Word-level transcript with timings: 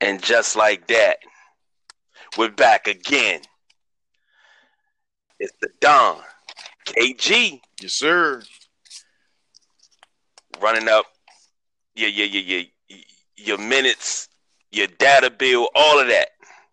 And 0.00 0.22
just 0.22 0.54
like 0.54 0.86
that, 0.88 1.16
we're 2.38 2.50
back 2.50 2.86
again. 2.86 3.40
It's 5.40 5.52
the 5.60 5.70
Don 5.80 6.18
KG. 6.86 7.60
Yes, 7.80 7.94
sir. 7.94 8.42
Running 10.60 10.88
up 10.88 11.06
your 11.96 12.10
your 12.10 12.26
your 12.26 12.42
your, 12.42 12.98
your 13.36 13.58
minutes, 13.58 14.28
your 14.70 14.86
data 14.86 15.30
bill, 15.30 15.68
all 15.74 15.98
of 15.98 16.06
that, 16.06 16.28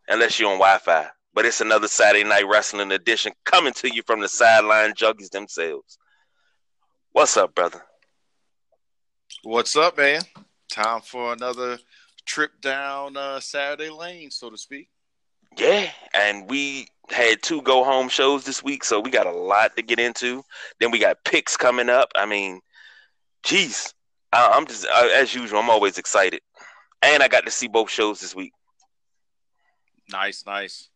unless 0.07 0.39
you're 0.39 0.51
on 0.51 0.59
Wi-Fi. 0.59 1.09
But 1.33 1.45
it's 1.45 1.61
another 1.61 1.87
Saturday 1.87 2.23
night 2.23 2.47
wrestling 2.47 2.91
edition 2.91 3.31
coming 3.45 3.73
to 3.73 3.93
you 3.93 4.03
from 4.05 4.19
the 4.19 4.27
sideline 4.27 4.93
juggies 4.93 5.29
themselves. 5.29 5.97
What's 7.13 7.37
up, 7.37 7.55
brother? 7.55 7.81
What's 9.43 9.75
up, 9.75 9.97
man? 9.97 10.21
Time 10.69 11.01
for 11.01 11.33
another 11.33 11.79
trip 12.25 12.51
down 12.61 13.17
uh, 13.17 13.39
Saturday 13.39 13.89
lane, 13.89 14.29
so 14.29 14.49
to 14.49 14.57
speak. 14.57 14.89
Yeah, 15.57 15.89
and 16.13 16.49
we 16.49 16.87
had 17.09 17.41
two 17.41 17.61
go 17.61 17.83
home 17.83 18.07
shows 18.07 18.45
this 18.45 18.63
week, 18.63 18.83
so 18.83 18.99
we 18.99 19.09
got 19.09 19.27
a 19.27 19.31
lot 19.31 19.75
to 19.75 19.81
get 19.81 19.99
into. 19.99 20.43
Then 20.79 20.91
we 20.91 20.99
got 20.99 21.23
picks 21.25 21.57
coming 21.57 21.89
up. 21.89 22.09
I 22.15 22.25
mean, 22.25 22.61
jeez, 23.43 23.93
I, 24.31 24.57
am 24.57 24.65
just 24.65 24.87
I, 24.87 25.11
as 25.15 25.33
usual. 25.33 25.59
I'm 25.59 25.69
always 25.69 25.97
excited, 25.97 26.41
and 27.01 27.21
I 27.21 27.27
got 27.27 27.45
to 27.45 27.51
see 27.51 27.67
both 27.67 27.89
shows 27.89 28.21
this 28.21 28.35
week. 28.35 28.53
Nice, 30.09 30.45
nice. 30.45 30.89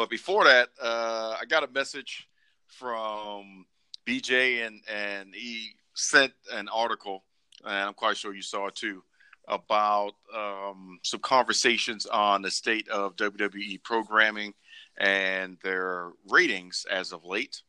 But 0.00 0.08
before 0.08 0.44
that, 0.44 0.70
uh, 0.80 1.36
I 1.38 1.44
got 1.44 1.62
a 1.62 1.70
message 1.72 2.26
from 2.68 3.66
BJ, 4.06 4.66
and 4.66 4.80
and 4.90 5.34
he 5.34 5.72
sent 5.92 6.32
an 6.50 6.70
article, 6.70 7.22
and 7.66 7.88
I'm 7.88 7.92
quite 7.92 8.16
sure 8.16 8.34
you 8.34 8.40
saw 8.40 8.68
it 8.68 8.76
too, 8.76 9.02
about 9.46 10.12
um, 10.34 11.00
some 11.02 11.20
conversations 11.20 12.06
on 12.06 12.40
the 12.40 12.50
state 12.50 12.88
of 12.88 13.14
WWE 13.16 13.82
programming 13.82 14.54
and 14.96 15.58
their 15.62 16.12
ratings 16.30 16.86
as 16.90 17.12
of 17.12 17.26
late, 17.26 17.60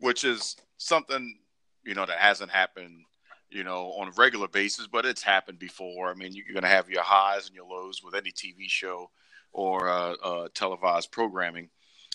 which 0.00 0.22
is 0.22 0.56
something 0.76 1.38
you 1.82 1.94
know 1.94 2.04
that 2.04 2.18
hasn't 2.18 2.50
happened 2.50 3.06
you 3.48 3.64
know 3.64 3.92
on 3.92 4.08
a 4.08 4.12
regular 4.18 4.48
basis, 4.48 4.86
but 4.86 5.06
it's 5.06 5.22
happened 5.22 5.58
before. 5.58 6.10
I 6.10 6.14
mean, 6.14 6.34
you're 6.34 6.44
going 6.52 6.60
to 6.62 6.68
have 6.68 6.90
your 6.90 7.04
highs 7.04 7.46
and 7.46 7.56
your 7.56 7.64
lows 7.64 8.02
with 8.04 8.14
any 8.14 8.32
TV 8.32 8.68
show 8.68 9.10
or 9.52 9.88
uh, 9.88 10.12
uh, 10.14 10.48
televised 10.54 11.10
programming. 11.10 11.68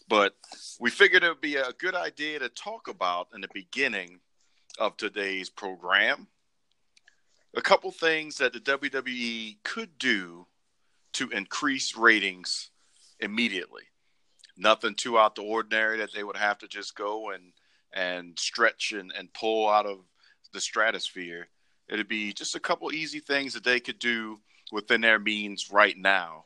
But 0.07 0.35
we 0.79 0.89
figured 0.89 1.23
it 1.23 1.29
would 1.29 1.41
be 1.41 1.55
a 1.55 1.73
good 1.77 1.95
idea 1.95 2.39
to 2.39 2.49
talk 2.49 2.87
about 2.87 3.29
in 3.33 3.41
the 3.41 3.49
beginning 3.53 4.19
of 4.77 4.97
today's 4.97 5.49
program 5.49 6.27
a 7.55 7.61
couple 7.61 7.91
things 7.91 8.37
that 8.37 8.53
the 8.53 8.59
WWE 8.59 9.57
could 9.63 9.97
do 9.97 10.45
to 11.13 11.29
increase 11.29 11.95
ratings 11.95 12.69
immediately. 13.19 13.83
Nothing 14.57 14.95
too 14.95 15.17
out 15.17 15.35
the 15.35 15.41
ordinary 15.41 15.97
that 15.99 16.13
they 16.13 16.23
would 16.23 16.37
have 16.37 16.59
to 16.59 16.67
just 16.67 16.95
go 16.95 17.31
and 17.31 17.53
and 17.93 18.37
stretch 18.37 18.91
and, 18.91 19.13
and 19.17 19.31
pull 19.33 19.69
out 19.69 19.85
of 19.85 19.99
the 20.51 20.59
stratosphere. 20.59 21.47
It'd 21.87 22.09
be 22.09 22.33
just 22.33 22.55
a 22.55 22.59
couple 22.59 22.91
easy 22.91 23.19
things 23.19 23.53
that 23.53 23.63
they 23.63 23.79
could 23.79 23.99
do 23.99 24.39
within 24.73 24.99
their 24.99 25.19
means 25.19 25.71
right 25.71 25.97
now 25.97 26.43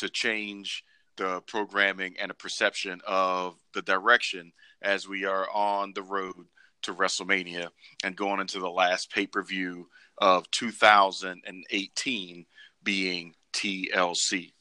to 0.00 0.08
change 0.08 0.84
the 1.16 1.42
programming 1.42 2.16
and 2.18 2.30
the 2.30 2.34
perception 2.34 3.00
of 3.06 3.54
the 3.74 3.82
direction 3.82 4.52
as 4.80 5.06
we 5.06 5.26
are 5.26 5.48
on 5.50 5.92
the 5.94 6.02
road 6.02 6.46
to 6.82 6.94
WrestleMania 6.94 7.68
and 8.02 8.16
going 8.16 8.40
into 8.40 8.58
the 8.58 8.70
last 8.70 9.12
pay 9.12 9.26
per 9.26 9.42
view 9.42 9.88
of 10.18 10.50
2018 10.50 12.46
being 12.82 13.34
TLC. 13.52 14.52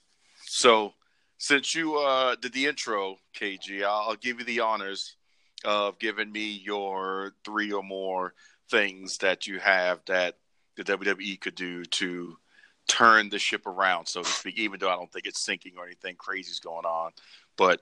So, 0.45 0.93
since 1.37 1.73
you 1.73 1.97
uh, 1.97 2.35
did 2.35 2.51
the 2.51 2.65
intro, 2.65 3.15
KG, 3.39 3.83
I'll, 3.83 4.09
I'll 4.09 4.15
give 4.15 4.39
you 4.39 4.45
the 4.45 4.59
honors 4.59 5.15
of 5.63 5.97
giving 5.99 6.29
me 6.29 6.61
your 6.65 7.33
three 7.45 7.71
or 7.71 7.83
more 7.83 8.33
things 8.69 9.17
that 9.19 9.47
you 9.47 9.59
have 9.59 10.01
that 10.07 10.35
the 10.75 10.83
WWE 10.83 11.39
could 11.39 11.55
do 11.55 11.85
to 11.85 12.37
turn 12.89 13.29
the 13.29 13.39
ship 13.39 13.65
around, 13.65 14.07
so 14.07 14.21
to 14.21 14.27
speak, 14.27 14.57
even 14.57 14.79
though 14.79 14.89
I 14.89 14.95
don't 14.95 15.11
think 15.11 15.27
it's 15.27 15.39
sinking 15.39 15.73
or 15.77 15.85
anything 15.85 16.15
crazy 16.15 16.51
is 16.51 16.59
going 16.59 16.85
on. 16.85 17.11
But 17.55 17.81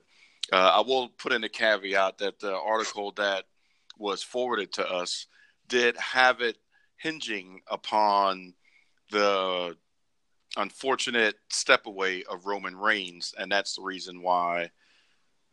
uh, 0.52 0.72
I 0.76 0.80
will 0.80 1.08
put 1.08 1.32
in 1.32 1.42
a 1.42 1.48
caveat 1.48 2.18
that 2.18 2.38
the 2.38 2.56
article 2.56 3.12
that 3.16 3.44
was 3.98 4.22
forwarded 4.22 4.72
to 4.74 4.88
us 4.88 5.26
did 5.66 5.96
have 5.96 6.40
it 6.40 6.56
hinging 6.96 7.62
upon 7.68 8.54
the 9.10 9.76
unfortunate 10.56 11.36
step 11.50 11.86
away 11.86 12.24
of 12.30 12.46
Roman 12.46 12.76
Reigns, 12.76 13.34
and 13.38 13.50
that's 13.50 13.76
the 13.76 13.82
reason 13.82 14.22
why 14.22 14.70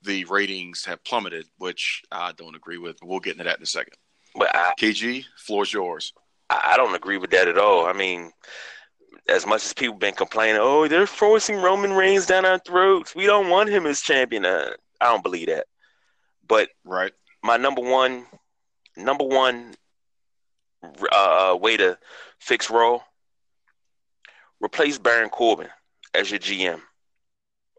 the 0.04 0.26
ratings 0.26 0.86
have 0.86 1.04
plummeted, 1.04 1.48
which 1.58 2.04
I 2.12 2.32
don't 2.34 2.56
agree 2.56 2.78
with. 2.78 2.98
We'll 3.04 3.20
get 3.20 3.34
into 3.34 3.46
that 3.46 3.58
in 3.58 3.64
a 3.64 3.68
second. 3.68 3.96
But 4.36 4.56
I, 4.56 4.74
KG, 4.80 5.26
floor's 5.38 5.72
yours. 5.74 6.14
I 6.50 6.76
don't 6.78 6.94
agree 6.94 7.18
with 7.18 7.32
that 7.32 7.48
at 7.48 7.58
all. 7.58 7.88
I 7.88 7.94
mean, 7.94 8.32
as 9.28 9.46
much 9.46 9.66
as 9.66 9.74
people 9.74 9.96
been 9.96 10.14
complaining, 10.14 10.60
oh, 10.62 10.88
they're 10.88 11.08
forcing 11.08 11.58
Roman 11.58 11.94
Reigns 11.94 12.26
down 12.26 12.46
our 12.46 12.60
throats. 12.60 13.16
We 13.16 13.26
don't 13.26 13.50
want 13.50 13.70
him 13.70 13.86
as 13.86 14.02
champion. 14.02 14.46
Uh, 14.46 14.72
I 15.02 15.06
don't 15.06 15.24
believe 15.24 15.48
that. 15.48 15.68
But 16.48 16.70
right, 16.84 17.12
my 17.44 17.58
number 17.58 17.82
one, 17.82 18.26
number 18.96 19.26
one 19.26 19.74
uh, 21.12 21.58
way 21.60 21.78
to 21.78 21.98
fix 22.40 22.70
Raw, 22.70 23.00
replace 24.62 24.98
Baron 24.98 25.30
Corbin 25.30 25.68
as 26.14 26.30
your 26.30 26.40
GM, 26.40 26.82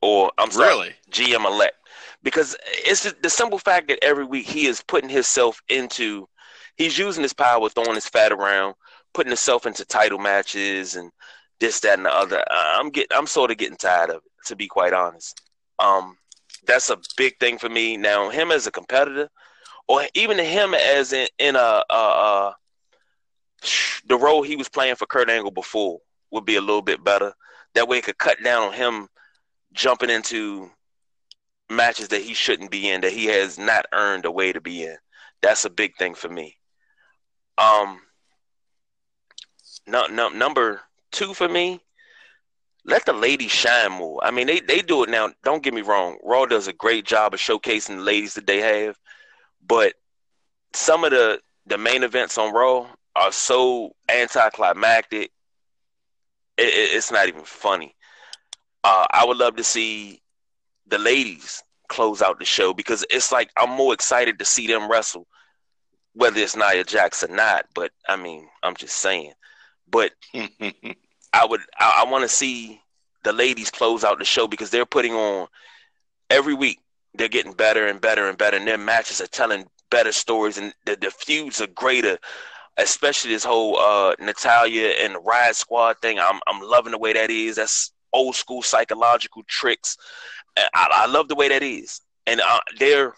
or 0.03 0.33
I'm 0.39 0.51
sorry, 0.51 0.69
really? 0.69 0.95
GM 1.11 1.47
elect, 1.47 1.77
because 2.23 2.57
it's 2.65 3.05
just 3.05 3.23
the 3.23 3.31
simple 3.31 3.59
fact 3.59 3.89
that 3.89 4.03
every 4.03 4.25
week 4.25 4.47
he 4.47 4.67
is 4.67 4.83
putting 4.83 5.11
himself 5.11 5.63
into, 5.69 6.29
he's 6.77 6.99
using 6.99 7.23
his 7.23 7.33
power, 7.33 7.69
throwing 7.69 7.95
his 7.95 8.09
fat 8.09 8.33
around, 8.33 8.75
putting 9.16 9.31
himself 9.31 9.65
into 9.65 9.82
title 9.87 10.19
matches 10.19 10.94
and 10.94 11.10
this, 11.59 11.81
that, 11.81 11.97
and 11.97 12.04
the 12.04 12.12
other. 12.12 12.44
I'm 12.50 12.91
getting, 12.91 13.16
I'm 13.16 13.27
sort 13.27 13.50
of 13.50 13.56
getting 13.56 13.78
tired 13.78 14.10
of 14.10 14.16
it, 14.16 14.47
to 14.47 14.56
be 14.56 14.69
quite 14.69 14.93
honest. 14.93 15.41
Um, 15.78 16.19
that's 16.66 16.91
a 16.91 16.99
big 17.16 17.38
thing 17.41 17.56
for 17.56 17.71
me 17.71 17.97
now. 17.97 18.28
Him 18.28 18.53
as 18.53 18.66
a 18.66 18.71
competitor, 18.71 19.31
or 19.88 20.03
even 20.15 20.38
him 20.38 20.75
as 20.75 21.15
in, 21.15 21.28
in 21.38 21.56
a, 21.56 21.82
a, 21.88 21.94
a 21.94 22.54
the 24.06 24.19
role 24.19 24.43
he 24.43 24.54
was 24.54 24.69
playing 24.69 24.97
for 24.97 25.06
Kurt 25.06 25.31
Angle 25.31 25.50
before 25.50 25.98
would 26.31 26.44
be 26.44 26.56
a 26.56 26.60
little 26.60 26.83
bit 26.83 27.03
better. 27.03 27.33
That 27.75 27.88
way, 27.88 27.98
it 27.98 28.04
could 28.04 28.19
cut 28.19 28.37
down 28.44 28.65
on 28.65 28.72
him 28.75 29.09
jumping 29.72 30.10
into 30.10 30.71
matches 31.71 32.09
that 32.09 32.22
he 32.22 32.34
shouldn't 32.34 32.71
be 32.71 32.91
in, 32.91 33.00
that 33.00 33.12
he 33.12 33.27
has 33.27 33.59
not 33.59 33.87
earned 33.94 34.27
a 34.27 34.31
way 34.31 34.53
to 34.53 34.60
be 34.60 34.84
in. 34.84 34.97
That's 35.41 35.65
a 35.65 35.71
big 35.71 35.97
thing 35.97 36.15
for 36.15 36.28
me. 36.28 36.56
Um, 37.56 38.00
no, 39.87 40.07
no, 40.07 40.29
number 40.29 40.81
two 41.13 41.35
for 41.35 41.49
me, 41.49 41.81
let 42.85 43.05
the 43.05 43.13
ladies 43.13 43.51
shine 43.51 43.93
more. 43.93 44.21
I 44.23 44.31
mean, 44.31 44.47
they, 44.47 44.61
they 44.61 44.81
do 44.81 45.03
it 45.03 45.11
now. 45.11 45.31
Don't 45.43 45.63
get 45.63 45.75
me 45.75 45.83
wrong. 45.83 46.19
Raw 46.23 46.47
does 46.47 46.69
a 46.69 46.73
great 46.73 47.05
job 47.05 47.35
of 47.35 47.41
showcasing 47.41 47.97
the 47.97 48.03
ladies 48.03 48.35
that 48.35 48.47
they 48.47 48.61
have, 48.61 48.97
but 49.67 49.95
some 50.73 51.05
of 51.05 51.11
the 51.11 51.41
the 51.67 51.79
main 51.79 52.05
events 52.05 52.39
on 52.39 52.55
Raw 52.55 52.87
are 53.17 53.33
so 53.33 53.95
anticlimactic. 54.09 55.33
It, 56.57 56.63
it, 56.67 56.97
it's 56.97 57.11
not 57.11 57.27
even 57.27 57.43
funny. 57.43 57.95
Uh, 58.85 59.07
I 59.11 59.25
would 59.25 59.37
love 59.37 59.57
to 59.57 59.65
see 59.65 60.23
the 60.87 60.99
ladies 60.99 61.63
close 61.89 62.23
out 62.23 62.39
the 62.39 62.45
show 62.45 62.73
because 62.73 63.05
it's 63.11 63.33
like 63.33 63.51
I'm 63.57 63.71
more 63.71 63.95
excited 63.95 64.39
to 64.39 64.45
see 64.45 64.69
them 64.69 64.89
wrestle, 64.89 65.27
whether 66.15 66.39
it's 66.39 66.57
Nia 66.57 66.84
Jax 66.84 67.25
or 67.25 67.28
not. 67.28 67.66
But 67.75 67.91
I 68.09 68.15
mean, 68.16 68.49
I'm 68.63 68.77
just 68.77 68.97
saying. 68.99 69.33
But 69.91 70.12
I 70.34 71.44
would, 71.44 71.60
I, 71.78 72.04
I 72.04 72.10
want 72.10 72.22
to 72.22 72.28
see 72.28 72.80
the 73.24 73.33
ladies 73.33 73.71
close 73.71 74.04
out 74.04 74.18
the 74.18 74.24
show 74.24 74.47
because 74.47 74.71
they're 74.71 74.86
putting 74.86 75.15
on 75.15 75.48
every 76.30 76.54
week. 76.54 76.80
They're 77.15 77.28
getting 77.28 77.53
better 77.53 77.86
and 77.86 78.00
better 78.00 78.28
and 78.28 78.36
better, 78.36 78.56
and 78.56 78.66
their 78.66 78.78
matches 78.78 79.21
are 79.21 79.27
telling 79.27 79.66
better 79.91 80.12
stories, 80.12 80.59
and 80.59 80.74
the, 80.84 80.97
the 80.97 81.10
feuds 81.10 81.60
are 81.60 81.66
greater 81.68 82.18
especially 82.77 83.30
this 83.30 83.44
whole 83.44 83.78
uh, 83.78 84.15
Natalya 84.21 84.88
and 85.00 85.15
the 85.15 85.21
Riot 85.21 85.56
Squad 85.56 85.98
thing. 86.00 86.18
I'm 86.18 86.41
I'm 86.47 86.60
loving 86.60 86.92
the 86.92 86.98
way 86.98 87.12
that 87.12 87.30
is. 87.30 87.56
That's 87.56 87.92
old 88.12 88.36
school 88.36 88.62
psychological 88.62 89.42
tricks. 89.48 89.97
I, 90.56 90.88
I 90.91 91.06
love 91.06 91.28
the 91.28 91.34
way 91.34 91.48
that 91.48 91.62
is, 91.62 92.00
and 92.27 92.41
uh, 92.41 92.60
they're 92.78 93.15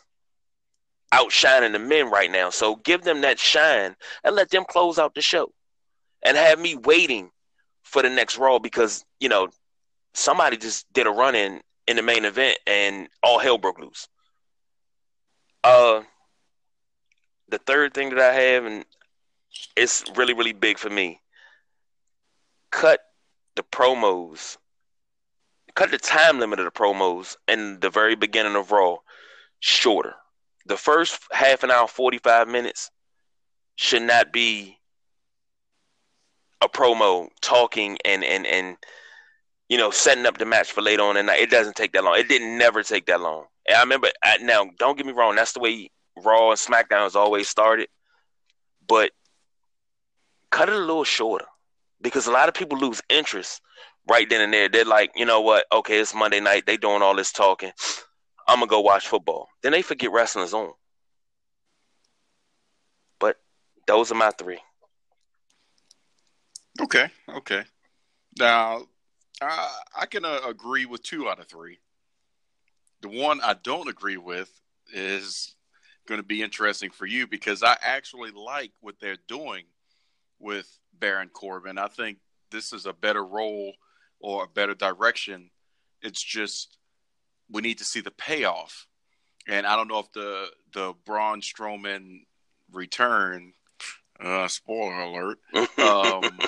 outshining 1.12 1.72
the 1.72 1.78
men 1.78 2.10
right 2.10 2.30
now. 2.30 2.50
So 2.50 2.76
give 2.76 3.02
them 3.02 3.22
that 3.22 3.38
shine 3.38 3.96
and 4.24 4.36
let 4.36 4.50
them 4.50 4.64
close 4.68 4.98
out 4.98 5.14
the 5.14 5.22
show, 5.22 5.52
and 6.22 6.36
have 6.36 6.58
me 6.58 6.74
waiting 6.74 7.30
for 7.82 8.02
the 8.02 8.10
next 8.10 8.38
Raw 8.38 8.58
because 8.58 9.04
you 9.20 9.28
know 9.28 9.48
somebody 10.14 10.56
just 10.56 10.90
did 10.92 11.06
a 11.06 11.10
run 11.10 11.34
in 11.34 11.60
in 11.86 11.96
the 11.96 12.02
main 12.02 12.24
event 12.24 12.58
and 12.66 13.08
all 13.22 13.38
hell 13.38 13.58
broke 13.58 13.78
loose. 13.78 14.08
Uh, 15.64 16.02
the 17.48 17.58
third 17.58 17.94
thing 17.94 18.10
that 18.10 18.20
I 18.20 18.32
have, 18.32 18.64
and 18.64 18.84
it's 19.76 20.04
really 20.16 20.34
really 20.34 20.52
big 20.52 20.78
for 20.78 20.90
me. 20.90 21.20
Cut 22.70 23.00
the 23.56 23.62
promos. 23.62 24.56
Cut 25.74 25.90
the 25.90 25.98
time 25.98 26.40
limit 26.40 26.58
of 26.58 26.64
the 26.64 26.70
promos 26.70 27.36
in 27.46 27.80
the 27.80 27.90
very 27.90 28.16
beginning 28.16 28.56
of 28.56 28.70
Raw 28.72 28.96
shorter. 29.60 30.14
The 30.66 30.76
first 30.76 31.18
half 31.32 31.62
an 31.62 31.70
hour, 31.70 31.88
45 31.88 32.48
minutes 32.48 32.90
should 33.76 34.02
not 34.02 34.32
be 34.32 34.77
a 36.60 36.69
promo 36.69 37.28
talking 37.40 37.99
and 38.05 38.25
and 38.25 38.46
and 38.46 38.76
you 39.69 39.78
know 39.78 39.90
setting 39.90 40.26
up 40.26 40.38
the 40.38 40.44
match 40.44 40.72
for 40.72 40.82
later 40.82 41.02
on 41.02 41.16
and 41.16 41.28
it 41.31 41.50
doesn't 41.50 41.76
take 41.76 41.93
that 41.93 42.05
long. 42.05 42.19
It 42.19 42.28
didn't 42.28 42.58
never 42.58 42.82
take 42.82 43.06
that 43.06 43.20
long. 43.20 43.44
And 43.66 43.76
I 43.76 43.81
remember 43.81 44.08
now. 44.40 44.70
Don't 44.78 44.96
get 44.96 45.06
me 45.06 45.12
wrong. 45.12 45.37
That's 45.37 45.52
the 45.52 45.60
way 45.60 45.90
Raw 46.16 46.50
and 46.50 46.58
SmackDown 46.58 47.02
has 47.02 47.16
always 47.16 47.49
started. 47.49 47.88
But 48.87 49.12
cut 50.50 50.69
it 50.69 50.75
a 50.75 50.78
little 50.78 51.05
shorter 51.05 51.44
because 52.00 52.26
a 52.26 52.32
lot 52.32 52.49
of 52.49 52.55
people 52.55 52.78
lose 52.78 53.02
interest 53.08 53.61
right 54.08 54.28
then 54.28 54.40
and 54.40 54.52
there. 54.52 54.69
They're 54.69 54.84
like, 54.84 55.12
you 55.14 55.26
know 55.26 55.43
what? 55.43 55.66
Okay, 55.70 55.99
it's 55.99 56.14
Monday 56.14 56.40
night. 56.40 56.64
They 56.66 56.76
doing 56.76 57.02
all 57.02 57.14
this 57.14 57.32
talking. 57.32 57.72
I'm 58.46 58.61
gonna 58.61 58.70
go 58.70 58.81
watch 58.81 59.06
football. 59.06 59.49
Then 59.62 59.72
they 59.72 59.82
forget 59.82 60.11
wrestling's 60.11 60.54
on. 60.54 60.72
But 63.20 63.37
those 63.87 64.11
are 64.11 64.14
my 64.14 64.31
three. 64.31 64.61
Okay, 66.80 67.08
okay. 67.28 67.64
Now, 68.38 68.82
I, 69.40 69.69
I 70.00 70.06
can 70.06 70.25
uh, 70.25 70.40
agree 70.46 70.86
with 70.86 71.02
two 71.02 71.28
out 71.28 71.40
of 71.40 71.48
three. 71.48 71.78
The 73.00 73.08
one 73.08 73.40
I 73.42 73.54
don't 73.62 73.88
agree 73.88 74.16
with 74.16 74.50
is 74.92 75.54
going 76.06 76.20
to 76.20 76.26
be 76.26 76.42
interesting 76.42 76.90
for 76.90 77.06
you 77.06 77.26
because 77.26 77.62
I 77.62 77.76
actually 77.82 78.30
like 78.30 78.72
what 78.80 78.96
they're 79.00 79.19
doing 79.28 79.64
with 80.38 80.66
Baron 80.98 81.28
Corbin. 81.28 81.78
I 81.78 81.88
think 81.88 82.19
this 82.50 82.72
is 82.72 82.86
a 82.86 82.92
better 82.92 83.25
role 83.25 83.75
or 84.20 84.44
a 84.44 84.48
better 84.48 84.75
direction. 84.75 85.50
It's 86.02 86.22
just 86.22 86.78
we 87.50 87.62
need 87.62 87.78
to 87.78 87.84
see 87.84 88.00
the 88.00 88.10
payoff. 88.10 88.86
And 89.46 89.66
I 89.66 89.76
don't 89.76 89.88
know 89.88 90.00
if 90.00 90.12
the 90.12 90.46
the 90.72 90.94
Braun 91.06 91.40
Strowman 91.40 92.20
return, 92.72 93.52
uh, 94.20 94.48
spoiler 94.48 95.00
alert, 95.00 95.38
um, 95.78 96.38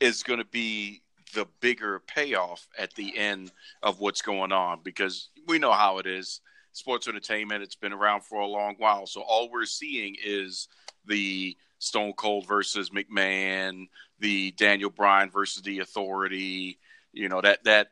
is 0.00 0.22
going 0.22 0.38
to 0.38 0.46
be 0.46 1.02
the 1.34 1.46
bigger 1.60 2.00
payoff 2.00 2.66
at 2.78 2.94
the 2.94 3.16
end 3.16 3.52
of 3.82 4.00
what's 4.00 4.22
going 4.22 4.52
on 4.52 4.80
because 4.82 5.30
we 5.46 5.58
know 5.58 5.72
how 5.72 5.98
it 5.98 6.06
is. 6.06 6.40
Sports 6.72 7.08
entertainment, 7.08 7.62
it's 7.62 7.74
been 7.74 7.92
around 7.92 8.22
for 8.22 8.40
a 8.40 8.46
long 8.46 8.74
while. 8.78 9.06
So 9.06 9.22
all 9.22 9.50
we're 9.50 9.64
seeing 9.66 10.16
is 10.24 10.68
the 11.06 11.56
Stone 11.78 12.12
Cold 12.12 12.46
versus 12.46 12.90
McMahon, 12.90 13.88
the 14.18 14.52
Daniel 14.52 14.90
Bryan 14.90 15.30
versus 15.30 15.62
the 15.62 15.80
Authority, 15.80 16.78
you 17.12 17.28
know, 17.28 17.40
that 17.40 17.64
that 17.64 17.88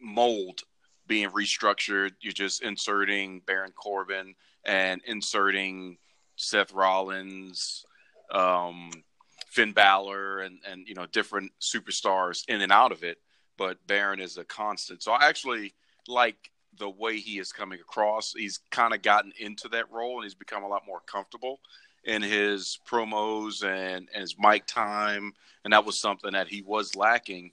mold 0.00 0.62
being 1.06 1.30
restructured. 1.30 2.12
You're 2.20 2.32
just 2.32 2.62
inserting 2.62 3.42
Baron 3.46 3.72
Corbin 3.72 4.34
and 4.64 5.00
inserting 5.06 5.98
Seth 6.36 6.72
Rollins, 6.72 7.84
um, 8.30 8.90
Finn 9.56 9.72
Balor 9.72 10.40
and 10.40 10.58
and 10.70 10.86
you 10.86 10.94
know 10.94 11.06
different 11.06 11.50
superstars 11.62 12.46
in 12.46 12.60
and 12.60 12.70
out 12.70 12.92
of 12.92 13.02
it, 13.02 13.16
but 13.56 13.78
Baron 13.86 14.20
is 14.20 14.36
a 14.36 14.44
constant. 14.44 15.02
So 15.02 15.12
I 15.12 15.26
actually 15.28 15.72
like 16.06 16.50
the 16.78 16.90
way 16.90 17.16
he 17.16 17.38
is 17.38 17.52
coming 17.52 17.80
across. 17.80 18.34
He's 18.34 18.60
kind 18.70 18.92
of 18.92 19.00
gotten 19.00 19.32
into 19.40 19.68
that 19.68 19.90
role 19.90 20.16
and 20.16 20.24
he's 20.24 20.34
become 20.34 20.62
a 20.62 20.68
lot 20.68 20.82
more 20.86 21.00
comfortable 21.06 21.60
in 22.04 22.20
his 22.20 22.78
promos 22.86 23.64
and, 23.64 24.10
and 24.12 24.20
his 24.20 24.36
mic 24.38 24.66
time. 24.66 25.32
And 25.64 25.72
that 25.72 25.86
was 25.86 25.98
something 25.98 26.32
that 26.32 26.48
he 26.48 26.60
was 26.60 26.94
lacking 26.94 27.52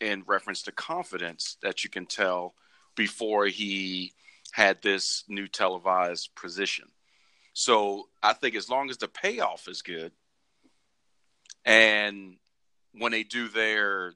in 0.00 0.24
reference 0.26 0.62
to 0.62 0.72
confidence 0.72 1.58
that 1.60 1.84
you 1.84 1.90
can 1.90 2.06
tell 2.06 2.54
before 2.94 3.44
he 3.44 4.14
had 4.52 4.80
this 4.80 5.24
new 5.28 5.48
televised 5.48 6.34
position. 6.34 6.86
So 7.52 8.08
I 8.22 8.32
think 8.32 8.54
as 8.54 8.70
long 8.70 8.88
as 8.88 8.96
the 8.96 9.08
payoff 9.08 9.68
is 9.68 9.82
good, 9.82 10.12
and 11.66 12.36
when 12.92 13.12
they 13.12 13.24
do 13.24 13.48
their 13.48 14.14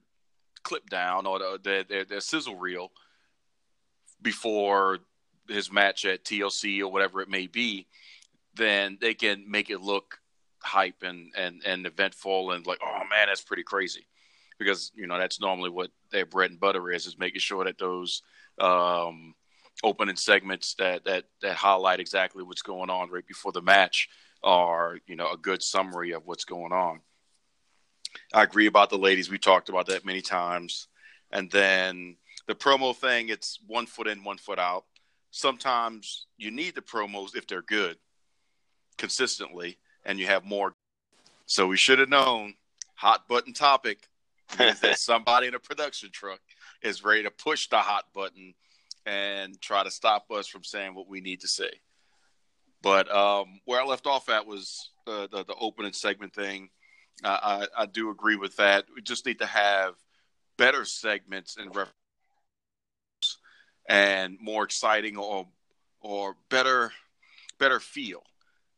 clip 0.63 0.89
down 0.89 1.27
or 1.27 1.37
the, 1.39 1.85
their, 1.87 2.05
their, 2.05 2.21
sizzle 2.21 2.55
reel 2.55 2.91
before 4.21 4.99
his 5.49 5.71
match 5.71 6.05
at 6.05 6.23
TLC 6.23 6.79
or 6.79 6.87
whatever 6.87 7.21
it 7.21 7.29
may 7.29 7.47
be, 7.47 7.87
then 8.55 8.97
they 9.01 9.13
can 9.13 9.49
make 9.49 9.69
it 9.69 9.81
look 9.81 10.19
hype 10.59 11.03
and, 11.03 11.31
and, 11.35 11.61
and 11.65 11.85
eventful 11.85 12.51
and 12.51 12.65
like, 12.65 12.79
oh 12.83 12.99
man, 13.09 13.27
that's 13.27 13.41
pretty 13.41 13.63
crazy. 13.63 14.07
Because, 14.57 14.91
you 14.95 15.07
know, 15.07 15.17
that's 15.17 15.41
normally 15.41 15.71
what 15.71 15.89
their 16.11 16.25
bread 16.25 16.51
and 16.51 16.59
butter 16.59 16.91
is, 16.91 17.07
is 17.07 17.17
making 17.17 17.41
sure 17.41 17.65
that 17.65 17.79
those 17.79 18.21
um, 18.59 19.33
opening 19.83 20.15
segments 20.15 20.75
that, 20.75 21.03
that, 21.05 21.25
that 21.41 21.55
highlight 21.55 21.99
exactly 21.99 22.43
what's 22.43 22.61
going 22.61 22.91
on 22.91 23.09
right 23.09 23.25
before 23.25 23.51
the 23.51 23.61
match 23.61 24.07
are, 24.43 24.99
you 25.07 25.15
know, 25.15 25.31
a 25.31 25.37
good 25.37 25.63
summary 25.63 26.11
of 26.11 26.27
what's 26.27 26.45
going 26.45 26.71
on. 26.71 27.01
I 28.33 28.43
agree 28.43 28.67
about 28.67 28.89
the 28.89 28.97
ladies. 28.97 29.29
We 29.29 29.37
talked 29.37 29.69
about 29.69 29.87
that 29.87 30.05
many 30.05 30.21
times. 30.21 30.87
And 31.31 31.49
then 31.51 32.17
the 32.47 32.55
promo 32.55 32.95
thing, 32.95 33.29
it's 33.29 33.59
one 33.67 33.85
foot 33.85 34.07
in, 34.07 34.23
one 34.23 34.37
foot 34.37 34.59
out. 34.59 34.85
Sometimes 35.31 36.25
you 36.37 36.51
need 36.51 36.75
the 36.75 36.81
promos 36.81 37.35
if 37.35 37.47
they're 37.47 37.61
good 37.61 37.97
consistently 38.97 39.77
and 40.05 40.19
you 40.19 40.27
have 40.27 40.43
more. 40.43 40.73
So 41.45 41.67
we 41.67 41.77
should 41.77 41.99
have 41.99 42.09
known 42.09 42.55
hot 42.95 43.27
button 43.27 43.53
topic 43.53 44.07
is 44.59 44.79
that 44.81 44.99
somebody 44.99 45.47
in 45.47 45.55
a 45.55 45.59
production 45.59 46.09
truck 46.11 46.39
is 46.81 47.03
ready 47.03 47.23
to 47.23 47.31
push 47.31 47.67
the 47.67 47.77
hot 47.77 48.05
button 48.13 48.53
and 49.05 49.59
try 49.61 49.83
to 49.83 49.91
stop 49.91 50.29
us 50.31 50.47
from 50.47 50.63
saying 50.63 50.93
what 50.93 51.07
we 51.07 51.21
need 51.21 51.41
to 51.41 51.47
say. 51.47 51.71
But 52.81 53.09
um, 53.13 53.61
where 53.65 53.81
I 53.81 53.85
left 53.85 54.07
off 54.07 54.29
at 54.29 54.45
was 54.45 54.89
the, 55.05 55.29
the, 55.31 55.45
the 55.45 55.55
opening 55.59 55.93
segment 55.93 56.33
thing 56.33 56.69
I, 57.23 57.67
I 57.77 57.85
do 57.85 58.09
agree 58.09 58.35
with 58.35 58.55
that. 58.57 58.85
We 58.95 59.01
just 59.01 59.25
need 59.25 59.39
to 59.39 59.45
have 59.45 59.95
better 60.57 60.85
segments 60.85 61.57
and 61.57 61.67
reference 61.75 61.93
and 63.87 64.37
more 64.39 64.63
exciting 64.63 65.17
or 65.17 65.47
or 66.01 66.35
better 66.49 66.91
better 67.59 67.79
feel. 67.79 68.23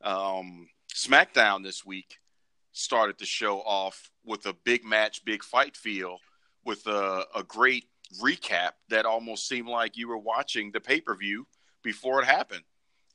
Um, 0.03 0.67
SmackDown 0.93 1.63
this 1.63 1.85
week 1.85 2.19
started 2.73 3.17
the 3.17 3.25
show 3.25 3.61
off 3.61 4.11
with 4.25 4.45
a 4.45 4.53
big 4.53 4.83
match, 4.83 5.23
big 5.23 5.43
fight 5.43 5.77
feel, 5.77 6.17
with 6.65 6.85
a, 6.87 7.25
a 7.35 7.43
great 7.43 7.85
recap 8.21 8.71
that 8.89 9.05
almost 9.05 9.47
seemed 9.47 9.67
like 9.67 9.97
you 9.97 10.07
were 10.07 10.17
watching 10.17 10.71
the 10.71 10.79
pay 10.79 10.99
per 10.99 11.15
view 11.15 11.47
before 11.83 12.21
it 12.21 12.25
happened. 12.25 12.63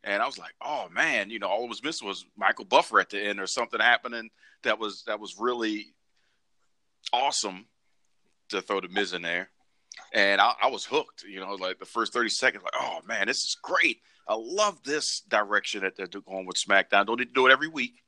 And 0.05 0.23
I 0.23 0.27
was 0.27 0.39
like, 0.39 0.55
oh 0.61 0.89
man, 0.91 1.31
you 1.31 1.39
know, 1.39 1.49
all 1.49 1.65
it 1.65 1.69
was 1.69 1.83
missing 1.83 2.07
was 2.07 2.25
Michael 2.37 2.65
Buffer 2.65 3.01
at 3.01 3.11
the 3.11 3.21
end 3.21 3.41
or 3.41 3.47
something 3.47 3.81
happening 3.81 4.31
that 4.63 4.79
was 4.79 5.05
that 5.07 5.21
was 5.21 5.37
really 5.39 5.95
awesome 7.13 7.67
to 8.51 8.63
throw 8.63 8.81
the 8.81 8.89
Miz 8.89 9.13
in 9.13 9.23
there. 9.23 9.51
And 10.13 10.41
I, 10.41 10.53
I 10.63 10.67
was 10.69 10.85
hooked, 10.85 11.25
you 11.25 11.41
know, 11.41 11.55
like 11.55 11.79
the 11.79 11.85
first 11.85 12.13
30 12.13 12.29
seconds, 12.29 12.65
like, 12.65 12.81
oh 12.81 13.01
man, 13.07 13.27
this 13.27 13.39
is 13.39 13.57
great. 13.63 13.99
I 14.27 14.35
love 14.39 14.83
this 14.85 15.23
direction 15.29 15.83
that 15.83 15.97
they're 15.97 16.07
going 16.07 16.47
with 16.47 16.57
SmackDown. 16.57 17.07
Don't 17.07 17.19
need 17.19 17.29
to 17.29 17.35
do 17.35 17.47
it 17.47 17.53
every 17.53 17.69
week 17.69 18.03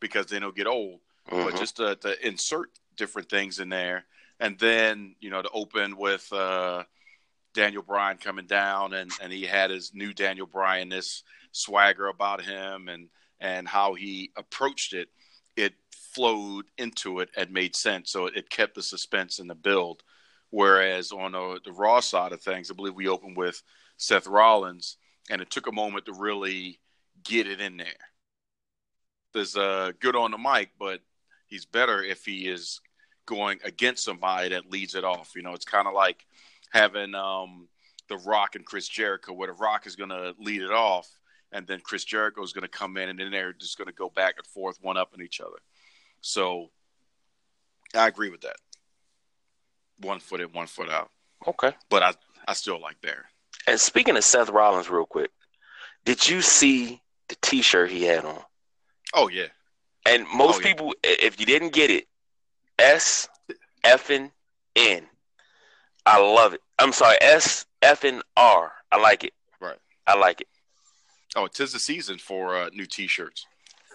because 0.00 0.26
then 0.26 0.38
it'll 0.38 0.52
get 0.52 0.66
old. 0.66 1.00
Mm-hmm. 1.30 1.44
But 1.44 1.56
just 1.56 1.76
to, 1.76 1.96
to, 1.96 2.26
insert 2.26 2.70
different 2.96 3.28
things 3.28 3.58
in 3.58 3.68
there. 3.68 4.04
And 4.38 4.58
then, 4.58 5.16
you 5.20 5.30
know, 5.30 5.42
to 5.42 5.50
open 5.52 5.96
with 5.96 6.32
uh, 6.32 6.84
Daniel 7.56 7.82
Bryan 7.82 8.18
coming 8.18 8.46
down 8.46 8.92
and, 8.92 9.10
and 9.22 9.32
he 9.32 9.42
had 9.42 9.70
his 9.70 9.92
new 9.94 10.12
Daniel 10.12 10.46
Bryan, 10.46 10.90
this 10.90 11.22
swagger 11.52 12.06
about 12.06 12.42
him 12.42 12.88
and, 12.88 13.08
and 13.40 13.66
how 13.66 13.94
he 13.94 14.30
approached 14.36 14.92
it 14.92 15.08
it 15.56 15.72
flowed 15.90 16.66
into 16.78 17.20
it 17.20 17.30
and 17.36 17.50
made 17.50 17.74
sense. 17.74 18.10
So 18.10 18.26
it, 18.26 18.50
kept 18.50 18.74
the 18.74 18.82
suspense 18.82 19.38
in 19.38 19.46
the 19.46 19.54
build. 19.54 20.02
Whereas 20.50 21.12
on 21.12 21.32
the, 21.32 21.60
the 21.64 21.72
Raw 21.72 22.00
side 22.00 22.32
of 22.32 22.40
things, 22.40 22.70
I 22.70 22.74
believe 22.74 22.94
we 22.94 23.08
opened 23.08 23.36
with 23.36 23.62
Seth 23.96 24.26
Rollins, 24.26 24.98
and 25.30 25.40
it 25.40 25.50
took 25.50 25.66
a 25.66 25.72
moment 25.72 26.06
to 26.06 26.12
really 26.12 26.78
get 27.24 27.46
it 27.46 27.60
in 27.60 27.78
there. 27.78 27.86
There's 29.34 29.56
uh, 29.56 29.92
good 29.98 30.14
on 30.14 30.30
the 30.30 30.38
mic, 30.38 30.70
but 30.78 31.00
he's 31.46 31.64
better 31.64 32.02
if 32.02 32.24
he 32.24 32.48
is 32.48 32.80
going 33.26 33.58
against 33.64 34.04
somebody 34.04 34.50
that 34.50 34.70
leads 34.70 34.94
it 34.94 35.04
off. 35.04 35.32
You 35.34 35.42
know, 35.42 35.52
it's 35.52 35.64
kind 35.64 35.88
of 35.88 35.94
like 35.94 36.24
having 36.76 37.14
um, 37.14 37.68
The 38.08 38.16
Rock 38.18 38.54
and 38.54 38.64
Chris 38.64 38.88
Jericho, 38.88 39.32
where 39.32 39.48
The 39.48 39.54
Rock 39.54 39.86
is 39.86 39.96
going 39.96 40.10
to 40.10 40.34
lead 40.38 40.62
it 40.62 40.70
off, 40.70 41.08
and 41.52 41.66
then 41.66 41.80
Chris 41.82 42.04
Jericho 42.04 42.42
is 42.42 42.52
going 42.52 42.62
to 42.62 42.68
come 42.68 42.96
in, 42.96 43.08
and 43.08 43.18
then 43.18 43.30
they're 43.30 43.52
just 43.52 43.78
going 43.78 43.86
to 43.88 43.94
go 43.94 44.10
back 44.10 44.34
and 44.38 44.46
forth, 44.46 44.78
one 44.80 44.96
up 44.96 45.10
on 45.14 45.22
each 45.22 45.40
other. 45.40 45.58
So 46.20 46.70
I 47.94 48.06
agree 48.08 48.30
with 48.30 48.42
that. 48.42 48.56
One 50.00 50.18
foot 50.20 50.40
in, 50.40 50.48
one 50.48 50.66
foot 50.66 50.90
out. 50.90 51.10
Okay, 51.46 51.72
but 51.88 52.02
I 52.02 52.12
I 52.48 52.52
still 52.54 52.80
like 52.80 53.00
Bear. 53.00 53.26
And 53.66 53.80
speaking 53.80 54.16
of 54.16 54.24
Seth 54.24 54.50
Rollins, 54.50 54.90
real 54.90 55.06
quick, 55.06 55.30
did 56.04 56.28
you 56.28 56.42
see 56.42 57.00
the 57.28 57.36
T-shirt 57.40 57.90
he 57.90 58.02
had 58.04 58.24
on? 58.24 58.40
Oh 59.14 59.28
yeah. 59.28 59.46
And 60.06 60.24
most 60.28 60.56
Oh, 60.56 60.60
yeah. 60.60 60.66
people, 60.74 60.94
if 61.02 61.40
you 61.40 61.46
didn't 61.46 61.72
get 61.72 61.90
it, 61.90 62.06
S 62.78 63.28
effing 63.84 64.30
N. 64.76 65.06
I 66.06 66.20
love 66.20 66.54
it. 66.54 66.60
I'm 66.78 66.92
sorry, 66.92 67.16
S 67.20 67.66
F 67.82 68.04
and 68.04 68.22
R. 68.36 68.72
I 68.92 69.00
like 69.00 69.24
it. 69.24 69.32
Right. 69.60 69.78
I 70.06 70.16
like 70.16 70.40
it. 70.40 70.48
Oh, 71.34 71.48
tis 71.48 71.72
the 71.72 71.78
season 71.78 72.18
for 72.18 72.56
uh, 72.56 72.70
new 72.72 72.86
T-shirts. 72.86 73.44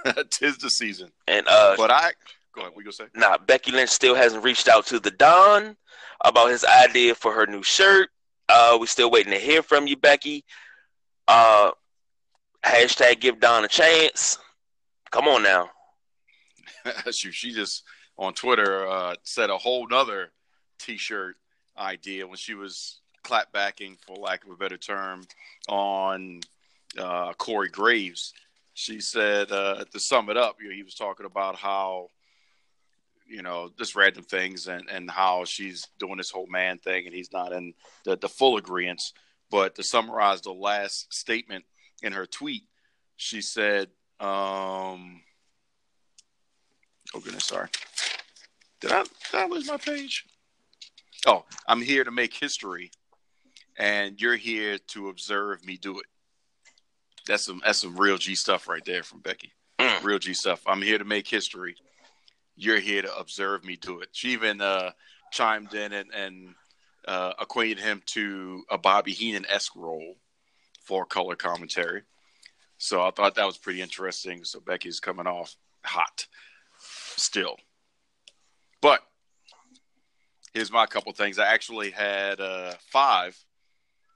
tis 0.29 0.57
the 0.57 0.69
season. 0.69 1.11
And 1.27 1.47
uh, 1.47 1.75
But 1.77 1.89
I 1.89 2.11
go 2.53 2.61
ahead. 2.61 2.73
We 2.75 2.83
gonna 2.83 2.91
say? 2.91 3.05
Nah, 3.15 3.37
Becky 3.37 3.71
Lynch 3.71 3.89
still 3.89 4.13
hasn't 4.13 4.43
reached 4.43 4.67
out 4.67 4.85
to 4.87 4.99
the 4.99 5.11
Don 5.11 5.77
about 6.23 6.51
his 6.51 6.65
idea 6.65 7.15
for 7.15 7.33
her 7.33 7.47
new 7.47 7.63
shirt. 7.63 8.09
Uh, 8.49 8.77
we're 8.79 8.85
still 8.85 9.09
waiting 9.09 9.31
to 9.31 9.39
hear 9.39 9.63
from 9.63 9.87
you, 9.87 9.95
Becky. 9.95 10.43
Uh, 11.27 11.71
hashtag 12.65 13.21
give 13.21 13.39
Don 13.39 13.63
a 13.63 13.67
chance. 13.67 14.37
Come 15.11 15.27
on 15.27 15.43
now. 15.43 15.69
she, 17.11 17.31
she 17.31 17.53
just 17.53 17.83
on 18.17 18.33
Twitter 18.33 18.87
uh, 18.87 19.15
said 19.23 19.49
a 19.49 19.57
whole 19.57 19.87
nother 19.87 20.31
T-shirt 20.79 21.37
idea 21.77 22.27
when 22.27 22.37
she 22.37 22.53
was 22.53 22.99
clapbacking, 23.23 23.97
for 24.05 24.15
lack 24.15 24.43
of 24.43 24.51
a 24.51 24.55
better 24.55 24.77
term, 24.77 25.25
on 25.67 26.41
uh, 26.97 27.33
Corey 27.33 27.69
Graves. 27.69 28.33
She 28.73 29.01
said 29.01 29.51
uh, 29.51 29.83
to 29.91 29.99
sum 29.99 30.29
it 30.29 30.37
up, 30.37 30.57
you 30.61 30.69
know, 30.69 30.75
he 30.75 30.83
was 30.83 30.95
talking 30.95 31.25
about 31.25 31.55
how 31.55 32.07
you 33.27 33.41
know 33.41 33.69
just 33.77 33.95
random 33.95 34.23
things 34.23 34.67
and 34.67 34.89
and 34.89 35.09
how 35.09 35.45
she's 35.45 35.87
doing 35.99 36.17
this 36.17 36.31
whole 36.31 36.47
man 36.47 36.79
thing 36.79 37.05
and 37.05 37.15
he's 37.15 37.31
not 37.31 37.53
in 37.53 37.73
the, 38.05 38.17
the 38.17 38.29
full 38.29 38.57
agreement. 38.57 39.01
But 39.49 39.75
to 39.75 39.83
summarize 39.83 40.41
the 40.41 40.53
last 40.53 41.13
statement 41.13 41.65
in 42.01 42.13
her 42.13 42.25
tweet, 42.25 42.63
she 43.17 43.41
said. 43.41 43.89
Um, 44.19 45.21
Oh 47.13 47.19
goodness, 47.19 47.45
sorry. 47.45 47.67
Did 48.79 48.91
I 48.91 49.03
did 49.03 49.11
I 49.33 49.45
lose 49.47 49.67
my 49.67 49.77
page? 49.77 50.25
Oh, 51.27 51.45
I'm 51.67 51.81
here 51.81 52.03
to 52.03 52.11
make 52.11 52.33
history, 52.33 52.91
and 53.77 54.19
you're 54.19 54.35
here 54.35 54.77
to 54.89 55.09
observe 55.09 55.63
me 55.65 55.77
do 55.77 55.99
it. 55.99 56.05
That's 57.27 57.45
some 57.45 57.61
that's 57.63 57.79
some 57.79 57.95
real 57.95 58.17
G 58.17 58.35
stuff 58.35 58.67
right 58.67 58.83
there 58.85 59.03
from 59.03 59.19
Becky. 59.19 59.53
Mm. 59.79 60.03
Real 60.03 60.19
G 60.19 60.33
stuff. 60.33 60.61
I'm 60.65 60.81
here 60.81 60.97
to 60.97 61.05
make 61.05 61.27
history. 61.27 61.75
You're 62.55 62.79
here 62.79 63.03
to 63.03 63.17
observe 63.17 63.63
me 63.63 63.75
do 63.75 64.01
it. 64.01 64.09
She 64.11 64.29
even 64.29 64.61
uh, 64.61 64.91
chimed 65.31 65.73
in 65.73 65.93
and, 65.93 66.09
and 66.13 66.55
uh, 67.07 67.33
acquainted 67.39 67.79
him 67.79 68.01
to 68.07 68.63
a 68.69 68.77
Bobby 68.77 69.11
Heenan 69.13 69.45
esque 69.47 69.75
role 69.75 70.15
for 70.83 71.05
color 71.05 71.35
commentary. 71.35 72.01
So 72.77 73.01
I 73.01 73.11
thought 73.11 73.35
that 73.35 73.45
was 73.45 73.57
pretty 73.57 73.81
interesting. 73.81 74.43
So 74.43 74.59
Becky's 74.59 74.99
coming 74.99 75.27
off 75.27 75.55
hot 75.83 76.25
still. 77.15 77.57
But 78.81 79.01
here's 80.53 80.71
my 80.71 80.85
couple 80.85 81.11
things. 81.13 81.39
I 81.39 81.47
actually 81.47 81.91
had 81.91 82.39
uh, 82.39 82.73
five 82.91 83.37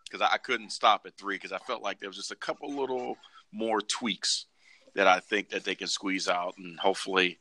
because 0.05 0.21
I, 0.21 0.33
I 0.33 0.37
couldn't 0.37 0.71
stop 0.71 1.05
at 1.05 1.17
three 1.17 1.35
because 1.35 1.51
I 1.51 1.57
felt 1.59 1.81
like 1.81 1.99
there 1.99 2.09
was 2.09 2.17
just 2.17 2.31
a 2.31 2.35
couple 2.35 2.73
little 2.73 3.17
more 3.51 3.81
tweaks 3.81 4.45
that 4.95 5.07
I 5.07 5.19
think 5.19 5.49
that 5.49 5.63
they 5.63 5.75
can 5.75 5.87
squeeze 5.87 6.27
out, 6.27 6.55
and 6.57 6.79
hopefully 6.79 7.39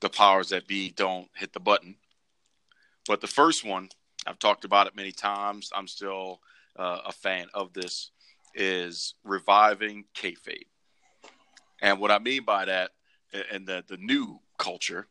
the 0.00 0.08
powers 0.08 0.50
that 0.50 0.66
be 0.66 0.90
don't 0.90 1.28
hit 1.36 1.52
the 1.52 1.60
button. 1.60 1.96
But 3.06 3.20
the 3.20 3.26
first 3.26 3.64
one, 3.64 3.90
I've 4.26 4.38
talked 4.38 4.64
about 4.64 4.86
it 4.86 4.96
many 4.96 5.12
times. 5.12 5.70
I'm 5.74 5.88
still 5.88 6.40
uh, 6.76 7.00
a 7.06 7.12
fan 7.12 7.48
of 7.54 7.72
this. 7.72 8.10
Is 8.56 9.14
reviving 9.24 10.04
kayfabe, 10.14 10.68
and 11.82 11.98
what 11.98 12.12
I 12.12 12.20
mean 12.20 12.44
by 12.44 12.66
that, 12.66 12.92
and 13.50 13.66
the 13.66 13.82
the 13.88 13.96
new 13.96 14.38
culture 14.58 15.08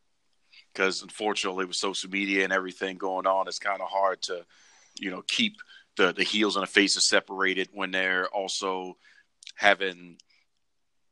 because 0.74 1.02
unfortunately 1.02 1.64
with 1.64 1.76
social 1.76 2.10
media 2.10 2.44
and 2.44 2.52
everything 2.52 2.96
going 2.96 3.26
on 3.26 3.48
it's 3.48 3.58
kind 3.58 3.80
of 3.80 3.88
hard 3.88 4.20
to 4.20 4.44
you 4.98 5.10
know 5.10 5.22
keep 5.28 5.56
the 5.96 6.12
the 6.12 6.24
heels 6.24 6.56
and 6.56 6.62
the 6.62 6.70
faces 6.70 7.08
separated 7.08 7.68
when 7.72 7.90
they're 7.90 8.28
also 8.28 8.96
having 9.54 10.16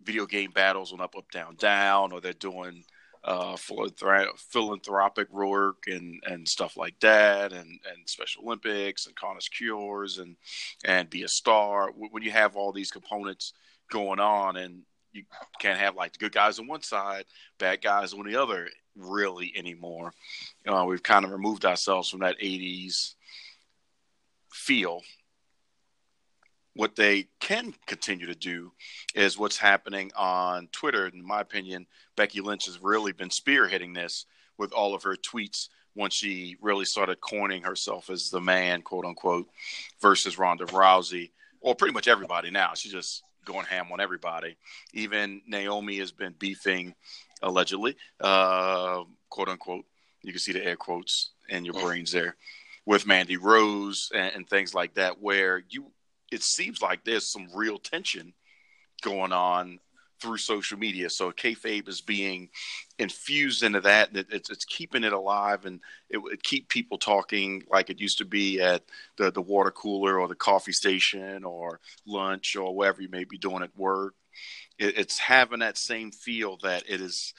video 0.03 0.27
game 0.27 0.51
battles 0.51 0.93
on 0.93 1.01
up 1.01 1.15
up 1.17 1.31
down 1.31 1.55
down 1.57 2.13
or 2.13 2.21
they're 2.21 2.33
doing 2.33 2.85
uh 3.25 3.57
philanthropic 3.57 5.33
work 5.33 5.85
and 5.87 6.21
and 6.27 6.49
stuff 6.49 6.77
like 6.77 6.99
that 6.99 7.53
and 7.53 7.69
and 7.69 8.09
special 8.09 8.43
olympics 8.43 9.07
and 9.07 9.15
Connors 9.15 9.49
cures 9.49 10.19
and 10.19 10.37
and 10.85 11.09
be 11.09 11.23
a 11.23 11.29
star. 11.29 11.91
When 11.93 12.23
you 12.23 12.33
have 12.33 12.57
all 12.57 12.73
these 12.73 12.91
components 12.91 13.53
going 13.91 14.19
on 14.19 14.57
and 14.57 14.83
you 15.13 15.25
can't 15.61 15.79
have 15.79 15.95
like 15.95 16.13
the 16.13 16.19
good 16.19 16.33
guys 16.33 16.59
on 16.59 16.67
one 16.67 16.83
side, 16.83 17.25
bad 17.59 17.83
guys 17.83 18.13
on 18.13 18.27
the 18.27 18.37
other, 18.37 18.69
really 18.97 19.53
anymore. 19.57 20.13
Uh, 20.67 20.85
we've 20.87 21.03
kind 21.03 21.25
of 21.25 21.31
removed 21.31 21.65
ourselves 21.65 22.09
from 22.09 22.21
that 22.21 22.39
'80s 22.41 23.15
feel. 24.51 25.01
What 26.75 26.97
they 26.97 27.29
can 27.39 27.75
continue 27.87 28.27
to 28.27 28.35
do 28.35 28.73
is 29.15 29.39
what's 29.39 29.59
happening 29.59 30.11
on 30.17 30.69
Twitter. 30.73 31.07
In 31.07 31.27
my 31.27 31.41
opinion, 31.41 31.87
Becky 32.17 32.41
Lynch 32.41 32.65
has 32.67 32.83
really 32.83 33.13
been 33.13 33.29
spearheading 33.29 33.95
this 33.95 34.25
with 34.57 34.73
all 34.73 34.95
of 34.95 35.03
her 35.03 35.17
tweets 35.17 35.69
once 35.95 36.15
she 36.15 36.57
really 36.61 36.85
started 36.85 37.21
coining 37.21 37.63
herself 37.63 38.09
as 38.11 38.31
the 38.31 38.41
man, 38.41 38.83
quote 38.83 39.05
unquote, 39.05 39.49
versus 40.01 40.39
Ronda 40.39 40.65
Rousey, 40.67 41.31
or 41.61 41.75
pretty 41.75 41.93
much 41.93 42.09
everybody 42.09 42.51
now. 42.51 42.73
She's 42.75 42.93
just 42.93 43.23
going 43.45 43.67
ham 43.67 43.91
on 43.93 44.01
everybody. 44.01 44.57
Even 44.93 45.43
Naomi 45.47 45.99
has 45.99 46.13
been 46.13 46.35
beefing, 46.39 46.95
allegedly, 47.43 47.97
uh, 48.21 49.05
quote 49.31 49.49
unquote. 49.49 49.85
You 50.23 50.33
can 50.33 50.41
see 50.41 50.53
the 50.53 50.65
air 50.65 50.77
quotes 50.77 51.31
in 51.49 51.65
your 51.65 51.75
brains 51.75 52.13
there 52.13 52.37
with 52.87 53.07
Mandy 53.07 53.37
Rose 53.37 54.11
and, 54.15 54.35
and 54.35 54.49
things 54.49 54.75
like 54.75 54.95
that, 54.95 55.21
where 55.21 55.63
you 55.69 55.91
it 56.31 56.43
seems 56.43 56.81
like 56.81 57.05
there's 57.05 57.31
some 57.31 57.49
real 57.55 57.79
tension 57.79 58.33
going 59.03 59.33
on 59.33 59.79
through 60.21 60.39
social 60.39 60.79
media. 60.79 61.11
So 61.11 61.33
kayfabe 61.33 61.89
is 61.89 62.01
being 62.01 62.49
infused 62.99 63.65
into 63.65 63.81
that. 63.81 64.09
and 64.11 64.19
it- 64.19 64.29
It's, 64.31 64.49
it's 64.51 64.65
keeping 64.65 65.03
it 65.05 65.13
alive 65.13 65.65
and 65.67 65.81
it 66.09 66.19
would 66.19 66.43
keep 66.45 66.69
people 66.69 66.97
talking 66.97 67.65
like 67.69 67.91
it 67.91 68.01
used 68.01 68.19
to 68.19 68.25
be 68.25 68.61
at 68.61 68.85
the, 69.17 69.33
the 69.33 69.43
water 69.43 69.73
cooler 69.73 70.21
or 70.21 70.29
the 70.29 70.37
coffee 70.37 70.73
station 70.73 71.45
or 71.45 71.81
lunch 72.07 72.55
or 72.57 72.75
wherever 72.75 73.03
you 73.03 73.09
may 73.09 73.25
be 73.25 73.37
doing 73.37 73.63
at 73.63 73.77
work. 73.77 74.15
It, 74.83 74.99
it's 74.99 75.19
having 75.19 75.61
that 75.61 75.79
same 75.79 76.11
feel 76.11 76.59
that 76.63 76.85
it 76.89 77.01
is. 77.01 77.35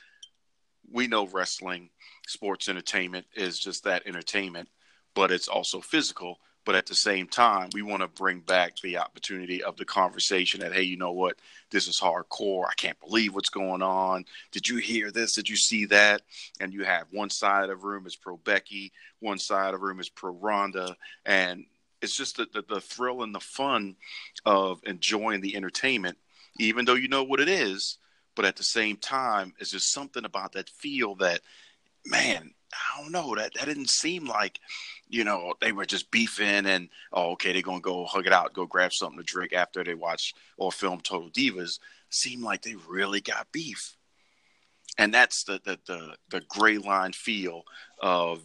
We 0.91 1.07
know 1.07 1.27
wrestling, 1.27 1.89
sports 2.27 2.69
entertainment 2.69 3.25
is 3.35 3.59
just 3.59 3.83
that 3.83 4.05
entertainment, 4.05 4.69
but 5.13 5.31
it's 5.31 5.47
also 5.47 5.81
physical. 5.81 6.39
But 6.65 6.75
at 6.75 6.85
the 6.85 6.95
same 6.95 7.27
time, 7.27 7.69
we 7.73 7.81
want 7.81 8.03
to 8.03 8.07
bring 8.07 8.39
back 8.39 8.77
the 8.77 8.97
opportunity 8.97 9.61
of 9.61 9.75
the 9.75 9.83
conversation 9.83 10.61
that, 10.61 10.71
hey, 10.71 10.83
you 10.83 10.95
know 10.95 11.11
what? 11.11 11.35
This 11.71 11.89
is 11.89 11.99
hardcore. 11.99 12.65
I 12.65 12.73
can't 12.77 12.99
believe 13.01 13.35
what's 13.35 13.49
going 13.49 13.81
on. 13.81 14.23
Did 14.51 14.69
you 14.69 14.77
hear 14.77 15.11
this? 15.11 15.33
Did 15.33 15.49
you 15.49 15.57
see 15.57 15.85
that? 15.87 16.21
And 16.61 16.73
you 16.73 16.85
have 16.85 17.07
one 17.11 17.29
side 17.29 17.63
of 17.63 17.69
the 17.69 17.75
room 17.75 18.07
is 18.07 18.15
pro 18.15 18.37
Becky, 18.37 18.93
one 19.19 19.39
side 19.39 19.73
of 19.73 19.81
the 19.81 19.85
room 19.85 19.99
is 19.99 20.07
pro 20.07 20.31
Ronda. 20.31 20.95
And 21.25 21.65
it's 22.01 22.15
just 22.15 22.37
the, 22.37 22.47
the, 22.53 22.63
the 22.67 22.81
thrill 22.81 23.23
and 23.23 23.35
the 23.35 23.41
fun 23.41 23.97
of 24.45 24.79
enjoying 24.85 25.41
the 25.41 25.57
entertainment, 25.57 26.17
even 26.59 26.85
though 26.85 26.95
you 26.95 27.07
know 27.07 27.23
what 27.23 27.39
it 27.39 27.49
is. 27.49 27.97
But 28.35 28.45
at 28.45 28.55
the 28.55 28.63
same 28.63 28.97
time, 28.97 29.53
it's 29.59 29.71
just 29.71 29.91
something 29.91 30.25
about 30.25 30.53
that 30.53 30.69
feel 30.69 31.15
that, 31.15 31.41
man, 32.05 32.51
I 32.73 33.01
don't 33.01 33.11
know, 33.11 33.35
that, 33.35 33.53
that 33.53 33.65
didn't 33.65 33.89
seem 33.89 34.25
like 34.25 34.59
you 35.13 35.23
know, 35.23 35.53
they 35.61 35.71
were 35.71 35.85
just 35.85 36.09
beefing 36.09 36.65
and 36.65 36.89
oh, 37.11 37.33
okay, 37.33 37.53
they're 37.53 37.61
gonna 37.61 37.79
go 37.79 38.03
hug 38.05 38.25
it 38.25 38.33
out, 38.33 38.53
go 38.53 38.65
grab 38.65 38.91
something 38.91 39.19
to 39.19 39.23
drink 39.23 39.53
after 39.53 39.83
they 39.83 39.93
watch 39.93 40.33
or 40.57 40.71
film 40.71 41.01
Total 41.01 41.29
Divas. 41.29 41.79
Seemed 42.09 42.43
like 42.43 42.63
they 42.63 42.75
really 42.87 43.21
got 43.21 43.51
beef, 43.51 43.95
and 44.97 45.13
that's 45.13 45.43
the 45.43 45.61
the 45.63 45.79
the, 45.85 46.15
the 46.29 46.41
gray 46.47 46.79
line 46.79 47.13
feel 47.13 47.63
of 48.01 48.41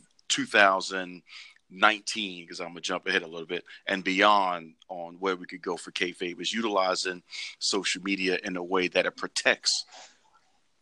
2019. 1.71 2.45
Because 2.45 2.61
I'm 2.61 2.69
gonna 2.69 2.81
jump 2.81 3.07
ahead 3.07 3.23
a 3.23 3.29
little 3.29 3.47
bit 3.47 3.65
and 3.87 4.05
beyond 4.05 4.75
on 4.89 5.17
where 5.19 5.37
we 5.37 5.47
could 5.47 5.63
go 5.63 5.77
for 5.77 5.93
kayfabe 5.93 6.41
is 6.41 6.53
utilizing 6.53 7.23
social 7.59 8.03
media 8.03 8.39
in 8.45 8.57
a 8.57 8.63
way 8.63 8.89
that 8.89 9.07
it 9.07 9.17
protects 9.17 9.85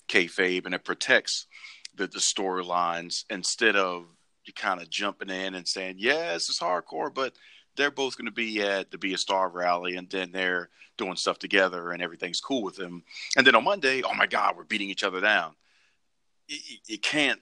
kayfabe 0.09 0.67
and 0.67 0.75
it 0.75 0.85
protects 0.85 1.47
the, 1.97 2.07
the 2.07 2.19
storylines 2.19 3.25
instead 3.31 3.77
of 3.77 4.05
you 4.45 4.53
kind 4.53 4.81
of 4.81 4.89
jumping 4.89 5.31
in 5.31 5.55
and 5.55 5.67
saying, 5.67 5.97
this 5.99 6.49
is 6.49 6.59
hardcore, 6.59 7.13
but 7.13 7.35
they're 7.77 7.91
both 7.91 8.17
going 8.17 8.27
to 8.27 8.33
be 8.33 8.63
at 8.63 8.91
the 8.91 8.99
Be 8.99 9.15
a 9.15 9.19
Star 9.19 9.49
rally 9.49 9.97
and 9.97 10.09
then 10.09 10.31
they're 10.33 10.71
doing 10.97 11.17
stuff 11.17 11.39
together 11.39 11.91
and 11.91 12.03
everything's 12.03 12.41
cool 12.41 12.63
with 12.63 12.77
them. 12.77 13.03
And 13.37 13.47
then 13.47 13.55
on 13.55 13.65
Monday, 13.65 14.03
oh 14.03 14.15
my 14.15 14.27
God, 14.27 14.57
we're 14.57 14.65
beating 14.65 14.91
each 14.91 15.05
other 15.05 15.21
down. 15.21 15.55
You, 16.49 16.59
you 16.87 16.99
can't 16.99 17.41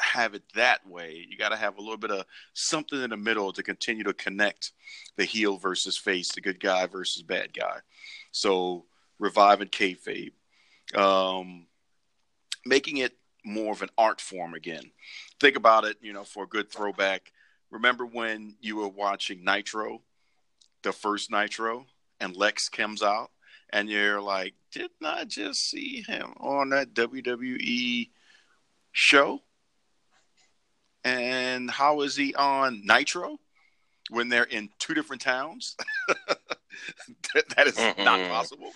have 0.00 0.34
it 0.34 0.42
that 0.54 0.86
way. 0.88 1.26
You 1.28 1.36
got 1.36 1.50
to 1.50 1.56
have 1.56 1.78
a 1.78 1.80
little 1.80 1.96
bit 1.96 2.10
of 2.10 2.24
something 2.54 3.00
in 3.00 3.10
the 3.10 3.16
middle 3.16 3.52
to 3.52 3.62
continue 3.62 4.04
to 4.04 4.12
connect 4.12 4.72
the 5.16 5.24
heel 5.24 5.56
versus 5.56 5.96
face, 5.96 6.32
the 6.32 6.40
good 6.40 6.60
guy 6.60 6.86
versus 6.86 7.22
bad 7.22 7.52
guy. 7.52 7.78
So 8.32 8.86
reviving 9.18 9.68
kayfabe, 9.68 10.32
um, 10.94 11.66
making 12.64 12.98
it 12.98 13.16
more 13.44 13.72
of 13.72 13.82
an 13.82 13.90
art 13.96 14.20
form 14.20 14.54
again. 14.54 14.90
Think 15.38 15.56
about 15.56 15.84
it, 15.84 15.96
you 16.00 16.12
know, 16.12 16.24
for 16.24 16.44
a 16.44 16.48
good 16.48 16.70
throwback. 16.70 17.32
Remember 17.70 18.04
when 18.04 18.56
you 18.60 18.76
were 18.76 18.88
watching 18.88 19.44
Nitro, 19.44 20.02
the 20.82 20.92
first 20.92 21.30
Nitro, 21.30 21.86
and 22.18 22.36
Lex 22.36 22.68
comes 22.68 23.02
out, 23.02 23.30
and 23.72 23.88
you're 23.88 24.20
like, 24.20 24.54
didn't 24.72 25.04
I 25.04 25.24
just 25.24 25.68
see 25.68 26.02
him 26.06 26.34
on 26.38 26.70
that 26.70 26.94
WWE 26.94 28.10
show? 28.92 29.40
And 31.04 31.70
how 31.70 32.02
is 32.02 32.16
he 32.16 32.34
on 32.34 32.82
Nitro 32.84 33.38
when 34.10 34.28
they're 34.28 34.44
in 34.44 34.68
two 34.78 34.94
different 34.94 35.22
towns? 35.22 35.76
that 36.08 37.66
is 37.66 37.76
mm-hmm. 37.76 38.04
not 38.04 38.28
possible. 38.28 38.72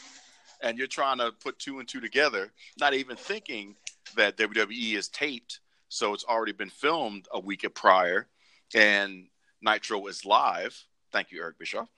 And 0.62 0.78
you're 0.78 0.87
trying 0.87 1.19
to 1.19 1.33
put 1.33 1.59
two 1.59 1.78
and 1.78 1.88
two 1.88 2.00
together, 2.00 2.50
not 2.81 2.95
even 2.95 3.16
thinking 3.16 3.76
that 4.16 4.37
WWE 4.37 4.95
is 4.95 5.09
taped, 5.09 5.61
so 5.88 6.14
it's 6.14 6.25
already 6.25 6.52
been 6.52 6.71
filmed 6.71 7.28
a 7.33 7.40
week 7.40 7.66
prior, 7.75 8.26
and 8.75 9.26
Nitro 9.62 10.07
is 10.07 10.25
live. 10.25 10.76
Thank 11.12 11.31
you, 11.31 11.40
Eric 11.43 11.59
Bischoff. 11.59 11.88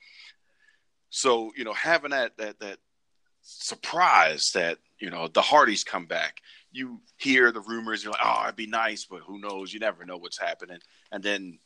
So 1.11 1.53
you 1.57 1.65
know, 1.65 1.73
having 1.73 2.11
that 2.11 2.37
that 2.39 2.59
that 2.61 2.79
surprise 3.43 4.51
that 4.55 4.79
you 4.99 5.11
know 5.11 5.29
the 5.29 5.43
Hardys 5.43 5.85
come 5.85 6.07
back. 6.07 6.41
You 6.77 7.01
hear 7.17 7.53
the 7.53 7.63
rumors, 7.63 8.05
you're 8.05 8.13
like, 8.13 8.21
oh, 8.23 8.43
it'd 8.45 8.57
be 8.57 8.67
nice, 8.67 9.07
but 9.07 9.21
who 9.21 9.39
knows? 9.41 9.73
You 9.73 9.81
never 9.81 10.05
know 10.05 10.19
what's 10.19 10.39
happening. 10.39 10.79
And 11.11 11.23
then 11.23 11.59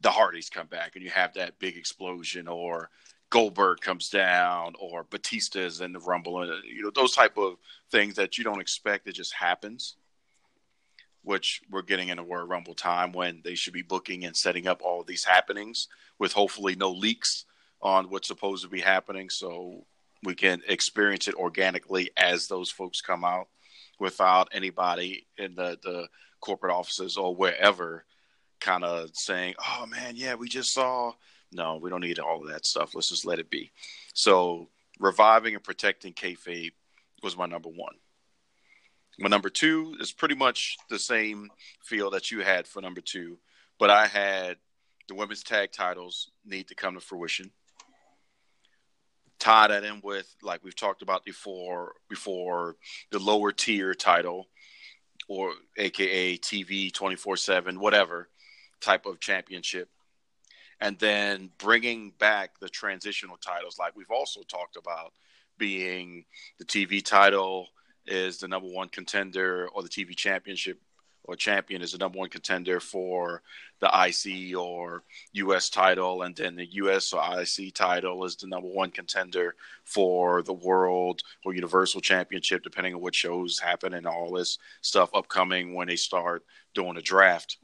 the 0.00 0.10
Hardys 0.10 0.48
come 0.48 0.68
back, 0.68 0.94
and 0.94 1.04
you 1.04 1.10
have 1.10 1.34
that 1.34 1.58
big 1.58 1.76
explosion, 1.76 2.46
or 2.46 2.90
Goldberg 3.30 3.80
comes 3.80 4.10
down, 4.10 4.74
or 4.78 5.02
Batista's 5.02 5.80
in 5.80 5.92
the 5.92 5.98
Rumble, 5.98 6.40
and 6.42 6.52
you 6.64 6.82
know 6.82 6.92
those 6.94 7.16
type 7.16 7.36
of 7.36 7.56
things 7.90 8.14
that 8.14 8.38
you 8.38 8.44
don't 8.44 8.60
expect. 8.60 9.08
It 9.08 9.16
just 9.16 9.34
happens. 9.34 9.96
Which 11.22 11.62
we're 11.68 11.82
getting 11.82 12.10
into 12.10 12.22
Royal 12.22 12.46
Rumble 12.46 12.74
time 12.74 13.10
when 13.10 13.40
they 13.42 13.54
should 13.56 13.72
be 13.72 13.82
booking 13.82 14.24
and 14.24 14.36
setting 14.36 14.68
up 14.68 14.82
all 14.84 15.02
these 15.02 15.24
happenings 15.24 15.88
with 16.18 16.32
hopefully 16.32 16.76
no 16.76 16.92
leaks 16.92 17.46
on 17.80 18.10
what's 18.10 18.28
supposed 18.28 18.62
to 18.62 18.68
be 18.68 18.80
happening. 18.80 19.30
So 19.30 19.86
we 20.22 20.34
can 20.34 20.60
experience 20.68 21.26
it 21.26 21.34
organically 21.34 22.10
as 22.16 22.46
those 22.46 22.70
folks 22.70 23.00
come 23.00 23.24
out 23.24 23.48
without 23.98 24.48
anybody 24.52 25.26
in 25.38 25.54
the, 25.54 25.78
the 25.82 26.08
corporate 26.40 26.72
offices 26.72 27.16
or 27.16 27.34
wherever 27.34 28.04
kind 28.60 28.84
of 28.84 29.10
saying, 29.14 29.54
oh 29.58 29.86
man, 29.86 30.14
yeah, 30.16 30.34
we 30.34 30.48
just 30.48 30.72
saw. 30.72 31.12
No, 31.52 31.76
we 31.76 31.90
don't 31.90 32.00
need 32.00 32.18
all 32.18 32.42
of 32.42 32.48
that 32.48 32.66
stuff. 32.66 32.94
Let's 32.94 33.10
just 33.10 33.26
let 33.26 33.38
it 33.38 33.50
be. 33.50 33.70
So 34.14 34.68
reviving 34.98 35.54
and 35.54 35.62
protecting 35.62 36.12
kayfabe 36.12 36.72
was 37.22 37.36
my 37.36 37.46
number 37.46 37.68
one. 37.68 37.94
My 39.18 39.28
number 39.28 39.48
two 39.48 39.96
is 40.00 40.10
pretty 40.10 40.34
much 40.34 40.76
the 40.90 40.98
same 40.98 41.50
feel 41.84 42.10
that 42.10 42.30
you 42.30 42.40
had 42.40 42.66
for 42.66 42.82
number 42.82 43.00
two, 43.00 43.38
but 43.78 43.88
I 43.90 44.08
had 44.08 44.56
the 45.06 45.14
women's 45.14 45.44
tag 45.44 45.70
titles 45.70 46.30
need 46.44 46.68
to 46.68 46.74
come 46.74 46.94
to 46.94 47.00
fruition 47.00 47.52
tie 49.38 49.68
that 49.68 49.84
in 49.84 50.00
with 50.02 50.34
like 50.42 50.62
we've 50.64 50.76
talked 50.76 51.02
about 51.02 51.24
before 51.24 51.94
before 52.08 52.76
the 53.10 53.18
lower 53.18 53.52
tier 53.52 53.94
title 53.94 54.48
or 55.28 55.52
aka 55.76 56.36
TV 56.38 56.90
24/7 56.92 57.78
whatever 57.78 58.28
type 58.80 59.06
of 59.06 59.20
championship. 59.20 59.88
And 60.80 60.98
then 60.98 61.50
bringing 61.58 62.12
back 62.18 62.58
the 62.60 62.68
transitional 62.68 63.36
titles 63.38 63.78
like 63.78 63.96
we've 63.96 64.10
also 64.10 64.42
talked 64.42 64.76
about 64.76 65.12
being 65.56 66.24
the 66.58 66.64
TV 66.64 67.02
title 67.02 67.68
is 68.06 68.38
the 68.38 68.48
number 68.48 68.68
1 68.68 68.88
contender 68.88 69.68
or 69.68 69.82
the 69.82 69.88
TV 69.88 70.14
championship 70.14 70.80
or 71.24 71.36
champion 71.36 71.82
is 71.82 71.92
the 71.92 71.98
number 71.98 72.18
one 72.18 72.28
contender 72.28 72.80
for 72.80 73.42
the 73.80 73.86
IC 73.86 74.56
or 74.56 75.02
US 75.32 75.70
title, 75.70 76.22
and 76.22 76.36
then 76.36 76.54
the 76.54 76.66
US 76.72 77.12
or 77.12 77.22
IC 77.40 77.74
title 77.74 78.24
is 78.24 78.36
the 78.36 78.46
number 78.46 78.68
one 78.68 78.90
contender 78.90 79.54
for 79.84 80.42
the 80.42 80.52
World 80.52 81.22
or 81.44 81.54
Universal 81.54 82.02
Championship, 82.02 82.62
depending 82.62 82.94
on 82.94 83.00
what 83.00 83.14
shows 83.14 83.58
happen 83.58 83.94
and 83.94 84.06
all 84.06 84.32
this 84.32 84.58
stuff 84.82 85.10
upcoming 85.14 85.74
when 85.74 85.88
they 85.88 85.96
start 85.96 86.44
doing 86.74 86.96
a 86.96 87.02
draft. 87.02 87.56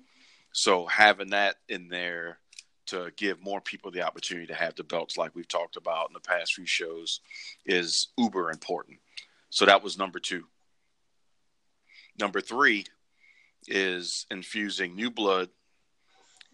So 0.53 0.87
having 0.87 1.31
that 1.31 1.57
in 1.69 1.89
there 1.89 2.39
to 2.87 3.13
give 3.17 3.41
more 3.41 3.61
people 3.61 3.91
the 3.91 4.03
opportunity 4.03 4.49
to 4.49 4.55
have 4.55 4.75
the 4.75 4.83
belts, 4.83 5.17
like 5.17 5.35
we've 5.35 5.47
talked 5.47 5.77
about 5.77 6.09
in 6.09 6.15
the 6.15 6.21
past 6.21 6.55
few 6.55 6.67
shows, 6.67 7.21
is 7.65 8.09
uber 8.19 8.51
important. 8.51 8.99
So 9.51 9.67
that 9.67 9.83
was 9.83 9.97
number 9.97 10.19
two. 10.19 10.45
Number 12.19 12.41
three 12.41 12.87
is 13.71 14.27
infusing 14.31 14.95
new 14.95 15.11
blood, 15.11 15.49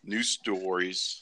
new 0.05 0.23
stories, 0.23 1.21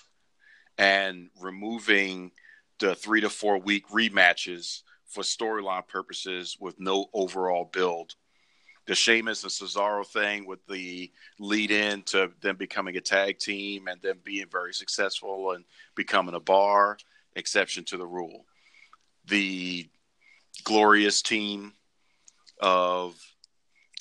and 0.76 1.30
removing 1.40 2.32
the 2.80 2.94
three 2.94 3.20
to 3.20 3.30
four 3.30 3.58
week 3.58 3.88
rematches 3.88 4.82
for 5.06 5.22
storyline 5.22 5.86
purposes 5.86 6.56
with 6.60 6.78
no 6.80 7.06
overall 7.14 7.64
build. 7.72 8.14
The 8.86 8.94
Sheamus 8.94 9.44
and 9.44 9.52
Cesaro 9.52 10.06
thing 10.06 10.46
with 10.46 10.66
the 10.66 11.10
lead 11.38 11.70
in 11.70 12.02
to 12.02 12.30
them 12.42 12.56
becoming 12.56 12.96
a 12.96 13.00
tag 13.00 13.38
team 13.38 13.88
and 13.88 14.00
then 14.02 14.16
being 14.22 14.46
very 14.50 14.74
successful 14.74 15.52
and 15.52 15.64
becoming 15.94 16.34
a 16.34 16.40
bar, 16.40 16.98
exception 17.34 17.84
to 17.84 17.96
the 17.96 18.06
rule. 18.06 18.44
The 19.26 19.88
glorious 20.64 21.22
team 21.22 21.72
of 22.60 23.14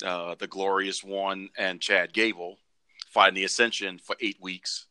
uh, 0.02 0.34
the 0.38 0.46
Glorious 0.46 1.04
One 1.04 1.50
and 1.56 1.80
Chad 1.80 2.12
Gable 2.12 2.58
fighting 3.10 3.34
the 3.34 3.44
Ascension 3.44 3.98
for 3.98 4.16
eight 4.20 4.38
weeks. 4.40 4.86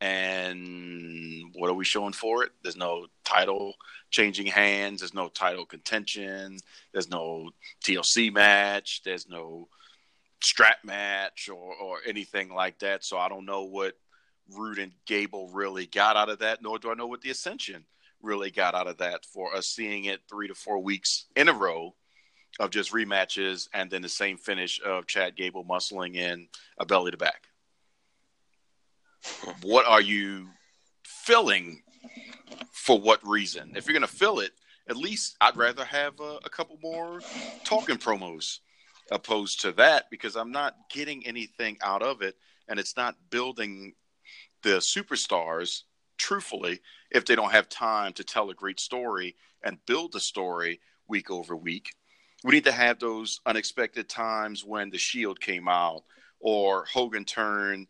And 0.00 1.52
what 1.54 1.70
are 1.70 1.74
we 1.74 1.84
showing 1.84 2.12
for 2.12 2.42
it? 2.42 2.50
There's 2.62 2.76
no 2.76 3.06
title 3.24 3.74
changing 4.10 4.46
hands. 4.46 5.00
There's 5.00 5.14
no 5.14 5.28
title 5.28 5.64
contention. 5.64 6.58
There's 6.92 7.08
no 7.08 7.50
TLC 7.84 8.32
match. 8.32 9.02
There's 9.04 9.28
no 9.28 9.68
strap 10.42 10.78
match 10.84 11.48
or, 11.48 11.74
or 11.74 11.98
anything 12.04 12.52
like 12.52 12.80
that. 12.80 13.04
So 13.04 13.16
I 13.16 13.28
don't 13.28 13.46
know 13.46 13.62
what 13.62 13.94
Roode 14.50 14.78
and 14.78 14.92
Gable 15.06 15.48
really 15.52 15.86
got 15.86 16.16
out 16.16 16.28
of 16.28 16.40
that, 16.40 16.62
nor 16.62 16.80
do 16.80 16.90
I 16.90 16.94
know 16.94 17.06
what 17.06 17.20
the 17.20 17.30
Ascension 17.30 17.84
really 18.22 18.50
got 18.50 18.74
out 18.74 18.88
of 18.88 18.98
that 18.98 19.24
for 19.24 19.54
us 19.54 19.68
seeing 19.68 20.06
it 20.06 20.20
three 20.28 20.48
to 20.48 20.54
four 20.54 20.80
weeks 20.80 21.26
in 21.36 21.48
a 21.48 21.52
row 21.52 21.94
of 22.60 22.70
just 22.70 22.92
rematches 22.92 23.68
and 23.72 23.90
then 23.90 24.02
the 24.02 24.08
same 24.08 24.36
finish 24.36 24.80
of 24.84 25.06
Chad 25.06 25.36
Gable 25.36 25.64
muscling 25.64 26.16
in 26.16 26.48
a 26.78 26.86
belly 26.86 27.10
to 27.10 27.16
back. 27.16 27.48
What 29.62 29.86
are 29.86 30.00
you 30.00 30.48
filling 31.04 31.82
for 32.72 32.98
what 32.98 33.26
reason? 33.26 33.72
If 33.76 33.86
you're 33.86 33.98
going 33.98 34.08
to 34.08 34.16
fill 34.16 34.40
it, 34.40 34.52
at 34.88 34.96
least 34.96 35.36
I'd 35.40 35.56
rather 35.56 35.84
have 35.84 36.18
a, 36.20 36.38
a 36.44 36.50
couple 36.50 36.78
more 36.82 37.20
talking 37.64 37.96
promos 37.96 38.58
opposed 39.10 39.60
to 39.60 39.72
that 39.72 40.10
because 40.10 40.36
I'm 40.36 40.50
not 40.50 40.76
getting 40.90 41.26
anything 41.26 41.78
out 41.82 42.02
of 42.02 42.22
it 42.22 42.36
and 42.68 42.78
it's 42.78 42.96
not 42.96 43.16
building 43.30 43.94
the 44.62 44.78
superstars 44.78 45.82
truthfully 46.18 46.80
if 47.10 47.24
they 47.24 47.34
don't 47.34 47.52
have 47.52 47.68
time 47.68 48.12
to 48.14 48.24
tell 48.24 48.50
a 48.50 48.54
great 48.54 48.80
story 48.80 49.36
and 49.62 49.84
build 49.86 50.12
the 50.12 50.20
story 50.20 50.80
week 51.08 51.30
over 51.30 51.56
week 51.56 51.94
we 52.44 52.52
need 52.52 52.64
to 52.64 52.72
have 52.72 52.98
those 52.98 53.40
unexpected 53.46 54.08
times 54.08 54.64
when 54.64 54.90
the 54.90 54.98
Shield 54.98 55.40
came 55.40 55.68
out, 55.68 56.02
or 56.40 56.84
Hogan 56.86 57.24
turned 57.24 57.86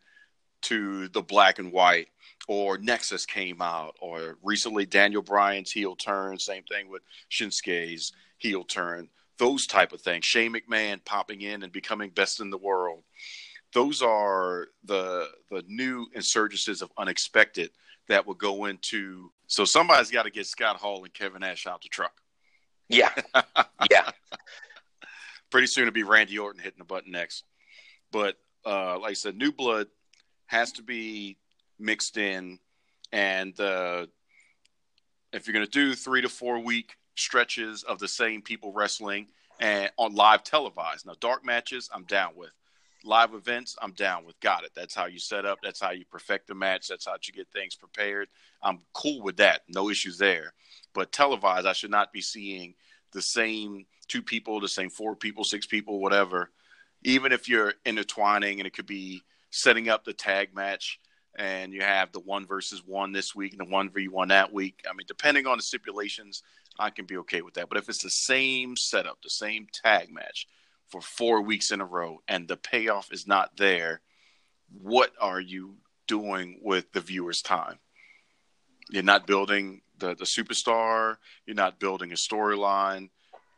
to 0.62 1.08
the 1.08 1.22
black 1.22 1.58
and 1.58 1.72
white, 1.72 2.08
or 2.48 2.78
Nexus 2.78 3.26
came 3.26 3.60
out, 3.62 3.96
or 4.00 4.38
recently 4.42 4.86
Daniel 4.86 5.22
Bryan's 5.22 5.72
heel 5.72 5.96
turn. 5.96 6.38
Same 6.38 6.62
thing 6.64 6.88
with 6.88 7.02
Shinsuke's 7.30 8.12
heel 8.38 8.64
turn. 8.64 9.08
Those 9.38 9.66
type 9.66 9.92
of 9.92 10.00
things. 10.00 10.24
Shane 10.24 10.54
McMahon 10.54 11.04
popping 11.04 11.40
in 11.40 11.62
and 11.62 11.72
becoming 11.72 12.10
best 12.10 12.40
in 12.40 12.50
the 12.50 12.58
world. 12.58 13.02
Those 13.72 14.02
are 14.02 14.68
the 14.84 15.28
the 15.50 15.64
new 15.66 16.06
insurgences 16.14 16.82
of 16.82 16.92
unexpected 16.98 17.70
that 18.08 18.26
will 18.26 18.34
go 18.34 18.66
into. 18.66 19.32
So 19.46 19.64
somebody's 19.64 20.10
got 20.10 20.24
to 20.24 20.30
get 20.30 20.46
Scott 20.46 20.76
Hall 20.76 21.04
and 21.04 21.14
Kevin 21.14 21.40
Nash 21.40 21.66
out 21.66 21.82
the 21.82 21.88
truck. 21.88 22.21
Yeah. 22.92 23.10
yeah. 23.90 24.10
Pretty 25.50 25.66
soon 25.66 25.82
it'll 25.82 25.94
be 25.94 26.02
Randy 26.02 26.38
Orton 26.38 26.62
hitting 26.62 26.78
the 26.78 26.84
button 26.84 27.12
next. 27.12 27.44
But 28.10 28.36
uh, 28.64 28.98
like 28.98 29.10
I 29.10 29.14
said, 29.14 29.36
new 29.36 29.52
blood 29.52 29.88
has 30.46 30.72
to 30.72 30.82
be 30.82 31.38
mixed 31.78 32.16
in. 32.16 32.58
And 33.10 33.58
uh, 33.58 34.06
if 35.32 35.46
you're 35.46 35.54
going 35.54 35.66
to 35.66 35.70
do 35.70 35.94
three 35.94 36.22
to 36.22 36.28
four 36.28 36.58
week 36.58 36.96
stretches 37.16 37.82
of 37.82 37.98
the 37.98 38.08
same 38.08 38.42
people 38.42 38.72
wrestling 38.72 39.28
and 39.60 39.90
on 39.96 40.14
live 40.14 40.44
televised, 40.44 41.06
now 41.06 41.14
dark 41.20 41.44
matches, 41.44 41.90
I'm 41.92 42.04
down 42.04 42.32
with. 42.36 42.52
Live 43.04 43.34
events, 43.34 43.76
I'm 43.80 43.92
down 43.92 44.24
with. 44.24 44.38
Got 44.40 44.64
it. 44.64 44.72
That's 44.74 44.94
how 44.94 45.06
you 45.06 45.18
set 45.18 45.44
up. 45.44 45.58
That's 45.62 45.80
how 45.80 45.90
you 45.90 46.04
perfect 46.04 46.48
the 46.48 46.54
match. 46.54 46.88
That's 46.88 47.06
how 47.06 47.14
you 47.22 47.32
get 47.32 47.48
things 47.52 47.74
prepared. 47.74 48.28
I'm 48.62 48.78
cool 48.92 49.22
with 49.22 49.36
that. 49.38 49.62
No 49.68 49.90
issues 49.90 50.18
there. 50.18 50.54
But 50.94 51.12
televised, 51.12 51.66
I 51.66 51.72
should 51.72 51.90
not 51.90 52.12
be 52.12 52.20
seeing 52.20 52.74
the 53.12 53.22
same 53.22 53.86
two 54.08 54.22
people, 54.22 54.60
the 54.60 54.68
same 54.68 54.90
four 54.90 55.16
people, 55.16 55.44
six 55.44 55.66
people, 55.66 56.00
whatever. 56.00 56.50
Even 57.02 57.32
if 57.32 57.48
you're 57.48 57.74
intertwining 57.84 58.60
and 58.60 58.66
it 58.66 58.74
could 58.74 58.86
be 58.86 59.22
setting 59.50 59.88
up 59.88 60.04
the 60.04 60.12
tag 60.12 60.54
match 60.54 61.00
and 61.36 61.72
you 61.72 61.82
have 61.82 62.12
the 62.12 62.20
one 62.20 62.46
versus 62.46 62.82
one 62.84 63.12
this 63.12 63.34
week 63.34 63.52
and 63.52 63.60
the 63.60 63.72
one 63.72 63.90
v 63.90 64.08
one 64.08 64.28
that 64.28 64.52
week. 64.52 64.82
I 64.88 64.92
mean, 64.92 65.06
depending 65.06 65.46
on 65.46 65.58
the 65.58 65.62
stipulations, 65.62 66.42
I 66.78 66.90
can 66.90 67.06
be 67.06 67.16
okay 67.18 67.42
with 67.42 67.54
that. 67.54 67.68
But 67.68 67.78
if 67.78 67.88
it's 67.88 68.02
the 68.02 68.10
same 68.10 68.76
setup, 68.76 69.18
the 69.22 69.30
same 69.30 69.66
tag 69.72 70.12
match 70.12 70.46
for 70.92 71.00
four 71.00 71.42
weeks 71.42 71.72
in 71.72 71.80
a 71.80 71.84
row, 71.84 72.22
and 72.28 72.46
the 72.46 72.56
payoff 72.56 73.12
is 73.12 73.26
not 73.26 73.56
there, 73.56 74.02
what 74.70 75.10
are 75.20 75.40
you 75.40 75.76
doing 76.06 76.60
with 76.62 76.92
the 76.92 77.00
viewer's 77.00 77.42
time? 77.42 77.78
You're 78.90 79.02
not 79.02 79.26
building 79.26 79.80
the, 79.98 80.14
the 80.14 80.24
superstar. 80.24 81.16
You're 81.46 81.56
not 81.56 81.80
building 81.80 82.12
a 82.12 82.16
storyline. 82.16 83.08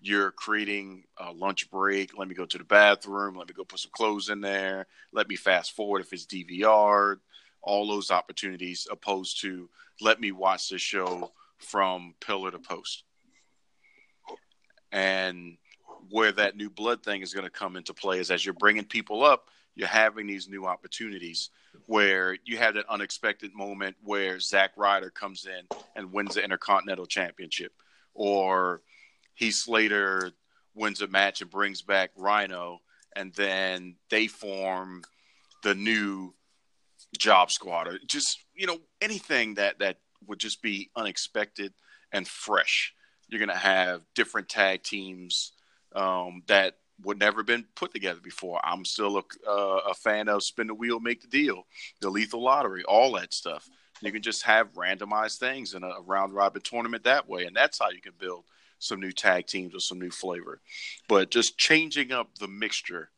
You're 0.00 0.30
creating 0.30 1.04
a 1.18 1.32
lunch 1.32 1.70
break. 1.70 2.16
Let 2.16 2.28
me 2.28 2.34
go 2.34 2.46
to 2.46 2.58
the 2.58 2.64
bathroom. 2.64 3.34
Let 3.36 3.48
me 3.48 3.54
go 3.54 3.64
put 3.64 3.80
some 3.80 3.90
clothes 3.92 4.28
in 4.28 4.40
there. 4.40 4.86
Let 5.12 5.28
me 5.28 5.36
fast 5.36 5.72
forward 5.72 6.02
if 6.02 6.12
it's 6.12 6.26
DVR 6.26 7.16
all 7.64 7.88
those 7.88 8.10
opportunities 8.10 8.86
opposed 8.90 9.40
to 9.40 9.68
let 10.00 10.20
me 10.20 10.32
watch 10.32 10.68
the 10.68 10.78
show 10.78 11.32
from 11.58 12.14
pillar 12.20 12.50
to 12.50 12.58
post. 12.58 13.04
And 14.92 15.56
where 16.10 16.32
that 16.32 16.56
new 16.56 16.70
blood 16.70 17.02
thing 17.02 17.22
is 17.22 17.34
going 17.34 17.44
to 17.44 17.50
come 17.50 17.76
into 17.76 17.94
play 17.94 18.18
is 18.18 18.30
as 18.30 18.44
you're 18.44 18.54
bringing 18.54 18.84
people 18.84 19.24
up, 19.24 19.48
you're 19.74 19.88
having 19.88 20.26
these 20.26 20.48
new 20.48 20.66
opportunities 20.66 21.50
where 21.86 22.36
you 22.44 22.56
have 22.56 22.74
that 22.74 22.88
unexpected 22.88 23.52
moment 23.54 23.96
where 24.02 24.38
Zack 24.38 24.72
Ryder 24.76 25.10
comes 25.10 25.46
in 25.46 25.78
and 25.96 26.12
wins 26.12 26.34
the 26.34 26.44
Intercontinental 26.44 27.06
Championship, 27.06 27.72
or 28.14 28.82
Heath 29.34 29.54
Slater 29.54 30.30
wins 30.74 31.00
a 31.02 31.08
match 31.08 31.40
and 31.40 31.50
brings 31.50 31.82
back 31.82 32.10
Rhino, 32.16 32.80
and 33.16 33.32
then 33.34 33.96
they 34.10 34.26
form 34.28 35.02
the 35.62 35.74
new 35.74 36.34
job 37.18 37.50
squad 37.50 37.86
or 37.86 37.98
just 38.06 38.38
you 38.54 38.66
know 38.66 38.78
anything 39.00 39.54
that 39.54 39.78
that 39.78 39.98
would 40.26 40.38
just 40.38 40.62
be 40.62 40.90
unexpected 40.96 41.72
and 42.12 42.26
fresh. 42.26 42.94
You're 43.28 43.38
going 43.38 43.48
to 43.48 43.54
have 43.54 44.02
different 44.14 44.48
tag 44.48 44.82
teams 44.82 45.52
um, 45.94 46.42
that 46.46 46.76
would 47.02 47.18
never 47.18 47.42
been 47.42 47.64
put 47.74 47.92
together 47.92 48.20
before. 48.22 48.60
I'm 48.64 48.84
still 48.84 49.18
a, 49.18 49.50
uh, 49.50 49.80
a 49.90 49.94
fan 49.94 50.28
of 50.28 50.44
spin 50.44 50.68
the 50.68 50.74
wheel 50.74 51.00
make 51.00 51.22
the 51.22 51.28
deal 51.28 51.66
the 52.00 52.10
lethal 52.10 52.42
lottery 52.42 52.84
all 52.84 53.12
that 53.12 53.34
stuff. 53.34 53.68
You 54.00 54.12
can 54.12 54.22
just 54.22 54.42
have 54.42 54.74
randomized 54.74 55.38
things 55.38 55.74
in 55.74 55.82
a 55.82 56.00
round 56.04 56.34
robin 56.34 56.62
tournament 56.62 57.04
that 57.04 57.28
way 57.28 57.44
and 57.44 57.56
that's 57.56 57.78
how 57.78 57.90
you 57.90 58.00
can 58.00 58.12
build 58.18 58.44
some 58.78 59.00
new 59.00 59.12
tag 59.12 59.46
teams 59.46 59.74
or 59.74 59.80
some 59.80 59.98
new 59.98 60.10
flavor. 60.10 60.60
But 61.08 61.30
just 61.30 61.58
changing 61.58 62.12
up 62.12 62.38
the 62.38 62.48
mixture 62.48 63.10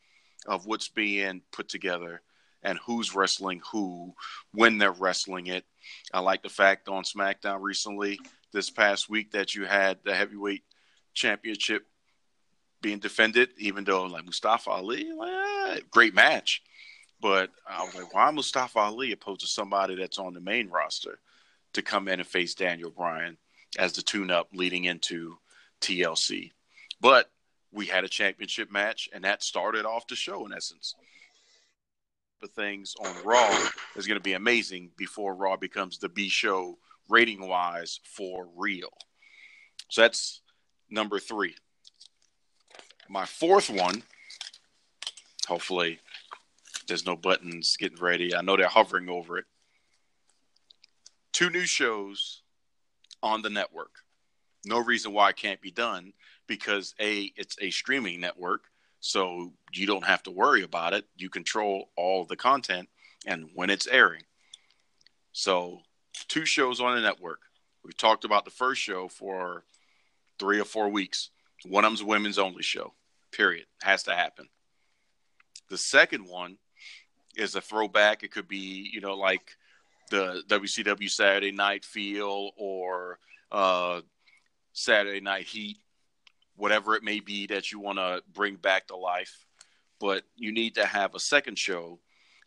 of 0.46 0.66
what's 0.66 0.88
being 0.88 1.42
put 1.52 1.68
together 1.68 2.22
and 2.62 2.78
who's 2.86 3.14
wrestling 3.14 3.60
who 3.72 4.14
when 4.52 4.78
they're 4.78 4.92
wrestling 4.92 5.48
it. 5.48 5.64
I 6.12 6.20
like 6.20 6.42
the 6.42 6.48
fact 6.48 6.88
on 6.88 7.04
SmackDown 7.04 7.60
recently 7.60 8.18
this 8.52 8.70
past 8.70 9.08
week 9.08 9.32
that 9.32 9.54
you 9.54 9.64
had 9.66 9.98
the 10.04 10.14
heavyweight 10.14 10.62
championship 11.14 11.86
being 12.86 12.98
defended, 13.00 13.48
even 13.58 13.82
though 13.82 14.04
like 14.04 14.24
Mustafa 14.24 14.70
Ali, 14.70 15.12
well, 15.12 15.72
eh, 15.72 15.80
great 15.90 16.14
match. 16.14 16.62
But 17.20 17.50
I 17.68 17.82
was 17.82 17.96
like, 17.96 18.14
why 18.14 18.30
Mustafa 18.30 18.78
Ali 18.78 19.10
opposed 19.10 19.40
to 19.40 19.48
somebody 19.48 19.96
that's 19.96 20.20
on 20.20 20.34
the 20.34 20.40
main 20.40 20.68
roster 20.68 21.18
to 21.72 21.82
come 21.82 22.06
in 22.06 22.20
and 22.20 22.28
face 22.28 22.54
Daniel 22.54 22.90
Bryan 22.90 23.38
as 23.76 23.94
the 23.94 24.02
tune 24.02 24.30
up 24.30 24.50
leading 24.52 24.84
into 24.84 25.36
TLC? 25.80 26.52
But 27.00 27.28
we 27.72 27.86
had 27.86 28.04
a 28.04 28.08
championship 28.08 28.70
match, 28.70 29.08
and 29.12 29.24
that 29.24 29.42
started 29.42 29.84
off 29.84 30.06
the 30.06 30.14
show 30.14 30.46
in 30.46 30.52
essence 30.52 30.94
of 32.40 32.50
things 32.50 32.94
on 33.04 33.16
Raw 33.24 33.68
is 33.96 34.06
going 34.06 34.20
to 34.20 34.22
be 34.22 34.34
amazing 34.34 34.92
before 34.96 35.34
Raw 35.34 35.56
becomes 35.56 35.98
the 35.98 36.08
B 36.08 36.28
show 36.28 36.78
rating 37.08 37.48
wise 37.48 37.98
for 38.04 38.46
real. 38.56 38.92
So 39.88 40.02
that's 40.02 40.40
number 40.88 41.18
three. 41.18 41.56
My 43.08 43.24
fourth 43.24 43.70
one, 43.70 44.02
hopefully, 45.46 46.00
there's 46.88 47.06
no 47.06 47.16
buttons 47.16 47.76
getting 47.76 48.00
ready. 48.00 48.34
I 48.34 48.42
know 48.42 48.56
they're 48.56 48.68
hovering 48.68 49.08
over 49.08 49.38
it. 49.38 49.44
Two 51.32 51.50
new 51.50 51.66
shows 51.66 52.42
on 53.22 53.42
the 53.42 53.50
network. 53.50 53.90
No 54.64 54.78
reason 54.78 55.12
why 55.12 55.30
it 55.30 55.36
can't 55.36 55.60
be 55.60 55.70
done 55.70 56.12
because 56.46 56.94
A, 57.00 57.32
it's 57.36 57.56
a 57.60 57.70
streaming 57.70 58.20
network 58.20 58.64
so 59.00 59.52
you 59.72 59.86
don't 59.86 60.04
have 60.04 60.22
to 60.24 60.30
worry 60.30 60.62
about 60.62 60.92
it. 60.92 61.04
You 61.16 61.30
control 61.30 61.90
all 61.96 62.24
the 62.24 62.36
content 62.36 62.88
and 63.26 63.50
when 63.54 63.70
it's 63.70 63.86
airing. 63.86 64.22
So, 65.32 65.82
two 66.28 66.44
shows 66.44 66.80
on 66.80 66.96
the 66.96 67.02
network. 67.02 67.40
We've 67.84 67.96
talked 67.96 68.24
about 68.24 68.44
the 68.44 68.50
first 68.50 68.80
show 68.80 69.06
for 69.06 69.64
three 70.38 70.58
or 70.58 70.64
four 70.64 70.88
weeks. 70.88 71.30
One 71.64 71.84
of 71.84 71.90
them's 71.90 72.00
a 72.00 72.06
women's 72.06 72.38
only 72.38 72.62
show, 72.62 72.94
period. 73.36 73.66
Has 73.82 74.04
to 74.04 74.14
happen. 74.14 74.48
The 75.68 75.78
second 75.78 76.26
one 76.26 76.58
is 77.36 77.54
a 77.54 77.60
throwback. 77.60 78.22
It 78.22 78.32
could 78.32 78.48
be, 78.48 78.88
you 78.92 79.00
know, 79.00 79.14
like 79.14 79.56
the 80.10 80.42
WCW 80.48 81.10
Saturday 81.10 81.52
Night 81.52 81.84
Feel 81.84 82.50
or 82.56 83.18
uh, 83.50 84.00
Saturday 84.72 85.20
Night 85.20 85.46
Heat 85.46 85.78
whatever 86.56 86.96
it 86.96 87.02
may 87.02 87.20
be 87.20 87.46
that 87.46 87.70
you 87.70 87.78
want 87.78 87.98
to 87.98 88.22
bring 88.32 88.56
back 88.56 88.88
to 88.88 88.96
life. 88.96 89.44
But 90.00 90.24
you 90.34 90.52
need 90.52 90.74
to 90.74 90.86
have 90.86 91.14
a 91.14 91.20
second 91.20 91.58
show 91.58 92.00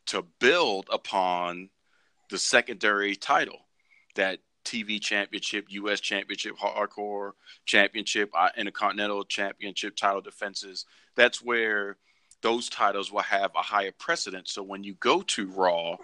to 0.08 0.24
build 0.40 0.88
upon 0.92 1.70
the 2.30 2.38
secondary 2.38 3.16
title 3.16 3.60
that 4.16 4.40
TV 4.66 5.02
championship, 5.02 5.66
US 5.70 6.00
championship, 6.00 6.58
hardcore 6.58 7.32
championship, 7.66 8.30
uh, 8.34 8.50
intercontinental 8.58 9.24
championship 9.24 9.96
title 9.96 10.22
defenses. 10.22 10.86
That's 11.16 11.44
where 11.44 11.98
those 12.42 12.70
titles 12.70 13.12
will 13.12 13.22
have 13.22 13.52
a 13.56 13.62
higher 13.62 13.92
precedent. 13.98 14.48
So 14.48 14.64
when 14.64 14.84
you 14.84 14.94
go 14.96 15.22
to 15.22 15.48
Raw 15.48 15.98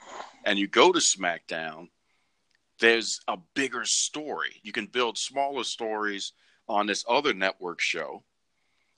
and 0.43 0.59
you 0.59 0.67
go 0.67 0.91
to 0.91 0.99
SmackDown, 0.99 1.89
there's 2.79 3.21
a 3.27 3.37
bigger 3.53 3.85
story. 3.85 4.59
You 4.63 4.71
can 4.71 4.87
build 4.87 5.17
smaller 5.17 5.63
stories 5.63 6.33
on 6.67 6.87
this 6.87 7.05
other 7.07 7.33
network 7.33 7.79
show. 7.79 8.23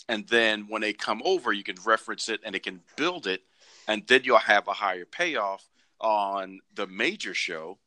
And 0.10 0.28
then 0.28 0.68
when 0.70 0.82
they 0.82 0.94
come 0.94 1.22
over, 1.26 1.52
you 1.52 1.64
can 1.64 1.76
reference 1.86 2.30
it 2.30 2.40
and 2.44 2.56
it 2.56 2.64
can 2.64 2.82
build 2.96 3.28
it. 3.28 3.42
And 3.88 4.04
then 4.08 4.22
you'll 4.24 4.38
have 4.40 4.68
a 4.68 4.74
higher 4.74 5.06
payoff 5.06 5.68
on 6.00 6.60
the 6.74 6.88
major 6.88 7.34
show 7.34 7.78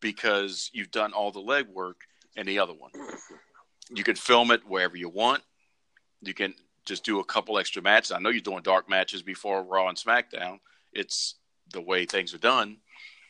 because 0.00 0.70
you've 0.72 0.90
done 0.90 1.12
all 1.12 1.30
the 1.30 1.40
legwork 1.40 1.94
in 2.36 2.46
the 2.46 2.58
other 2.58 2.72
one. 2.72 2.90
You 3.90 4.04
can 4.04 4.16
film 4.16 4.50
it 4.50 4.66
wherever 4.66 4.96
you 4.96 5.08
want. 5.08 5.42
You 6.20 6.34
can 6.34 6.54
just 6.84 7.04
do 7.04 7.20
a 7.20 7.24
couple 7.24 7.58
extra 7.58 7.82
matches. 7.82 8.12
I 8.12 8.18
know 8.18 8.30
you're 8.30 8.40
doing 8.40 8.62
dark 8.62 8.88
matches 8.88 9.22
before 9.22 9.62
Raw 9.62 9.88
and 9.88 9.98
SmackDown. 9.98 10.58
It's 10.92 11.34
the 11.72 11.80
way 11.80 12.06
things 12.06 12.34
are 12.34 12.38
done. 12.38 12.78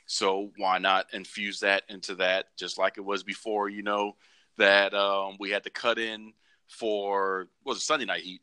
So 0.07 0.51
why 0.57 0.79
not 0.79 1.07
infuse 1.13 1.61
that 1.61 1.83
into 1.89 2.15
that 2.17 2.47
just 2.57 2.79
like 2.79 2.97
it 2.97 3.05
was 3.05 3.23
before, 3.23 3.69
you 3.69 3.83
know, 3.83 4.17
that 4.57 4.95
um, 4.95 5.37
we 5.39 5.51
had 5.51 5.65
to 5.65 5.71
cut 5.71 5.99
in 5.99 6.33
for 6.69 7.49
was 7.65 7.79
it 7.79 7.83
Sunday 7.83 8.07
Night 8.07 8.23
Heat 8.23 8.43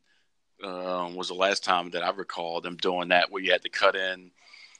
um, 0.62 1.14
was 1.14 1.28
the 1.28 1.34
last 1.34 1.64
time 1.64 1.90
that 1.90 2.02
I 2.02 2.10
recall 2.10 2.60
them 2.60 2.76
doing 2.76 3.08
that 3.08 3.30
where 3.30 3.42
you 3.42 3.52
had 3.52 3.62
to 3.62 3.68
cut 3.68 3.96
in 3.96 4.30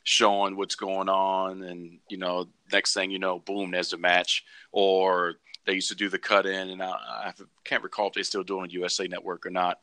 showing 0.06 0.56
what's 0.56 0.76
going 0.76 1.08
on 1.08 1.64
and 1.64 1.98
you 2.08 2.16
know 2.16 2.46
next 2.72 2.94
thing 2.94 3.10
you 3.10 3.18
know 3.18 3.40
boom 3.40 3.72
there's 3.72 3.92
a 3.92 3.98
match 3.98 4.44
or 4.70 5.34
they 5.64 5.74
used 5.74 5.88
to 5.88 5.96
do 5.96 6.08
the 6.08 6.16
cut 6.16 6.46
in 6.46 6.70
and 6.70 6.80
I, 6.80 6.90
I 6.90 7.32
can't 7.64 7.82
recall 7.82 8.06
if 8.06 8.14
they're 8.14 8.22
still 8.22 8.44
doing 8.44 8.70
USA 8.70 9.08
Network 9.08 9.44
or 9.44 9.50
not 9.50 9.80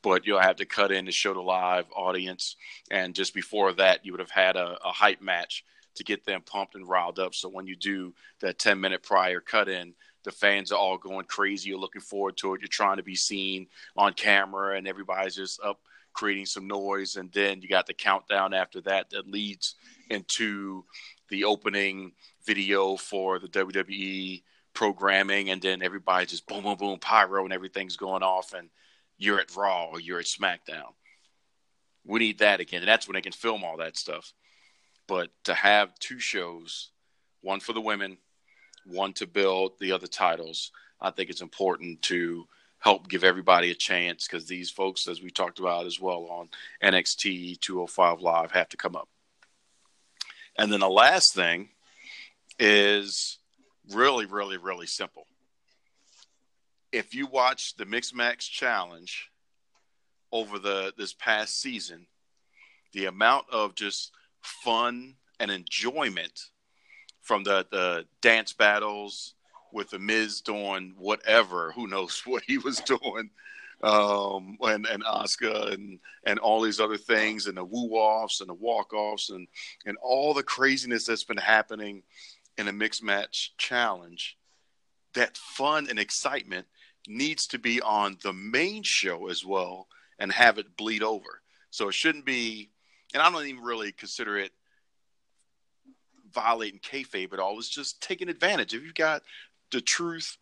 but 0.00 0.26
you'll 0.26 0.40
have 0.40 0.56
to 0.56 0.64
cut 0.64 0.92
in 0.92 1.04
to 1.04 1.12
show 1.12 1.34
the 1.34 1.42
live 1.42 1.84
audience 1.94 2.56
and 2.90 3.14
just 3.14 3.34
before 3.34 3.74
that 3.74 4.02
you 4.02 4.12
would 4.12 4.20
have 4.20 4.30
had 4.30 4.56
a, 4.56 4.78
a 4.82 4.92
hype 4.92 5.20
match 5.20 5.62
to 5.94 6.04
get 6.04 6.24
them 6.24 6.40
pumped 6.40 6.74
and 6.74 6.88
riled 6.88 7.18
up 7.18 7.34
so 7.34 7.46
when 7.46 7.66
you 7.66 7.76
do 7.76 8.14
that 8.40 8.58
10 8.58 8.80
minute 8.80 9.02
prior 9.02 9.40
cut 9.40 9.68
in 9.68 9.92
the 10.24 10.32
fans 10.32 10.72
are 10.72 10.78
all 10.78 10.98
going 10.98 11.24
crazy. 11.26 11.68
You're 11.68 11.78
looking 11.78 12.00
forward 12.00 12.36
to 12.38 12.54
it. 12.54 12.60
You're 12.60 12.66
trying 12.66 12.96
to 12.96 13.04
be 13.04 13.14
seen 13.14 13.68
on 13.96 14.12
camera, 14.12 14.76
and 14.76 14.88
everybody's 14.88 15.36
just 15.36 15.60
up 15.62 15.78
creating 16.16 16.46
some 16.46 16.66
noise. 16.66 17.16
And 17.16 17.30
then 17.32 17.62
you 17.62 17.68
got 17.68 17.86
the 17.86 17.94
countdown 17.94 18.54
after 18.54 18.80
that 18.82 19.10
that 19.10 19.30
leads 19.30 19.76
into 20.10 20.84
the 21.28 21.44
opening 21.44 22.12
video 22.44 22.96
for 22.96 23.38
the 23.38 23.48
WWE 23.48 24.42
programming. 24.74 25.50
And 25.50 25.62
then 25.62 25.82
everybody 25.82 26.26
just 26.26 26.46
boom, 26.46 26.64
boom, 26.64 26.76
boom, 26.76 26.98
pyro, 26.98 27.44
and 27.44 27.52
everything's 27.52 27.96
going 27.96 28.22
off. 28.22 28.52
And 28.52 28.68
you're 29.18 29.40
at 29.40 29.54
Raw 29.56 29.86
or 29.86 30.00
you're 30.00 30.18
at 30.18 30.26
SmackDown. 30.26 30.92
We 32.04 32.20
need 32.20 32.38
that 32.38 32.60
again, 32.60 32.82
and 32.82 32.88
that's 32.88 33.08
when 33.08 33.14
they 33.14 33.20
can 33.20 33.32
film 33.32 33.64
all 33.64 33.78
that 33.78 33.96
stuff. 33.96 34.32
But 35.08 35.30
to 35.44 35.54
have 35.54 35.98
two 35.98 36.20
shows, 36.20 36.90
one 37.40 37.60
for 37.60 37.72
the 37.72 37.80
women, 37.80 38.18
one 38.84 39.12
to 39.14 39.26
build 39.26 39.72
the 39.80 39.92
other 39.92 40.06
titles, 40.06 40.70
I 41.00 41.10
think 41.10 41.30
it's 41.30 41.40
important 41.40 42.02
to 42.02 42.46
help 42.86 43.08
give 43.08 43.24
everybody 43.24 43.72
a 43.72 43.74
chance 43.74 44.28
because 44.28 44.46
these 44.46 44.70
folks, 44.70 45.08
as 45.08 45.20
we 45.20 45.28
talked 45.28 45.58
about 45.58 45.86
as 45.86 45.98
well 45.98 46.28
on 46.30 46.48
NXT 46.84 47.58
205 47.58 48.20
Live, 48.20 48.52
have 48.52 48.68
to 48.68 48.76
come 48.76 48.94
up. 48.94 49.08
And 50.56 50.72
then 50.72 50.78
the 50.78 50.88
last 50.88 51.34
thing 51.34 51.70
is 52.60 53.38
really, 53.92 54.24
really, 54.24 54.56
really 54.56 54.86
simple. 54.86 55.26
If 56.92 57.12
you 57.12 57.26
watch 57.26 57.74
the 57.74 57.86
Mixed 57.86 58.14
Match 58.14 58.52
Challenge 58.52 59.32
over 60.30 60.60
the 60.60 60.92
this 60.96 61.12
past 61.12 61.60
season, 61.60 62.06
the 62.92 63.06
amount 63.06 63.46
of 63.50 63.74
just 63.74 64.12
fun 64.42 65.16
and 65.40 65.50
enjoyment 65.50 66.38
from 67.20 67.42
the 67.42 67.66
the 67.68 68.06
dance 68.22 68.52
battles 68.52 69.34
with 69.76 69.90
the 69.90 69.98
Miz 69.98 70.40
doing 70.40 70.94
whatever, 70.96 71.70
who 71.72 71.86
knows 71.86 72.22
what 72.26 72.42
he 72.46 72.58
was 72.58 72.80
doing, 72.80 73.30
um, 73.82 74.56
and 74.62 74.86
and 74.86 75.04
Asuka 75.04 75.74
and 75.74 76.00
and 76.24 76.38
all 76.38 76.62
these 76.62 76.80
other 76.80 76.96
things, 76.96 77.46
and 77.46 77.56
the 77.56 77.64
woo 77.64 77.90
offs 77.90 78.40
and 78.40 78.48
the 78.48 78.54
walk 78.54 78.92
offs, 78.92 79.30
and 79.30 79.46
and 79.84 79.96
all 80.02 80.34
the 80.34 80.42
craziness 80.42 81.04
that's 81.04 81.24
been 81.24 81.36
happening 81.36 82.02
in 82.58 82.68
a 82.68 82.72
mixed 82.72 83.04
match 83.04 83.52
challenge. 83.58 84.36
That 85.14 85.36
fun 85.36 85.86
and 85.88 85.98
excitement 85.98 86.66
needs 87.06 87.46
to 87.48 87.58
be 87.58 87.80
on 87.80 88.18
the 88.22 88.32
main 88.32 88.82
show 88.82 89.28
as 89.28 89.44
well, 89.44 89.86
and 90.18 90.32
have 90.32 90.58
it 90.58 90.76
bleed 90.76 91.02
over. 91.02 91.42
So 91.70 91.88
it 91.88 91.94
shouldn't 91.94 92.24
be, 92.24 92.70
and 93.12 93.22
I 93.22 93.30
don't 93.30 93.46
even 93.46 93.62
really 93.62 93.92
consider 93.92 94.38
it 94.38 94.52
violating 96.32 96.80
kayfabe 96.80 97.32
at 97.32 97.38
all. 97.38 97.58
It's 97.58 97.68
just 97.68 98.02
taking 98.02 98.28
advantage. 98.28 98.74
If 98.74 98.82
you've 98.82 98.94
got 98.94 99.22
the 99.70 99.80
truth 99.80 100.36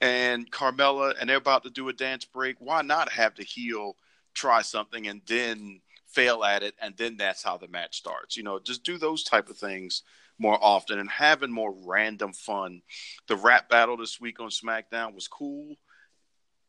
and 0.00 0.50
Carmella 0.50 1.14
and 1.20 1.28
they're 1.28 1.36
about 1.36 1.64
to 1.64 1.70
do 1.70 1.88
a 1.88 1.92
dance 1.92 2.24
break, 2.24 2.56
why 2.58 2.82
not 2.82 3.10
have 3.12 3.34
the 3.36 3.44
heel 3.44 3.96
try 4.34 4.62
something 4.62 5.06
and 5.06 5.22
then 5.26 5.80
fail 6.06 6.44
at 6.44 6.62
it 6.62 6.74
and 6.80 6.96
then 6.96 7.16
that's 7.16 7.42
how 7.42 7.56
the 7.56 7.68
match 7.68 7.96
starts. 7.96 8.36
You 8.36 8.42
know, 8.42 8.58
just 8.58 8.84
do 8.84 8.98
those 8.98 9.22
type 9.24 9.48
of 9.48 9.56
things 9.56 10.02
more 10.38 10.58
often 10.60 10.98
and 10.98 11.08
having 11.08 11.52
more 11.52 11.74
random 11.86 12.32
fun. 12.32 12.82
The 13.28 13.36
rap 13.36 13.68
battle 13.68 13.96
this 13.96 14.20
week 14.20 14.40
on 14.40 14.48
SmackDown 14.48 15.14
was 15.14 15.28
cool 15.28 15.76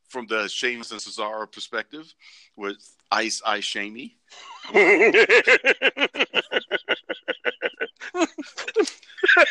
from 0.09 0.27
the 0.27 0.47
Sheamus 0.47 0.91
and 0.91 0.99
Cesaro 0.99 1.51
perspective 1.51 2.13
with 2.55 2.77
Ice 3.11 3.41
Ice 3.45 3.63
Shamey. 3.63 4.17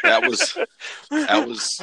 that 0.02 0.22
was 0.22 0.56
that 1.10 1.48
was 1.48 1.76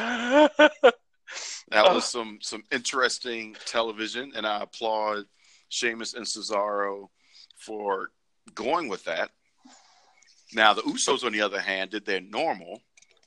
that 1.69 1.93
was 1.93 2.05
some 2.05 2.39
some 2.41 2.63
interesting 2.71 3.55
television, 3.65 4.31
and 4.35 4.45
I 4.45 4.61
applaud 4.61 5.25
Sheamus 5.69 6.13
and 6.13 6.25
Cesaro 6.25 7.09
for 7.57 8.11
going 8.53 8.87
with 8.89 9.03
that. 9.05 9.31
Now 10.53 10.73
the 10.73 10.81
Usos, 10.81 11.23
on 11.23 11.31
the 11.31 11.41
other 11.41 11.61
hand, 11.61 11.91
did 11.91 12.05
their 12.05 12.21
normal. 12.21 12.81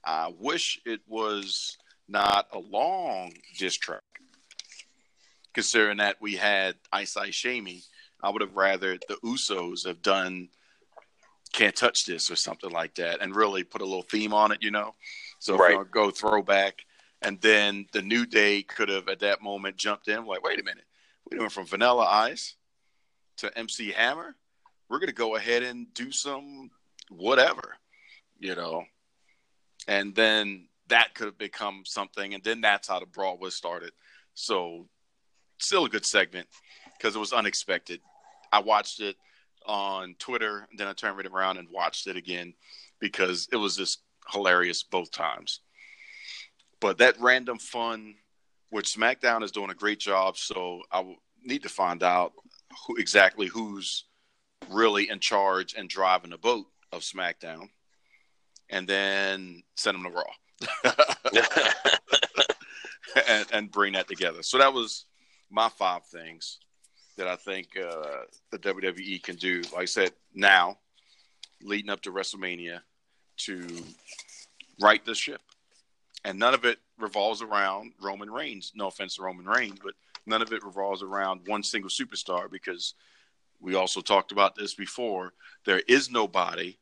I 0.04 0.32
wish 0.38 0.80
it 0.84 1.00
was 1.06 1.78
not 2.08 2.48
a 2.52 2.58
long 2.58 3.32
diss 3.58 3.76
track, 3.76 4.02
considering 5.54 5.98
that 5.98 6.20
we 6.20 6.34
had 6.34 6.74
Ice 6.92 7.16
Ice 7.16 7.34
Shamey. 7.34 7.82
I 8.22 8.30
would 8.30 8.42
have 8.42 8.56
rather 8.56 8.98
the 9.08 9.16
Usos 9.24 9.86
have 9.86 10.02
done 10.02 10.48
can't 11.52 11.76
touch 11.76 12.04
this 12.04 12.30
or 12.30 12.36
something 12.36 12.70
like 12.70 12.96
that 12.96 13.22
and 13.22 13.36
really 13.36 13.62
put 13.62 13.80
a 13.80 13.84
little 13.84 14.02
theme 14.02 14.34
on 14.34 14.50
it, 14.50 14.58
you 14.60 14.72
know? 14.72 14.94
So 15.38 15.56
right. 15.56 15.88
go 15.90 16.10
throwback 16.10 16.84
and 17.22 17.40
then 17.40 17.86
the 17.92 18.02
New 18.02 18.26
Day 18.26 18.62
could 18.62 18.88
have 18.88 19.08
at 19.08 19.20
that 19.20 19.40
moment 19.40 19.76
jumped 19.76 20.08
in 20.08 20.26
like, 20.26 20.42
wait 20.42 20.60
a 20.60 20.64
minute, 20.64 20.84
we 21.30 21.38
went 21.38 21.52
from 21.52 21.66
Vanilla 21.66 22.04
Ice 22.04 22.56
to 23.38 23.56
MC 23.56 23.92
Hammer. 23.92 24.34
We're 24.88 24.98
going 24.98 25.08
to 25.08 25.14
go 25.14 25.36
ahead 25.36 25.62
and 25.62 25.86
do 25.94 26.10
some 26.10 26.70
whatever, 27.08 27.76
you 28.38 28.54
know? 28.54 28.84
And 29.86 30.14
then 30.14 30.68
that 30.88 31.14
could 31.14 31.26
have 31.26 31.38
become 31.38 31.82
something. 31.86 32.34
And 32.34 32.42
then 32.42 32.60
that's 32.60 32.88
how 32.88 33.00
the 33.00 33.06
brawl 33.06 33.38
was 33.38 33.54
started. 33.54 33.92
So 34.34 34.86
still 35.64 35.84
a 35.84 35.88
good 35.88 36.06
segment 36.06 36.48
because 36.96 37.16
it 37.16 37.20
was 37.20 37.32
unexpected. 37.32 38.00
I 38.52 38.60
watched 38.60 39.00
it 39.00 39.16
on 39.66 40.14
Twitter, 40.18 40.68
then 40.76 40.86
I 40.86 40.92
turned 40.92 41.18
it 41.20 41.26
around 41.26 41.58
and 41.58 41.68
watched 41.70 42.06
it 42.06 42.16
again 42.16 42.54
because 43.00 43.48
it 43.52 43.56
was 43.56 43.76
just 43.76 44.02
hilarious 44.30 44.82
both 44.82 45.10
times. 45.10 45.60
But 46.80 46.98
that 46.98 47.20
random 47.20 47.58
fun, 47.58 48.14
which 48.70 48.94
SmackDown 48.94 49.42
is 49.42 49.52
doing 49.52 49.70
a 49.70 49.74
great 49.74 50.00
job, 50.00 50.36
so 50.36 50.82
I 50.92 51.04
need 51.42 51.62
to 51.62 51.68
find 51.68 52.02
out 52.02 52.32
who 52.86 52.96
exactly 52.96 53.46
who's 53.46 54.04
really 54.70 55.08
in 55.08 55.20
charge 55.20 55.74
and 55.74 55.88
driving 55.88 56.30
the 56.30 56.38
boat 56.38 56.66
of 56.92 57.02
SmackDown, 57.02 57.68
and 58.70 58.86
then 58.86 59.62
send 59.76 59.96
them 59.96 60.04
to 60.04 60.10
Raw. 60.10 60.94
and, 63.28 63.46
and 63.52 63.70
bring 63.70 63.92
that 63.94 64.08
together. 64.08 64.42
So 64.42 64.58
that 64.58 64.72
was 64.72 65.06
my 65.50 65.68
five 65.68 66.04
things 66.06 66.58
that 67.16 67.28
I 67.28 67.36
think 67.36 67.68
uh, 67.76 68.24
the 68.50 68.58
WWE 68.58 69.22
can 69.22 69.36
do. 69.36 69.62
Like 69.72 69.82
I 69.82 69.84
said, 69.84 70.12
now 70.34 70.78
leading 71.62 71.90
up 71.90 72.00
to 72.02 72.12
WrestleMania 72.12 72.80
to 73.36 73.66
right 74.80 75.04
the 75.04 75.14
ship, 75.14 75.40
and 76.24 76.38
none 76.38 76.54
of 76.54 76.64
it 76.64 76.78
revolves 76.98 77.42
around 77.42 77.92
Roman 78.00 78.30
Reigns. 78.30 78.72
No 78.74 78.88
offense 78.88 79.16
to 79.16 79.22
Roman 79.22 79.46
Reigns, 79.46 79.78
but 79.82 79.94
none 80.26 80.42
of 80.42 80.52
it 80.52 80.64
revolves 80.64 81.02
around 81.02 81.40
one 81.46 81.62
single 81.62 81.90
superstar 81.90 82.50
because 82.50 82.94
we 83.60 83.74
also 83.74 84.00
talked 84.00 84.32
about 84.32 84.54
this 84.54 84.74
before. 84.74 85.32
There 85.64 85.82
is 85.88 86.10
nobody 86.10 86.76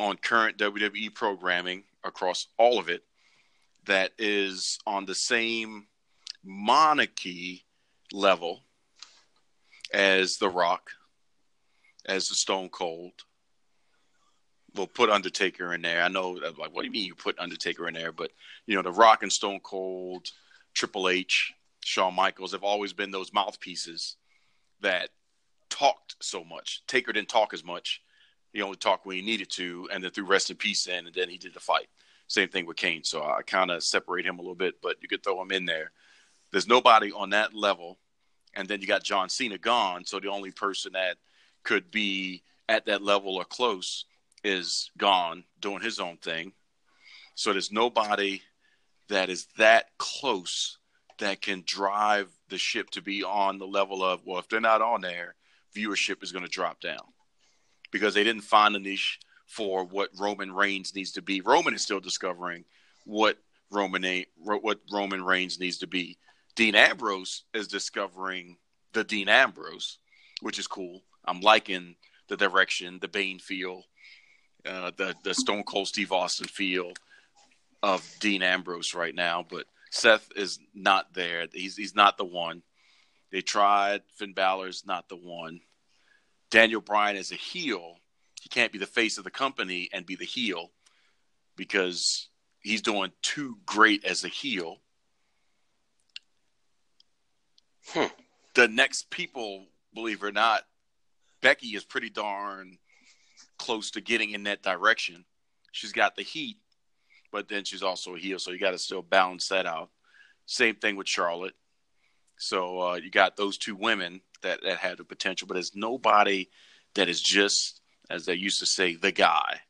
on 0.00 0.16
current 0.16 0.58
WWE 0.58 1.14
programming 1.14 1.84
across 2.04 2.46
all 2.56 2.78
of 2.78 2.88
it 2.88 3.02
that 3.86 4.12
is 4.18 4.78
on 4.86 5.06
the 5.06 5.14
same 5.14 5.86
monarchy 6.44 7.64
level 8.12 8.64
as 9.92 10.38
The 10.38 10.48
Rock, 10.48 10.90
as 12.06 12.28
the 12.28 12.34
Stone 12.34 12.70
Cold. 12.70 13.12
We'll 14.74 14.86
put 14.86 15.10
Undertaker 15.10 15.74
in 15.74 15.82
there. 15.82 16.02
I 16.02 16.08
know, 16.08 16.32
like, 16.32 16.74
what 16.74 16.82
do 16.82 16.86
you 16.86 16.92
mean 16.92 17.06
you 17.06 17.14
put 17.14 17.38
Undertaker 17.38 17.88
in 17.88 17.94
there? 17.94 18.12
But 18.12 18.30
you 18.66 18.76
know, 18.76 18.82
The 18.82 18.92
Rock 18.92 19.22
and 19.22 19.32
Stone 19.32 19.60
Cold, 19.60 20.28
Triple 20.74 21.08
H, 21.08 21.52
Shawn 21.84 22.14
Michaels 22.14 22.52
have 22.52 22.64
always 22.64 22.92
been 22.92 23.10
those 23.10 23.32
mouthpieces 23.32 24.16
that 24.80 25.08
talked 25.70 26.16
so 26.20 26.44
much. 26.44 26.82
Taker 26.86 27.12
didn't 27.12 27.28
talk 27.28 27.54
as 27.54 27.64
much. 27.64 28.02
He 28.52 28.62
only 28.62 28.76
talked 28.76 29.06
when 29.06 29.16
he 29.16 29.22
needed 29.22 29.50
to, 29.52 29.88
and 29.92 30.02
then 30.02 30.10
threw 30.10 30.24
rest 30.24 30.50
in 30.50 30.56
peace 30.56 30.86
in, 30.86 31.06
and 31.06 31.14
then 31.14 31.28
he 31.28 31.38
did 31.38 31.54
the 31.54 31.60
fight. 31.60 31.88
Same 32.26 32.48
thing 32.48 32.66
with 32.66 32.76
Kane. 32.76 33.04
So 33.04 33.22
I 33.22 33.42
kind 33.42 33.70
of 33.70 33.82
separate 33.82 34.26
him 34.26 34.38
a 34.38 34.42
little 34.42 34.54
bit, 34.54 34.74
but 34.82 34.96
you 35.00 35.08
could 35.08 35.22
throw 35.24 35.40
him 35.40 35.50
in 35.50 35.64
there. 35.64 35.92
There's 36.50 36.66
nobody 36.66 37.12
on 37.12 37.30
that 37.30 37.54
level 37.54 37.98
and 38.54 38.68
then 38.68 38.80
you 38.80 38.86
got 38.86 39.04
John 39.04 39.28
Cena 39.28 39.56
gone. 39.56 40.04
So 40.04 40.18
the 40.18 40.30
only 40.30 40.50
person 40.50 40.92
that 40.94 41.16
could 41.62 41.90
be 41.90 42.42
at 42.68 42.86
that 42.86 43.02
level 43.02 43.36
or 43.36 43.44
close 43.44 44.04
is 44.42 44.90
gone 44.98 45.44
doing 45.60 45.80
his 45.80 46.00
own 46.00 46.16
thing. 46.16 46.52
So 47.34 47.52
there's 47.52 47.70
nobody 47.70 48.42
that 49.08 49.30
is 49.30 49.46
that 49.58 49.90
close 49.98 50.78
that 51.18 51.40
can 51.40 51.62
drive 51.66 52.28
the 52.48 52.58
ship 52.58 52.90
to 52.90 53.02
be 53.02 53.22
on 53.22 53.58
the 53.58 53.66
level 53.66 54.02
of 54.02 54.20
well, 54.24 54.38
if 54.38 54.48
they're 54.48 54.60
not 54.60 54.82
on 54.82 55.00
there, 55.00 55.34
viewership 55.74 56.22
is 56.22 56.32
going 56.32 56.44
to 56.44 56.50
drop 56.50 56.80
down 56.80 57.02
because 57.90 58.14
they 58.14 58.24
didn't 58.24 58.42
find 58.42 58.74
a 58.74 58.78
niche 58.78 59.20
for 59.46 59.84
what 59.84 60.10
Roman 60.18 60.52
Reigns 60.52 60.94
needs 60.94 61.12
to 61.12 61.22
be. 61.22 61.40
Roman 61.40 61.74
is 61.74 61.82
still 61.82 62.00
discovering 62.00 62.64
what 63.04 63.38
Roman 63.70 64.24
what 64.36 64.80
Roman 64.90 65.24
Reigns 65.24 65.60
needs 65.60 65.78
to 65.78 65.86
be. 65.86 66.18
Dean 66.58 66.74
Ambrose 66.74 67.44
is 67.54 67.68
discovering 67.68 68.56
the 68.92 69.04
Dean 69.04 69.28
Ambrose, 69.28 69.98
which 70.42 70.58
is 70.58 70.66
cool. 70.66 71.02
I'm 71.24 71.40
liking 71.40 71.94
the 72.26 72.36
direction, 72.36 72.98
the 73.00 73.06
Bane 73.06 73.38
feel, 73.38 73.84
uh, 74.66 74.90
the 74.96 75.14
the 75.22 75.34
Stone 75.34 75.62
Cold 75.62 75.86
Steve 75.86 76.10
Austin 76.10 76.48
feel 76.48 76.94
of 77.80 78.04
Dean 78.18 78.42
Ambrose 78.42 78.92
right 78.92 79.14
now. 79.14 79.46
But 79.48 79.66
Seth 79.92 80.32
is 80.34 80.58
not 80.74 81.14
there. 81.14 81.46
He's 81.52 81.76
he's 81.76 81.94
not 81.94 82.18
the 82.18 82.24
one. 82.24 82.64
They 83.30 83.40
tried. 83.40 84.02
Finn 84.16 84.32
Balor's 84.32 84.82
not 84.84 85.08
the 85.08 85.14
one. 85.14 85.60
Daniel 86.50 86.80
Bryan 86.80 87.14
is 87.14 87.30
a 87.30 87.36
heel. 87.36 87.98
He 88.42 88.48
can't 88.48 88.72
be 88.72 88.80
the 88.80 88.86
face 88.86 89.16
of 89.16 89.22
the 89.22 89.30
company 89.30 89.90
and 89.92 90.04
be 90.04 90.16
the 90.16 90.24
heel 90.24 90.72
because 91.54 92.30
he's 92.58 92.82
doing 92.82 93.12
too 93.22 93.58
great 93.64 94.04
as 94.04 94.24
a 94.24 94.28
heel. 94.28 94.78
Hmm. 97.92 98.06
The 98.54 98.68
next 98.68 99.10
people, 99.10 99.66
believe 99.94 100.22
it 100.22 100.26
or 100.26 100.32
not, 100.32 100.62
Becky 101.40 101.68
is 101.68 101.84
pretty 101.84 102.10
darn 102.10 102.78
close 103.58 103.90
to 103.92 104.00
getting 104.00 104.30
in 104.30 104.44
that 104.44 104.62
direction. 104.62 105.24
She's 105.72 105.92
got 105.92 106.16
the 106.16 106.22
heat, 106.22 106.58
but 107.30 107.48
then 107.48 107.64
she's 107.64 107.82
also 107.82 108.14
a 108.14 108.18
heel, 108.18 108.38
so 108.38 108.50
you 108.50 108.58
got 108.58 108.72
to 108.72 108.78
still 108.78 109.02
balance 109.02 109.48
that 109.48 109.66
out. 109.66 109.90
Same 110.46 110.74
thing 110.74 110.96
with 110.96 111.08
Charlotte. 111.08 111.54
So 112.38 112.80
uh, 112.80 112.94
you 112.96 113.10
got 113.10 113.36
those 113.36 113.58
two 113.58 113.74
women 113.74 114.20
that 114.42 114.60
that 114.62 114.78
have 114.78 114.98
the 114.98 115.04
potential, 115.04 115.46
but 115.48 115.54
there's 115.54 115.74
nobody 115.74 116.48
that 116.94 117.08
is 117.08 117.20
just, 117.20 117.80
as 118.10 118.24
they 118.24 118.34
used 118.34 118.60
to 118.60 118.66
say, 118.66 118.94
the 118.94 119.12
guy 119.12 119.60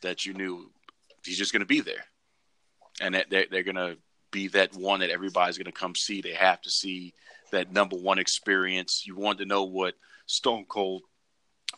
that 0.00 0.24
you 0.24 0.32
knew 0.32 0.70
he's 1.24 1.38
just 1.38 1.52
going 1.52 1.60
to 1.60 1.66
be 1.66 1.80
there, 1.80 2.04
and 3.00 3.14
that 3.14 3.30
they're, 3.30 3.46
they're 3.50 3.62
going 3.62 3.76
to 3.76 3.96
be 4.30 4.48
that 4.48 4.74
one 4.74 5.00
that 5.00 5.10
everybody's 5.10 5.58
going 5.58 5.66
to 5.66 5.72
come 5.72 5.94
see. 5.94 6.20
They 6.20 6.32
have 6.32 6.60
to 6.62 6.70
see 6.70 7.14
that 7.50 7.72
number 7.72 7.96
one 7.96 8.18
experience. 8.18 9.04
You 9.06 9.16
wanted 9.16 9.38
to 9.38 9.46
know 9.46 9.64
what 9.64 9.94
Stone 10.26 10.66
Cold 10.68 11.02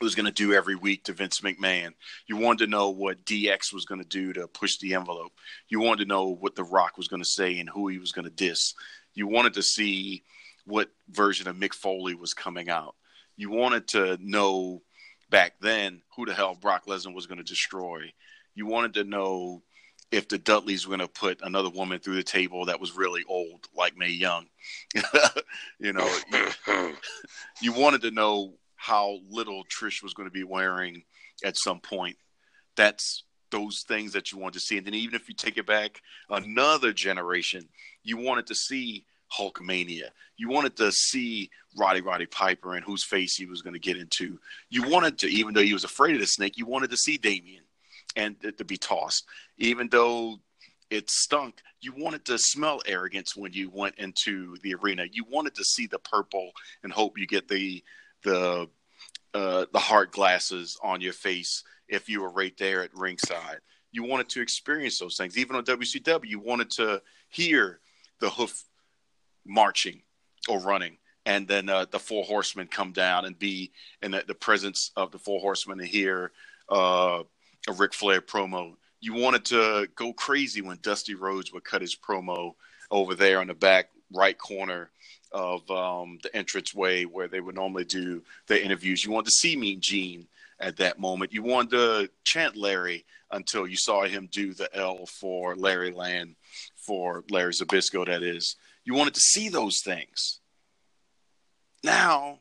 was 0.00 0.14
going 0.14 0.26
to 0.26 0.32
do 0.32 0.54
every 0.54 0.76
week 0.76 1.04
to 1.04 1.12
Vince 1.12 1.40
McMahon. 1.40 1.90
You 2.26 2.36
wanted 2.36 2.64
to 2.64 2.70
know 2.70 2.90
what 2.90 3.24
DX 3.24 3.72
was 3.72 3.84
going 3.84 4.00
to 4.00 4.08
do 4.08 4.32
to 4.32 4.48
push 4.48 4.78
the 4.78 4.94
envelope. 4.94 5.32
You 5.68 5.80
wanted 5.80 6.04
to 6.04 6.08
know 6.08 6.28
what 6.28 6.54
The 6.54 6.64
Rock 6.64 6.96
was 6.96 7.08
going 7.08 7.22
to 7.22 7.28
say 7.28 7.58
and 7.58 7.68
who 7.68 7.88
he 7.88 7.98
was 7.98 8.12
going 8.12 8.24
to 8.24 8.30
diss. 8.30 8.74
You 9.14 9.26
wanted 9.26 9.54
to 9.54 9.62
see 9.62 10.22
what 10.64 10.90
version 11.08 11.48
of 11.48 11.56
Mick 11.56 11.74
Foley 11.74 12.14
was 12.14 12.34
coming 12.34 12.70
out. 12.70 12.94
You 13.36 13.50
wanted 13.50 13.88
to 13.88 14.18
know 14.20 14.82
back 15.30 15.54
then 15.60 16.02
who 16.16 16.26
the 16.26 16.34
hell 16.34 16.54
Brock 16.54 16.86
Lesnar 16.86 17.14
was 17.14 17.26
going 17.26 17.38
to 17.38 17.44
destroy. 17.44 18.12
You 18.54 18.66
wanted 18.66 18.94
to 18.94 19.04
know 19.04 19.62
if 20.10 20.28
the 20.28 20.38
Dudleys 20.38 20.86
were 20.86 20.96
going 20.96 21.06
to 21.06 21.12
put 21.12 21.40
another 21.42 21.70
woman 21.70 22.00
through 22.00 22.16
the 22.16 22.22
table 22.22 22.64
that 22.66 22.80
was 22.80 22.96
really 22.96 23.22
old, 23.28 23.68
like 23.76 23.96
Mae 23.96 24.10
Young. 24.10 24.46
you 25.78 25.92
know, 25.92 26.18
you, 26.32 26.94
you 27.60 27.72
wanted 27.72 28.02
to 28.02 28.10
know 28.10 28.54
how 28.76 29.18
little 29.28 29.64
Trish 29.64 30.02
was 30.02 30.14
going 30.14 30.28
to 30.28 30.32
be 30.32 30.44
wearing 30.44 31.02
at 31.44 31.56
some 31.56 31.80
point. 31.80 32.16
That's 32.76 33.24
those 33.50 33.84
things 33.86 34.12
that 34.12 34.32
you 34.32 34.38
want 34.38 34.54
to 34.54 34.60
see. 34.60 34.78
And 34.78 34.86
then 34.86 34.94
even 34.94 35.14
if 35.14 35.28
you 35.28 35.34
take 35.34 35.58
it 35.58 35.66
back 35.66 36.00
another 36.28 36.92
generation, 36.92 37.68
you 38.02 38.16
wanted 38.16 38.46
to 38.46 38.54
see 38.54 39.04
Hulkmania. 39.36 40.08
You 40.36 40.48
wanted 40.48 40.76
to 40.76 40.90
see 40.90 41.50
Roddy 41.78 42.00
Roddy 42.00 42.26
Piper 42.26 42.74
and 42.74 42.84
whose 42.84 43.04
face 43.04 43.36
he 43.36 43.46
was 43.46 43.62
going 43.62 43.74
to 43.74 43.80
get 43.80 43.96
into. 43.96 44.38
You 44.70 44.88
wanted 44.88 45.18
to, 45.18 45.28
even 45.28 45.54
though 45.54 45.62
he 45.62 45.72
was 45.72 45.84
afraid 45.84 46.14
of 46.14 46.20
the 46.20 46.26
snake, 46.26 46.58
you 46.58 46.66
wanted 46.66 46.90
to 46.90 46.96
see 46.96 47.16
Damien 47.16 47.62
and 48.16 48.36
to 48.58 48.64
be 48.64 48.76
tossed. 48.76 49.26
Even 49.60 49.88
though 49.88 50.40
it 50.90 51.08
stunk, 51.08 51.60
you 51.80 51.92
wanted 51.96 52.24
to 52.24 52.38
smell 52.38 52.80
arrogance 52.86 53.36
when 53.36 53.52
you 53.52 53.70
went 53.70 53.94
into 53.96 54.56
the 54.62 54.74
arena. 54.74 55.04
You 55.10 55.24
wanted 55.30 55.54
to 55.54 55.64
see 55.64 55.86
the 55.86 55.98
purple 56.00 56.50
and 56.82 56.92
hope 56.92 57.18
you 57.18 57.26
get 57.26 57.46
the 57.46 57.82
the 58.22 58.68
uh, 59.32 59.66
the 59.72 59.78
Hart 59.78 60.10
glasses 60.10 60.76
on 60.82 61.00
your 61.00 61.12
face 61.12 61.62
if 61.88 62.08
you 62.08 62.20
were 62.20 62.30
right 62.30 62.56
there 62.58 62.82
at 62.82 62.94
ringside. 62.94 63.58
You 63.92 64.02
wanted 64.04 64.28
to 64.30 64.40
experience 64.40 64.98
those 64.98 65.16
things. 65.16 65.38
Even 65.38 65.56
on 65.56 65.64
WCW, 65.64 66.26
you 66.26 66.40
wanted 66.40 66.70
to 66.72 67.02
hear 67.28 67.80
the 68.20 68.30
hoof 68.30 68.64
marching 69.46 70.02
or 70.48 70.58
running, 70.58 70.98
and 71.26 71.46
then 71.46 71.68
uh, 71.68 71.86
the 71.90 71.98
four 71.98 72.24
horsemen 72.24 72.66
come 72.66 72.92
down 72.92 73.24
and 73.24 73.38
be 73.38 73.72
in 74.02 74.12
the, 74.12 74.24
the 74.26 74.34
presence 74.34 74.90
of 74.96 75.10
the 75.12 75.18
four 75.18 75.40
horsemen 75.40 75.80
and 75.80 75.88
hear 75.88 76.32
uh, 76.68 77.22
a 77.68 77.72
Ric 77.72 77.94
Flair 77.94 78.20
promo. 78.20 78.74
You 79.00 79.14
wanted 79.14 79.44
to 79.46 79.88
go 79.94 80.12
crazy 80.12 80.60
when 80.60 80.78
Dusty 80.82 81.14
Rhodes 81.14 81.52
would 81.52 81.64
cut 81.64 81.80
his 81.80 81.96
promo 81.96 82.54
over 82.90 83.14
there 83.14 83.40
on 83.40 83.46
the 83.46 83.54
back 83.54 83.90
right 84.12 84.36
corner 84.36 84.90
of 85.32 85.68
um, 85.70 86.18
the 86.22 86.36
entranceway 86.36 87.04
where 87.04 87.28
they 87.28 87.40
would 87.40 87.54
normally 87.54 87.84
do 87.84 88.22
the 88.46 88.62
interviews. 88.62 89.04
You 89.04 89.12
wanted 89.12 89.26
to 89.26 89.36
see 89.36 89.56
Mean 89.56 89.80
Gene 89.80 90.26
at 90.58 90.76
that 90.76 90.98
moment. 90.98 91.32
You 91.32 91.42
wanted 91.42 91.70
to 91.70 92.10
chant 92.24 92.56
Larry 92.56 93.04
until 93.30 93.66
you 93.66 93.76
saw 93.76 94.04
him 94.04 94.28
do 94.30 94.52
the 94.52 94.74
L 94.76 95.06
for 95.06 95.54
Larry 95.56 95.92
Land, 95.92 96.34
for 96.76 97.24
Larry 97.30 97.52
Zbyszko, 97.52 98.06
that 98.06 98.22
is. 98.22 98.56
You 98.84 98.94
wanted 98.94 99.14
to 99.14 99.20
see 99.20 99.48
those 99.48 99.82
things. 99.84 100.40
Now, 101.82 102.40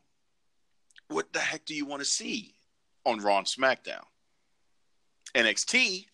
what 1.08 1.32
the 1.32 1.38
heck 1.38 1.64
do 1.64 1.74
you 1.74 1.86
want 1.86 2.02
to 2.02 2.08
see 2.08 2.54
on 3.06 3.20
Raw 3.20 3.38
and 3.38 3.46
SmackDown? 3.46 4.04
NXT, 5.34 6.06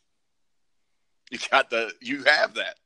you 1.31 1.39
got 1.51 1.71
the 1.71 1.93
you 2.01 2.25
have 2.25 2.55
that 2.55 2.77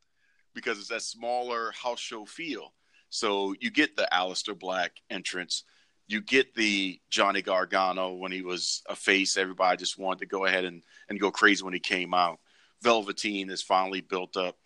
because 0.54 0.78
it's 0.78 0.88
that 0.88 1.02
smaller 1.02 1.72
house 1.72 2.00
show 2.00 2.24
feel. 2.24 2.72
So 3.10 3.54
you 3.60 3.70
get 3.70 3.96
the 3.96 4.08
Aleister 4.12 4.58
Black 4.58 4.92
entrance. 5.10 5.64
You 6.06 6.20
get 6.20 6.54
the 6.54 7.00
Johnny 7.10 7.42
Gargano 7.42 8.14
when 8.14 8.32
he 8.32 8.42
was 8.42 8.82
a 8.88 8.96
face. 8.96 9.36
Everybody 9.36 9.76
just 9.76 9.98
wanted 9.98 10.20
to 10.20 10.26
go 10.26 10.44
ahead 10.44 10.64
and, 10.64 10.82
and 11.08 11.20
go 11.20 11.30
crazy 11.30 11.62
when 11.62 11.74
he 11.74 11.80
came 11.80 12.14
out. 12.14 12.38
Velveteen 12.82 13.48
has 13.50 13.62
finally 13.62 14.00
built 14.00 14.36
up 14.36 14.56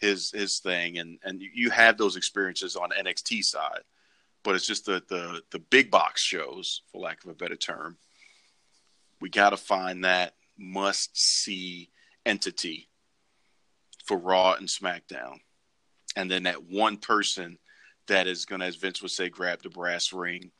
his 0.00 0.30
his 0.32 0.58
thing, 0.58 0.98
and 0.98 1.18
and 1.24 1.40
you 1.40 1.70
have 1.70 1.96
those 1.96 2.16
experiences 2.16 2.76
on 2.76 2.90
NXT 2.90 3.44
side, 3.44 3.80
but 4.42 4.54
it's 4.54 4.66
just 4.66 4.84
the 4.84 5.02
the 5.08 5.42
the 5.50 5.58
big 5.58 5.90
box 5.90 6.20
shows, 6.20 6.82
for 6.90 7.00
lack 7.00 7.24
of 7.24 7.30
a 7.30 7.34
better 7.34 7.56
term. 7.56 7.96
We 9.20 9.30
got 9.30 9.50
to 9.50 9.56
find 9.56 10.04
that 10.04 10.34
must 10.58 11.16
see 11.16 11.88
entity 12.26 12.88
for 14.12 14.18
Raw 14.18 14.52
and 14.52 14.68
SmackDown, 14.68 15.38
and 16.16 16.30
then 16.30 16.42
that 16.42 16.64
one 16.64 16.98
person 16.98 17.56
that 18.08 18.26
is 18.26 18.44
going 18.44 18.60
to, 18.60 18.66
as 18.66 18.76
Vince 18.76 19.00
would 19.00 19.10
say, 19.10 19.30
grab 19.30 19.62
the 19.62 19.70
brass 19.70 20.12
ring, 20.12 20.50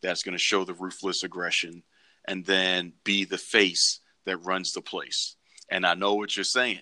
that's 0.00 0.22
going 0.22 0.32
to 0.32 0.42
show 0.42 0.64
the 0.64 0.72
ruthless 0.72 1.22
aggression, 1.22 1.82
and 2.26 2.42
then 2.46 2.94
be 3.04 3.26
the 3.26 3.36
face 3.36 4.00
that 4.24 4.38
runs 4.38 4.72
the 4.72 4.80
place. 4.80 5.36
And 5.70 5.84
I 5.84 5.92
know 5.92 6.14
what 6.14 6.34
you're 6.34 6.44
saying. 6.44 6.80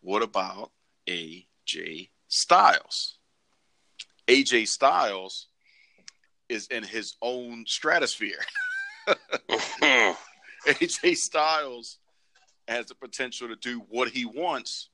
What 0.00 0.24
about 0.24 0.72
AJ 1.06 2.08
Styles? 2.26 3.18
AJ 4.26 4.66
Styles 4.66 5.46
is 6.48 6.66
in 6.66 6.82
his 6.82 7.14
own 7.22 7.64
stratosphere. 7.68 8.42
AJ 10.66 11.16
Styles 11.16 11.98
has 12.66 12.86
the 12.86 12.96
potential 12.96 13.46
to 13.46 13.56
do 13.56 13.84
what 13.88 14.08
he 14.08 14.24
wants. 14.24 14.88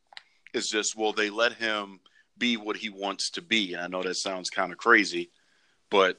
It's 0.52 0.68
just, 0.68 0.96
will 0.96 1.12
they 1.12 1.30
let 1.30 1.54
him 1.54 2.00
be 2.40 2.56
what 2.56 2.76
he 2.76 2.88
wants 2.88 3.30
to 3.30 3.42
be. 3.42 3.74
And 3.74 3.82
I 3.82 3.86
know 3.86 4.02
that 4.02 4.16
sounds 4.16 4.50
kind 4.50 4.72
of 4.72 4.78
crazy, 4.78 5.30
but 5.90 6.18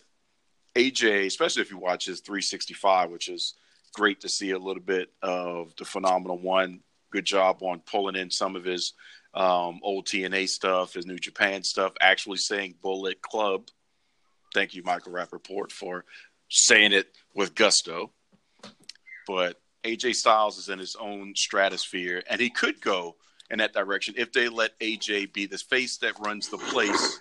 AJ, 0.76 1.26
especially 1.26 1.63
if 1.63 1.72
you 1.72 1.78
watch 1.78 2.06
his 2.06 2.22
365, 2.22 3.10
which 3.10 3.28
is 3.28 3.56
great 3.94 4.22
to 4.22 4.30
see 4.30 4.52
a 4.52 4.60
little 4.60 4.84
bit 4.84 5.10
of 5.22 5.76
the 5.76 5.84
phenomenal 5.84 6.38
one. 6.38 6.80
Good 7.12 7.26
job 7.26 7.62
on 7.62 7.82
pulling 7.82 8.15
in 8.15 8.30
some 8.30 8.56
of 8.56 8.63
his 8.63 8.94
um, 9.34 9.82
old 9.84 10.08
TNA 10.08 10.48
stuff, 10.48 10.94
his 10.94 11.06
New 11.06 11.17
Japan 11.17 11.63
stuff, 11.63 11.91
actually 12.00 12.38
saying 12.38 12.76
Bullet 12.82 13.22
Club. 13.22 13.67
Thank 14.54 14.74
you, 14.74 14.84
Michael 14.84 15.12
Rapaport, 15.12 15.72
for 15.72 16.06
saying 16.50 16.94
it 16.94 17.08
with 17.36 17.56
gusto. 17.56 18.12
But 19.28 19.60
AJ 19.84 20.15
Styles 20.15 20.58
is 20.58 20.70
in 20.70 20.80
his 20.80 20.96
own 20.96 21.34
stratosphere, 21.36 22.24
and 22.30 22.39
he 22.39 22.50
could 22.50 22.80
go 22.82 23.15
in 23.51 23.59
that 23.59 23.73
direction 23.73 24.15
if 24.17 24.31
they 24.31 24.49
let 24.49 24.79
AJ 24.79 25.33
be 25.33 25.45
the 25.45 25.57
face 25.57 25.97
that 25.97 26.17
runs 26.19 26.47
the 26.49 26.57
place 26.57 27.19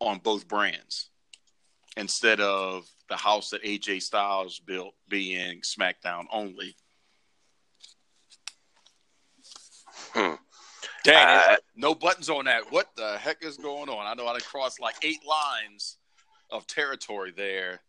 on 0.00 0.18
both 0.18 0.48
brands 0.48 1.10
instead 1.96 2.40
of 2.40 2.88
the 3.08 3.16
house 3.16 3.50
that 3.50 3.62
AJ 3.62 4.02
Styles 4.02 4.58
built 4.60 4.94
being 5.08 5.60
SmackDown 5.60 6.24
only. 6.32 6.74
Hmm. 10.12 10.34
Dang, 11.04 11.40
uh, 11.52 11.56
no 11.76 11.94
buttons 11.94 12.30
on 12.30 12.46
that. 12.46 12.70
What 12.70 12.88
the 12.96 13.18
heck 13.18 13.44
is 13.44 13.56
going 13.56 13.88
on? 13.88 14.06
I 14.06 14.14
know 14.14 14.26
I 14.26 14.38
crossed 14.40 14.80
like 14.80 14.96
eight 15.02 15.20
lines 15.26 15.98
of 16.50 16.66
territory 16.66 17.32
there, 17.36 17.80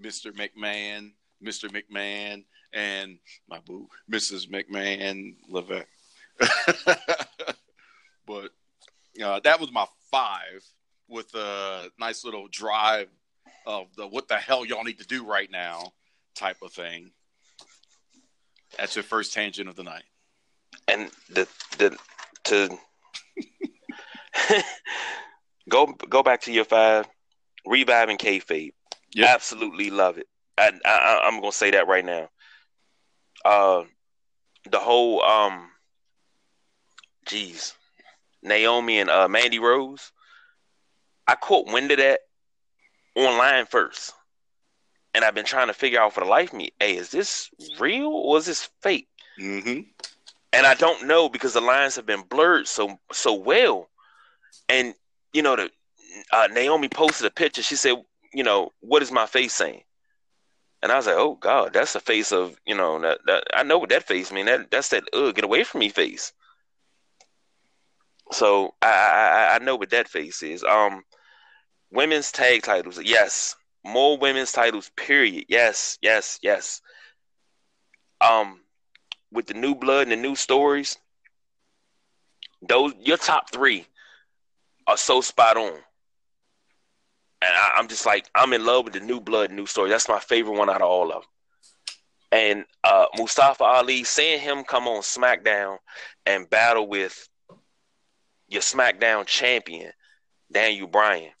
Mr. 0.00 0.32
McMahon, 0.32 1.12
Mr. 1.44 1.70
McMahon, 1.70 2.44
and 2.72 3.18
my 3.48 3.60
boo, 3.60 3.88
Mrs. 4.10 4.48
McMahon, 4.48 5.34
Levesque. 5.48 5.86
but 8.26 8.50
uh, 9.22 9.40
that 9.40 9.60
was 9.60 9.72
my 9.72 9.86
five 10.10 10.64
with 11.08 11.34
a 11.34 11.90
nice 11.98 12.24
little 12.24 12.48
drive 12.48 13.08
of 13.66 13.86
the 13.96 14.06
what 14.06 14.28
the 14.28 14.36
hell 14.36 14.64
y'all 14.64 14.84
need 14.84 14.98
to 14.98 15.06
do 15.06 15.24
right 15.24 15.50
now 15.50 15.92
type 16.34 16.58
of 16.62 16.72
thing. 16.72 17.10
That's 18.76 18.94
your 18.94 19.02
first 19.02 19.32
tangent 19.32 19.68
of 19.68 19.76
the 19.76 19.82
night. 19.82 20.04
And 20.88 21.10
the 21.30 21.48
the 21.78 21.96
to 22.44 22.78
go 25.68 25.86
go 25.86 26.22
back 26.22 26.42
to 26.42 26.52
your 26.52 26.64
five, 26.64 27.06
reviving 27.64 28.18
kayfabe. 28.18 28.72
Yep. 29.14 29.28
Absolutely 29.28 29.90
love 29.90 30.18
it. 30.18 30.26
I, 30.58 30.72
I, 30.84 31.20
I'm 31.24 31.40
gonna 31.40 31.52
say 31.52 31.70
that 31.72 31.88
right 31.88 32.04
now. 32.04 32.28
Uh, 33.44 33.84
the 34.70 34.78
whole 34.78 35.22
um 35.22 35.70
Jeez. 37.26 37.74
Naomi 38.42 39.00
and 39.00 39.10
uh, 39.10 39.28
Mandy 39.28 39.58
Rose. 39.58 40.12
I 41.26 41.34
caught 41.36 41.72
wind 41.72 41.90
of 41.92 41.98
that 41.98 42.20
online 43.16 43.66
first. 43.66 44.12
and 45.14 45.24
I've 45.24 45.34
been 45.34 45.46
trying 45.46 45.68
to 45.68 45.74
figure 45.74 46.00
out 46.00 46.12
for 46.12 46.20
the 46.20 46.26
life 46.26 46.52
of 46.52 46.58
me, 46.58 46.72
hey, 46.78 46.96
is 46.96 47.10
this 47.10 47.50
real 47.80 48.08
or 48.08 48.38
is 48.38 48.46
this 48.46 48.68
fake? 48.82 49.08
Mm-hmm. 49.40 49.80
And 50.52 50.66
I 50.66 50.74
don't 50.74 51.06
know 51.06 51.28
because 51.28 51.54
the 51.54 51.60
lines 51.60 51.96
have 51.96 52.06
been 52.06 52.22
blurred 52.22 52.68
so 52.68 52.98
so 53.12 53.34
well. 53.34 53.88
And 54.68 54.94
you 55.32 55.42
know, 55.42 55.56
the 55.56 55.70
uh, 56.32 56.48
Naomi 56.52 56.88
posted 56.88 57.26
a 57.26 57.30
picture. 57.30 57.62
She 57.62 57.76
said, 57.76 57.96
you 58.32 58.44
know, 58.44 58.72
what 58.80 59.02
is 59.02 59.12
my 59.12 59.26
face 59.26 59.54
saying? 59.54 59.82
And 60.82 60.92
I 60.92 60.96
was 60.96 61.06
like, 61.06 61.16
oh 61.16 61.36
God, 61.40 61.72
that's 61.72 61.94
the 61.94 62.00
face 62.00 62.32
of, 62.32 62.58
you 62.66 62.74
know, 62.76 63.00
that, 63.00 63.20
that 63.26 63.44
I 63.54 63.62
know 63.64 63.78
what 63.78 63.90
that 63.90 64.04
face 64.06 64.32
mean. 64.32 64.46
That 64.46 64.70
that's 64.70 64.90
that 64.90 65.04
ugh, 65.14 65.34
get 65.34 65.44
away 65.44 65.64
from 65.64 65.80
me 65.80 65.88
face. 65.90 66.32
So 68.32 68.74
I, 68.82 68.88
I 68.88 69.54
I 69.54 69.58
know 69.64 69.76
what 69.76 69.90
that 69.90 70.08
face 70.08 70.42
is. 70.42 70.64
Um, 70.64 71.02
women's 71.90 72.32
tag 72.32 72.62
titles, 72.62 73.00
yes. 73.02 73.56
More 73.84 74.18
women's 74.18 74.52
titles, 74.52 74.90
period. 74.96 75.44
Yes, 75.48 75.98
yes, 76.02 76.38
yes. 76.42 76.80
Um, 78.20 78.60
with 79.30 79.46
the 79.46 79.54
new 79.54 79.74
blood 79.74 80.02
and 80.02 80.12
the 80.12 80.16
new 80.16 80.34
stories, 80.34 80.98
those 82.66 82.92
your 82.98 83.16
top 83.16 83.52
three 83.52 83.86
are 84.86 84.96
so 84.96 85.20
spot 85.20 85.56
on. 85.56 85.72
And 87.42 87.52
I, 87.54 87.78
am 87.78 87.88
just 87.88 88.06
like, 88.06 88.26
I'm 88.34 88.52
in 88.54 88.64
love 88.64 88.84
with 88.84 88.94
the 88.94 89.00
new 89.00 89.20
blood, 89.20 89.50
new 89.50 89.66
story. 89.66 89.90
That's 89.90 90.08
my 90.08 90.18
favorite 90.18 90.58
one 90.58 90.70
out 90.70 90.80
of 90.80 90.88
all 90.88 91.12
of 91.12 91.22
them. 91.22 91.22
And 92.32 92.64
uh, 92.82 93.06
Mustafa 93.16 93.62
Ali, 93.62 94.04
seeing 94.04 94.40
him 94.40 94.64
come 94.64 94.88
on 94.88 95.02
SmackDown 95.02 95.76
and 96.24 96.48
battle 96.48 96.88
with 96.88 97.28
your 98.48 98.62
SmackDown 98.62 99.26
champion, 99.26 99.92
Daniel 100.50 100.86
Bryan, 100.86 101.32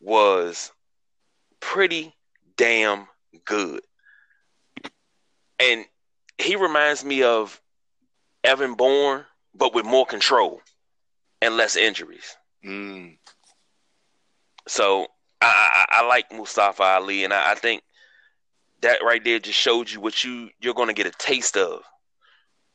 was 0.00 0.72
pretty 1.60 2.14
damn 2.56 3.08
good. 3.44 3.80
And 5.58 5.84
he 6.38 6.56
reminds 6.56 7.04
me 7.04 7.22
of 7.22 7.60
Evan 8.44 8.74
Bourne, 8.74 9.24
but 9.54 9.74
with 9.74 9.84
more 9.86 10.06
control 10.06 10.60
and 11.40 11.56
less 11.56 11.76
injuries. 11.76 12.36
Mm. 12.64 13.18
So 14.68 15.06
I, 15.40 15.86
I, 15.90 16.00
I, 16.00 16.06
like 16.06 16.32
Mustafa 16.32 16.82
Ali, 16.82 17.24
and 17.24 17.32
I, 17.32 17.52
I, 17.52 17.54
think 17.54 17.82
that 18.82 19.02
right 19.02 19.22
there 19.22 19.38
just 19.38 19.58
showed 19.58 19.90
you 19.90 20.00
what 20.00 20.24
you 20.24 20.50
you're 20.60 20.74
going 20.74 20.88
to 20.88 20.94
get 20.94 21.06
a 21.06 21.12
taste 21.12 21.56
of 21.56 21.82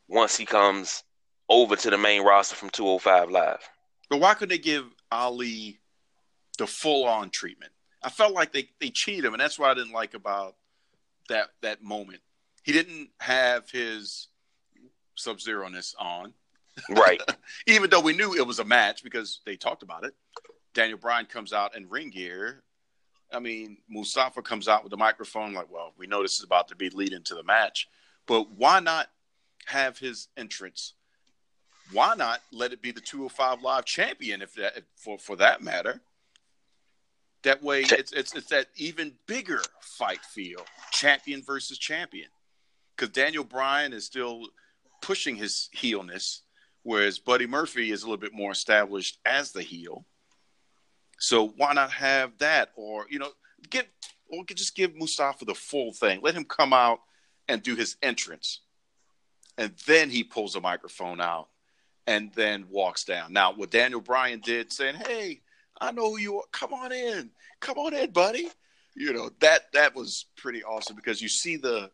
once 0.08 0.36
he 0.36 0.46
comes 0.46 1.04
over 1.48 1.76
to 1.76 1.90
the 1.90 1.98
main 1.98 2.22
roster 2.22 2.54
from 2.54 2.70
205 2.70 3.30
Live. 3.30 3.68
But 4.08 4.20
why 4.20 4.34
couldn't 4.34 4.50
they 4.50 4.58
give 4.58 4.84
Ali 5.10 5.80
the 6.58 6.66
full 6.66 7.04
on 7.04 7.30
treatment? 7.30 7.72
I 8.02 8.10
felt 8.10 8.34
like 8.34 8.52
they, 8.52 8.68
they 8.80 8.90
cheated 8.90 9.24
him, 9.24 9.34
and 9.34 9.40
that's 9.40 9.58
what 9.58 9.70
I 9.70 9.74
didn't 9.74 9.92
like 9.92 10.14
about 10.14 10.56
that 11.28 11.50
that 11.62 11.82
moment. 11.82 12.20
He 12.62 12.72
didn't 12.72 13.10
have 13.20 13.70
his 13.70 14.28
sub 15.14 15.40
zero 15.40 15.68
ness 15.68 15.94
on. 15.98 16.32
Right. 16.88 17.20
Even 17.66 17.90
though 17.90 18.00
we 18.00 18.12
knew 18.12 18.34
it 18.34 18.46
was 18.46 18.58
a 18.58 18.64
match 18.64 19.02
because 19.02 19.40
they 19.44 19.56
talked 19.56 19.82
about 19.82 20.04
it. 20.04 20.14
Daniel 20.74 20.98
Bryan 20.98 21.26
comes 21.26 21.52
out 21.52 21.76
in 21.76 21.88
ring 21.88 22.10
gear. 22.10 22.62
I 23.32 23.40
mean, 23.40 23.78
Mustafa 23.88 24.42
comes 24.42 24.68
out 24.68 24.82
with 24.82 24.90
the 24.90 24.96
microphone, 24.96 25.54
like, 25.54 25.70
well, 25.70 25.92
we 25.96 26.06
know 26.06 26.22
this 26.22 26.36
is 26.36 26.44
about 26.44 26.68
to 26.68 26.76
be 26.76 26.90
leading 26.90 27.22
to 27.24 27.34
the 27.34 27.42
match, 27.42 27.88
but 28.26 28.50
why 28.50 28.80
not 28.80 29.08
have 29.66 29.98
his 29.98 30.28
entrance? 30.36 30.94
Why 31.92 32.14
not 32.14 32.40
let 32.52 32.72
it 32.72 32.82
be 32.82 32.90
the 32.90 33.00
205 33.00 33.62
Live 33.62 33.84
champion, 33.84 34.42
if 34.42 34.54
that, 34.54 34.82
for 34.96 35.18
for 35.18 35.36
that 35.36 35.62
matter? 35.62 36.00
That 37.42 37.62
way, 37.62 37.80
it's 37.82 38.12
it's 38.12 38.34
it's 38.34 38.48
that 38.50 38.68
even 38.76 39.14
bigger 39.26 39.60
fight 39.80 40.24
feel, 40.24 40.64
champion 40.90 41.42
versus 41.42 41.78
champion, 41.78 42.28
because 42.96 43.12
Daniel 43.12 43.44
Bryan 43.44 43.92
is 43.92 44.06
still 44.06 44.48
pushing 45.00 45.36
his 45.36 45.68
heelness, 45.72 46.42
whereas 46.84 47.18
Buddy 47.18 47.46
Murphy 47.46 47.90
is 47.90 48.02
a 48.02 48.06
little 48.06 48.16
bit 48.16 48.32
more 48.32 48.52
established 48.52 49.18
as 49.26 49.52
the 49.52 49.62
heel. 49.62 50.06
So 51.18 51.48
why 51.48 51.72
not 51.72 51.92
have 51.92 52.38
that, 52.38 52.70
or 52.76 53.06
you 53.10 53.18
know, 53.18 53.30
get 53.68 53.88
or 54.28 54.44
just 54.44 54.74
give 54.74 54.94
Mustafa 54.94 55.44
the 55.44 55.54
full 55.54 55.92
thing. 55.92 56.20
Let 56.22 56.34
him 56.34 56.44
come 56.44 56.72
out 56.72 57.00
and 57.48 57.62
do 57.62 57.74
his 57.74 57.96
entrance, 58.02 58.60
and 59.58 59.74
then 59.86 60.10
he 60.10 60.22
pulls 60.22 60.54
a 60.54 60.60
microphone 60.60 61.20
out, 61.20 61.48
and 62.06 62.32
then 62.34 62.66
walks 62.70 63.04
down. 63.04 63.32
Now, 63.32 63.52
what 63.52 63.70
Daniel 63.70 64.00
Bryan 64.00 64.40
did, 64.40 64.72
saying, 64.72 64.96
"Hey, 64.96 65.40
I 65.80 65.92
know 65.92 66.10
who 66.10 66.18
you 66.18 66.38
are. 66.38 66.44
Come 66.52 66.72
on 66.72 66.92
in, 66.92 67.30
come 67.60 67.78
on 67.78 67.94
in, 67.94 68.10
buddy." 68.10 68.48
You 68.94 69.12
know 69.12 69.30
that 69.40 69.72
that 69.72 69.94
was 69.94 70.26
pretty 70.36 70.62
awesome 70.62 70.96
because 70.96 71.22
you 71.22 71.28
see 71.28 71.56
the 71.56 71.90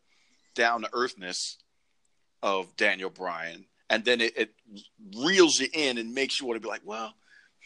down 0.54 0.82
to 0.82 0.88
earthness 0.92 1.58
of 2.42 2.76
Daniel 2.76 3.10
Bryan, 3.10 3.66
and 3.90 4.04
then 4.04 4.20
it, 4.20 4.36
it 4.36 4.54
reels 5.16 5.60
you 5.60 5.68
in 5.72 5.98
and 5.98 6.14
makes 6.14 6.40
you 6.40 6.46
want 6.46 6.56
to 6.56 6.66
be 6.66 6.68
like, 6.68 6.82
"Well." 6.84 7.14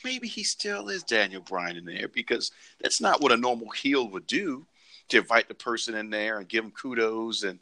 maybe 0.04 0.26
he 0.26 0.42
still 0.42 0.88
is 0.88 1.02
Daniel 1.02 1.42
Bryan 1.42 1.76
in 1.76 1.84
there 1.84 2.08
because 2.08 2.50
that's 2.80 3.00
not 3.00 3.20
what 3.20 3.32
a 3.32 3.36
normal 3.36 3.70
heel 3.70 4.08
would 4.08 4.26
do 4.26 4.66
to 5.08 5.18
invite 5.18 5.48
the 5.48 5.54
person 5.54 5.94
in 5.94 6.10
there 6.10 6.38
and 6.38 6.48
give 6.48 6.64
him 6.64 6.70
kudos 6.70 7.42
and 7.42 7.58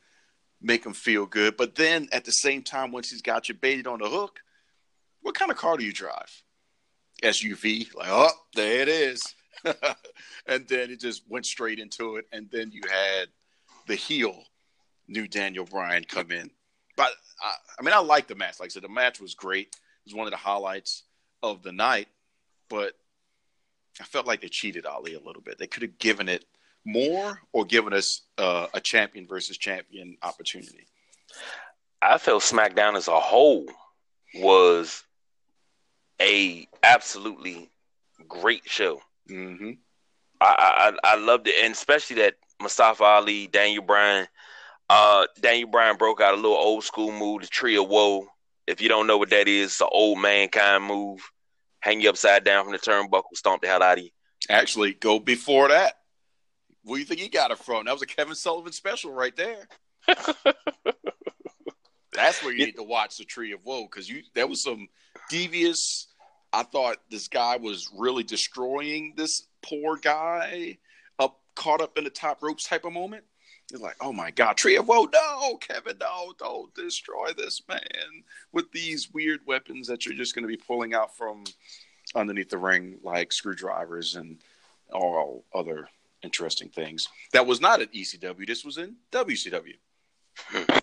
make 0.61 0.85
him 0.85 0.93
feel 0.93 1.27
good. 1.27 1.57
But 1.57 1.75
then 1.75 2.09
at 2.13 2.25
the 2.25 2.33
same 2.33 2.63
time, 2.63 2.93
once 2.93 3.11
he's 3.11 3.23
got 3.23 3.49
you 3.49 3.55
baited 3.55 3.87
on 3.87 3.99
the 4.01 4.09
hook, 4.09 4.41
what 5.23 5.35
kind 5.35 5.51
of 5.51 5.57
car 5.57 5.77
do 5.77 5.85
you 5.85 5.93
drive? 5.93 6.43
SUV, 7.23 7.95
like, 7.95 8.09
oh, 8.11 8.31
there 8.55 8.81
it 8.81 8.89
is. 8.89 9.35
and 10.47 10.67
then 10.69 10.91
it 10.91 11.01
just 11.01 11.23
went 11.29 11.45
straight 11.45 11.79
into 11.79 12.17
it. 12.17 12.25
And 12.33 12.49
then 12.51 12.71
you 12.73 12.81
had 12.91 13.29
the 13.87 13.95
heel, 13.95 14.45
new 15.07 15.29
Daniel 15.29 15.67
Bryan, 15.67 16.05
come 16.05 16.31
in. 16.31 16.51
But 16.97 17.13
I, 17.43 17.55
I 17.79 17.83
mean, 17.83 17.95
I 17.95 17.99
like 17.99 18.27
the 18.27 18.35
match. 18.35 18.59
Like 18.59 18.69
I 18.69 18.71
said, 18.71 18.83
the 18.83 18.89
match 18.89 19.21
was 19.21 19.35
great. 19.35 19.69
It 19.69 20.07
was 20.07 20.15
one 20.15 20.27
of 20.27 20.31
the 20.31 20.39
highlights 20.39 21.03
of 21.43 21.63
the 21.63 21.73
night 21.73 22.09
but 22.71 22.95
I 24.01 24.05
felt 24.05 24.27
like 24.27 24.41
they 24.41 24.49
cheated 24.49 24.87
Ali 24.87 25.15
a 25.15 25.21
little 25.21 25.43
bit. 25.43 25.59
They 25.59 25.67
could 25.67 25.83
have 25.83 25.99
given 25.99 26.31
it 26.31 26.47
more 26.87 27.39
or 27.53 27.67
given 27.67 27.93
us 27.93 28.23
uh, 28.39 28.69
a 28.73 28.81
champion 28.81 29.27
versus 29.27 29.59
champion 29.59 30.17
opportunity. 30.23 30.87
I 32.01 32.17
felt 32.17 32.43
SmackDown 32.43 32.97
as 32.97 33.09
a 33.09 33.21
whole 33.21 33.67
was 34.37 35.05
a 36.21 36.67
absolutely 36.83 37.71
great 38.29 38.63
show. 38.69 39.01
Mm-hmm. 39.29 39.73
I, 40.41 40.93
I 41.05 41.13
I 41.13 41.17
loved 41.17 41.49
it, 41.49 41.55
and 41.63 41.73
especially 41.73 42.17
that 42.17 42.35
Mustafa 42.61 43.05
Ali, 43.05 43.47
Daniel 43.47 43.83
Bryan. 43.83 44.27
Uh, 44.89 45.25
Daniel 45.41 45.69
Bryan 45.69 45.97
broke 45.97 46.21
out 46.21 46.35
a 46.35 46.37
little 46.37 46.57
old 46.57 46.83
school 46.83 47.13
move, 47.13 47.43
the 47.43 47.47
Tree 47.47 47.77
of 47.77 47.89
Woe. 47.89 48.27
If 48.67 48.81
you 48.81 48.89
don't 48.89 49.07
know 49.07 49.19
what 49.19 49.31
that 49.31 49.47
is, 49.47 49.67
it's 49.67 49.81
an 49.81 49.87
old 49.93 50.19
mankind 50.19 50.83
move 50.83 51.21
hang 51.81 52.01
you 52.01 52.09
upside 52.09 52.45
down 52.45 52.65
from 52.65 52.73
the 52.73 52.79
turnbuckle, 52.79 53.35
stomp 53.35 53.63
the 53.63 53.69
hell 53.69 53.83
out 53.83 53.99
of 53.99 54.05
you. 54.05 54.11
Actually, 54.49 54.95
go 54.95 55.19
before 55.19 55.69
that. 55.69 55.95
Where 56.85 56.97
do 56.97 57.01
you 57.01 57.07
think 57.07 57.21
he 57.21 57.29
got 57.29 57.51
it 57.51 57.59
from? 57.59 57.87
That 57.87 57.93
was 57.93 58.03
a 58.03 58.07
Kevin 58.07 58.35
Sullivan 58.35 58.73
special 58.73 59.13
right 59.13 59.37
there. 59.37 59.69
That's 62.13 62.43
where 62.43 62.53
you 62.53 62.67
need 62.67 62.77
to 62.77 62.83
watch 62.83 63.19
the 63.19 63.25
Tree 63.25 63.53
of 63.53 63.65
Woe 63.65 63.83
because 63.85 64.09
you 64.09 64.23
there 64.35 64.47
was 64.47 64.63
some 64.63 64.89
devious. 65.29 66.07
I 66.53 66.63
thought 66.65 66.99
this 67.11 67.29
guy 67.29 67.57
was 67.57 67.89
really 67.97 68.25
destroying 68.25 69.15
this 69.17 69.47
poor 69.63 69.97
guy 69.97 70.79
up 71.19 71.41
caught 71.55 71.81
up 71.81 71.97
in 71.97 72.05
the 72.05 72.11
top 72.11 72.43
ropes 72.43 72.67
type 72.67 72.85
of 72.85 72.93
moment. 72.93 73.25
It's 73.73 73.81
like, 73.81 73.97
oh 74.01 74.13
my 74.13 74.33
God, 74.33 74.57
Tree 74.57 74.77
of 74.77 74.89
Woe, 74.89 75.09
no, 75.13 75.57
Kevin, 75.59 75.97
no, 76.01 76.33
don't 76.39 76.75
destroy 76.75 77.29
this 77.37 77.63
man 77.69 78.25
with 78.53 78.73
these 78.73 79.13
weird 79.13 79.41
weapons 79.47 79.87
that 79.87 80.05
you're 80.05 80.17
just 80.17 80.35
going 80.35 80.43
to 80.43 80.49
be 80.49 80.57
pulling 80.57 80.93
out 80.93 81.17
from 81.17 81.45
underneath 82.17 82.51
the 82.51 82.59
ring, 82.59 82.99
like 83.05 83.33
screwdrivers 83.33 84.17
and 84.17 84.39
all 84.93 85.45
other 85.55 85.89
interesting 86.23 86.69
things. 86.69 87.09
That 87.33 87.47
was 87.47 87.61
not 87.61 87.81
at 87.81 87.93
ECW. 87.93 88.45
This 88.45 88.65
was 88.65 88.77
in 88.77 88.97
WCW. 89.13 89.75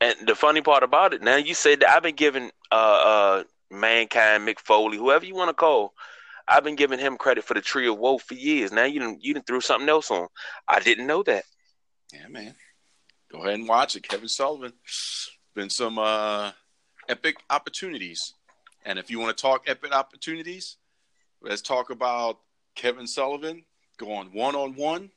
And 0.00 0.14
the 0.26 0.36
funny 0.36 0.60
part 0.60 0.84
about 0.84 1.12
it, 1.12 1.22
now 1.22 1.36
you 1.36 1.54
said 1.54 1.80
that 1.80 1.90
I've 1.90 2.02
been 2.04 2.14
giving 2.14 2.52
uh, 2.70 2.74
uh, 2.74 3.44
Mankind, 3.70 4.46
Mick 4.46 4.58
Foley, 4.58 4.96
whoever 4.96 5.24
you 5.24 5.34
want 5.34 5.48
to 5.48 5.54
call, 5.54 5.94
I've 6.46 6.64
been 6.64 6.76
giving 6.76 6.98
him 6.98 7.18
credit 7.18 7.44
for 7.44 7.54
the 7.54 7.60
Tree 7.60 7.88
of 7.88 7.98
Woe 7.98 8.18
for 8.18 8.34
years. 8.34 8.72
Now 8.72 8.84
you 8.84 9.00
didn't 9.00 9.22
you 9.22 9.34
didn't 9.34 9.46
throw 9.46 9.60
something 9.60 9.88
else 9.88 10.10
on. 10.10 10.28
I 10.66 10.80
didn't 10.80 11.06
know 11.06 11.22
that. 11.24 11.44
Yeah, 12.12 12.28
man. 12.28 12.54
Go 13.30 13.40
ahead 13.42 13.54
and 13.54 13.68
watch 13.68 13.96
it. 13.96 14.08
Kevin 14.08 14.28
Sullivan. 14.28 14.72
Been 15.54 15.68
some 15.68 15.98
uh, 15.98 16.52
epic 17.08 17.36
opportunities. 17.50 18.34
And 18.84 18.98
if 18.98 19.10
you 19.10 19.18
want 19.18 19.36
to 19.36 19.42
talk 19.42 19.64
epic 19.66 19.94
opportunities, 19.94 20.76
let's 21.42 21.60
talk 21.60 21.90
about 21.90 22.38
Kevin 22.74 23.06
Sullivan 23.06 23.64
going 23.98 24.28
one 24.32 24.54
on 24.54 24.74
one 24.74 25.10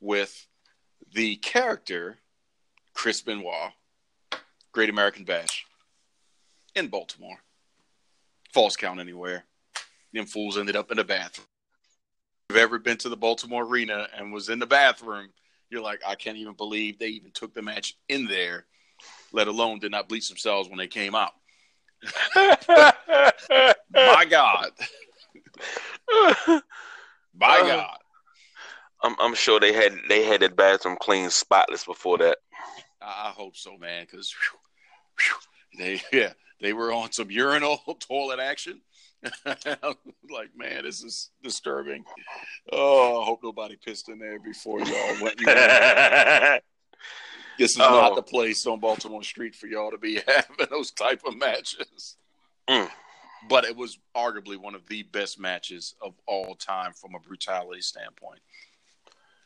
with 0.00 0.46
the 1.12 1.36
character 1.36 2.18
Chris 2.94 3.20
Benoit, 3.20 3.72
Great 4.72 4.90
American 4.90 5.24
Bash 5.24 5.66
in 6.74 6.88
Baltimore. 6.88 7.38
False 8.52 8.76
count 8.76 9.00
anywhere. 9.00 9.44
Them 10.12 10.26
fools 10.26 10.58
ended 10.58 10.76
up 10.76 10.90
in 10.90 10.96
the 10.96 11.04
bathroom. 11.04 11.46
You've 12.50 12.58
ever 12.58 12.78
been 12.78 12.96
to 12.98 13.08
the 13.08 13.16
Baltimore 13.16 13.64
Arena 13.64 14.08
and 14.16 14.32
was 14.32 14.48
in 14.48 14.58
the 14.58 14.66
bathroom, 14.66 15.28
you're 15.70 15.82
like, 15.82 16.00
I 16.06 16.14
can't 16.14 16.38
even 16.38 16.54
believe 16.54 16.98
they 16.98 17.08
even 17.08 17.30
took 17.32 17.52
the 17.52 17.60
match 17.60 17.96
in 18.08 18.26
there, 18.26 18.64
let 19.32 19.48
alone 19.48 19.80
did 19.80 19.90
not 19.90 20.08
bleach 20.08 20.28
themselves 20.28 20.68
when 20.68 20.78
they 20.78 20.86
came 20.86 21.14
out. 21.14 21.32
My 23.94 24.24
God. 24.28 24.70
My 27.34 27.60
Uh, 27.60 27.66
God. 27.66 27.98
I'm, 29.02 29.14
I'm 29.20 29.34
sure 29.34 29.60
they 29.60 29.72
had 29.72 29.96
they 30.08 30.24
had 30.24 30.40
that 30.40 30.56
bathroom 30.56 30.96
clean, 31.00 31.30
spotless 31.30 31.84
before 31.84 32.18
that. 32.18 32.38
I 33.00 33.28
I 33.28 33.30
hope 33.30 33.56
so, 33.56 33.76
man, 33.76 34.06
because 34.10 34.34
they 35.78 36.00
yeah 36.12 36.32
they 36.60 36.72
were 36.72 36.92
on 36.92 37.12
some 37.12 37.30
urinal 37.30 37.78
toilet 38.00 38.38
action. 38.40 38.80
like, 39.44 40.50
man, 40.56 40.84
this 40.84 41.02
is 41.02 41.30
disturbing. 41.42 42.04
Oh, 42.72 43.20
I 43.20 43.24
hope 43.24 43.40
nobody 43.42 43.76
pissed 43.76 44.08
in 44.08 44.18
there 44.18 44.38
before 44.38 44.80
y'all 44.80 45.16
went. 45.22 45.40
This 47.58 47.72
is 47.72 47.80
Oh. 47.80 47.90
not 47.90 48.14
the 48.14 48.22
place 48.22 48.64
on 48.68 48.78
Baltimore 48.78 49.24
Street 49.24 49.56
for 49.56 49.66
y'all 49.66 49.90
to 49.90 49.98
be 49.98 50.20
having 50.28 50.66
those 50.70 50.92
type 50.92 51.22
of 51.26 51.36
matches. 51.36 52.16
Mm. 52.68 52.88
But 53.48 53.64
it 53.64 53.74
was 53.76 53.98
arguably 54.16 54.56
one 54.56 54.76
of 54.76 54.86
the 54.86 55.02
best 55.02 55.40
matches 55.40 55.96
of 56.00 56.14
all 56.26 56.54
time 56.54 56.92
from 56.92 57.16
a 57.16 57.18
brutality 57.18 57.80
standpoint. 57.80 58.38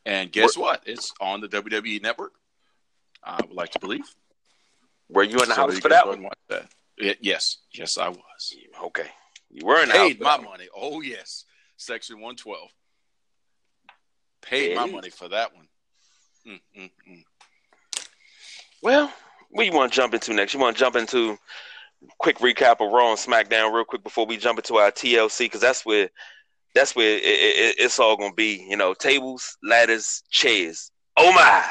And 0.05 0.31
guess 0.31 0.59
what? 0.59 0.83
It's 0.85 1.11
on 1.23 1.41
the 1.41 1.49
WWE 1.49 2.03
network. 2.03 2.33
I 3.25 3.37
would 3.41 3.53
like 3.57 3.71
to 3.71 3.79
believe. 3.81 4.05
Were 5.09 5.23
you 5.23 5.39
in 5.39 5.49
the 5.49 5.55
So 5.55 5.63
house 5.63 5.79
for 5.79 5.89
that 5.89 6.07
one? 6.07 6.23
watch 6.25 6.39
that. 6.49 6.69
Y- 7.01 7.16
yes, 7.20 7.59
yes, 7.72 7.99
I 7.99 8.09
was. 8.09 8.55
Okay, 8.84 9.09
you 9.51 9.64
were 9.64 9.82
in 9.82 9.88
the 9.88 9.95
Paid 9.95 10.20
my 10.20 10.36
money. 10.38 10.68
Oh 10.74 11.01
yes, 11.01 11.45
Section 11.76 12.20
one 12.20 12.36
twelve. 12.36 12.70
Paid 14.43 14.76
my 14.76 14.86
money 14.86 15.11
for 15.11 15.28
that 15.28 15.55
one. 15.55 15.68
Mm, 16.47 16.61
mm, 16.78 16.90
mm. 17.09 17.24
Well, 18.82 19.12
what 19.51 19.66
you 19.66 19.72
want 19.72 19.93
to 19.93 19.97
jump 19.97 20.14
into 20.14 20.34
next? 20.34 20.55
You 20.55 20.61
want 20.61 20.76
to 20.76 20.80
jump 20.80 20.97
into 20.97 21.38
quick 22.18 22.38
recap 22.38 22.80
of 22.80 22.93
Raw 22.93 23.11
and 23.11 23.18
SmackDown 23.18 23.72
real 23.72 23.84
quick 23.84 24.03
before 24.03 24.26
we 24.26 24.36
jump 24.36 24.59
into 24.59 24.76
our 24.76 24.90
TLC 24.90 25.40
because 25.40 25.61
that's 25.61 25.86
where 25.86 26.11
that's 26.74 26.97
where 26.97 27.16
it, 27.16 27.22
it, 27.24 27.76
it's 27.78 27.99
all 27.99 28.16
gonna 28.16 28.34
be. 28.34 28.66
You 28.68 28.76
know, 28.76 28.95
tables, 28.95 29.57
ladders, 29.62 30.22
chairs. 30.30 30.90
Oh 31.16 31.32
my! 31.32 31.64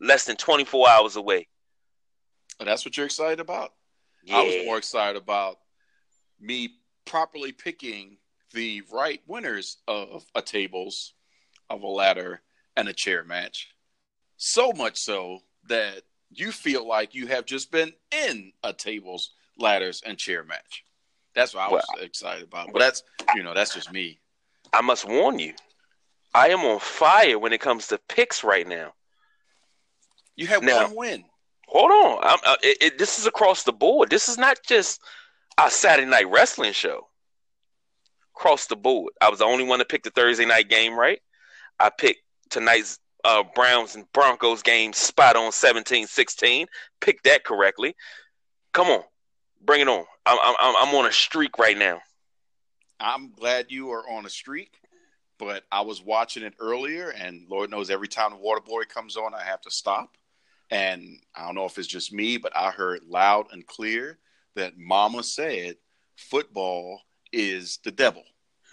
Less 0.00 0.24
than 0.24 0.36
24 0.36 0.88
hours 0.88 1.16
away. 1.16 1.48
But 2.58 2.66
that's 2.66 2.84
what 2.84 2.96
you're 2.96 3.06
excited 3.06 3.40
about. 3.40 3.72
Yeah. 4.24 4.36
I 4.36 4.42
was 4.42 4.64
more 4.64 4.78
excited 4.78 5.20
about 5.20 5.58
me 6.40 6.70
properly 7.04 7.52
picking 7.52 8.18
the 8.52 8.82
right 8.92 9.20
winners 9.26 9.78
of 9.88 10.24
a 10.34 10.42
tables, 10.42 11.14
of 11.68 11.82
a 11.82 11.86
ladder, 11.86 12.42
and 12.76 12.88
a 12.88 12.92
chair 12.92 13.24
match. 13.24 13.68
So 14.36 14.72
much 14.72 14.96
so 14.98 15.40
that 15.68 16.02
you 16.30 16.52
feel 16.52 16.86
like 16.86 17.14
you 17.14 17.26
have 17.26 17.44
just 17.44 17.70
been 17.70 17.92
in 18.10 18.52
a 18.62 18.72
tables, 18.72 19.32
ladders, 19.58 20.02
and 20.04 20.16
chair 20.18 20.44
match. 20.44 20.84
That's 21.34 21.54
what 21.54 21.68
I 21.68 21.72
was 21.72 21.84
excited 22.00 22.44
about. 22.44 22.72
But 22.72 22.80
that's 22.80 23.02
you 23.34 23.42
know 23.42 23.54
that's 23.54 23.74
just 23.74 23.92
me. 23.92 24.20
I 24.72 24.80
must 24.80 25.06
warn 25.06 25.38
you. 25.38 25.54
I 26.34 26.48
am 26.48 26.60
on 26.60 26.78
fire 26.78 27.38
when 27.38 27.52
it 27.52 27.60
comes 27.60 27.88
to 27.88 27.98
picks 28.08 28.44
right 28.44 28.66
now. 28.66 28.94
You 30.36 30.46
have 30.46 30.62
Now- 30.62 30.86
one 30.86 30.96
win. 30.96 31.24
Hold 31.70 31.90
on. 31.92 32.18
I'm, 32.24 32.38
uh, 32.44 32.56
it, 32.62 32.78
it, 32.80 32.98
this 32.98 33.18
is 33.18 33.26
across 33.26 33.62
the 33.62 33.72
board. 33.72 34.10
This 34.10 34.28
is 34.28 34.36
not 34.36 34.58
just 34.66 35.00
a 35.56 35.70
Saturday 35.70 36.10
night 36.10 36.28
wrestling 36.28 36.72
show. 36.72 37.06
Across 38.36 38.66
the 38.66 38.76
board. 38.76 39.12
I 39.20 39.28
was 39.28 39.38
the 39.38 39.44
only 39.44 39.64
one 39.64 39.78
to 39.78 39.84
pick 39.84 40.02
the 40.02 40.10
Thursday 40.10 40.46
night 40.46 40.68
game 40.68 40.98
right. 40.98 41.20
I 41.78 41.90
picked 41.90 42.22
tonight's 42.48 42.98
uh, 43.24 43.44
Browns 43.54 43.94
and 43.94 44.10
Broncos 44.12 44.62
game 44.62 44.92
spot 44.92 45.36
on 45.36 45.52
17 45.52 46.08
16. 46.08 46.66
Picked 47.00 47.24
that 47.24 47.44
correctly. 47.44 47.94
Come 48.72 48.88
on. 48.88 49.02
Bring 49.60 49.82
it 49.82 49.88
on. 49.88 50.04
I'm, 50.26 50.38
I'm, 50.42 50.74
I'm 50.76 50.94
on 50.94 51.06
a 51.06 51.12
streak 51.12 51.56
right 51.58 51.78
now. 51.78 52.00
I'm 52.98 53.30
glad 53.30 53.66
you 53.68 53.92
are 53.92 54.08
on 54.10 54.26
a 54.26 54.30
streak, 54.30 54.74
but 55.38 55.64
I 55.70 55.82
was 55.82 56.02
watching 56.02 56.42
it 56.42 56.54
earlier, 56.58 57.10
and 57.10 57.46
Lord 57.48 57.70
knows 57.70 57.90
every 57.90 58.08
time 58.08 58.32
the 58.32 58.36
water 58.38 58.60
boy 58.60 58.82
comes 58.84 59.16
on, 59.16 59.34
I 59.34 59.42
have 59.44 59.60
to 59.62 59.70
stop. 59.70 60.16
And 60.70 61.18
I 61.34 61.44
don't 61.46 61.54
know 61.56 61.64
if 61.64 61.78
it's 61.78 61.88
just 61.88 62.12
me, 62.12 62.36
but 62.36 62.56
I 62.56 62.70
heard 62.70 63.00
loud 63.08 63.46
and 63.52 63.66
clear 63.66 64.18
that 64.54 64.78
Mama 64.78 65.22
said 65.22 65.76
football 66.16 67.00
is 67.32 67.78
the 67.84 67.90
devil. 67.90 68.22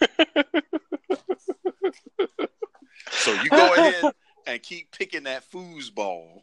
so 3.10 3.32
you 3.42 3.50
go 3.50 3.74
ahead 3.74 4.12
and 4.46 4.62
keep 4.62 4.92
picking 4.92 5.24
that 5.24 5.44
foosball. 5.50 6.42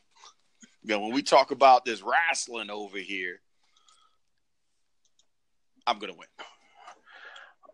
You 0.83 0.89
know, 0.89 0.99
when 0.99 1.13
we 1.13 1.21
talk 1.21 1.51
about 1.51 1.85
this 1.85 2.01
wrestling 2.01 2.69
over 2.69 2.97
here, 2.97 3.39
I'm 5.87 5.99
gonna 5.99 6.13
win. 6.13 6.27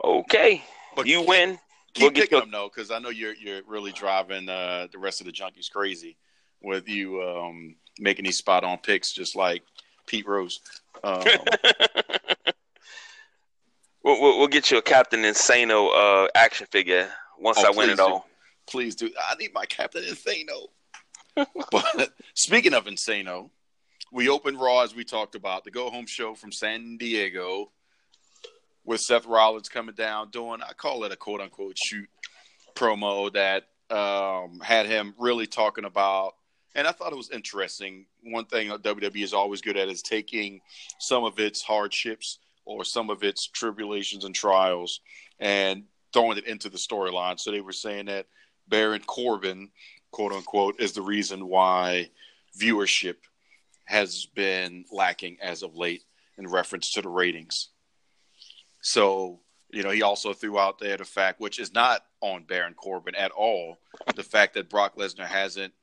Okay. 0.03 0.63
But 0.95 1.07
you 1.07 1.25
win. 1.25 1.57
Keep 1.93 2.03
We'll 2.03 2.11
picking 2.11 2.32
your- 2.32 2.41
them 2.41 2.51
though, 2.51 2.69
because 2.73 2.91
I 2.91 2.99
know 2.99 3.09
you're 3.09 3.34
you're 3.36 3.61
really 3.65 3.91
driving 3.91 4.47
uh, 4.49 4.88
the 4.91 4.99
rest 4.99 5.19
of 5.19 5.25
the 5.25 5.32
junkies 5.34 5.69
crazy 5.69 6.17
with 6.62 6.88
you 6.88 7.22
um, 7.22 7.76
making 7.99 8.26
these 8.26 8.38
spot 8.38 8.64
on 8.64 8.78
picks, 8.80 9.12
just 9.12 9.36
like 9.36 9.64
Pete 10.07 10.28
Rose. 10.28 10.59
Um, 11.03 11.24
We'll, 14.03 14.20
we'll, 14.20 14.39
we'll 14.39 14.47
get 14.47 14.72
you 14.72 14.78
a 14.78 14.82
Captain 14.82 15.22
Insano 15.22 16.24
uh, 16.26 16.28
action 16.34 16.66
figure 16.72 17.07
once 17.38 17.57
Oh, 17.59 17.68
I 17.68 17.70
win 17.78 17.89
it 17.89 17.97
do. 17.97 18.01
all. 18.03 18.28
please 18.68 18.95
do. 18.95 19.12
I 19.30 19.36
need 19.36 19.53
my 19.53 19.66
Captain 19.66 20.03
Insano. 20.03 20.70
but 21.72 22.12
speaking 22.34 22.74
of 22.74 22.86
Insano, 22.86 23.51
we 24.12 24.28
opened 24.28 24.59
Raw 24.59 24.82
as 24.82 24.95
we 24.95 25.03
talked 25.03 25.36
about 25.36 25.64
the 25.64 25.72
go 25.72 25.89
home 25.91 26.07
show 26.07 26.34
from 26.34 26.51
San 26.51 26.97
Diego 26.97 27.72
with 28.86 29.01
Seth 29.01 29.28
Rollins 29.28 29.70
coming 29.70 29.93
down 29.93 30.32
doing 30.32 30.62
I 30.68 30.74
call 30.74 31.03
it 31.03 31.12
a 31.12 31.16
quote 31.16 31.39
unquote 31.39 31.78
shoot 31.78 32.09
promo 32.76 33.32
that 33.34 33.68
um, 33.95 34.59
had 34.62 34.88
him 34.88 35.14
really 35.20 35.45
talking 35.45 35.86
about 35.86 36.34
and 36.76 36.88
I 36.88 36.91
thought 36.91 37.11
it 37.11 37.17
was 37.17 37.30
interesting. 37.32 38.05
One 38.24 38.45
thing 38.45 38.69
WWE 38.69 39.24
is 39.24 39.34
always 39.34 39.61
good 39.61 39.78
at 39.78 39.89
is 39.89 40.01
taking 40.01 40.61
some 40.99 41.24
of 41.24 41.39
its 41.39 41.61
hardships 41.61 42.39
or 42.65 42.84
some 42.84 43.09
of 43.09 43.24
its 43.24 43.47
tribulations 43.47 44.24
and 44.24 44.34
trials 44.34 45.01
and 45.39 45.84
throwing 46.13 46.38
it 46.38 46.45
into 46.45 46.69
the 46.69 46.78
storyline. 46.78 47.39
So 47.39 47.51
they 47.51 47.61
were 47.61 47.72
saying 47.72 48.05
that 48.05 48.28
Baron 48.67 49.01
Corbin, 49.01 49.69
quote 50.11 50.32
unquote, 50.32 50.80
is 50.80 50.93
the 50.93 51.01
reason 51.01 51.47
why 51.47 52.09
viewership 52.57 53.15
has 53.86 54.26
been 54.26 54.86
lacking 54.91 55.38
as 55.41 55.63
of 55.63 55.76
late 55.76 56.03
in 56.38 56.47
reference 56.47 56.91
to 56.93 57.01
the 57.01 57.09
ratings. 57.09 57.69
So, 58.82 59.39
you 59.69 59.84
know, 59.84 59.89
he 59.89 60.01
also 60.01 60.34
threw 60.34 60.57
out 60.57 60.80
there 60.80 60.97
the 60.97 61.05
fact, 61.05 61.39
which 61.39 61.59
is 61.59 61.74
not 61.74 62.05
on 62.22 62.43
Baron 62.43 62.74
Corbin 62.74 63.15
at 63.15 63.32
all, 63.32 63.80
the 64.15 64.24
fact 64.24 64.53
that 64.53 64.69
Brock 64.69 64.95
Lesnar 64.95 65.28
hasn't 65.28 65.74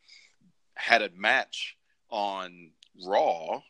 had 0.78 1.02
a 1.02 1.10
match 1.16 1.76
on 2.08 2.70
Raw 3.04 3.60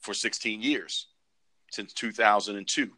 for 0.00 0.12
16 0.12 0.60
years 0.60 1.06
since 1.70 1.92
2002. 1.92 2.90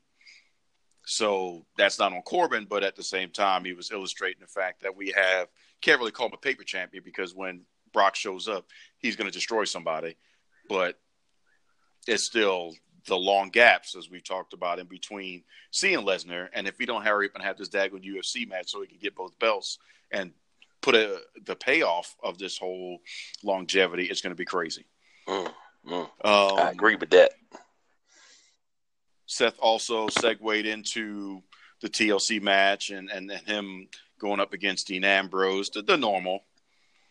So 1.04 1.66
that's 1.76 1.98
not 1.98 2.12
on 2.12 2.22
Corbin, 2.22 2.66
but 2.68 2.84
at 2.84 2.96
the 2.96 3.02
same 3.02 3.30
time, 3.30 3.64
he 3.64 3.72
was 3.72 3.90
illustrating 3.90 4.40
the 4.40 4.46
fact 4.46 4.82
that 4.82 4.96
we 4.96 5.12
have 5.16 5.48
can't 5.82 5.98
really 5.98 6.12
call 6.12 6.26
him 6.26 6.32
a 6.34 6.38
paper 6.38 6.62
champion 6.62 7.02
because 7.04 7.34
when 7.34 7.62
Brock 7.92 8.14
shows 8.14 8.48
up, 8.48 8.66
he's 8.98 9.16
going 9.16 9.28
to 9.28 9.34
destroy 9.36 9.64
somebody. 9.64 10.16
But 10.68 10.98
it's 12.06 12.24
still 12.24 12.72
the 13.08 13.16
long 13.16 13.50
gaps, 13.50 13.96
as 13.96 14.08
we've 14.08 14.24
talked 14.24 14.52
about, 14.52 14.78
in 14.78 14.86
between 14.86 15.42
seeing 15.72 15.98
Lesnar. 15.98 16.48
And 16.52 16.68
if 16.68 16.78
we 16.78 16.86
don't 16.86 17.04
hurry 17.04 17.26
up 17.26 17.34
and 17.34 17.44
have 17.44 17.58
this 17.58 17.68
daggone 17.68 18.04
UFC 18.04 18.48
match 18.48 18.70
so 18.70 18.80
he 18.80 18.86
can 18.86 18.98
get 18.98 19.16
both 19.16 19.36
belts 19.40 19.78
and 20.12 20.32
put 20.82 20.94
a, 20.94 21.20
the 21.46 21.56
payoff 21.56 22.14
of 22.22 22.38
this 22.38 22.58
whole 22.58 22.98
longevity, 23.42 24.04
it's 24.04 24.20
going 24.20 24.32
to 24.32 24.36
be 24.36 24.44
crazy. 24.44 24.84
Mm, 25.28 25.52
mm. 25.86 26.00
Um, 26.00 26.08
I 26.24 26.70
agree 26.70 26.96
with 26.96 27.10
that. 27.10 27.32
Seth 29.26 29.58
also 29.60 30.08
segued 30.08 30.66
into 30.66 31.42
the 31.80 31.88
TLC 31.88 32.42
match 32.42 32.90
and, 32.90 33.10
and, 33.10 33.30
and 33.30 33.46
him 33.46 33.88
going 34.18 34.40
up 34.40 34.52
against 34.52 34.88
Dean 34.88 35.04
Ambrose, 35.04 35.70
the, 35.70 35.82
the 35.82 35.96
normal. 35.96 36.44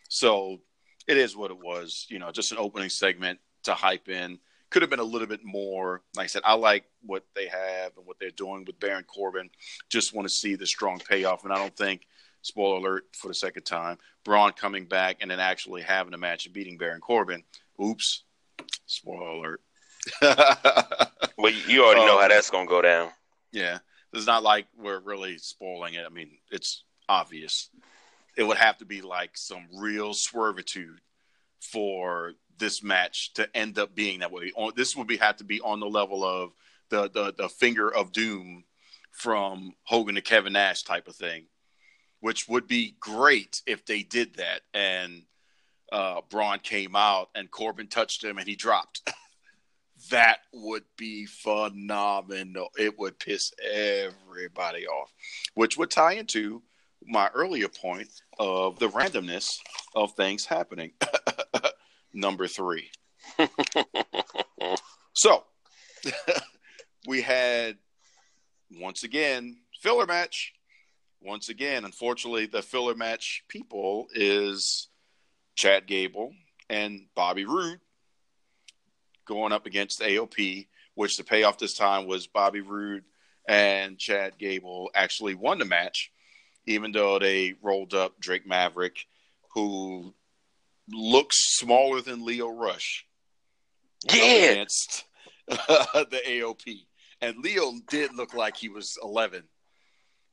So 0.07 0.59
it 1.07 1.17
is 1.17 1.35
what 1.35 1.51
it 1.51 1.57
was, 1.57 2.05
you 2.09 2.19
know, 2.19 2.31
just 2.31 2.51
an 2.51 2.57
opening 2.59 2.89
segment 2.89 3.39
to 3.63 3.73
hype 3.73 4.07
in. 4.07 4.39
Could 4.69 4.81
have 4.81 4.91
been 4.91 4.99
a 4.99 5.03
little 5.03 5.27
bit 5.27 5.43
more. 5.43 6.01
Like 6.15 6.25
I 6.25 6.27
said, 6.27 6.43
I 6.45 6.53
like 6.53 6.85
what 7.01 7.25
they 7.35 7.47
have 7.47 7.97
and 7.97 8.05
what 8.05 8.17
they're 8.19 8.29
doing 8.29 8.63
with 8.65 8.79
Baron 8.79 9.03
Corbin. 9.03 9.49
Just 9.89 10.13
want 10.13 10.27
to 10.27 10.33
see 10.33 10.55
the 10.55 10.65
strong 10.65 10.99
payoff. 10.99 11.43
And 11.43 11.51
I 11.51 11.57
don't 11.57 11.75
think, 11.75 12.03
spoiler 12.41 12.77
alert 12.77 13.03
for 13.13 13.27
the 13.27 13.33
second 13.33 13.63
time, 13.63 13.97
Braun 14.23 14.51
coming 14.53 14.85
back 14.85 15.17
and 15.21 15.29
then 15.31 15.39
actually 15.39 15.81
having 15.81 16.13
a 16.13 16.17
match 16.17 16.45
and 16.45 16.53
beating 16.53 16.77
Baron 16.77 17.01
Corbin. 17.01 17.43
Oops. 17.83 18.23
Spoiler 18.85 19.29
alert. 19.29 19.61
Well, 21.37 21.51
you- 21.67 21.83
already 21.83 22.05
know 22.05 22.15
Um, 22.17 22.21
how 22.21 22.27
that's 22.27 22.49
gonna 22.51 22.67
go 22.67 22.81
down. 22.83 23.11
Yeah, 23.51 23.79
it's 24.13 24.27
not 24.27 24.43
like 24.43 24.67
we're 24.77 24.99
really 24.99 25.37
spoiling 25.39 25.95
it. 25.95 26.05
I 26.05 26.09
mean, 26.09 26.37
it's 26.51 26.83
obvious. 27.09 27.69
It 28.37 28.43
would 28.43 28.57
have 28.57 28.77
to 28.77 28.85
be 28.85 29.01
like 29.01 29.35
some 29.37 29.67
real 29.73 30.13
swervitude 30.13 30.99
for 31.59 32.33
this 32.57 32.83
match 32.83 33.33
to 33.33 33.49
end 33.57 33.79
up 33.79 33.95
being 33.95 34.19
that 34.19 34.31
way. 34.31 34.51
This 34.75 34.95
would 34.95 35.07
be 35.07 35.17
have 35.17 35.37
to 35.37 35.43
be 35.43 35.59
on 35.61 35.79
the 35.79 35.87
level 35.89 36.23
of 36.23 36.51
the 36.89 37.09
the, 37.09 37.33
the 37.35 37.49
finger 37.49 37.91
of 37.91 38.11
doom 38.11 38.65
from 39.11 39.73
Hogan 39.83 40.15
to 40.15 40.21
Kevin 40.21 40.53
Nash 40.53 40.83
type 40.83 41.07
of 41.07 41.15
thing, 41.15 41.45
which 42.21 42.47
would 42.47 42.67
be 42.67 42.95
great 42.99 43.61
if 43.67 43.85
they 43.85 44.03
did 44.03 44.35
that. 44.35 44.61
And 44.73 45.23
uh, 45.91 46.21
Braun 46.29 46.59
came 46.59 46.95
out 46.95 47.29
and 47.35 47.51
Corbin 47.51 47.87
touched 47.87 48.23
him 48.23 48.37
and 48.37 48.47
he 48.47 48.55
dropped. 48.55 49.01
that 50.09 50.39
would 50.53 50.83
be 50.97 51.25
phenomenal. 51.25 52.69
It 52.77 52.97
would 52.97 53.19
piss 53.19 53.51
everybody 53.61 54.87
off, 54.87 55.11
which 55.53 55.77
would 55.77 55.91
tie 55.91 56.13
into 56.13 56.61
my 57.05 57.29
earlier 57.33 57.67
point 57.67 58.09
of 58.39 58.79
the 58.79 58.87
randomness 58.89 59.57
of 59.95 60.13
things 60.13 60.45
happening. 60.45 60.91
Number 62.13 62.47
three. 62.47 62.89
so 65.13 65.43
we 67.07 67.21
had 67.21 67.77
once 68.79 69.03
again 69.03 69.57
filler 69.81 70.05
match. 70.05 70.53
Once 71.21 71.49
again, 71.49 71.85
unfortunately, 71.85 72.47
the 72.47 72.63
filler 72.63 72.95
match 72.95 73.43
people 73.47 74.07
is 74.13 74.87
Chad 75.55 75.85
Gable 75.85 76.33
and 76.69 77.05
Bobby 77.15 77.45
Roode 77.45 77.79
going 79.25 79.51
up 79.51 79.67
against 79.67 80.01
AOP, 80.01 80.67
which 80.95 81.17
the 81.17 81.23
payoff 81.23 81.59
this 81.59 81.75
time 81.75 82.07
was 82.07 82.25
Bobby 82.25 82.61
Roode 82.61 83.03
and 83.47 83.99
Chad 83.99 84.37
Gable 84.39 84.89
actually 84.95 85.35
won 85.35 85.59
the 85.59 85.65
match, 85.65 86.11
even 86.65 86.91
though 86.91 87.19
they 87.19 87.53
rolled 87.61 87.93
up 87.93 88.19
Drake 88.19 88.47
Maverick, 88.47 89.05
who 89.53 90.15
looks 90.89 91.55
smaller 91.55 92.01
than 92.01 92.25
Lio 92.25 92.49
Rush. 92.49 93.05
Yeah. 94.11 94.51
Against 94.51 95.05
uh, 95.47 95.85
the 96.09 96.21
AOP. 96.27 96.87
And 97.21 97.37
Lio 97.43 97.73
did 97.89 98.15
look 98.15 98.33
like 98.33 98.57
he 98.57 98.69
was 98.69 98.97
11 99.03 99.43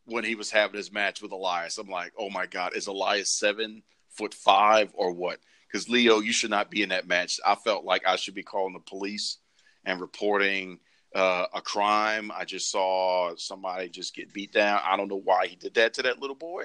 when 0.09 0.25
he 0.25 0.35
was 0.35 0.51
having 0.51 0.77
his 0.77 0.93
match 0.93 1.23
with 1.23 1.33
Elias. 1.33 1.79
I'm 1.79 1.89
like, 1.89 2.13
oh 2.19 2.31
my 2.31 2.47
God, 2.47 2.75
is 2.75 2.87
Elias 2.87 3.31
seven 3.31 3.83
foot 4.11 4.35
five 4.35 4.91
or 4.95 5.13
what? 5.13 5.39
Because 5.71 5.89
Lio, 5.89 6.21
you 6.21 6.33
should 6.33 6.51
not 6.51 6.71
be 6.71 6.83
in 6.83 6.89
that 6.89 7.07
match. 7.07 7.39
I 7.45 7.55
felt 7.55 7.85
like 7.85 8.07
I 8.07 8.17
should 8.17 8.35
be 8.35 8.43
calling 8.43 8.73
the 8.73 8.81
police 8.81 9.39
and 9.85 10.01
reporting 10.01 10.81
uh, 11.15 11.47
a 11.55 11.61
crime. 11.61 12.31
I 12.35 12.45
just 12.45 12.71
saw 12.71 13.35
somebody 13.37 13.89
just 13.89 14.15
get 14.15 14.33
beat 14.33 14.53
down. 14.53 14.81
I 14.85 14.97
don't 14.97 15.09
know 15.09 15.21
why 15.23 15.47
he 15.47 15.57
did 15.57 15.75
that 15.75 15.95
to 15.95 16.03
that 16.03 16.21
little 16.21 16.37
boy, 16.37 16.65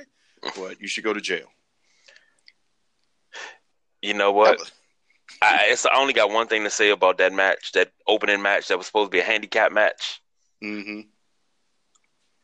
but 0.55 0.81
you 0.81 0.87
should 0.87 1.03
go 1.03 1.13
to 1.13 1.21
jail. 1.21 1.47
You 4.01 4.13
know 4.13 4.31
what? 4.31 4.71
I, 5.41 5.75
I 5.91 5.99
only 5.99 6.13
got 6.13 6.29
one 6.29 6.47
thing 6.47 6.63
to 6.63 6.69
say 6.69 6.89
about 6.89 7.17
that 7.17 7.33
match, 7.33 7.71
that 7.73 7.91
opening 8.07 8.41
match 8.41 8.67
that 8.67 8.77
was 8.77 8.87
supposed 8.87 9.11
to 9.11 9.15
be 9.15 9.19
a 9.19 9.23
handicap 9.23 9.71
match. 9.71 10.21
Mm-hmm. 10.63 11.01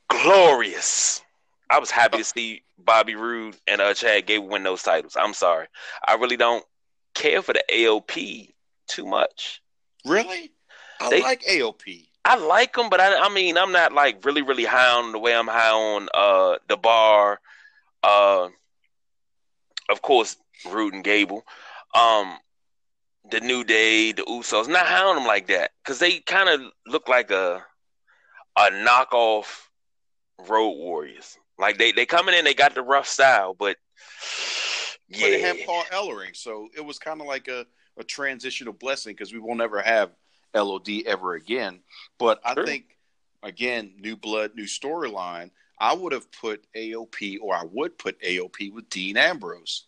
Glorious. 0.10 1.22
I 1.70 1.80
was 1.80 1.92
happy 1.92 2.18
to 2.18 2.24
see 2.24 2.64
Bobby 2.78 3.16
Roode 3.16 3.56
and 3.68 3.80
uh, 3.80 3.94
Chad 3.94 4.26
Gable 4.26 4.48
win 4.48 4.64
those 4.64 4.84
titles. 4.84 5.16
I'm 5.16 5.34
sorry. 5.34 5.68
I 6.06 6.16
really 6.16 6.38
don't 6.38 6.66
care 7.14 7.42
for 7.42 7.54
the 7.54 7.64
AOP 7.72 8.54
too 8.88 9.06
much. 9.06 9.62
Really? 10.06 10.52
I 11.00 11.10
they, 11.10 11.22
like 11.22 11.44
AOP. 11.44 12.08
I 12.26 12.38
like 12.38 12.74
them, 12.74 12.90
but 12.90 13.00
I, 13.00 13.26
I 13.26 13.30
mean, 13.34 13.58
I'm 13.58 13.72
not 13.72 13.94
like 13.94 14.26
really, 14.26 14.42
really 14.42 14.66
high 14.66 15.00
on 15.00 15.12
the 15.12 15.20
way 15.20 15.36
I'm 15.36 15.48
high 15.48 15.72
on 15.72 16.10
uh, 16.14 16.58
the 16.68 16.78
bar. 16.78 17.40
Uh, 18.04 18.50
of 19.90 20.02
course, 20.02 20.38
Roode 20.70 20.94
and 20.94 21.04
Gable. 21.04 21.44
Um, 21.96 22.38
the 23.30 23.40
New 23.42 23.64
Day, 23.64 24.12
the 24.12 24.24
Usos, 24.24 24.68
not 24.68 24.86
hound 24.86 25.18
them 25.18 25.28
like 25.28 25.48
that 25.48 25.72
because 25.84 26.00
they 26.00 26.20
kind 26.20 26.50
of 26.50 26.72
look 26.88 27.08
like 27.08 27.32
a 27.32 27.64
a 28.58 28.72
knockoff 28.72 29.69
Road 30.48 30.72
Warriors. 30.72 31.38
Like 31.58 31.78
they 31.78 31.92
they 31.92 32.06
coming 32.06 32.36
in, 32.36 32.46
they 32.46 32.54
got 32.54 32.76
the 32.76 32.82
rough 32.82 33.08
style, 33.08 33.54
but 33.54 33.78
yeah, 35.10 35.22
but 35.22 35.30
they 35.30 35.42
have 35.42 35.58
Paul 35.66 35.84
Ellering, 35.92 36.36
so 36.36 36.70
it 36.76 36.86
was 36.86 37.00
kind 37.00 37.20
of 37.20 37.28
like 37.28 37.48
a 37.48 37.66
a 37.98 38.04
transitional 38.04 38.74
blessing 38.74 39.14
because 39.14 39.34
we 39.34 39.40
will 39.40 39.56
never 39.56 39.82
have 39.82 40.12
LOD 40.56 40.90
ever 41.06 41.36
again. 41.36 41.82
But 42.18 42.40
I 42.46 42.56
think 42.56 42.98
again, 43.44 43.94
new 44.00 44.16
blood, 44.16 44.52
new 44.56 44.66
storyline. 44.66 45.52
I 45.80 45.94
would 45.94 46.12
have 46.12 46.32
put 46.32 46.66
AOP, 46.76 47.38
or 47.42 47.56
I 47.56 47.64
would 47.64 47.98
put 47.98 48.22
AOP 48.22 48.74
with 48.74 48.90
Dean 48.90 49.16
Ambrose. 49.18 49.86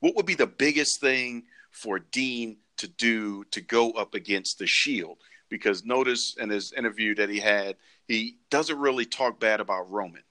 What 0.00 0.14
would 0.16 0.26
be 0.26 0.34
the 0.34 0.46
biggest 0.46 1.00
thing 1.00 1.44
for 1.70 1.98
Dean 1.98 2.58
to 2.78 2.88
do 2.88 3.44
to 3.44 3.60
go 3.62 3.92
up 3.92 4.14
against 4.14 4.58
the 4.58 4.66
Shield? 4.66 5.18
Because 5.48 5.84
notice 5.84 6.36
in 6.38 6.50
his 6.50 6.72
interview 6.72 7.14
that 7.14 7.30
he 7.30 7.38
had, 7.38 7.76
he 8.08 8.38
doesn't 8.50 8.78
really 8.78 9.04
talk 9.04 9.40
bad 9.40 9.60
about 9.60 9.90
Roman. 9.90 10.22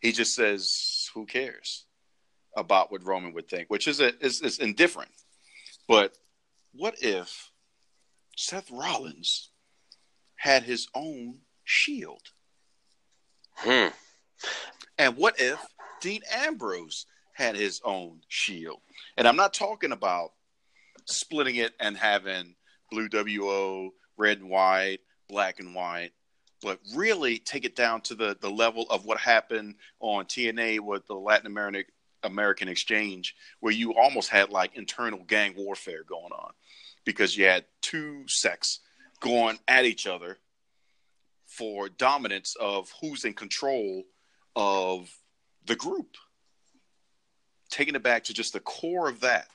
He 0.00 0.12
just 0.12 0.34
says, 0.34 1.10
"Who 1.14 1.26
cares 1.26 1.86
about 2.56 2.90
what 2.90 3.04
Roman 3.04 3.32
would 3.34 3.48
think?" 3.48 3.68
Which 3.68 3.88
is 3.88 4.00
a, 4.00 4.16
is, 4.24 4.40
is 4.42 4.58
indifferent. 4.58 5.10
But 5.88 6.16
what 6.72 6.96
if 7.02 7.50
Seth 8.36 8.70
Rollins 8.70 9.50
had 10.36 10.62
his 10.62 10.88
own 10.94 11.38
Shield? 11.64 12.22
Hmm. 13.54 13.88
And 14.98 15.16
what 15.16 15.40
if 15.40 15.58
Dean 16.00 16.22
Ambrose 16.30 17.06
had 17.36 17.54
his 17.54 17.80
own 17.84 18.20
shield. 18.28 18.80
And 19.16 19.28
I'm 19.28 19.36
not 19.36 19.52
talking 19.52 19.92
about 19.92 20.30
splitting 21.04 21.56
it 21.56 21.74
and 21.78 21.96
having 21.96 22.54
blue 22.90 23.08
WO, 23.12 23.90
red 24.16 24.38
and 24.38 24.48
white, 24.48 25.00
black 25.28 25.60
and 25.60 25.74
white, 25.74 26.12
but 26.62 26.78
really 26.94 27.38
take 27.38 27.64
it 27.64 27.76
down 27.76 28.00
to 28.02 28.14
the, 28.14 28.36
the 28.40 28.50
level 28.50 28.86
of 28.90 29.04
what 29.04 29.18
happened 29.18 29.76
on 30.00 30.24
TNA 30.24 30.80
with 30.80 31.06
the 31.06 31.14
Latin 31.14 31.46
American 31.46 31.84
American 32.22 32.66
Exchange, 32.66 33.36
where 33.60 33.72
you 33.72 33.94
almost 33.94 34.30
had 34.30 34.50
like 34.50 34.76
internal 34.76 35.22
gang 35.24 35.54
warfare 35.56 36.02
going 36.08 36.32
on 36.32 36.52
because 37.04 37.36
you 37.36 37.44
had 37.44 37.64
two 37.82 38.24
sects 38.26 38.80
going 39.20 39.58
at 39.68 39.84
each 39.84 40.06
other 40.06 40.38
for 41.46 41.88
dominance 41.88 42.56
of 42.58 42.92
who's 43.00 43.24
in 43.24 43.32
control 43.32 44.02
of 44.56 45.08
the 45.66 45.76
group 45.76 46.16
taking 47.70 47.94
it 47.94 48.02
back 48.02 48.24
to 48.24 48.34
just 48.34 48.52
the 48.52 48.60
core 48.60 49.08
of 49.08 49.20
that. 49.20 49.48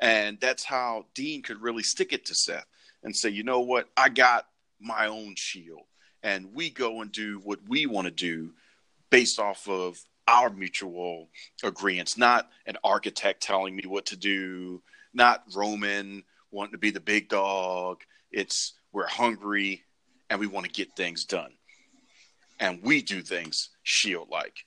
And 0.00 0.38
that's 0.40 0.64
how 0.64 1.06
Dean 1.14 1.42
could 1.42 1.62
really 1.62 1.82
stick 1.82 2.12
it 2.12 2.26
to 2.26 2.34
Seth 2.34 2.66
and 3.02 3.14
say, 3.14 3.30
you 3.30 3.42
know 3.42 3.60
what, 3.60 3.88
I 3.96 4.08
got 4.08 4.46
my 4.80 5.06
own 5.06 5.34
shield. 5.36 5.82
And 6.22 6.54
we 6.54 6.70
go 6.70 7.00
and 7.00 7.12
do 7.12 7.40
what 7.44 7.60
we 7.68 7.86
want 7.86 8.06
to 8.06 8.10
do 8.10 8.52
based 9.10 9.38
off 9.38 9.68
of 9.68 9.98
our 10.26 10.48
mutual 10.50 11.28
agreements, 11.62 12.16
not 12.16 12.50
an 12.66 12.76
architect 12.82 13.42
telling 13.42 13.76
me 13.76 13.84
what 13.86 14.06
to 14.06 14.16
do, 14.16 14.82
not 15.12 15.44
Roman 15.54 16.24
wanting 16.50 16.72
to 16.72 16.78
be 16.78 16.90
the 16.90 17.00
big 17.00 17.28
dog. 17.28 18.02
It's 18.32 18.72
we're 18.92 19.06
hungry 19.06 19.82
and 20.30 20.40
we 20.40 20.46
want 20.46 20.66
to 20.66 20.72
get 20.72 20.96
things 20.96 21.24
done. 21.24 21.52
And 22.58 22.80
we 22.82 23.02
do 23.02 23.20
things 23.20 23.70
shield 23.82 24.28
like 24.30 24.64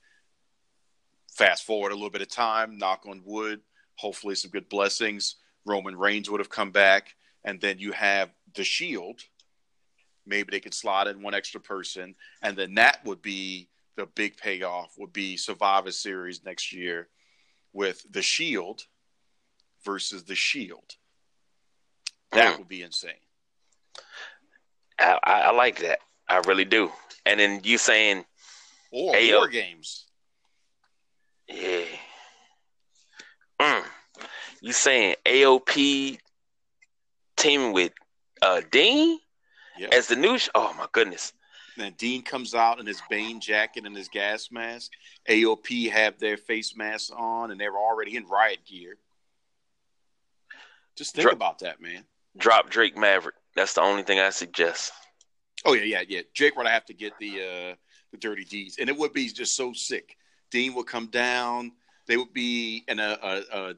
fast 1.38 1.64
forward 1.64 1.91
a 1.91 1.95
little 1.95 2.10
bit 2.10 2.22
of 2.22 2.30
time, 2.30 2.78
knock 2.78 3.05
on 3.08 3.22
wood, 3.24 3.62
hopefully 3.95 4.36
some 4.36 4.51
good 4.51 4.68
blessings. 4.70 5.36
Roman 5.66 5.95
Reigns 5.95 6.30
would 6.30 6.39
have 6.39 6.49
come 6.49 6.72
back, 6.72 7.16
and 7.43 7.62
then 7.62 7.78
you 7.78 7.91
have 7.91 8.32
the 8.55 8.64
Shield. 8.64 9.22
Maybe 10.28 10.52
they 10.52 10.60
could 10.60 10.74
slot 10.74 11.08
in 11.08 11.22
one 11.22 11.34
extra 11.34 11.62
person, 11.62 12.16
and 12.42 12.58
then 12.58 12.76
that 12.76 13.04
would 13.06 13.22
be 13.22 13.70
the 13.96 14.06
big 14.06 14.38
payoff. 14.38 14.94
Would 14.98 15.14
be 15.14 15.38
Survivor 15.38 15.92
Series 15.92 16.44
next 16.44 16.74
year 16.74 17.08
with 17.74 18.06
the 18.10 18.22
Shield 18.22 18.82
versus 19.84 20.24
the 20.24 20.36
Shield. 20.36 20.96
That 22.32 22.56
mm. 22.56 22.60
would 22.60 22.68
be 22.68 22.82
insane. 22.82 23.12
I, 25.00 25.20
I, 25.24 25.52
like 25.52 25.80
that. 25.80 26.00
I 26.28 26.42
really 26.48 26.66
do. 26.66 26.92
And 27.26 27.40
then 27.40 27.62
you 27.64 27.78
saying, 27.78 28.26
or 28.92 29.14
war 29.14 29.48
games. 29.48 30.06
Yeah. 31.48 31.86
Mm. 33.62 33.84
You 34.62 34.74
saying 34.74 35.16
AOP 35.26 36.20
teaming 37.38 37.74
with 37.74 37.94
uh, 38.42 38.62
Dean 38.72 39.20
yep. 39.78 39.94
as 39.94 40.08
the 40.08 40.16
new? 40.16 40.38
Sh- 40.38 40.50
oh 40.56 40.74
my 40.78 40.88
goodness! 40.92 41.34
Then 41.78 41.94
Dean 41.98 42.24
comes 42.24 42.56
out 42.56 42.80
in 42.80 42.86
his 42.86 43.02
Bane 43.10 43.40
jacket 43.40 43.86
and 43.86 43.96
his 43.96 44.08
gas 44.08 44.50
mask. 44.52 44.92
AOP 45.30 45.92
have 45.92 46.20
their 46.20 46.38
face 46.38 46.76
masks 46.76 47.12
on, 47.16 47.52
and 47.52 47.60
they're 47.60 47.78
already 47.78 48.16
in 48.16 48.26
riot 48.28 48.60
gear. 48.66 48.98
Just 50.96 51.16
think 51.16 51.24
Dro- 51.24 51.34
about 51.34 51.60
that, 51.60 51.82
man. 51.82 52.04
Drop 52.38 52.70
Drake 52.70 52.98
Maverick. 52.98 53.36
That's 53.56 53.74
the 53.74 53.82
only 53.82 54.04
thing 54.04 54.20
I 54.20 54.30
suggest. 54.30 54.92
Oh 55.66 55.74
yeah, 55.74 55.84
yeah, 55.84 56.04
yeah. 56.08 56.22
Jake 56.34 56.56
would 56.56 56.68
have 56.68 56.86
to 56.86 56.94
get 56.94 57.14
the 57.20 57.42
uh, 57.42 57.76
the 58.12 58.18
dirty 58.18 58.46
deeds, 58.46 58.78
and 58.80 58.90
it 58.90 58.98
would 58.98 59.14
be 59.14 59.28
just 59.30 59.56
so 59.56 59.74
sick 59.74 60.18
Dean 60.52 60.74
would 60.76 60.88
come 60.88 61.08
down. 61.08 61.72
They 62.08 62.18
would 62.18 62.34
be 62.34 62.84
in 62.88 63.00
a, 63.00 63.18
a, 63.22 63.58
a, 63.60 63.74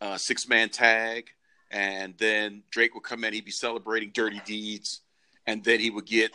a 0.00 0.18
six 0.18 0.48
man 0.48 0.70
tag, 0.70 1.26
and 1.70 2.14
then 2.18 2.62
Drake 2.70 2.94
would 2.94 3.04
come 3.04 3.24
in. 3.24 3.34
He'd 3.34 3.44
be 3.44 3.50
celebrating 3.50 4.10
Dirty 4.14 4.40
Deeds, 4.44 5.00
and 5.46 5.62
then 5.64 5.80
he 5.80 5.90
would 5.90 6.06
get 6.06 6.32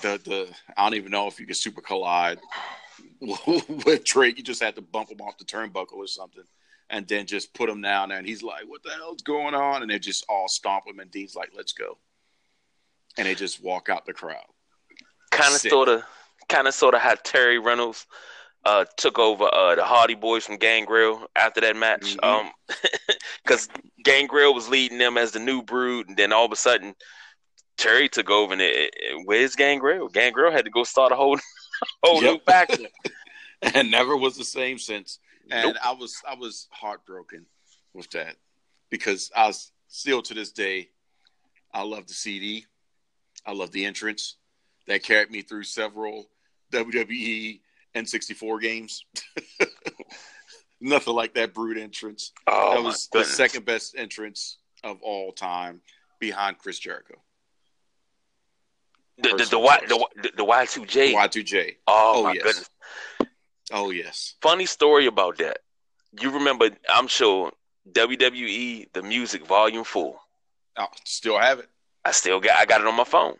the 0.00 0.20
the 0.24 0.48
I 0.76 0.84
don't 0.84 0.96
even 0.96 1.10
know 1.10 1.26
if 1.26 1.38
you 1.38 1.46
could 1.46 1.56
super 1.56 1.80
collide 1.80 2.38
with 3.20 4.04
Drake. 4.04 4.38
You 4.38 4.44
just 4.44 4.62
had 4.62 4.76
to 4.76 4.82
bump 4.82 5.10
him 5.10 5.20
off 5.20 5.38
the 5.38 5.44
turnbuckle 5.44 5.96
or 5.96 6.06
something, 6.06 6.44
and 6.90 7.06
then 7.06 7.26
just 7.26 7.54
put 7.54 7.68
him 7.68 7.80
down 7.82 8.08
there. 8.08 8.18
And 8.18 8.26
he's 8.26 8.42
like, 8.42 8.64
"What 8.66 8.82
the 8.82 8.90
hell's 8.90 9.22
going 9.22 9.54
on?" 9.54 9.82
And 9.82 9.90
they 9.90 9.98
just 9.98 10.24
all 10.28 10.48
stomp 10.48 10.86
him, 10.86 11.00
and 11.00 11.10
Dean's 11.10 11.36
like, 11.36 11.50
"Let's 11.56 11.72
go," 11.72 11.98
and 13.18 13.26
they 13.26 13.34
just 13.34 13.62
walk 13.62 13.88
out 13.88 14.06
the 14.06 14.12
crowd. 14.12 14.44
Kind 15.30 15.54
of, 15.54 15.60
sort 15.60 15.88
of, 15.88 16.02
kind 16.48 16.68
of, 16.68 16.74
sort 16.74 16.94
of 16.94 17.00
how 17.00 17.14
Terri 17.14 17.62
Runnels 17.62 18.06
uh, 18.64 18.84
took 18.96 19.18
over 19.18 19.44
uh, 19.52 19.74
the 19.74 19.84
Hardy 19.84 20.14
Boys 20.14 20.44
from 20.44 20.56
Gangrel 20.56 21.26
after 21.36 21.60
that 21.62 21.76
match. 21.76 22.16
Mm-hmm. 22.16 22.46
Um, 22.46 22.52
because 23.44 23.68
Gangrel 24.04 24.54
was 24.54 24.68
leading 24.68 24.98
them 24.98 25.16
as 25.16 25.32
the 25.32 25.38
new 25.38 25.62
brood, 25.62 26.08
and 26.08 26.16
then 26.16 26.32
all 26.32 26.44
of 26.44 26.52
a 26.52 26.56
sudden 26.56 26.94
Terri 27.78 28.10
took 28.10 28.30
over, 28.30 28.52
and 28.52 28.62
it, 28.62 28.94
it, 28.94 29.22
where's 29.24 29.56
Gangrel? 29.56 30.08
Gangrel 30.08 30.52
had 30.52 30.64
to 30.64 30.70
go 30.70 30.84
start 30.84 31.12
a 31.12 31.16
whole 31.16 31.38
whole 32.02 32.22
yep. 32.22 32.32
new 32.32 32.40
faction, 32.40 32.86
and 33.62 33.90
never 33.90 34.16
was 34.16 34.36
the 34.36 34.44
same 34.44 34.78
since. 34.78 35.18
And 35.50 35.68
nope. 35.68 35.76
I 35.84 35.92
was 35.92 36.22
I 36.28 36.34
was 36.34 36.68
heartbroken 36.70 37.46
with 37.94 38.10
that 38.10 38.36
because 38.90 39.30
I 39.34 39.48
was 39.48 39.72
still 39.88 40.22
to 40.22 40.34
this 40.34 40.52
day, 40.52 40.90
I 41.72 41.82
love 41.82 42.06
the 42.06 42.14
CD, 42.14 42.66
I 43.46 43.52
love 43.52 43.72
the 43.72 43.84
entrance 43.84 44.36
that 44.86 45.02
carried 45.02 45.30
me 45.30 45.42
through 45.42 45.64
several 45.64 46.28
WWE 46.72 47.60
N64 47.94 48.60
games. 48.60 49.04
Nothing 50.80 51.14
like 51.14 51.34
that 51.34 51.54
brood 51.54 51.78
entrance. 51.78 52.32
Oh, 52.46 52.74
that 52.74 52.82
was 52.82 53.08
the 53.12 53.24
second 53.24 53.64
best 53.64 53.94
entrance 53.96 54.58
of 54.82 55.00
all 55.02 55.32
time 55.32 55.80
behind 56.18 56.58
Chris 56.58 56.78
Jericho. 56.78 57.14
The 59.18 59.28
the, 59.36 59.44
the, 59.50 59.58
y, 59.58 59.78
the, 59.88 60.30
the 60.36 60.44
Y2J. 60.44 61.14
Y2J. 61.14 61.76
Oh, 61.86 62.12
oh 62.16 62.22
my 62.24 62.32
yes. 62.32 62.42
goodness. 62.42 62.70
Oh 63.72 63.90
yes. 63.90 64.34
Funny 64.40 64.66
story 64.66 65.06
about 65.06 65.38
that. 65.38 65.58
You 66.20 66.30
remember? 66.30 66.70
I'm 66.88 67.06
sure 67.06 67.52
WWE 67.90 68.92
the 68.92 69.02
Music 69.02 69.46
Volume 69.46 69.84
Four. 69.84 70.16
Oh, 70.76 70.86
still 71.04 71.38
have 71.38 71.58
it. 71.58 71.68
I 72.04 72.12
still 72.12 72.40
got. 72.40 72.56
I 72.56 72.64
got 72.64 72.80
it 72.80 72.86
on 72.86 72.96
my 72.96 73.04
phone. 73.04 73.36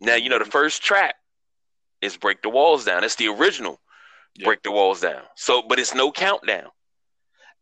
Now 0.00 0.14
you 0.14 0.28
know 0.28 0.38
the 0.38 0.44
mm-hmm. 0.44 0.50
first 0.50 0.82
track 0.82 1.16
is 2.00 2.16
"Break 2.16 2.42
the 2.42 2.50
Walls 2.50 2.84
Down." 2.84 3.00
That's 3.00 3.16
the 3.16 3.28
original 3.28 3.80
yep. 4.34 4.46
"Break 4.46 4.62
the 4.62 4.72
Walls 4.72 5.00
Down." 5.00 5.22
So, 5.34 5.62
but 5.62 5.78
it's 5.78 5.94
no 5.94 6.12
countdown. 6.12 6.68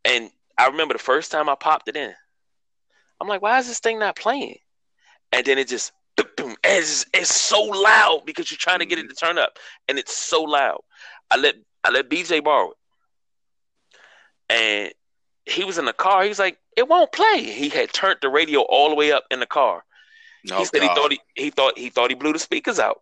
And 0.05 0.29
I 0.57 0.67
remember 0.67 0.93
the 0.93 0.99
first 0.99 1.31
time 1.31 1.49
I 1.49 1.55
popped 1.55 1.87
it 1.87 1.95
in. 1.95 2.13
I'm 3.19 3.27
like, 3.27 3.41
why 3.41 3.59
is 3.59 3.67
this 3.67 3.79
thing 3.79 3.99
not 3.99 4.15
playing? 4.15 4.57
And 5.31 5.45
then 5.45 5.57
it 5.57 5.67
just 5.67 5.91
it's, 6.63 7.05
it's 7.13 7.35
so 7.35 7.61
loud 7.61 8.23
because 8.25 8.51
you're 8.51 8.57
trying 8.57 8.79
to 8.79 8.85
get 8.85 8.99
it 8.99 9.09
to 9.09 9.15
turn 9.15 9.37
up, 9.37 9.57
and 9.87 9.97
it's 9.97 10.15
so 10.15 10.43
loud. 10.43 10.81
I 11.31 11.37
let 11.37 11.55
I 11.83 11.89
let 11.89 12.09
BJ 12.09 12.43
borrow 12.43 12.71
it, 12.71 12.77
and 14.49 14.93
he 15.45 15.63
was 15.63 15.77
in 15.77 15.85
the 15.85 15.93
car. 15.93 16.23
He's 16.23 16.39
like, 16.39 16.57
"It 16.77 16.87
won't 16.87 17.11
play." 17.11 17.43
He 17.43 17.69
had 17.69 17.91
turned 17.91 18.19
the 18.21 18.29
radio 18.29 18.61
all 18.61 18.89
the 18.89 18.95
way 18.95 19.11
up 19.11 19.25
in 19.31 19.39
the 19.39 19.45
car. 19.45 19.83
No, 20.45 20.57
he 20.57 20.65
said 20.65 20.81
God. 20.81 20.89
he 20.89 20.95
thought 20.95 21.11
he, 21.11 21.19
he 21.35 21.49
thought 21.49 21.77
he 21.77 21.89
thought 21.89 22.09
he 22.09 22.15
blew 22.15 22.33
the 22.33 22.39
speakers 22.39 22.79
out. 22.79 23.01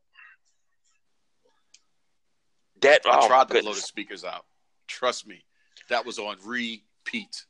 That 2.82 3.02
I 3.06 3.20
oh 3.22 3.28
tried 3.28 3.48
to 3.50 3.62
blow 3.62 3.74
the 3.74 3.82
speakers 3.82 4.24
out. 4.24 4.46
Trust 4.88 5.28
me, 5.28 5.44
that 5.90 6.06
was 6.06 6.20
on 6.20 6.38
repeat. 6.46 7.46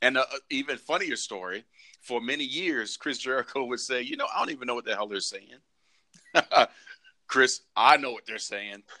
And 0.00 0.18
uh, 0.18 0.24
even 0.50 0.78
funnier 0.78 1.14
story 1.14 1.64
for 2.02 2.20
many 2.20 2.44
years, 2.44 2.96
Chris 2.96 3.18
Jericho 3.18 3.64
would 3.64 3.80
say, 3.80 4.02
"You 4.02 4.16
know, 4.16 4.26
I 4.32 4.40
don't 4.40 4.50
even 4.50 4.66
know 4.66 4.74
what 4.74 4.84
the 4.84 4.94
hell 4.94 5.06
they're 5.08 5.20
saying." 5.20 5.58
Chris, 7.32 7.62
I 7.74 7.96
know 7.96 8.12
what 8.12 8.26
they're 8.26 8.36
saying. 8.36 8.82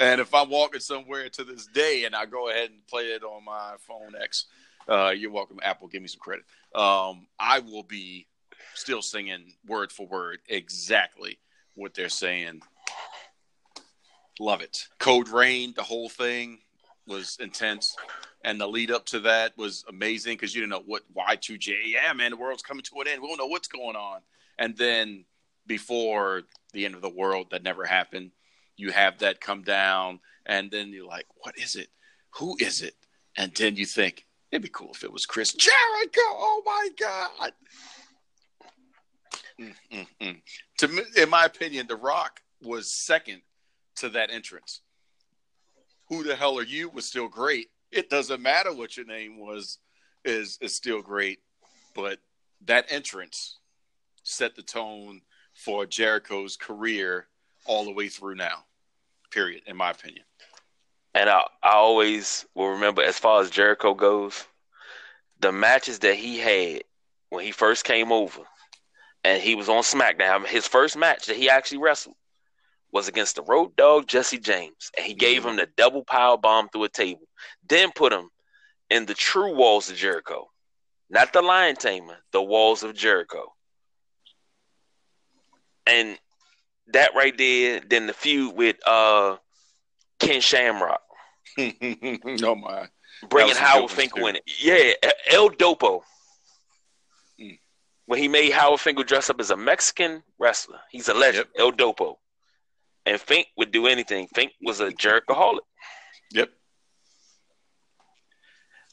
and 0.00 0.20
if 0.20 0.34
I'm 0.34 0.50
walking 0.50 0.80
somewhere 0.80 1.28
to 1.28 1.44
this 1.44 1.68
day 1.68 2.04
and 2.04 2.16
I 2.16 2.26
go 2.26 2.50
ahead 2.50 2.70
and 2.70 2.84
play 2.88 3.04
it 3.04 3.22
on 3.22 3.44
my 3.44 3.74
phone 3.78 4.14
X, 4.20 4.46
uh, 4.88 5.10
you're 5.10 5.30
welcome, 5.30 5.60
Apple. 5.62 5.86
Give 5.86 6.02
me 6.02 6.08
some 6.08 6.18
credit. 6.18 6.44
Um, 6.74 7.28
I 7.38 7.60
will 7.60 7.84
be 7.84 8.26
still 8.74 9.02
singing 9.02 9.54
word 9.68 9.92
for 9.92 10.06
word 10.06 10.40
exactly 10.48 11.38
what 11.74 11.94
they're 11.94 12.08
saying. 12.08 12.60
Love 14.40 14.62
it. 14.62 14.88
Code 14.98 15.28
Rain, 15.28 15.74
the 15.76 15.84
whole 15.84 16.08
thing 16.08 16.58
was 17.06 17.36
intense 17.40 17.96
and 18.44 18.60
the 18.60 18.66
lead 18.66 18.90
up 18.90 19.06
to 19.06 19.20
that 19.20 19.56
was 19.56 19.84
amazing 19.88 20.34
because 20.34 20.54
you 20.54 20.60
didn't 20.60 20.70
know 20.70 20.82
what 20.84 21.02
Y2J. 21.14 21.74
Yeah, 21.86 22.12
man, 22.12 22.32
the 22.32 22.36
world's 22.36 22.62
coming 22.62 22.82
to 22.82 23.00
an 23.00 23.08
end. 23.08 23.22
We 23.22 23.28
don't 23.28 23.38
know 23.38 23.46
what's 23.46 23.68
going 23.68 23.96
on. 23.96 24.20
And 24.58 24.76
then 24.76 25.24
before 25.66 26.42
the 26.72 26.84
end 26.84 26.94
of 26.94 27.02
the 27.02 27.08
world, 27.08 27.48
that 27.50 27.62
never 27.62 27.84
happened. 27.84 28.32
You 28.76 28.90
have 28.90 29.18
that 29.18 29.40
come 29.40 29.62
down, 29.62 30.20
and 30.46 30.70
then 30.70 30.88
you're 30.88 31.06
like, 31.06 31.26
"What 31.36 31.56
is 31.58 31.76
it? 31.76 31.88
Who 32.38 32.56
is 32.58 32.82
it?" 32.82 32.96
And 33.36 33.54
then 33.54 33.76
you 33.76 33.86
think 33.86 34.26
it'd 34.50 34.62
be 34.62 34.68
cool 34.68 34.90
if 34.92 35.04
it 35.04 35.12
was 35.12 35.26
Chris 35.26 35.52
Jericho. 35.52 36.20
Oh 36.20 36.62
my 36.64 36.88
god! 36.98 37.52
Mm-mm-mm. 39.60 40.42
To 40.78 41.04
in 41.22 41.30
my 41.30 41.44
opinion, 41.44 41.86
The 41.86 41.96
Rock 41.96 42.40
was 42.62 42.92
second 42.92 43.42
to 43.96 44.08
that 44.10 44.30
entrance. 44.30 44.80
Who 46.08 46.24
the 46.24 46.34
hell 46.36 46.58
are 46.58 46.64
you? 46.64 46.88
Was 46.88 47.06
still 47.06 47.28
great, 47.28 47.70
it 47.92 48.10
doesn't 48.10 48.42
matter 48.42 48.72
what 48.72 48.96
your 48.96 49.06
name 49.06 49.38
was, 49.38 49.78
is 50.24 50.58
is 50.60 50.74
still 50.74 51.02
great. 51.02 51.40
But 51.94 52.18
that 52.64 52.86
entrance 52.88 53.58
set 54.22 54.56
the 54.56 54.62
tone 54.62 55.20
for 55.52 55.86
Jericho's 55.86 56.56
career 56.56 57.26
all 57.66 57.84
the 57.84 57.92
way 57.92 58.08
through 58.08 58.36
now. 58.36 58.64
Period, 59.30 59.62
in 59.66 59.76
my 59.76 59.90
opinion. 59.90 60.24
And 61.14 61.28
I, 61.28 61.42
I 61.62 61.72
always 61.72 62.46
will 62.54 62.70
remember, 62.70 63.02
as 63.02 63.18
far 63.18 63.42
as 63.42 63.50
Jericho 63.50 63.94
goes, 63.94 64.44
the 65.40 65.52
matches 65.52 65.98
that 66.00 66.14
he 66.14 66.38
had 66.38 66.84
when 67.28 67.44
he 67.44 67.52
first 67.52 67.84
came 67.84 68.12
over, 68.12 68.42
and 69.24 69.42
he 69.42 69.54
was 69.54 69.68
on 69.68 69.82
SmackDown. 69.82 70.46
His 70.46 70.66
first 70.66 70.96
match 70.96 71.26
that 71.26 71.36
he 71.36 71.50
actually 71.50 71.78
wrestled 71.78 72.16
was 72.92 73.08
against 73.08 73.36
the 73.36 73.42
Road 73.42 73.74
Dog 73.74 74.06
Jesse 74.06 74.38
James, 74.38 74.90
and 74.96 75.04
he 75.04 75.14
gave 75.14 75.44
him 75.44 75.56
the 75.56 75.66
double 75.76 76.04
power 76.04 76.36
bomb 76.36 76.68
through 76.68 76.84
a 76.84 76.88
table. 76.88 77.26
Then 77.68 77.90
put 77.94 78.12
him 78.12 78.28
in 78.90 79.06
the 79.06 79.14
true 79.14 79.54
walls 79.54 79.90
of 79.90 79.96
Jericho, 79.96 80.50
not 81.08 81.32
the 81.32 81.42
Lion 81.42 81.74
Tamer, 81.74 82.18
the 82.32 82.42
walls 82.42 82.82
of 82.82 82.94
Jericho. 82.94 83.52
And 85.86 86.18
that 86.88 87.14
right 87.16 87.36
there, 87.36 87.80
then 87.80 88.06
the 88.06 88.12
feud 88.12 88.54
with 88.54 88.76
uh 88.86 89.36
Ken 90.20 90.40
Shamrock. 90.40 91.00
oh 91.58 92.54
my! 92.54 92.88
Bringing 93.28 93.56
Howard 93.56 93.90
Finkel 93.90 94.26
in 94.26 94.36
it. 94.36 94.44
Yeah, 94.60 94.92
El 95.30 95.50
Dopo. 95.50 96.02
Mm. 97.40 97.58
When 98.06 98.20
he 98.20 98.28
made 98.28 98.52
Howard 98.52 98.80
Finkel 98.80 99.04
dress 99.04 99.30
up 99.30 99.40
as 99.40 99.50
a 99.50 99.56
Mexican 99.56 100.22
wrestler, 100.38 100.80
he's 100.90 101.08
a 101.08 101.14
legend. 101.14 101.48
Yep. 101.56 101.64
El 101.64 101.72
Dopo 101.72 102.18
and 103.06 103.20
Fink 103.20 103.46
would 103.56 103.72
do 103.72 103.86
anything. 103.86 104.28
Fink 104.34 104.52
was 104.62 104.80
a 104.80 104.90
jerkaholic. 104.90 105.60
Yep. 106.32 106.50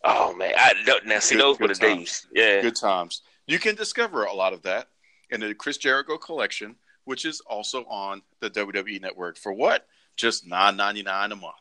Oh 0.03 0.33
man, 0.35 0.53
I 0.57 0.73
don't, 0.85 1.05
now 1.05 1.19
see 1.19 1.35
good, 1.35 1.43
those 1.43 1.57
good 1.57 1.69
were 1.69 1.73
the 1.73 1.79
times. 1.79 1.97
days. 1.97 2.27
Yeah, 2.33 2.61
good 2.61 2.75
times. 2.75 3.21
You 3.47 3.59
can 3.59 3.75
discover 3.75 4.23
a 4.23 4.33
lot 4.33 4.53
of 4.53 4.61
that 4.63 4.87
in 5.29 5.41
the 5.41 5.53
Chris 5.53 5.77
Jericho 5.77 6.17
collection, 6.17 6.75
which 7.05 7.25
is 7.25 7.41
also 7.41 7.83
on 7.85 8.21
the 8.39 8.49
WWE 8.49 9.01
Network 9.01 9.37
for 9.37 9.53
what? 9.53 9.87
Just 10.15 10.47
nine 10.47 10.77
ninety 10.77 11.03
nine 11.03 11.31
a 11.31 11.35
month. 11.35 11.55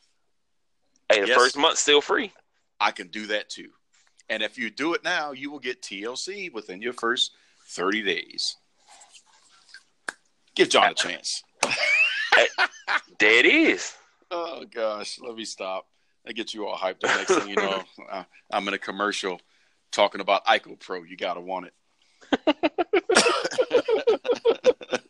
Hey, 1.10 1.22
the 1.22 1.28
yes, 1.28 1.36
first 1.36 1.56
month 1.56 1.78
still 1.78 2.00
free. 2.00 2.32
I 2.80 2.92
can 2.92 3.08
do 3.08 3.26
that 3.26 3.48
too. 3.48 3.70
And 4.28 4.42
if 4.42 4.58
you 4.58 4.70
do 4.70 4.94
it 4.94 5.02
now, 5.02 5.32
you 5.32 5.50
will 5.50 5.58
get 5.58 5.82
TLC 5.82 6.52
within 6.52 6.80
your 6.80 6.92
first 6.92 7.32
thirty 7.68 8.02
days. 8.02 8.56
Give 10.54 10.68
John 10.68 10.90
a 10.90 10.94
chance. 10.94 11.42
there 13.18 13.38
it 13.38 13.46
is. 13.46 13.94
Oh 14.30 14.64
gosh, 14.64 15.18
let 15.20 15.34
me 15.34 15.44
stop. 15.44 15.86
I 16.26 16.32
get 16.32 16.52
you 16.52 16.66
all 16.66 16.76
hyped. 16.76 17.00
The 17.00 17.08
next 17.08 17.34
thing 17.34 17.48
you 17.48 17.56
know, 17.56 17.82
I'm 18.52 18.68
in 18.68 18.74
a 18.74 18.78
commercial 18.78 19.40
talking 19.90 20.20
about 20.20 20.44
ICOPRO. 20.46 21.08
You 21.08 21.16
gotta 21.16 21.40
want 21.40 21.66
it. 21.66 21.74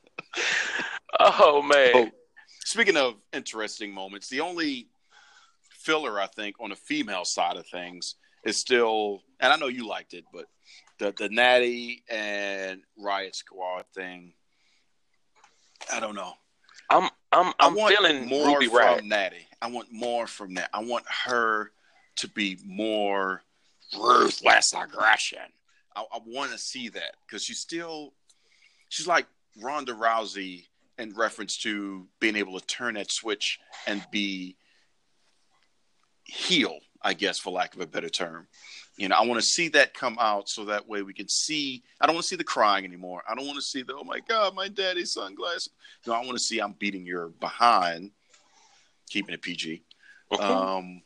oh 1.20 1.62
man. 1.62 1.91
Oh, 1.95 2.09
speaking 2.64 2.97
of 2.97 3.14
interesting 3.33 3.93
moments, 3.93 4.29
the 4.29 4.41
only 4.41 4.89
filler 5.70 6.20
I 6.20 6.26
think 6.26 6.57
on 6.61 6.70
the 6.70 6.76
female 6.76 7.24
side 7.24 7.57
of 7.57 7.66
things 7.66 8.16
is 8.45 8.57
still, 8.57 9.22
and 9.41 9.53
I 9.53 9.57
know 9.57 9.66
you 9.66 9.89
liked 9.89 10.14
it, 10.14 10.24
but 10.33 10.47
the 10.99 11.12
the 11.16 11.29
Natty 11.29 12.05
and 12.09 12.83
Riott 13.03 13.35
Squad 13.35 13.85
thing. 13.95 14.35
I 15.93 16.01
don't 16.01 16.14
know. 16.14 16.35
I'm 16.91 17.09
I'm 17.32 17.53
I'm 17.59 17.72
I 17.72 17.74
want 17.74 17.97
feeling 17.97 18.26
more 18.26 18.55
Ruby 18.55 18.66
from 18.66 18.78
Riot. 18.78 19.05
Natty. 19.05 19.47
I 19.61 19.68
want 19.70 19.93
more 19.93 20.26
from 20.26 20.55
that. 20.55 20.70
I 20.72 20.82
want 20.82 21.05
her 21.26 21.72
to 22.16 22.28
be 22.28 22.59
more 22.64 23.43
ruthless 23.99 24.72
aggression. 24.74 25.39
I, 25.95 26.05
I 26.12 26.20
want 26.24 26.53
to 26.53 26.59
see 26.59 26.89
that 26.91 27.16
because 27.26 27.43
she's 27.43 27.59
still 27.59 28.14
she's 28.89 29.07
like 29.07 29.26
Ronda 29.61 29.93
Rousey 29.93 30.66
in 30.99 31.14
reference 31.14 31.57
to 31.59 32.07
being 32.20 32.36
able 32.36 32.59
to 32.59 32.66
turn 32.66 32.95
that 32.95 33.11
switch 33.11 33.61
and 33.86 34.05
be 34.11 34.57
heel, 36.24 36.78
I 37.03 37.14
guess, 37.14 37.39
for 37.39 37.51
lack 37.51 37.74
of 37.74 37.80
a 37.80 37.86
better 37.86 38.09
term. 38.09 38.49
You 38.99 39.09
know, 39.09 39.14
I 39.14 39.24
want 39.24 39.40
to 39.40 39.46
see 39.46 39.68
that 39.68 39.94
come 39.94 40.18
out 40.20 40.49
so 40.49 40.64
that 40.64 40.88
way 40.88 41.03
we 41.03 41.14
can 41.14 41.28
see. 41.28 41.84
I 42.01 42.07
don't 42.07 42.16
want 42.16 42.24
to 42.24 42.28
see 42.28 42.36
the 42.36 42.42
crying 42.42 42.84
anymore. 42.84 43.22
I 43.28 43.36
don't 43.36 43.46
want 43.46 43.57
to 43.57 43.62
see 43.62 43.82
the 43.82 43.94
oh 43.94 44.03
my 44.03 44.18
god, 44.18 44.57
my 44.57 44.66
daddy's 44.66 45.12
sunglasses. 45.12 45.70
No, 46.05 46.14
I 46.14 46.18
want 46.18 46.32
to 46.32 46.40
see 46.40 46.59
I'm 46.59 46.72
beating 46.72 47.07
your 47.07 47.28
behind, 47.28 48.11
keeping 49.09 49.34
it 49.34 49.40
PG. 49.40 49.84
Um, 50.40 51.03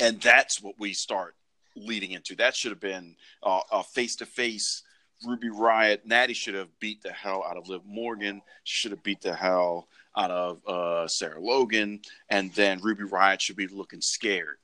and 0.00 0.20
that's 0.20 0.62
what 0.62 0.76
we 0.78 0.92
start 0.92 1.34
leading 1.74 2.12
into. 2.12 2.36
That 2.36 2.54
should 2.54 2.70
have 2.70 2.80
been 2.80 3.16
uh, 3.42 3.60
a 3.72 3.82
face 3.82 4.14
to 4.16 4.26
face 4.26 4.84
Ruby 5.26 5.48
Riott. 5.48 6.04
Natty 6.04 6.34
should 6.34 6.54
have 6.54 6.68
beat 6.78 7.02
the 7.02 7.12
hell 7.12 7.44
out 7.48 7.56
of 7.56 7.68
Liv 7.68 7.82
Morgan. 7.84 8.42
Should 8.62 8.92
have 8.92 9.02
beat 9.02 9.22
the 9.22 9.34
hell 9.34 9.88
out 10.16 10.30
of 10.30 10.66
uh, 10.66 11.08
Sarah 11.08 11.40
Logan, 11.40 12.00
and 12.28 12.52
then 12.54 12.80
Ruby 12.80 13.04
Riott 13.04 13.40
should 13.40 13.56
be 13.56 13.66
looking 13.66 14.00
scared. 14.00 14.58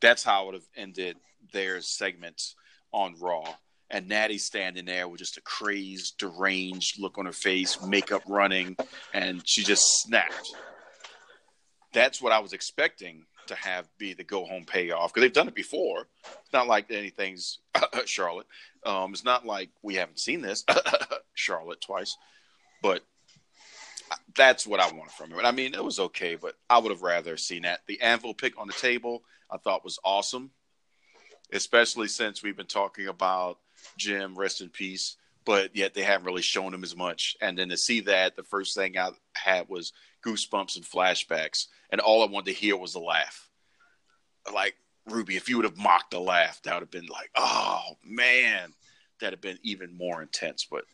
That's 0.00 0.22
how 0.22 0.42
it 0.42 0.46
would 0.46 0.54
have 0.54 0.68
ended 0.76 1.16
their 1.52 1.80
segments 1.80 2.54
on 2.92 3.14
Raw. 3.20 3.54
And 3.88 4.08
Natty 4.08 4.38
standing 4.38 4.84
there 4.84 5.06
with 5.06 5.20
just 5.20 5.36
a 5.36 5.40
crazed, 5.42 6.18
deranged 6.18 7.00
look 7.00 7.18
on 7.18 7.26
her 7.26 7.32
face, 7.32 7.80
makeup 7.82 8.22
running, 8.26 8.76
and 9.14 9.42
she 9.46 9.62
just 9.62 10.02
snapped. 10.02 10.54
That's 11.92 12.20
what 12.20 12.32
I 12.32 12.40
was 12.40 12.52
expecting 12.52 13.24
to 13.46 13.54
have 13.54 13.88
be 13.96 14.12
the 14.12 14.24
go 14.24 14.44
home 14.44 14.64
payoff 14.64 15.12
because 15.12 15.24
they've 15.24 15.32
done 15.32 15.48
it 15.48 15.54
before. 15.54 16.08
It's 16.24 16.52
not 16.52 16.66
like 16.66 16.90
anything's 16.90 17.60
Charlotte. 18.06 18.46
Um, 18.84 19.12
it's 19.12 19.24
not 19.24 19.46
like 19.46 19.70
we 19.82 19.94
haven't 19.94 20.18
seen 20.18 20.40
this 20.40 20.64
Charlotte 21.34 21.80
twice, 21.80 22.16
but 22.82 23.02
that's 24.36 24.66
what 24.66 24.80
I 24.80 24.86
wanted 24.92 25.12
from 25.12 25.32
it. 25.32 25.44
I 25.44 25.52
mean, 25.52 25.74
it 25.74 25.84
was 25.84 25.98
okay, 25.98 26.36
but 26.36 26.54
I 26.68 26.78
would 26.78 26.90
have 26.90 27.02
rather 27.02 27.36
seen 27.36 27.62
that. 27.62 27.80
The 27.86 28.00
anvil 28.00 28.34
pick 28.34 28.58
on 28.58 28.66
the 28.66 28.72
table, 28.74 29.22
I 29.50 29.56
thought 29.56 29.84
was 29.84 29.98
awesome, 30.04 30.50
especially 31.52 32.08
since 32.08 32.42
we've 32.42 32.56
been 32.56 32.66
talking 32.66 33.08
about 33.08 33.58
Jim, 33.96 34.34
rest 34.36 34.60
in 34.60 34.68
peace, 34.68 35.16
but 35.44 35.74
yet 35.76 35.94
they 35.94 36.02
haven't 36.02 36.26
really 36.26 36.42
shown 36.42 36.74
him 36.74 36.82
as 36.84 36.96
much. 36.96 37.36
And 37.40 37.56
then 37.56 37.68
to 37.68 37.76
see 37.76 38.00
that, 38.00 38.36
the 38.36 38.42
first 38.42 38.74
thing 38.74 38.98
I 38.98 39.10
had 39.34 39.68
was 39.68 39.92
goosebumps 40.24 40.76
and 40.76 40.84
flashbacks, 40.84 41.66
and 41.90 42.00
all 42.00 42.22
I 42.22 42.30
wanted 42.30 42.52
to 42.52 42.60
hear 42.60 42.76
was 42.76 42.94
a 42.94 43.00
laugh. 43.00 43.48
Like 44.52 44.76
Ruby, 45.06 45.36
if 45.36 45.48
you 45.48 45.56
would 45.56 45.64
have 45.64 45.76
mocked 45.76 46.10
the 46.10 46.20
laugh, 46.20 46.60
that 46.62 46.74
would 46.74 46.82
have 46.82 46.90
been 46.90 47.06
like, 47.06 47.30
oh 47.36 47.96
man, 48.04 48.72
that'd 49.20 49.34
have 49.34 49.40
been 49.40 49.58
even 49.62 49.96
more 49.96 50.20
intense. 50.20 50.66
But 50.68 50.84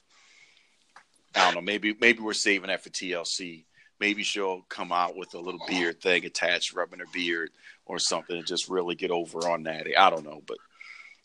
I 1.34 1.44
don't 1.46 1.54
know. 1.54 1.60
Maybe 1.60 1.96
maybe 2.00 2.20
we're 2.20 2.32
saving 2.32 2.68
that 2.68 2.82
for 2.82 2.90
TLC. 2.90 3.64
Maybe 4.00 4.22
she'll 4.22 4.62
come 4.62 4.90
out 4.92 5.16
with 5.16 5.34
a 5.34 5.38
little 5.38 5.60
beard 5.68 6.00
thing 6.00 6.24
attached, 6.24 6.74
rubbing 6.74 6.98
her 6.98 7.06
beard 7.12 7.50
or 7.86 7.98
something, 7.98 8.36
and 8.36 8.46
just 8.46 8.68
really 8.68 8.94
get 8.94 9.10
over 9.10 9.48
on 9.48 9.62
Natty. 9.62 9.96
I 9.96 10.10
don't 10.10 10.24
know, 10.24 10.42
but 10.44 10.58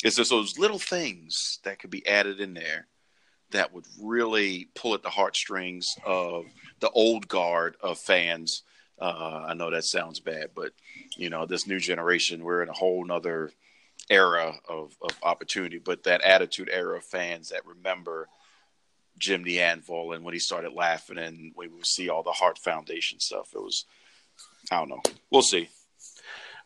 it's 0.04 0.18
just 0.18 0.30
those 0.30 0.60
little 0.60 0.80
things 0.80 1.60
that 1.64 1.80
could 1.80 1.90
be 1.90 2.06
added 2.08 2.40
in 2.40 2.54
there 2.54 2.88
that 3.52 3.74
would 3.74 3.86
really 4.02 4.70
pull 4.76 4.94
at 4.94 5.02
the 5.02 5.10
heartstrings 5.10 5.96
of 6.06 6.46
the 6.80 6.90
old 6.92 7.28
guard 7.28 7.76
of 7.82 7.98
fans. 7.98 8.64
Uh, 9.00 9.46
I 9.48 9.54
know 9.54 9.72
that 9.72 9.86
sounds 9.86 10.20
bad, 10.20 10.52
but 10.56 10.74
you 11.16 11.30
know, 11.30 11.46
this 11.46 11.68
new 11.68 11.80
generation, 11.80 12.44
we're 12.44 12.62
in 12.62 12.70
a 12.70 12.74
whole 12.74 13.06
nother 13.06 13.52
era 14.10 14.54
of, 14.68 14.96
of 15.02 15.12
opportunity. 15.24 15.80
But 15.80 16.04
that 16.04 16.22
attitude 16.22 16.70
era 16.72 16.98
of 16.98 17.04
fans 17.04 17.50
that 17.50 17.66
remember 17.66 18.28
Jim 19.18 19.44
the 19.44 19.62
Anvil 19.62 20.14
and 20.14 20.24
when 20.24 20.34
he 20.34 20.40
started 20.40 20.74
laughing 20.74 21.18
and 21.18 21.52
we 21.56 21.68
would 21.68 21.86
see 21.86 22.10
all 22.10 22.24
the 22.24 22.32
Heart 22.32 22.58
Foundation 22.60 23.20
stuff. 23.20 23.50
It 23.56 23.62
was, 23.62 23.86
I 24.72 24.78
don't 24.80 24.90
know. 24.90 25.02
We'll 25.32 25.42
see. 25.42 25.70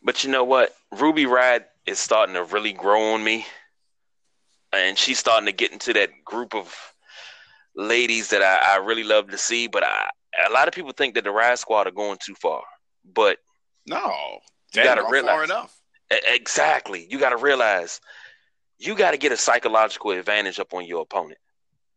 But 0.03 0.23
you 0.23 0.31
know 0.31 0.43
what? 0.43 0.75
Ruby 0.91 1.25
Riott 1.25 1.65
is 1.85 1.99
starting 1.99 2.35
to 2.35 2.43
really 2.43 2.73
grow 2.73 3.13
on 3.13 3.23
me. 3.23 3.45
And 4.73 4.97
she's 4.97 5.19
starting 5.19 5.45
to 5.47 5.51
get 5.51 5.71
into 5.71 5.93
that 5.93 6.09
group 6.25 6.55
of 6.55 6.73
ladies 7.75 8.29
that 8.29 8.41
I, 8.41 8.73
I 8.73 8.77
really 8.77 9.03
love 9.03 9.29
to 9.31 9.37
see. 9.37 9.67
But 9.67 9.83
I, 9.83 10.09
a 10.47 10.51
lot 10.51 10.67
of 10.67 10.73
people 10.73 10.91
think 10.91 11.15
that 11.15 11.23
the 11.23 11.29
Riott 11.29 11.57
Squad 11.57 11.87
are 11.87 11.91
going 11.91 12.17
too 12.25 12.35
far. 12.35 12.63
But 13.13 13.37
No, 13.87 14.39
You 14.73 14.83
gotta 14.83 15.01
not 15.03 15.11
realize- 15.11 15.33
far 15.35 15.43
enough. 15.43 15.77
exactly, 16.09 17.07
you 17.09 17.19
got 17.19 17.29
to 17.31 17.37
realize 17.37 17.99
you 18.79 18.95
got 18.95 19.11
to 19.11 19.17
get 19.17 19.31
a 19.31 19.37
psychological 19.37 20.11
advantage 20.11 20.59
up 20.59 20.73
on 20.73 20.85
your 20.85 21.01
opponent. 21.03 21.37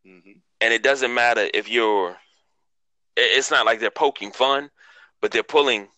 hmm 0.05 0.19
and 0.65 0.73
it 0.73 0.83
doesn't 0.83 1.13
matter 1.13 1.47
if 1.53 1.69
you're 1.69 2.17
it's 3.19 3.51
not 3.51 3.67
like 3.67 3.81
they're 3.81 3.91
poking 3.91 4.31
fun 4.31 4.71
but 5.21 5.31
they're 5.31 5.43
pulling 5.43 5.89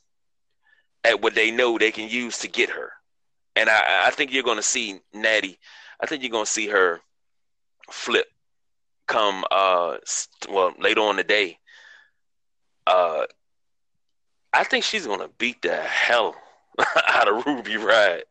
at 1.05 1.23
what 1.23 1.37
they 1.37 1.53
know 1.53 1.79
they 1.79 1.93
can 1.93 2.09
use 2.09 2.39
to 2.39 2.49
get 2.49 2.69
her. 2.71 2.91
And 3.55 3.71
i 3.71 4.09
i 4.09 4.11
think 4.11 4.33
you're 4.33 4.43
going 4.43 4.57
to 4.57 4.63
see 4.75 4.99
natty 5.15 5.59
i 6.01 6.07
think 6.07 6.23
you're 6.23 6.33
going 6.33 6.45
to 6.45 6.51
see 6.51 6.67
her 6.67 7.01
flip 7.93 8.27
come 9.07 9.45
uh 9.53 9.99
well 10.51 10.75
later 10.81 11.03
on 11.03 11.15
today. 11.15 11.59
Uh 12.89 13.25
i 14.53 14.65
think 14.65 14.83
she's 14.83 15.07
going 15.07 15.21
to 15.21 15.31
beat 15.39 15.63
the 15.63 15.77
hell 15.77 16.35
out 17.09 17.29
of 17.29 17.47
ruby 17.47 17.77
right 17.77 18.25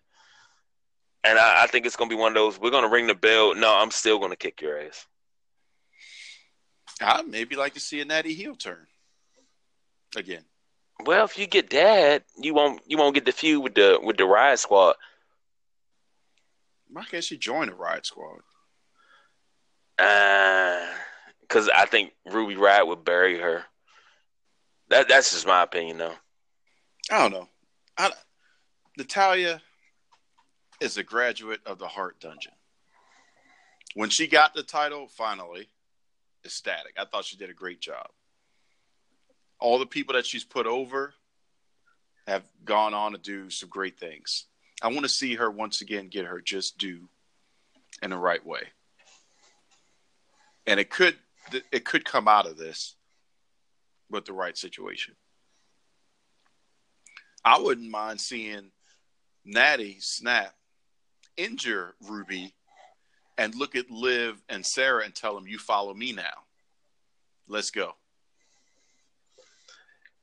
and 1.24 1.40
I, 1.40 1.64
I 1.64 1.68
think 1.68 1.86
it's 1.86 1.96
going 1.96 2.10
to 2.10 2.16
be 2.16 2.20
one 2.20 2.34
of 2.34 2.36
those 2.36 2.60
we're 2.60 2.72
going 2.72 2.84
to 2.84 2.94
ring 2.94 3.08
the 3.08 3.16
bell. 3.16 3.56
No 3.56 3.74
i'm 3.74 3.92
still 3.92 4.20
going 4.20 4.32
to 4.32 4.36
kick 4.36 4.62
your 4.62 4.78
ass 4.78 5.08
I'd 7.02 7.28
maybe 7.28 7.56
like 7.56 7.74
to 7.74 7.80
see 7.80 8.00
a 8.02 8.06
Natty 8.06 8.34
heel 8.34 8.56
turn 8.56 8.88
again. 10.16 10.44
Well, 11.04 11.26
if 11.26 11.38
you 11.38 11.46
get 11.46 11.70
that, 11.72 12.24
you 12.38 12.54
won't 12.54 12.82
you 12.88 12.98
won't 12.98 13.16
get 13.16 13.26
the 13.26 13.32
feud 13.32 13.64
with 13.64 13.76
the 13.76 14.00
with 14.02 14.18
the 14.18 14.24
Riott 14.24 14.60
Squad. 14.60 14.96
Why 16.90 17.04
can't 17.04 17.24
she 17.24 17.38
join 17.38 17.68
the 17.68 17.74
Riott 17.74 18.06
Squad? 18.06 18.40
Uh, 19.98 20.88
because 21.42 21.70
I 21.70 21.86
think 21.86 22.14
Ruby 22.26 22.56
Riott 22.56 22.88
would 22.88 23.04
bury 23.04 23.40
her. 23.40 23.66
That 24.90 25.10
that's 25.10 25.32
just 25.32 25.48
my 25.48 25.64
opinion, 25.64 25.98
though. 25.98 26.16
I 27.12 27.20
don't 27.20 27.32
know. 27.32 27.50
I, 27.98 28.12
Natalya 28.98 29.62
is 30.80 30.98
a 30.98 31.04
graduate 31.04 31.62
of 31.66 31.78
the 31.78 31.88
Heart 31.88 32.20
Dungeon. 32.20 32.54
When 33.96 34.10
she 34.10 34.28
got 34.28 34.54
the 34.54 34.64
title, 34.64 35.08
finally, 35.08 35.70
ecstatic. 36.46 36.94
I 36.98 37.06
thought 37.06 37.26
she 37.26 37.38
did 37.38 37.50
a 37.50 37.54
great 37.54 37.82
job. 37.82 38.08
All 39.60 39.80
the 39.80 39.86
people 39.86 40.16
that 40.16 40.26
she's 40.26 40.44
put 40.44 40.68
over 40.68 41.14
have 42.28 42.44
gone 42.64 42.94
on 42.94 43.14
to 43.14 43.18
do 43.18 43.50
some 43.50 43.70
great 43.70 44.00
things. 44.00 44.46
I 44.82 44.88
want 44.88 45.04
to 45.04 45.10
see 45.10 45.36
her 45.36 45.50
once 45.50 45.82
again 45.82 46.08
get 46.10 46.26
her 46.26 46.42
just 46.42 46.78
due 46.78 47.08
in 48.02 48.10
the 48.10 48.18
right 48.18 48.46
way. 48.46 48.62
And 50.68 50.80
it 50.80 50.90
could 50.90 51.16
it 51.72 51.86
could 51.86 52.04
come 52.04 52.28
out 52.28 52.48
of 52.48 52.58
this 52.58 52.96
with 54.10 54.26
the 54.26 54.34
right 54.34 54.58
situation. 54.58 55.16
I 57.44 57.60
wouldn't 57.60 57.90
mind 57.90 58.20
seeing 58.20 58.72
Natty 59.46 59.98
snap, 60.00 60.56
injure 61.38 61.94
Ruby, 62.02 62.56
and 63.38 63.56
look 63.56 63.76
at 63.76 63.90
Liv 63.90 64.42
and 64.50 64.66
Sarah 64.66 65.04
and 65.04 65.14
tell 65.14 65.36
them, 65.36 65.48
"You 65.48 65.60
follow 65.60 65.94
me 65.94 66.12
now. 66.12 66.44
Let's 67.48 67.72
go." 67.72 67.96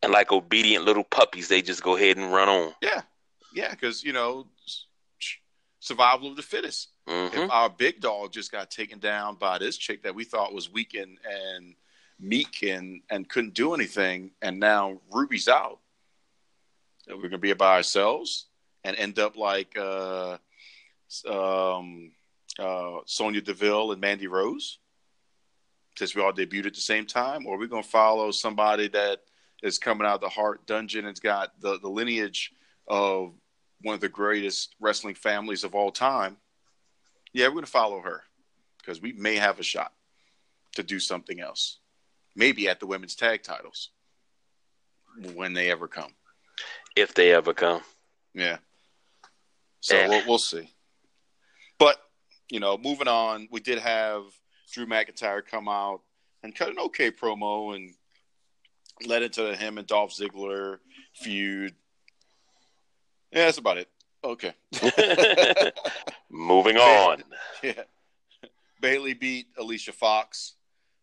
And 0.03 0.13
like 0.13 0.33
obedient 0.33 0.85
little 0.85 1.05
puppies, 1.05 1.49
they 1.49 1.63
just 1.63 1.83
go 1.83 1.97
ahead 1.97 2.17
and 2.17 2.33
run 2.33 2.49
on. 2.49 2.75
Yeah, 2.83 3.03
yeah, 3.55 3.71
because 3.71 4.03
you 4.03 4.13
know, 4.13 4.47
survival 5.81 6.29
of 6.29 6.37
the 6.37 6.43
fittest. 6.43 6.89
hmm 7.07 7.29
If 7.33 7.51
our 7.51 7.69
big 7.69 8.01
dog 8.01 8.33
just 8.33 8.51
got 8.51 8.71
taken 8.71 8.99
down 8.99 9.37
by 9.37 9.59
this 9.59 9.77
chick 9.77 10.03
that 10.03 10.15
we 10.15 10.25
thought 10.25 10.53
was 10.55 10.71
weak 10.73 10.95
and, 10.95 11.19
and 11.29 11.75
meek 12.19 12.63
and 12.63 13.03
and 13.11 13.29
couldn't 13.29 13.55
do 13.55 13.75
anything, 13.75 14.33
and 14.41 14.59
now 14.59 15.01
Ruby's 15.13 15.49
out, 15.49 15.79
we're 17.09 17.29
gonna 17.29 17.39
be 17.39 17.53
by 17.53 17.77
ourselves 17.77 18.47
and 18.85 18.97
end 18.97 19.19
up 19.19 19.37
like 19.37 19.77
uh, 19.77 20.39
um, 21.29 22.13
uh, 22.59 22.99
Sonya 23.07 23.41
Deville 23.41 23.93
and 23.93 24.01
Mandy 24.01 24.27
Rose, 24.27 24.79
since 25.97 26.15
we 26.15 26.23
all 26.23 26.33
debuted 26.33 26.67
at 26.67 26.75
the 26.75 26.81
same 26.81 27.07
time, 27.07 27.47
or 27.47 27.55
are 27.55 27.59
we 27.59 27.69
gonna 27.69 27.83
follow 27.83 28.31
somebody 28.31 28.89
that 28.89 29.21
is 29.63 29.79
coming 29.79 30.07
out 30.07 30.17
of 30.17 30.21
the 30.21 30.29
Heart 30.29 30.67
Dungeon 30.67 31.07
and's 31.07 31.21
got 31.21 31.61
the, 31.61 31.79
the 31.79 31.89
lineage 31.89 32.53
of 32.89 33.33
one 33.83 33.95
of 33.95 34.01
the 34.01 34.09
greatest 34.09 34.75
wrestling 34.81 35.15
families 35.15 35.65
of 35.65 35.75
all 35.75 35.91
time? 35.93 36.37
Yeah, 37.33 37.47
we're 37.47 37.55
going 37.55 37.65
to 37.65 37.71
follow 37.71 38.01
her 38.01 38.25
because 38.79 39.01
we 39.01 39.13
may 39.13 39.37
have 39.37 39.59
a 39.59 39.63
shot 39.63 39.93
to 40.75 40.83
do 40.83 40.99
something 40.99 41.41
else. 41.41 41.79
maybe 42.35 42.69
at 42.69 42.81
the 42.81 42.87
women's 42.87 43.15
tag 43.15 43.43
titles 43.43 43.91
when 45.35 45.53
they 45.53 45.71
ever 45.71 45.89
come. 45.89 46.13
If 46.97 47.15
they 47.15 47.33
ever 47.33 47.55
come. 47.55 47.83
Yeah. 48.35 48.59
So 49.81 49.97
yeah. 49.97 50.09
We'll, 50.09 50.27
we'll 50.27 50.39
see. 50.39 50.71
But, 51.79 52.01
you 52.53 52.61
know, 52.61 52.77
moving 52.77 53.09
on, 53.09 53.49
we 53.51 53.61
did 53.61 53.79
have 53.79 54.25
Drew 54.71 54.85
McIntyre 54.85 55.41
come 55.45 55.69
out 55.69 56.03
and 56.43 56.55
cut 56.55 56.69
an 56.69 56.79
okay 56.79 57.11
promo 57.11 57.75
and 57.75 57.95
led 59.07 59.23
into 59.23 59.57
him 59.57 59.79
and 59.79 59.87
Dolph 59.87 60.13
Ziggler 60.15 60.77
feud. 61.15 61.75
Yeah, 63.33 63.47
that's 63.47 63.57
about 63.57 63.79
it. 63.79 63.89
Okay. 64.23 64.53
Moving 66.31 66.77
on. 66.77 67.25
Yeah. 67.63 67.85
Bayley 68.81 69.15
beat 69.15 69.47
Alicia 69.57 69.93
Fox, 69.93 70.55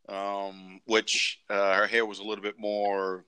um, 0.09 0.81
which 0.85 1.39
uh, 1.49 1.73
her 1.75 1.87
hair 1.87 2.05
was 2.05 2.19
a 2.19 2.23
little 2.23 2.43
bit 2.43 2.59
more 2.59 3.23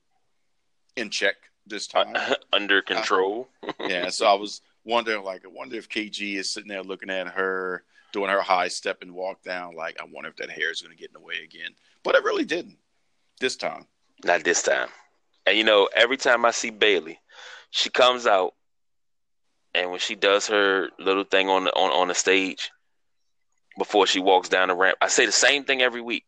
in 0.97 1.09
check 1.09 1.35
this 1.65 1.87
time, 1.87 2.11
uh, 2.15 2.35
under 2.51 2.81
control. 2.81 3.47
Uh, 3.65 3.71
yeah, 3.87 4.09
so 4.09 4.27
I 4.27 4.33
was 4.33 4.59
wondering, 4.83 5.23
like, 5.23 5.45
I 5.45 5.47
wonder 5.47 5.77
if 5.77 5.87
KG 5.87 6.35
is 6.35 6.53
sitting 6.53 6.67
there 6.67 6.83
looking 6.83 7.09
at 7.09 7.29
her 7.29 7.85
doing 8.11 8.29
her 8.29 8.41
high 8.41 8.67
step 8.67 9.01
and 9.01 9.13
walk 9.13 9.43
down. 9.43 9.75
Like, 9.75 9.99
I 9.99 10.05
wonder 10.11 10.29
if 10.29 10.35
that 10.37 10.49
hair 10.49 10.71
is 10.71 10.81
going 10.81 10.95
to 10.95 10.99
get 10.99 11.09
in 11.09 11.13
the 11.13 11.25
way 11.25 11.35
again. 11.43 11.71
But 12.03 12.15
it 12.15 12.23
really 12.23 12.45
didn't 12.45 12.77
this 13.39 13.55
time. 13.55 13.85
Not 14.23 14.43
this 14.43 14.61
time. 14.63 14.89
And 15.45 15.57
you 15.57 15.63
know, 15.63 15.89
every 15.95 16.17
time 16.17 16.45
I 16.45 16.51
see 16.51 16.69
Bayley, 16.69 17.19
she 17.71 17.89
comes 17.89 18.27
out, 18.27 18.53
and 19.73 19.89
when 19.89 19.99
she 19.99 20.15
does 20.15 20.47
her 20.47 20.89
little 20.99 21.23
thing 21.23 21.49
on 21.49 21.63
the 21.65 21.71
on, 21.71 21.91
on 21.91 22.07
the 22.09 22.13
stage 22.13 22.71
before 23.77 24.05
she 24.05 24.19
walks 24.19 24.49
down 24.49 24.67
the 24.67 24.75
ramp, 24.75 24.97
I 25.01 25.07
say 25.07 25.25
the 25.25 25.31
same 25.31 25.63
thing 25.63 25.81
every 25.81 26.01
week. 26.01 26.25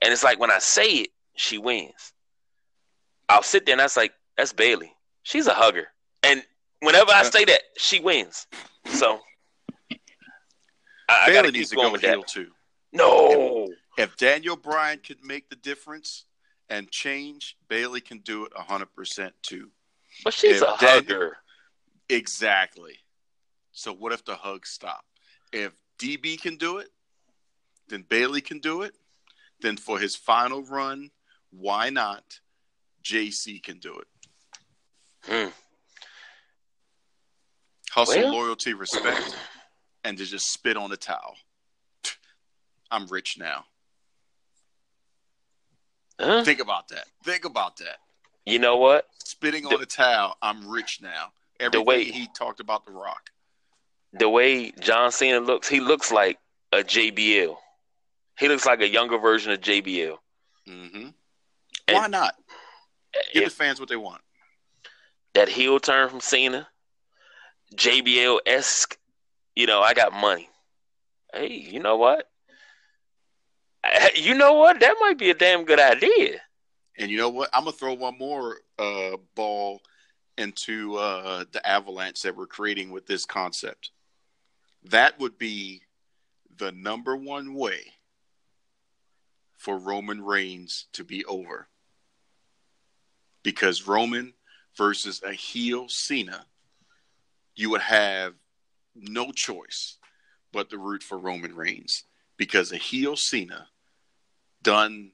And 0.00 0.12
it's 0.12 0.22
like 0.22 0.38
when 0.38 0.50
I 0.50 0.58
say 0.60 0.88
it, 0.90 1.10
she 1.36 1.58
wins. 1.58 2.12
I'll 3.28 3.42
sit 3.42 3.66
there 3.66 3.74
and 3.74 3.80
that's 3.80 3.96
like, 3.96 4.12
that's 4.36 4.52
Bayley. 4.52 4.92
She's 5.22 5.48
a 5.48 5.54
hugger. 5.54 5.88
And 6.22 6.42
whenever 6.80 7.10
I 7.10 7.24
say 7.24 7.44
that, 7.44 7.60
she 7.76 8.00
wins. 8.00 8.46
So 8.86 9.20
I, 11.08 11.26
Bayley 11.28 11.48
I 11.48 11.50
needs 11.50 11.70
to 11.70 11.76
go 11.76 11.90
with 11.90 12.02
heel 12.02 12.20
that. 12.20 12.28
too. 12.28 12.48
No. 12.92 13.68
If, 13.96 14.10
if 14.10 14.16
Daniel 14.16 14.56
Bryan 14.56 14.98
could 14.98 15.24
make 15.24 15.48
the 15.48 15.56
difference 15.56 16.24
and 16.68 16.90
change, 16.90 17.56
Bayley 17.68 18.00
can 18.00 18.18
do 18.18 18.44
it 18.44 18.52
hundred 18.56 18.94
percent 18.94 19.34
too. 19.42 19.70
But 20.24 20.34
she's 20.34 20.56
if 20.56 20.62
a 20.62 20.76
Daniel, 20.78 20.78
hugger. 20.78 21.36
Exactly. 22.08 22.96
So 23.72 23.92
what 23.92 24.12
if 24.12 24.24
the 24.24 24.34
hugs 24.34 24.70
stop? 24.70 25.04
If 25.52 25.72
DB 25.98 26.40
can 26.40 26.56
do 26.56 26.78
it, 26.78 26.88
then 27.88 28.04
Bayley 28.08 28.40
can 28.40 28.58
do 28.58 28.82
it. 28.82 28.94
Then 29.60 29.76
for 29.76 29.98
his 29.98 30.14
final 30.14 30.62
run, 30.62 31.10
why 31.50 31.90
not? 31.90 32.40
JC 33.02 33.62
can 33.62 33.78
do 33.78 33.98
it. 33.98 34.06
Hmm. 35.22 35.48
Hustle, 37.90 38.22
well, 38.22 38.32
loyalty, 38.32 38.74
respect, 38.74 39.34
and 40.04 40.18
to 40.18 40.24
just 40.24 40.52
spit 40.52 40.76
on 40.76 40.90
the 40.90 40.96
towel. 40.96 41.36
I'm 42.90 43.06
rich 43.06 43.36
now. 43.38 43.64
Huh? 46.20 46.44
Think 46.44 46.60
about 46.60 46.88
that. 46.88 47.04
Think 47.24 47.44
about 47.44 47.76
that. 47.78 47.98
You 48.44 48.58
know 48.58 48.76
what? 48.76 49.06
Spitting 49.24 49.66
on 49.66 49.72
the, 49.72 49.78
the 49.78 49.86
towel. 49.86 50.36
I'm 50.42 50.68
rich 50.68 51.00
now. 51.02 51.32
Everything 51.60 51.80
the 51.80 51.88
way 51.88 52.04
he 52.04 52.28
talked 52.34 52.60
about 52.60 52.86
the 52.86 52.92
Rock. 52.92 53.30
The 54.14 54.28
way 54.28 54.70
John 54.80 55.12
Cena 55.12 55.40
looks, 55.40 55.68
he 55.68 55.80
looks 55.80 56.10
like 56.10 56.38
a 56.72 56.78
JBL. 56.78 57.56
He 58.38 58.48
looks 58.48 58.64
like 58.64 58.80
a 58.80 58.88
younger 58.88 59.18
version 59.18 59.52
of 59.52 59.60
JBL. 59.60 60.16
Mm-hmm. 60.68 61.08
Why 61.90 62.06
not? 62.06 62.34
Give 63.32 63.44
the 63.44 63.50
fans 63.50 63.80
what 63.80 63.88
they 63.88 63.96
want. 63.96 64.22
That 65.34 65.48
heel 65.48 65.78
turn 65.78 66.08
from 66.08 66.20
Cena, 66.20 66.68
JBL 67.74 68.38
esque. 68.46 68.96
You 69.58 69.66
know, 69.66 69.80
I 69.82 69.92
got 69.92 70.12
money. 70.12 70.48
Hey, 71.34 71.52
you 71.52 71.80
know 71.80 71.96
what? 71.96 72.30
You 74.14 74.34
know 74.34 74.54
what? 74.54 74.78
That 74.78 74.94
might 75.00 75.18
be 75.18 75.30
a 75.30 75.34
damn 75.34 75.64
good 75.64 75.80
idea. 75.80 76.40
And 76.96 77.10
you 77.10 77.16
know 77.16 77.28
what? 77.28 77.50
I'm 77.52 77.64
gonna 77.64 77.72
throw 77.72 77.94
one 77.94 78.16
more 78.18 78.58
uh, 78.78 79.16
ball 79.34 79.80
into 80.36 80.96
uh, 80.96 81.44
the 81.50 81.66
avalanche 81.68 82.22
that 82.22 82.36
we're 82.36 82.46
creating 82.46 82.90
with 82.90 83.06
this 83.06 83.24
concept. 83.24 83.90
That 84.84 85.18
would 85.18 85.38
be 85.38 85.82
the 86.56 86.70
number 86.70 87.16
one 87.16 87.54
way 87.54 87.80
for 89.56 89.76
Roman 89.76 90.22
Reigns 90.24 90.86
to 90.92 91.02
be 91.02 91.24
over. 91.24 91.66
Because 93.42 93.88
Roman 93.88 94.34
versus 94.76 95.20
a 95.24 95.32
heel 95.32 95.88
Cena, 95.88 96.46
you 97.56 97.70
would 97.70 97.82
have 97.82 98.34
no 98.94 99.32
choice 99.32 99.96
but 100.52 100.70
to 100.70 100.78
root 100.78 101.02
for 101.02 101.18
Roman 101.18 101.54
Reigns. 101.54 102.04
Because 102.36 102.72
a 102.72 102.76
heel 102.76 103.16
Cena 103.16 103.68
done 104.62 105.12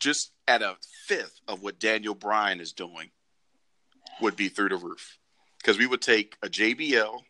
just 0.00 0.32
at 0.48 0.62
a 0.62 0.76
fifth 1.06 1.40
of 1.46 1.62
what 1.62 1.78
Daniel 1.78 2.14
Bryan 2.14 2.60
is 2.60 2.72
doing 2.72 3.10
would 4.20 4.36
be 4.36 4.48
through 4.48 4.70
the 4.70 4.76
roof. 4.76 5.18
Because 5.58 5.78
we 5.78 5.86
would 5.86 6.02
take 6.02 6.36
a 6.42 6.48
JBL 6.48 7.20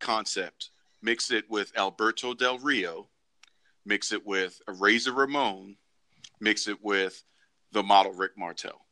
concept, 0.00 0.70
mix 1.02 1.30
it 1.30 1.50
with 1.50 1.72
Alberto 1.76 2.34
Del 2.34 2.58
Rio, 2.58 3.08
mix 3.84 4.12
it 4.12 4.24
with 4.24 4.60
a 4.68 4.72
Razor 4.72 5.12
Ramon, 5.12 5.76
mix 6.40 6.68
it 6.68 6.82
with 6.82 7.22
the 7.72 7.82
model 7.82 8.12
Rick 8.12 8.32
Martel. 8.36 8.84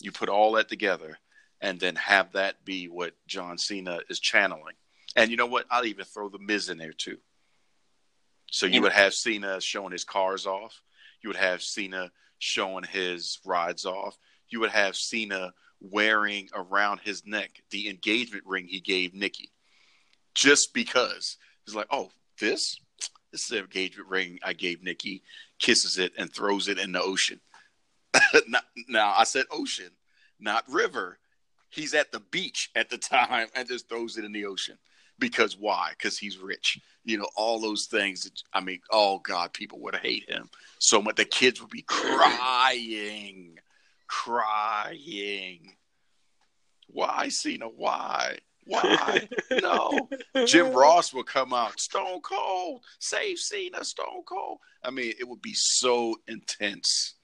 You 0.00 0.12
put 0.12 0.28
all 0.28 0.52
that 0.52 0.68
together 0.68 1.18
and 1.60 1.80
then 1.80 1.96
have 1.96 2.32
that 2.32 2.64
be 2.64 2.86
what 2.86 3.14
John 3.26 3.58
Cena 3.58 4.00
is 4.08 4.20
channeling. 4.20 4.74
And 5.16 5.30
you 5.30 5.36
know 5.36 5.46
what? 5.46 5.66
I'll 5.70 5.84
even 5.84 6.04
throw 6.04 6.28
the 6.28 6.38
Miz 6.38 6.68
in 6.68 6.78
there 6.78 6.92
too. 6.92 7.18
So 8.50 8.66
you 8.66 8.80
mm. 8.80 8.84
would 8.84 8.92
have 8.92 9.14
Cena 9.14 9.60
showing 9.60 9.92
his 9.92 10.04
cars 10.04 10.46
off. 10.46 10.80
You 11.22 11.30
would 11.30 11.36
have 11.36 11.62
Cena 11.62 12.10
showing 12.38 12.84
his 12.84 13.38
rides 13.44 13.84
off. 13.84 14.16
You 14.48 14.60
would 14.60 14.70
have 14.70 14.96
Cena 14.96 15.52
wearing 15.80 16.48
around 16.54 17.00
his 17.00 17.26
neck 17.26 17.62
the 17.70 17.88
engagement 17.88 18.44
ring 18.46 18.66
he 18.66 18.80
gave 18.80 19.14
Nikki, 19.14 19.50
just 20.34 20.72
because 20.74 21.36
he's 21.64 21.74
like, 21.74 21.88
oh, 21.90 22.10
this 22.40 22.80
this 23.32 23.42
is 23.42 23.48
the 23.48 23.58
engagement 23.58 24.08
ring 24.08 24.38
I 24.42 24.52
gave 24.54 24.82
Nikki. 24.82 25.22
Kisses 25.58 25.98
it 25.98 26.12
and 26.16 26.32
throws 26.32 26.68
it 26.68 26.78
in 26.78 26.92
the 26.92 27.02
ocean. 27.02 27.40
now 28.88 29.14
I 29.16 29.24
said 29.24 29.44
ocean, 29.50 29.90
not 30.38 30.64
river. 30.68 31.18
He's 31.70 31.94
at 31.94 32.12
the 32.12 32.20
beach 32.20 32.70
at 32.74 32.88
the 32.90 32.98
time 32.98 33.48
and 33.54 33.68
just 33.68 33.88
throws 33.88 34.16
it 34.16 34.24
in 34.24 34.32
the 34.32 34.46
ocean 34.46 34.78
because 35.18 35.56
why? 35.56 35.90
Because 35.90 36.18
he's 36.18 36.38
rich. 36.38 36.78
You 37.04 37.18
know, 37.18 37.28
all 37.36 37.60
those 37.60 37.86
things. 37.86 38.24
That, 38.24 38.42
I 38.52 38.60
mean, 38.60 38.80
oh 38.90 39.18
God, 39.18 39.52
people 39.52 39.80
would 39.80 39.96
hate 39.96 40.28
him 40.28 40.48
so 40.78 41.02
much. 41.02 41.16
The 41.16 41.24
kids 41.24 41.60
would 41.60 41.70
be 41.70 41.82
crying, 41.82 43.58
crying. 44.06 45.72
Why, 46.88 47.28
Cena? 47.28 47.66
Why? 47.66 48.38
Why? 48.64 49.28
no. 49.62 50.08
Jim 50.46 50.72
Ross 50.74 51.12
would 51.14 51.26
come 51.26 51.52
out, 51.52 51.80
Stone 51.80 52.20
Cold, 52.20 52.82
save 52.98 53.38
Cena, 53.38 53.84
Stone 53.84 54.24
Cold. 54.26 54.58
I 54.82 54.90
mean, 54.90 55.14
it 55.18 55.28
would 55.28 55.42
be 55.42 55.54
so 55.54 56.16
intense. 56.28 57.14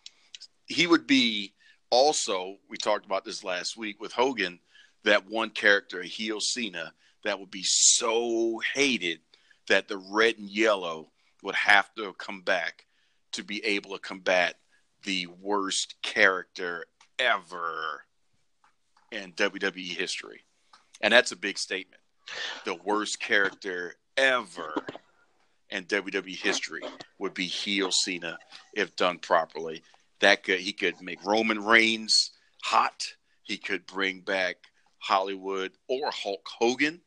He 0.66 0.86
would 0.86 1.06
be 1.06 1.54
also, 1.94 2.56
we 2.68 2.76
talked 2.76 3.06
about 3.06 3.24
this 3.24 3.44
last 3.44 3.76
week 3.76 4.00
with 4.00 4.12
Hogan, 4.12 4.58
that 5.04 5.30
one 5.30 5.50
character, 5.50 6.02
heel 6.02 6.40
Cena, 6.40 6.92
that 7.22 7.38
would 7.38 7.52
be 7.52 7.62
so 7.62 8.60
hated 8.74 9.20
that 9.68 9.86
the 9.86 9.98
red 10.10 10.36
and 10.38 10.50
yellow 10.50 11.10
would 11.44 11.54
have 11.54 11.94
to 11.94 12.12
come 12.14 12.40
back 12.42 12.86
to 13.32 13.44
be 13.44 13.64
able 13.64 13.92
to 13.92 13.98
combat 14.00 14.56
the 15.04 15.28
worst 15.40 15.94
character 16.02 16.84
ever 17.18 18.02
in 19.12 19.32
WWE 19.32 19.96
history. 19.96 20.40
And 21.00 21.12
that's 21.12 21.32
a 21.32 21.36
big 21.36 21.58
statement. 21.58 22.00
The 22.64 22.74
worst 22.74 23.20
character 23.20 23.94
ever 24.16 24.74
in 25.70 25.84
WWE 25.84 26.36
history 26.36 26.82
would 27.18 27.34
be 27.34 27.46
heel 27.46 27.92
Cena 27.92 28.36
if 28.74 28.96
done 28.96 29.18
properly. 29.18 29.82
That 30.24 30.42
could 30.42 30.60
he 30.60 30.72
could 30.72 31.02
make 31.02 31.22
Roman 31.22 31.62
Reigns 31.62 32.30
hot. 32.62 33.12
He 33.42 33.58
could 33.58 33.86
bring 33.86 34.20
back 34.20 34.56
Hollywood 34.96 35.72
or 35.86 36.10
Hulk 36.10 36.46
Hogan. 36.48 37.02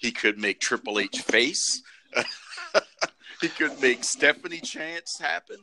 He 0.00 0.10
could 0.10 0.36
make 0.36 0.58
Triple 0.58 0.98
H 0.98 1.20
face. 1.20 1.82
he 3.40 3.46
could 3.46 3.80
make 3.80 4.02
Stephanie 4.02 4.58
Chance 4.58 5.20
happen. 5.20 5.58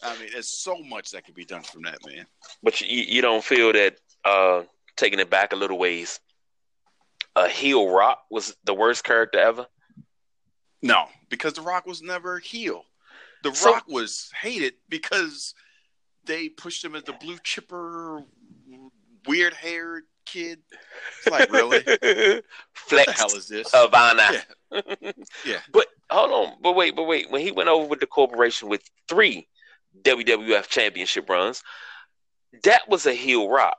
I 0.00 0.16
mean, 0.20 0.28
there's 0.32 0.62
so 0.62 0.78
much 0.78 1.10
that 1.10 1.24
could 1.24 1.34
be 1.34 1.44
done 1.44 1.62
from 1.62 1.82
that 1.82 1.98
man. 2.06 2.24
But 2.62 2.80
you, 2.80 3.02
you 3.02 3.20
don't 3.20 3.42
feel 3.42 3.72
that 3.72 3.96
uh, 4.24 4.62
taking 4.96 5.18
it 5.18 5.28
back 5.28 5.52
a 5.52 5.56
little 5.56 5.76
ways, 5.76 6.20
a 7.34 7.48
heel 7.48 7.90
Rock 7.90 8.22
was 8.30 8.56
the 8.62 8.74
worst 8.74 9.02
character 9.02 9.40
ever. 9.40 9.66
No, 10.82 11.06
because 11.30 11.54
the 11.54 11.62
Rock 11.62 11.84
was 11.84 12.00
never 12.00 12.38
heel. 12.38 12.84
The 13.42 13.52
So- 13.52 13.72
Rock 13.72 13.88
was 13.88 14.30
hated 14.40 14.74
because 14.88 15.52
they 16.26 16.48
pushed 16.48 16.84
him 16.84 16.94
as 16.94 17.04
the 17.04 17.12
blue 17.12 17.38
chipper, 17.42 18.22
weird 19.26 19.54
haired 19.54 20.04
kid. 20.26 20.58
It's 21.18 21.30
like 21.30 21.50
really, 21.50 21.78
what 21.78 21.84
the 22.00 22.42
Flex 22.74 23.18
hell 23.18 23.34
is 23.34 23.48
this? 23.48 23.70
Havana. 23.72 24.22
Yeah. 24.32 24.42
Yeah. 25.44 25.60
But 25.72 25.86
hold 26.10 26.32
on, 26.32 26.56
but 26.60 26.74
wait, 26.74 26.96
but 26.96 27.04
wait. 27.04 27.30
When 27.30 27.40
he 27.40 27.52
went 27.52 27.68
over 27.68 27.86
with 27.86 28.00
the 28.00 28.06
corporation 28.06 28.68
with 28.68 28.82
three 29.08 29.48
WWF 30.02 30.66
championship 30.66 31.30
runs, 31.30 31.62
that 32.64 32.88
was 32.88 33.06
a 33.06 33.12
heel 33.12 33.48
rock 33.48 33.76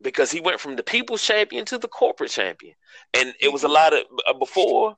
because 0.00 0.30
he 0.30 0.40
went 0.40 0.58
from 0.58 0.76
the 0.76 0.82
people's 0.82 1.22
champion 1.22 1.66
to 1.66 1.78
the 1.78 1.86
corporate 1.86 2.30
champion, 2.30 2.74
and 3.14 3.34
it 3.40 3.52
was 3.52 3.62
a 3.62 3.68
lot 3.68 3.92
of 3.92 4.00
uh, 4.26 4.32
before. 4.32 4.96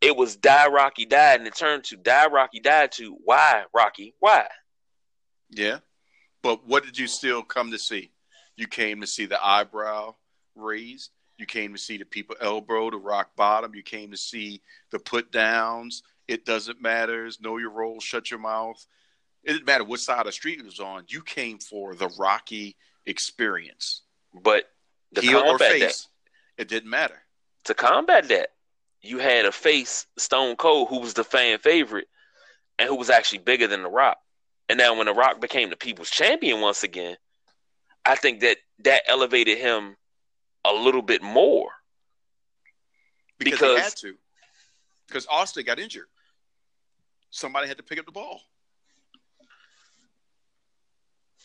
It 0.00 0.16
was 0.16 0.34
die 0.34 0.66
Rocky 0.66 1.04
died, 1.04 1.40
and 1.40 1.46
it 1.46 1.54
turned 1.54 1.84
to 1.84 1.96
die 1.96 2.26
Rocky 2.26 2.58
died 2.58 2.90
to 2.92 3.16
why 3.22 3.64
Rocky 3.74 4.14
why. 4.18 4.48
Yeah. 5.50 5.78
But 6.42 6.66
what 6.66 6.84
did 6.84 6.98
you 6.98 7.06
still 7.06 7.42
come 7.42 7.70
to 7.70 7.78
see? 7.78 8.10
You 8.56 8.66
came 8.66 9.00
to 9.00 9.06
see 9.06 9.26
the 9.26 9.44
eyebrow 9.44 10.14
raised. 10.54 11.10
You 11.38 11.46
came 11.46 11.72
to 11.72 11.78
see 11.78 11.96
the 11.96 12.04
people 12.04 12.36
elbow 12.40 12.90
to 12.90 12.98
rock 12.98 13.34
bottom. 13.36 13.74
You 13.74 13.82
came 13.82 14.10
to 14.10 14.16
see 14.16 14.60
the 14.90 14.98
put 14.98 15.32
downs. 15.32 16.02
It 16.28 16.44
doesn't 16.44 16.82
matter. 16.82 17.28
Know 17.40 17.56
your 17.56 17.70
role. 17.70 18.00
Shut 18.00 18.30
your 18.30 18.40
mouth. 18.40 18.84
It 19.42 19.52
didn't 19.52 19.66
matter 19.66 19.84
what 19.84 20.00
side 20.00 20.20
of 20.20 20.26
the 20.26 20.32
street 20.32 20.58
it 20.58 20.66
was 20.66 20.80
on. 20.80 21.04
You 21.08 21.22
came 21.22 21.58
for 21.58 21.94
the 21.94 22.08
Rocky 22.18 22.76
experience. 23.06 24.02
But 24.34 24.64
to 25.14 25.22
Heel 25.22 25.38
or 25.38 25.58
combat 25.58 25.80
that, 25.80 26.06
it 26.58 26.68
didn't 26.68 26.90
matter. 26.90 27.22
to 27.64 27.74
combat 27.74 28.28
that, 28.28 28.50
you 29.00 29.18
had 29.18 29.46
a 29.46 29.52
face 29.52 30.06
Stone 30.18 30.56
Cold 30.56 30.88
who 30.88 31.00
was 31.00 31.14
the 31.14 31.24
fan 31.24 31.58
favorite 31.58 32.08
and 32.78 32.88
who 32.88 32.96
was 32.96 33.08
actually 33.08 33.38
bigger 33.38 33.66
than 33.66 33.82
The 33.82 33.88
Rock. 33.88 34.18
And 34.70 34.78
now 34.78 34.94
when 34.94 35.06
The 35.06 35.12
Rock 35.12 35.40
became 35.40 35.68
the 35.68 35.76
people's 35.76 36.10
champion 36.10 36.60
once 36.60 36.84
again, 36.84 37.16
I 38.04 38.14
think 38.14 38.38
that 38.42 38.58
that 38.84 39.02
elevated 39.08 39.58
him 39.58 39.96
a 40.64 40.72
little 40.72 41.02
bit 41.02 41.22
more. 41.24 41.70
Because, 43.36 43.58
Because- 43.58 43.74
they 43.76 43.82
had 43.82 43.96
to. 43.96 44.14
Because 45.08 45.26
Austin 45.28 45.64
got 45.64 45.80
injured. 45.80 46.06
Somebody 47.30 47.66
had 47.66 47.78
to 47.78 47.82
pick 47.82 47.98
up 47.98 48.06
the 48.06 48.12
ball. 48.12 48.42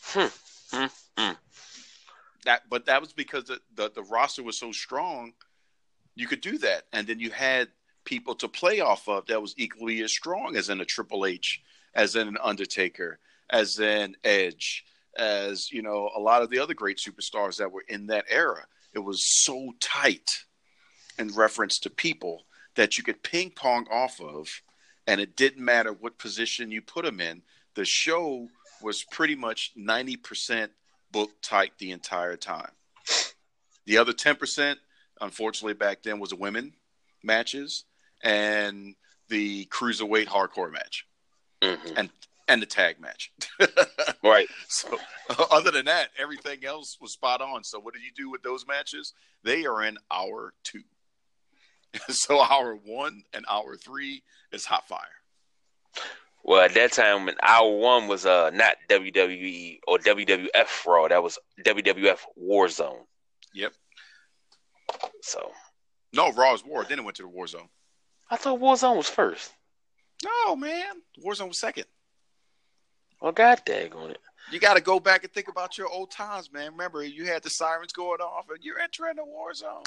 Hmm. 0.02 0.26
Hmm. 0.70 0.86
Hmm. 1.18 1.32
That, 2.44 2.62
but 2.70 2.86
that 2.86 3.00
was 3.00 3.12
because 3.12 3.42
the, 3.46 3.60
the 3.74 3.90
the 3.90 4.04
roster 4.04 4.44
was 4.44 4.56
so 4.56 4.70
strong, 4.70 5.32
you 6.14 6.28
could 6.28 6.40
do 6.40 6.58
that, 6.58 6.84
and 6.92 7.08
then 7.08 7.18
you 7.18 7.32
had 7.32 7.70
people 8.04 8.36
to 8.36 8.46
play 8.46 8.78
off 8.78 9.08
of 9.08 9.26
that 9.26 9.42
was 9.42 9.54
equally 9.56 10.00
as 10.04 10.12
strong 10.12 10.54
as 10.54 10.68
in 10.68 10.80
a 10.80 10.84
Triple 10.84 11.26
H, 11.26 11.60
as 11.96 12.14
in 12.14 12.28
an 12.28 12.38
Undertaker, 12.40 13.18
as 13.50 13.80
in 13.80 14.14
Edge, 14.22 14.84
as 15.18 15.72
you 15.72 15.82
know 15.82 16.10
a 16.14 16.20
lot 16.20 16.42
of 16.42 16.50
the 16.50 16.58
other 16.60 16.74
great 16.74 16.98
superstars 16.98 17.56
that 17.56 17.72
were 17.72 17.84
in 17.88 18.06
that 18.06 18.26
era. 18.28 18.64
It 18.94 19.00
was 19.00 19.24
so 19.24 19.72
tight 19.80 20.44
in 21.18 21.28
reference 21.34 21.78
to 21.80 21.90
people 21.90 22.44
that 22.76 22.98
you 22.98 23.02
could 23.02 23.22
ping 23.22 23.50
pong 23.50 23.86
off 23.90 24.20
of, 24.20 24.62
and 25.06 25.20
it 25.20 25.36
didn't 25.36 25.64
matter 25.64 25.92
what 25.92 26.18
position 26.18 26.70
you 26.70 26.82
put 26.82 27.04
them 27.04 27.20
in. 27.20 27.42
The 27.74 27.86
show 27.86 28.48
was 28.82 29.02
pretty 29.02 29.34
much 29.34 29.72
ninety 29.74 30.16
percent 30.16 30.70
book 31.10 31.30
tight 31.42 31.72
the 31.78 31.92
entire 31.92 32.36
time. 32.36 32.70
The 33.86 33.98
other 33.98 34.12
10%, 34.12 34.74
unfortunately, 35.20 35.74
back 35.74 36.02
then 36.02 36.18
was 36.18 36.34
women 36.34 36.72
matches 37.22 37.84
and 38.22 38.96
the 39.28 39.66
cruiserweight 39.66 40.26
hardcore 40.26 40.72
match 40.72 41.06
Mhm. 41.62 42.10
and 42.48 42.62
the 42.62 42.66
tag 42.66 43.00
match. 43.00 43.32
Right. 44.22 44.48
so, 44.68 44.96
other 45.50 45.70
than 45.70 45.84
that, 45.86 46.08
everything 46.18 46.64
else 46.64 46.98
was 47.00 47.12
spot 47.12 47.40
on. 47.40 47.62
So, 47.64 47.78
what 47.78 47.94
did 47.94 48.02
you 48.02 48.10
do 48.16 48.30
with 48.30 48.42
those 48.42 48.66
matches? 48.66 49.12
They 49.44 49.64
are 49.66 49.84
in 49.84 49.98
hour 50.10 50.52
two. 50.64 50.82
so, 52.08 52.40
hour 52.40 52.74
one 52.74 53.22
and 53.32 53.44
hour 53.48 53.76
three 53.76 54.22
is 54.52 54.64
hot 54.64 54.86
fire. 54.88 55.00
Well, 56.42 56.60
at 56.62 56.74
that 56.74 56.92
time, 56.92 57.26
when 57.26 57.36
hour 57.42 57.70
one 57.76 58.08
was 58.08 58.26
uh 58.26 58.50
not 58.50 58.76
WWE 58.88 59.78
or 59.86 59.98
WWF 59.98 60.86
Raw, 60.86 61.08
that 61.08 61.22
was 61.22 61.38
WWF 61.64 62.18
Warzone. 62.40 63.04
Yep. 63.54 63.72
So 65.22 65.50
No, 66.12 66.32
Raw's 66.32 66.64
War. 66.64 66.84
Then 66.84 66.98
it 66.98 67.04
went 67.04 67.16
to 67.16 67.22
the 67.22 67.28
War 67.28 67.46
Zone. 67.46 67.68
I 68.30 68.36
thought 68.36 68.60
Warzone 68.60 68.96
was 68.96 69.08
first. 69.08 69.52
No, 70.24 70.56
man. 70.56 70.86
War 71.18 71.34
Zone 71.34 71.48
was 71.48 71.58
second. 71.58 71.84
Well, 73.20 73.32
god 73.32 73.62
dang 73.64 73.92
on 73.94 74.10
it. 74.10 74.18
You 74.52 74.60
got 74.60 74.74
to 74.74 74.80
go 74.82 75.00
back 75.00 75.24
and 75.24 75.32
think 75.32 75.48
about 75.48 75.76
your 75.76 75.88
old 75.88 76.10
times, 76.10 76.52
man. 76.52 76.72
Remember, 76.72 77.02
you 77.02 77.24
had 77.26 77.42
the 77.42 77.50
sirens 77.50 77.92
going 77.92 78.20
off, 78.20 78.46
and 78.50 78.62
you're 78.62 78.78
entering 78.78 79.16
the 79.16 79.24
war 79.24 79.52
zone. 79.54 79.82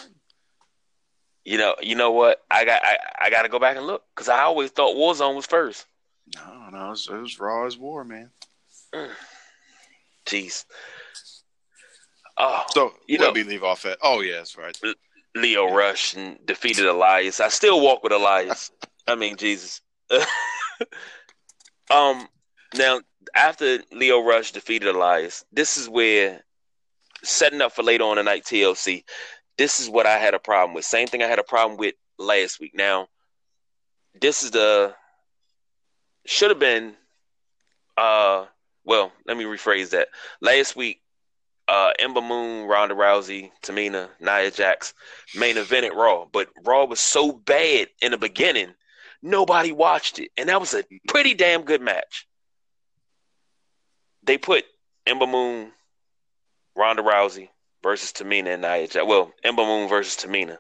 You 1.46 1.58
know, 1.58 1.76
you 1.82 1.96
know 1.96 2.12
what? 2.12 2.44
I 2.52 2.66
got 2.66 2.82
I, 2.84 2.98
I 3.22 3.30
got 3.30 3.44
to 3.44 3.50
go 3.50 3.60
back 3.60 3.78
and 3.78 3.88
look 3.88 4.04
because 4.14 4.28
I 4.28 4.42
always 4.42 4.72
thought 4.72 4.96
Warzone 4.96 5.36
was 5.36 5.46
first. 5.46 5.86
No, 6.36 6.70
no, 6.72 6.88
it 6.88 6.90
was, 6.90 7.08
it 7.10 7.16
was 7.16 7.40
raw 7.40 7.66
as 7.66 7.78
war, 7.78 8.04
man. 8.04 8.30
Jeez. 10.26 10.66
Oh, 12.38 12.64
So, 12.72 12.94
You 13.08 13.18
know- 13.18 13.32
we 13.32 13.44
leave 13.44 13.64
off 13.64 13.86
at? 13.86 13.98
Oh, 14.02 14.22
yeah, 14.22 14.36
that's 14.38 14.58
right. 14.58 14.78
Lio 15.36 15.74
Rush 15.74 16.16
and 16.16 16.38
defeated 16.46 16.86
Elias. 16.86 17.40
I 17.40 17.50
still 17.50 17.82
walk 17.82 18.04
with 18.04 18.12
Elias. 18.12 18.72
I 19.08 19.16
mean, 19.16 19.38
Jesus. 19.38 19.82
um, 21.92 22.28
now 22.76 23.00
after 23.36 23.80
Lio 23.92 24.24
Rush 24.24 24.52
defeated 24.52 24.94
Elias, 24.96 25.46
this 25.52 25.78
is 25.78 25.90
where 25.90 26.44
setting 27.24 27.62
up 27.62 27.74
for 27.74 27.84
later 27.84 28.06
on 28.06 28.18
tonight 28.18 28.44
TLC. 28.44 29.04
This 29.58 29.80
is 29.80 29.90
what 29.90 30.06
I 30.06 30.18
had 30.18 30.34
a 30.34 30.40
problem 30.40 30.74
with. 30.74 30.86
Same 30.86 31.08
thing 31.08 31.22
I 31.22 31.28
had 31.28 31.40
a 31.40 31.44
problem 31.44 31.78
with 31.78 31.96
last 32.18 32.60
week. 32.60 32.74
Now, 32.74 33.08
this 34.20 34.44
is 34.44 34.52
the 34.52 34.96
should 36.26 36.50
have 36.50 36.60
been. 36.60 36.96
Uh, 37.98 38.46
well, 38.86 39.12
let 39.26 39.36
me 39.38 39.44
rephrase 39.44 39.90
that. 39.90 40.08
Last 40.42 40.76
week, 40.76 41.02
uh, 41.68 41.92
Ember 42.00 42.22
Moon, 42.22 42.68
Ronda 42.68 42.96
Rousey, 42.96 43.52
Tamina, 43.62 44.10
Nia 44.20 44.50
Jax 44.52 44.94
main 45.36 45.56
evented 45.56 45.94
Raw, 45.94 46.26
but 46.32 46.50
Raw 46.66 46.86
was 46.86 47.00
so 47.00 47.32
bad 47.32 47.90
in 48.02 48.12
the 48.12 48.18
beginning, 48.18 48.74
nobody 49.22 49.72
watched 49.72 50.20
it, 50.20 50.32
and 50.38 50.50
that 50.50 50.60
was 50.60 50.74
a 50.74 50.84
pretty 51.08 51.34
damn 51.34 51.64
good 51.64 51.82
match. 51.82 52.28
They 54.24 54.38
put 54.38 54.66
Ember 55.06 55.28
Moon, 55.28 55.72
Ronda 56.76 57.02
Rousey 57.02 57.50
versus 57.82 58.12
Tamina 58.12 58.54
and 58.54 58.62
Nia 58.62 58.88
Jax. 58.88 59.06
Well, 59.06 59.32
Ember 59.44 59.64
Moon 59.64 59.90
versus 59.90 60.24
Tamina. 60.24 60.58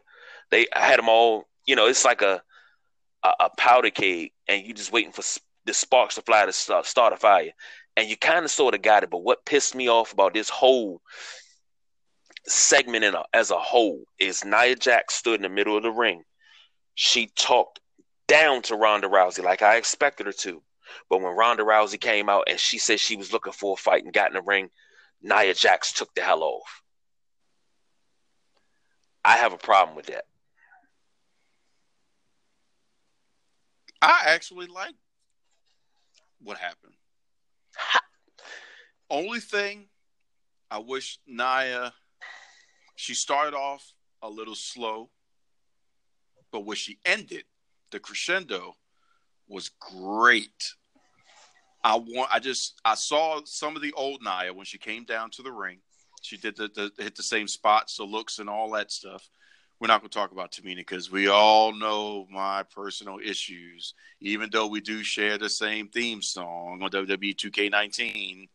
They 0.51 0.67
had 0.73 0.97
them 0.97 1.09
all. 1.09 1.47
You 1.65 1.75
know, 1.75 1.87
it's 1.87 2.05
like 2.05 2.21
a 2.21 2.41
a, 3.23 3.31
a 3.41 3.49
powder 3.57 3.89
keg, 3.89 4.31
and 4.47 4.65
you 4.65 4.73
just 4.73 4.91
waiting 4.91 5.11
for 5.11 5.23
the 5.65 5.73
sparks 5.73 6.15
to 6.15 6.21
fly 6.21 6.45
to 6.45 6.53
start, 6.53 6.85
start 6.85 7.13
a 7.13 7.17
fire. 7.17 7.51
And 7.97 8.09
you 8.09 8.17
kind 8.17 8.45
of 8.45 8.51
sort 8.51 8.75
of 8.75 8.81
got 8.81 9.03
it. 9.03 9.09
But 9.09 9.23
what 9.23 9.45
pissed 9.45 9.75
me 9.75 9.89
off 9.89 10.13
about 10.13 10.33
this 10.33 10.49
whole 10.49 11.01
segment 12.45 13.03
in 13.03 13.13
a, 13.13 13.23
as 13.33 13.51
a 13.51 13.59
whole 13.59 14.03
is 14.19 14.45
Nia 14.45 14.75
Jax 14.75 15.15
stood 15.15 15.35
in 15.35 15.41
the 15.41 15.49
middle 15.49 15.75
of 15.75 15.83
the 15.83 15.91
ring. 15.91 16.23
She 16.95 17.27
talked 17.35 17.79
down 18.29 18.61
to 18.63 18.75
Ronda 18.75 19.07
Rousey 19.07 19.43
like 19.43 19.61
I 19.61 19.75
expected 19.75 20.27
her 20.27 20.31
to. 20.31 20.61
But 21.09 21.21
when 21.21 21.35
Ronda 21.35 21.63
Rousey 21.63 21.99
came 21.99 22.29
out 22.29 22.45
and 22.47 22.59
she 22.59 22.77
said 22.77 22.99
she 22.99 23.17
was 23.17 23.33
looking 23.33 23.53
for 23.53 23.73
a 23.73 23.75
fight 23.75 24.03
and 24.03 24.13
got 24.13 24.29
in 24.29 24.35
the 24.35 24.41
ring, 24.41 24.69
Nia 25.21 25.53
Jax 25.53 25.91
took 25.91 26.13
the 26.15 26.21
hell 26.21 26.43
off. 26.43 26.81
I 29.25 29.37
have 29.37 29.51
a 29.51 29.57
problem 29.57 29.95
with 29.95 30.05
that. 30.07 30.23
I 34.01 34.23
actually 34.27 34.67
like 34.67 34.95
what 36.41 36.57
happened. 36.57 36.93
Only 39.09 39.39
thing 39.39 39.87
I 40.71 40.77
wish 40.77 41.19
Nia 41.27 41.93
she 42.95 43.13
started 43.13 43.55
off 43.55 43.93
a 44.21 44.29
little 44.29 44.55
slow, 44.55 45.09
but 46.51 46.65
when 46.65 46.75
she 46.75 46.99
ended, 47.05 47.45
the 47.91 47.99
crescendo 47.99 48.75
was 49.47 49.69
great. 49.69 50.73
I 51.83 51.95
want. 51.95 52.29
I 52.31 52.39
just 52.39 52.79
I 52.83 52.95
saw 52.95 53.41
some 53.45 53.75
of 53.75 53.81
the 53.81 53.93
old 53.93 54.21
Nia 54.21 54.53
when 54.53 54.65
she 54.65 54.77
came 54.77 55.05
down 55.05 55.29
to 55.31 55.41
the 55.41 55.51
ring. 55.51 55.79
She 56.21 56.37
did 56.37 56.57
the, 56.57 56.67
the 56.67 57.03
hit 57.03 57.15
the 57.15 57.23
same 57.23 57.47
spots, 57.47 57.97
the 57.97 58.03
looks, 58.03 58.39
and 58.39 58.49
all 58.49 58.71
that 58.71 58.91
stuff. 58.91 59.27
We're 59.79 59.87
not 59.87 60.01
going 60.01 60.09
to 60.09 60.17
talk 60.17 60.33
about 60.33 60.51
Tamina 60.51 60.77
because 60.77 61.09
we 61.09 61.29
all 61.29 61.73
know 61.73 62.27
my 62.29 62.63
personal 62.63 63.19
issues. 63.23 63.93
Even 64.19 64.49
though 64.51 64.67
we 64.67 64.81
do 64.81 65.03
share 65.03 65.37
the 65.37 65.49
same 65.49 65.87
theme 65.87 66.21
song 66.21 66.81
on 66.83 66.89
WWE 66.89 67.33
2K19, 67.33 68.49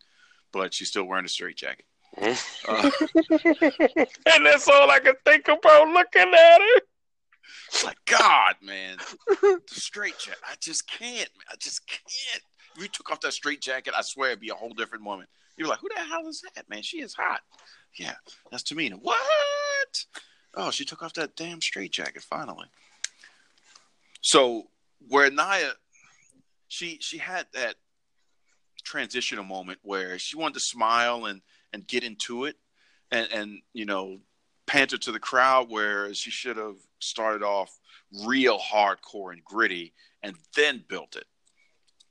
but 0.53 0.75
she's 0.75 0.89
still 0.89 1.05
wearing 1.05 1.25
a 1.25 1.29
straight 1.29 1.57
jacket. 1.57 1.87
Uh, 2.67 2.91
and 3.31 4.47
that's 4.47 4.69
all 4.69 4.91
I 4.91 4.99
can 5.03 5.15
think 5.25 5.49
about 5.49 5.89
looking 5.89 6.33
at 6.33 6.59
her. 6.59 6.81
It's 7.69 7.85
like 7.85 7.99
God, 8.07 8.55
man, 8.63 8.99
the 9.41 9.61
straight 9.67 10.19
jacket. 10.19 10.41
I 10.45 10.55
just 10.61 10.89
can't. 10.89 11.29
I 11.51 11.57
just 11.59 11.87
can't. 11.87 12.43
if 12.77 12.83
you 12.83 12.89
took 12.89 13.11
off 13.11 13.21
that 13.21 13.33
straight 13.33 13.61
jacket, 13.61 13.95
I 13.97 14.03
swear 14.03 14.31
it'd 14.31 14.41
be 14.41 14.51
a 14.51 14.55
whole 14.55 14.75
different 14.75 15.05
woman. 15.05 15.27
You're 15.57 15.69
like, 15.69 15.79
who 15.81 15.89
the 15.95 16.01
hell 16.01 16.27
is 16.27 16.43
that, 16.55 16.69
man? 16.69 16.83
She 16.83 17.01
is 17.01 17.15
hot. 17.15 17.41
Yeah, 17.99 18.15
that's 18.51 18.65
Tamina. 18.65 18.99
What? 19.01 20.05
Oh, 20.55 20.71
she 20.71 20.85
took 20.85 21.03
off 21.03 21.15
that 21.15 21.37
damn 21.37 21.61
straight 21.61 21.93
jacket 21.93 22.23
finally. 22.23 22.67
So 24.21 24.69
where 25.09 25.31
Nia, 25.31 25.73
she 26.69 26.99
she 27.01 27.19
had 27.19 27.47
that 27.53 27.77
transitional 28.83 29.45
moment 29.45 29.79
where 29.83 30.19
she 30.19 30.37
wanted 30.37 30.55
to 30.55 30.61
smile 30.61 31.27
and 31.27 31.41
and 31.73 31.87
get 31.87 32.05
into 32.05 32.45
it, 32.45 32.57
and 33.11 33.29
and 33.33 33.63
you 33.73 33.85
know 33.85 34.19
panted 34.75 35.01
to 35.01 35.13
the 35.13 35.21
crowd 35.21 35.71
where 35.71 36.13
she 36.15 36.33
should 36.33 36.57
have 36.57 36.79
started 36.99 37.45
off 37.45 37.79
real 38.27 38.59
hardcore 38.59 39.33
and 39.33 39.45
gritty 39.45 39.95
and 40.25 40.35
then 40.57 40.83
built 40.89 41.15
it. 41.15 41.27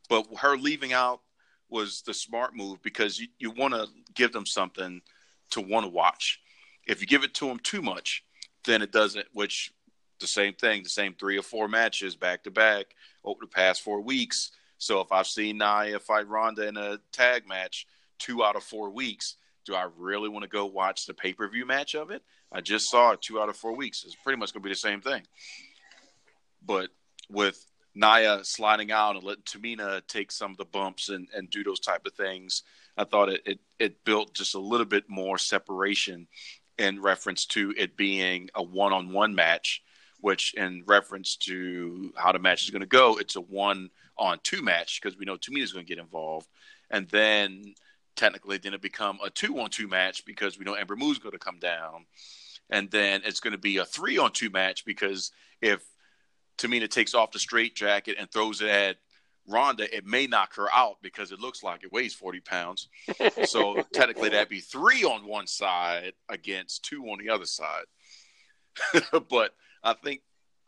But 0.07 0.27
her 0.37 0.55
leaving 0.55 0.93
out 0.93 1.19
was 1.69 2.03
the 2.03 2.13
smart 2.13 2.55
move 2.55 2.81
because 2.81 3.19
you, 3.19 3.27
you 3.37 3.51
want 3.51 3.73
to 3.73 3.87
give 4.13 4.31
them 4.31 4.45
something 4.45 5.01
to 5.51 5.59
want 5.59 5.85
to 5.85 5.89
watch. 5.89 6.39
If 6.87 7.01
you 7.01 7.07
give 7.07 7.25
it 7.25 7.33
to 7.35 7.47
them 7.47 7.59
too 7.59 7.81
much, 7.81 8.23
then 8.63 8.81
it 8.81 8.93
doesn't, 8.93 9.25
which 9.33 9.73
the 10.21 10.27
same 10.27 10.53
thing, 10.53 10.83
the 10.83 10.89
same 10.89 11.15
three 11.15 11.37
or 11.37 11.43
four 11.43 11.67
matches 11.67 12.15
back 12.15 12.45
to 12.45 12.51
back 12.51 12.95
over 13.25 13.39
the 13.41 13.47
past 13.47 13.81
four 13.81 13.99
weeks. 13.99 14.51
So 14.77 15.01
if 15.01 15.11
I've 15.11 15.27
seen 15.27 15.57
Nia 15.57 15.99
fight 15.99 16.29
Ronda 16.29 16.65
in 16.65 16.77
a 16.77 16.99
tag 17.11 17.45
match 17.45 17.87
two 18.19 18.41
out 18.41 18.55
of 18.55 18.63
four 18.63 18.89
weeks, 18.89 19.35
do 19.65 19.75
I 19.75 19.87
really 19.97 20.29
want 20.29 20.43
to 20.43 20.49
go 20.49 20.65
watch 20.65 21.05
the 21.05 21.13
pay 21.13 21.33
per 21.33 21.47
view 21.47 21.65
match 21.65 21.95
of 21.95 22.11
it? 22.11 22.21
I 22.51 22.61
just 22.61 22.89
saw 22.89 23.11
it 23.11 23.21
two 23.21 23.39
out 23.39 23.49
of 23.49 23.57
four 23.57 23.75
weeks. 23.75 24.03
It's 24.05 24.15
pretty 24.15 24.39
much 24.39 24.53
going 24.53 24.61
to 24.61 24.67
be 24.67 24.71
the 24.71 24.75
same 24.75 25.01
thing. 25.01 25.23
But 26.65 26.89
with 27.29 27.65
Nia 27.95 28.43
sliding 28.43 28.91
out 28.91 29.15
and 29.15 29.23
letting 29.23 29.43
Tamina 29.43 30.05
take 30.07 30.31
some 30.31 30.51
of 30.51 30.57
the 30.57 30.65
bumps 30.65 31.09
and, 31.09 31.27
and 31.35 31.49
do 31.49 31.63
those 31.63 31.79
type 31.79 32.05
of 32.05 32.13
things, 32.13 32.63
I 32.97 33.03
thought 33.03 33.29
it, 33.29 33.41
it, 33.45 33.59
it 33.79 34.05
built 34.05 34.33
just 34.33 34.55
a 34.55 34.59
little 34.59 34.85
bit 34.85 35.09
more 35.09 35.37
separation 35.37 36.27
in 36.77 37.01
reference 37.01 37.45
to 37.45 37.73
it 37.77 37.97
being 37.97 38.49
a 38.55 38.63
one 38.63 38.93
on 38.93 39.13
one 39.13 39.35
match, 39.35 39.83
which 40.21 40.53
in 40.55 40.83
reference 40.87 41.35
to 41.35 42.13
how 42.15 42.31
the 42.31 42.39
match 42.39 42.63
is 42.63 42.69
going 42.69 42.81
to 42.81 42.87
go, 42.87 43.17
it's 43.17 43.35
a 43.35 43.41
one 43.41 43.89
on 44.17 44.39
two 44.43 44.61
match 44.61 45.01
because 45.01 45.17
we 45.17 45.25
know 45.25 45.37
Tamina's 45.37 45.73
going 45.73 45.85
to 45.85 45.89
get 45.89 46.01
involved. 46.01 46.47
And 46.89 47.07
then 47.09 47.73
technically 48.15 48.57
then 48.57 48.73
it 48.73 48.81
become 48.81 49.17
a 49.23 49.29
two 49.29 49.59
on 49.59 49.69
two 49.69 49.87
match 49.87 50.25
because 50.25 50.57
we 50.57 50.65
know 50.65 50.73
Ember 50.73 50.95
Moon's 50.95 51.19
going 51.19 51.33
to 51.33 51.39
come 51.39 51.59
down 51.59 52.05
and 52.69 52.89
then 52.91 53.21
it's 53.25 53.39
going 53.39 53.53
to 53.53 53.57
be 53.57 53.77
a 53.77 53.85
three 53.85 54.17
on 54.17 54.31
two 54.31 54.49
match 54.49 54.85
because 54.85 55.31
if 55.61 55.83
Tamina 56.57 56.89
takes 56.89 57.13
off 57.13 57.31
the 57.31 57.39
straight 57.39 57.75
jacket 57.75 58.17
and 58.19 58.31
throws 58.31 58.61
it 58.61 58.69
at 58.69 58.97
Ronda, 59.47 59.95
it 59.95 60.05
may 60.05 60.27
knock 60.27 60.55
her 60.55 60.71
out 60.73 60.97
because 61.01 61.31
it 61.31 61.39
looks 61.39 61.63
like 61.63 61.83
it 61.83 61.91
weighs 61.91 62.13
40 62.13 62.39
pounds. 62.41 62.87
so 63.45 63.83
technically, 63.93 64.29
that'd 64.29 64.49
be 64.49 64.61
three 64.61 65.03
on 65.03 65.27
one 65.27 65.47
side 65.47 66.13
against 66.29 66.85
two 66.85 67.03
on 67.05 67.19
the 67.19 67.29
other 67.29 67.45
side. 67.45 67.85
but 69.29 69.53
I 69.83 69.93
think 69.93 70.21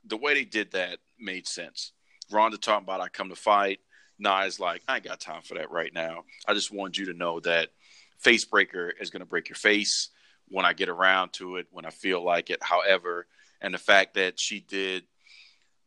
the 0.05 0.17
way 0.17 0.33
they 0.33 0.43
did 0.43 0.71
that 0.71 0.99
made 1.19 1.47
sense. 1.47 1.93
Ronda 2.31 2.57
talking 2.57 2.83
about 2.83 3.01
I 3.01 3.07
come 3.07 3.29
to 3.29 3.35
fight. 3.35 3.79
Nia's 4.19 4.59
like, 4.59 4.81
I 4.87 4.95
ain't 4.95 5.05
got 5.05 5.19
time 5.19 5.41
for 5.41 5.55
that 5.55 5.71
right 5.71 5.93
now. 5.93 6.23
I 6.47 6.53
just 6.53 6.71
want 6.71 6.97
you 6.97 7.05
to 7.07 7.13
know 7.13 7.39
that 7.41 7.69
face 8.17 8.45
breaker 8.45 8.93
is 8.99 9.09
going 9.09 9.21
to 9.21 9.25
break 9.25 9.49
your 9.49 9.55
face 9.55 10.09
when 10.47 10.65
I 10.65 10.73
get 10.73 10.89
around 10.89 11.33
to 11.33 11.57
it, 11.57 11.67
when 11.71 11.85
I 11.85 11.89
feel 11.89 12.23
like 12.23 12.49
it. 12.49 12.61
However, 12.61 13.27
and 13.61 13.73
the 13.73 13.79
fact 13.79 14.13
that 14.15 14.39
she 14.39 14.59
did 14.59 15.03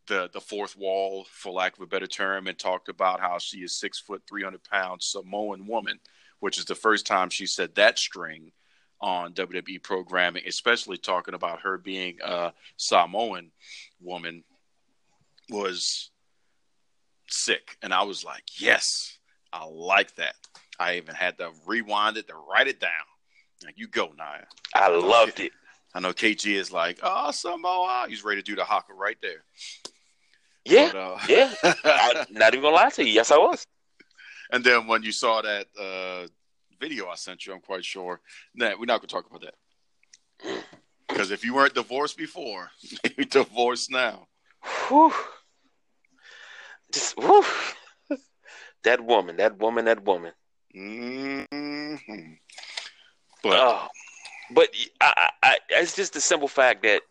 the 0.07 0.29
the 0.33 0.41
fourth 0.41 0.77
wall, 0.77 1.27
for 1.31 1.53
lack 1.53 1.77
of 1.77 1.83
a 1.83 1.87
better 1.87 2.07
term, 2.07 2.47
and 2.47 2.59
talked 2.59 2.89
about 2.89 3.21
how 3.21 3.39
she 3.39 3.59
is 3.59 3.75
six 3.75 3.99
foot, 3.99 4.23
three 4.29 4.43
hundred 4.43 4.65
pounds 4.65 5.07
Samoan 5.07 5.67
woman, 5.67 6.01
which 6.41 6.59
is 6.59 6.65
the 6.65 6.75
first 6.75 7.07
time 7.07 7.31
she 7.31 7.47
said 7.47 7.75
that 7.75 7.99
string 7.99 8.53
on 9.01 9.33
WWE 9.35 9.83
programming, 9.83 10.43
especially 10.47 10.97
talking 10.97 11.35
about 11.35 11.61
her 11.61 11.79
being 11.79 12.19
a 12.25 12.53
Samoan 12.77 13.53
woman, 14.01 14.43
was 15.51 16.11
sick. 17.29 17.77
And 17.83 17.93
I 17.93 18.03
was 18.03 18.25
like, 18.25 18.45
yes, 18.61 19.19
I 19.53 19.65
like 19.65 20.15
that. 20.17 20.35
I 20.79 20.97
even 20.97 21.15
had 21.15 21.39
to 21.39 21.51
rewind 21.67 22.17
it 22.17 22.29
to 22.29 22.35
write 22.35 22.69
it 22.69 22.81
down. 22.81 22.91
Like, 23.65 23.79
you 23.79 23.89
go, 23.89 24.07
Nia. 24.17 24.47
I 24.75 24.89
loved 24.89 25.41
it. 25.41 25.53
I 25.95 26.01
know 26.01 26.13
KG 26.13 26.55
is 26.55 26.71
like, 26.71 27.01
oh, 27.03 27.31
Samoa. 27.31 28.07
He's 28.09 28.25
ready 28.25 28.41
to 28.41 28.47
do 28.47 28.55
the 28.55 28.65
haka 28.65 28.95
right 28.95 29.17
there. 29.21 29.45
Yeah, 30.65 30.91
but, 30.93 30.99
uh, 30.99 31.19
yeah. 31.29 31.55
I, 31.85 32.27
not 32.31 32.55
even 32.55 32.63
gonna 32.63 32.77
lie 32.77 32.91
to 32.91 33.05
you. 33.05 33.13
Yes, 33.13 33.31
I 33.31 33.39
was. 33.39 33.67
And 34.51 34.63
then 34.63 34.87
when 34.87 35.03
you 35.03 35.13
saw 35.13 35.43
that 35.43 35.67
uh, 35.79 36.29
video 36.79 37.09
I 37.09 37.15
sent 37.15 37.47
you, 37.47 37.53
I'm 37.53 37.61
quite 37.61 37.85
sure. 37.85 38.21
Nah, 38.55 38.73
we're 38.79 38.87
not 38.87 39.01
gonna 39.01 39.09
talk 39.09 39.27
about 39.29 39.43
that. 39.43 40.65
Because 41.09 41.31
if 41.31 41.45
you 41.45 41.55
weren't 41.55 41.75
divorced 41.75 42.17
before, 42.17 42.71
you're 43.17 43.27
divorced 43.27 43.91
now. 43.91 44.29
Whew. 44.89 45.13
Just 46.93 47.17
that 48.85 49.05
woman, 49.05 49.37
that 49.37 49.59
woman, 49.59 49.85
that 49.87 50.05
woman. 50.05 50.33
Mm-hmm. 50.75 52.33
But, 53.43 53.59
oh, 53.61 53.87
but 54.51 54.69
I, 55.01 55.31
I, 55.43 55.59
it's 55.71 55.95
just 55.95 56.13
the 56.15 56.21
simple 56.21 56.49
fact 56.49 56.83
that 56.83 57.03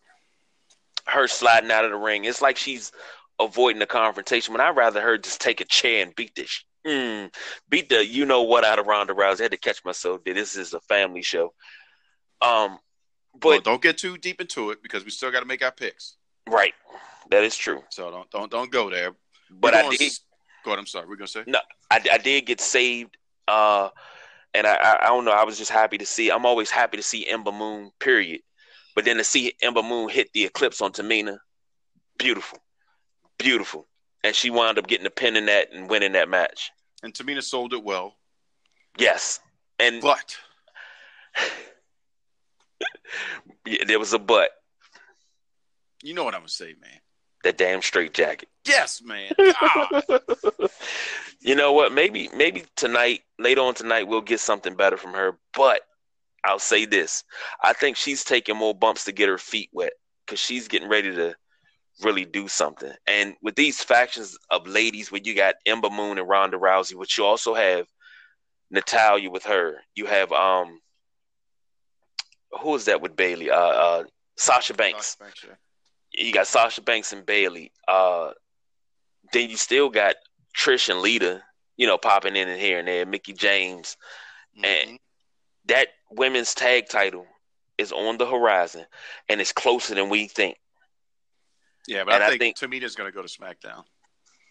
her 1.08 1.26
sliding 1.26 1.70
out 1.70 1.84
of 1.84 1.90
the 1.90 1.96
ring. 1.96 2.24
It's 2.24 2.42
like 2.42 2.56
she's 2.56 2.92
avoiding 3.40 3.80
the 3.80 3.86
confrontation. 3.86 4.52
When 4.52 4.60
I'd 4.60 4.76
rather 4.76 5.00
her 5.00 5.18
just 5.18 5.40
take 5.40 5.60
a 5.60 5.64
chair 5.64 6.02
and 6.02 6.14
beat 6.14 6.34
this, 6.34 6.64
mm, 6.86 7.32
beat 7.68 7.88
the 7.88 8.06
you 8.06 8.26
know 8.26 8.42
what 8.42 8.64
out 8.64 8.78
of 8.78 8.86
Ronda 8.86 9.14
Rousey. 9.14 9.40
I 9.40 9.44
had 9.44 9.52
to 9.52 9.58
catch 9.58 9.84
myself. 9.84 10.22
This 10.24 10.56
is 10.56 10.74
a 10.74 10.80
family 10.80 11.22
show. 11.22 11.54
Um, 12.40 12.78
but 13.34 13.48
well, 13.48 13.60
don't 13.60 13.82
get 13.82 13.98
too 13.98 14.18
deep 14.18 14.40
into 14.40 14.70
it 14.70 14.82
because 14.82 15.04
we 15.04 15.10
still 15.10 15.30
got 15.30 15.40
to 15.40 15.46
make 15.46 15.64
our 15.64 15.72
picks. 15.72 16.16
Right, 16.48 16.74
that 17.30 17.42
is 17.42 17.56
true. 17.56 17.82
So 17.90 18.10
don't 18.10 18.30
don't 18.30 18.50
don't 18.50 18.70
go 18.70 18.90
there. 18.90 19.12
But 19.50 19.74
I 19.74 19.88
did. 19.88 20.12
Go 20.64 20.70
ahead. 20.70 20.78
I'm 20.78 20.86
sorry. 20.86 21.06
We're 21.08 21.16
gonna 21.16 21.28
say 21.28 21.44
no. 21.46 21.60
I, 21.90 22.02
I 22.12 22.18
did 22.18 22.46
get 22.46 22.60
saved. 22.60 23.16
Uh, 23.46 23.88
and 24.54 24.66
I, 24.66 24.74
I, 24.74 24.98
I 25.02 25.06
don't 25.08 25.24
know. 25.24 25.32
I 25.32 25.44
was 25.44 25.58
just 25.58 25.70
happy 25.70 25.98
to 25.98 26.06
see. 26.06 26.30
I'm 26.30 26.46
always 26.46 26.70
happy 26.70 26.96
to 26.96 27.02
see 27.02 27.26
Ember 27.26 27.52
Moon. 27.52 27.90
Period. 27.98 28.40
But 28.94 29.04
then 29.04 29.16
to 29.16 29.24
see 29.24 29.54
Ember 29.62 29.82
Moon 29.82 30.08
hit 30.08 30.32
the 30.32 30.44
eclipse 30.44 30.80
on 30.80 30.92
Tamina, 30.92 31.38
beautiful 32.18 32.58
beautiful. 33.38 33.86
And 34.22 34.34
she 34.34 34.50
wound 34.50 34.78
up 34.78 34.86
getting 34.86 35.06
a 35.06 35.10
pin 35.10 35.36
in 35.36 35.46
that 35.46 35.72
and 35.72 35.88
winning 35.88 36.12
that 36.12 36.28
match. 36.28 36.70
And 37.02 37.14
Tamina 37.14 37.42
sold 37.42 37.72
it 37.72 37.82
well. 37.82 38.16
Yes. 38.98 39.40
And 39.78 40.02
but 40.02 40.36
yeah, 43.64 43.84
there 43.86 43.98
was 43.98 44.12
a 44.12 44.18
but. 44.18 44.50
You 46.02 46.14
know 46.14 46.24
what 46.24 46.34
I'm 46.34 46.40
gonna 46.40 46.48
say, 46.48 46.74
man. 46.80 47.00
That 47.44 47.56
damn 47.56 47.82
straight 47.82 48.14
jacket. 48.14 48.48
Yes, 48.66 49.00
man. 49.02 49.30
you 51.40 51.54
know 51.54 51.72
what? 51.72 51.92
Maybe 51.92 52.28
maybe 52.34 52.64
tonight, 52.76 53.22
later 53.38 53.60
on 53.60 53.74
tonight, 53.74 54.08
we'll 54.08 54.20
get 54.20 54.40
something 54.40 54.74
better 54.74 54.96
from 54.96 55.14
her. 55.14 55.38
But 55.54 55.82
I'll 56.44 56.58
say 56.58 56.84
this: 56.84 57.24
I 57.62 57.72
think 57.72 57.96
she's 57.96 58.24
taking 58.24 58.56
more 58.56 58.74
bumps 58.74 59.04
to 59.04 59.12
get 59.12 59.28
her 59.28 59.38
feet 59.38 59.70
wet 59.72 59.92
because 60.26 60.40
she's 60.40 60.68
getting 60.68 60.88
ready 60.88 61.14
to 61.14 61.36
really 62.02 62.24
do 62.24 62.48
something. 62.48 62.92
And 63.06 63.34
with 63.42 63.54
these 63.54 63.82
factions 63.82 64.36
of 64.50 64.66
ladies, 64.66 65.10
where 65.10 65.20
you 65.22 65.34
got 65.34 65.56
Ember 65.64 65.90
Moon 65.90 66.18
and 66.18 66.28
Ronda 66.28 66.56
Rousey, 66.56 66.94
which 66.94 67.18
you 67.18 67.24
also 67.24 67.54
have 67.54 67.86
Natalya 68.70 69.30
with 69.30 69.44
her, 69.44 69.76
you 69.94 70.06
have 70.06 70.32
um, 70.32 70.80
who 72.60 72.74
is 72.74 72.86
that 72.86 73.00
with 73.00 73.16
Bayley? 73.16 73.50
Uh, 73.50 73.56
uh 73.56 74.04
Sasha 74.36 74.74
Banks. 74.74 75.16
Sasha 75.18 75.24
Banks 75.24 75.44
yeah. 75.46 75.54
You 76.12 76.32
got 76.32 76.46
Sasha 76.46 76.80
Banks 76.80 77.12
and 77.12 77.24
Bayley. 77.24 77.72
Uh, 77.86 78.32
then 79.32 79.50
you 79.50 79.56
still 79.56 79.90
got 79.90 80.16
Trish 80.56 80.88
and 80.88 81.00
Lita, 81.00 81.42
you 81.76 81.86
know, 81.86 81.98
popping 81.98 82.36
in 82.36 82.48
and 82.48 82.60
here 82.60 82.78
and 82.78 82.88
there. 82.88 83.06
Mickie 83.06 83.34
James, 83.34 83.96
mm-hmm. 84.56 84.64
and 84.64 84.98
that 85.66 85.88
women's 86.10 86.54
tag 86.54 86.88
title 86.88 87.26
is 87.76 87.92
on 87.92 88.18
the 88.18 88.26
horizon, 88.26 88.84
and 89.28 89.40
it's 89.40 89.52
closer 89.52 89.94
than 89.94 90.08
we 90.08 90.26
think. 90.26 90.56
Yeah, 91.86 92.04
but 92.04 92.20
I 92.20 92.30
think, 92.30 92.42
I 92.42 92.44
think 92.44 92.56
Tamina's 92.58 92.96
going 92.96 93.10
to 93.10 93.14
go 93.14 93.22
to 93.22 93.28
SmackDown, 93.28 93.84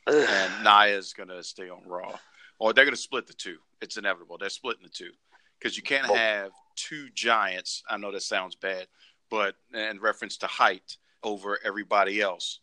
ugh. 0.08 0.28
and 0.30 0.64
Nia's 0.64 1.14
going 1.14 1.30
to 1.30 1.44
stay 1.44 1.70
on 1.70 1.84
Raw. 1.86 2.18
Or 2.60 2.74
they're 2.74 2.86
going 2.86 2.96
to 2.96 3.02
split 3.02 3.28
the 3.28 3.34
two. 3.34 3.58
It's 3.82 3.98
inevitable. 3.98 4.38
They're 4.40 4.50
splitting 4.50 4.84
the 4.84 4.90
two 4.90 5.12
because 5.60 5.78
you 5.78 5.84
can't 5.84 6.08
have 6.08 6.52
two 6.76 7.10
giants. 7.14 7.84
I 7.88 7.98
know 7.98 8.12
that 8.12 8.24
sounds 8.24 8.56
bad, 8.56 8.88
but 9.30 9.56
in 9.74 10.00
reference 10.00 10.38
to 10.38 10.48
height 10.48 10.98
over 11.24 11.60
everybody 11.64 12.22
else, 12.22 12.60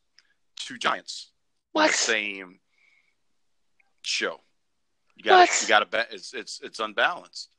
two 0.56 0.78
giants 0.78 1.30
what? 1.72 1.88
the 1.88 1.96
same 1.96 2.60
show. 4.02 4.40
You 5.16 5.24
got 5.24 5.48
you 5.62 5.68
got 5.68 5.90
to 5.90 6.06
it's 6.10 6.32
it's 6.32 6.60
it's 6.62 6.80
unbalanced. 6.80 7.50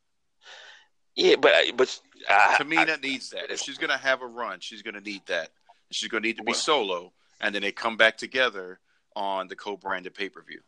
Yeah, 1.15 1.35
but 1.37 1.53
but 1.75 1.99
uh, 2.29 2.55
Tamina 2.57 2.97
I, 2.97 3.01
needs 3.01 3.29
that. 3.29 3.51
If 3.51 3.59
she's 3.59 3.77
gonna 3.77 3.97
have 3.97 4.21
a 4.21 4.27
run, 4.27 4.59
she's 4.59 4.81
gonna 4.81 5.01
need 5.01 5.21
that. 5.27 5.51
She's 5.91 6.09
going 6.09 6.23
to 6.23 6.27
need 6.27 6.37
to 6.37 6.43
be 6.43 6.53
solo, 6.53 7.13
and 7.41 7.53
then 7.53 7.61
they 7.61 7.71
come 7.71 7.97
back 7.97 8.17
together 8.17 8.79
on 9.15 9.47
the 9.47 9.55
co-branded 9.55 10.13
pay-per-view. 10.13 10.59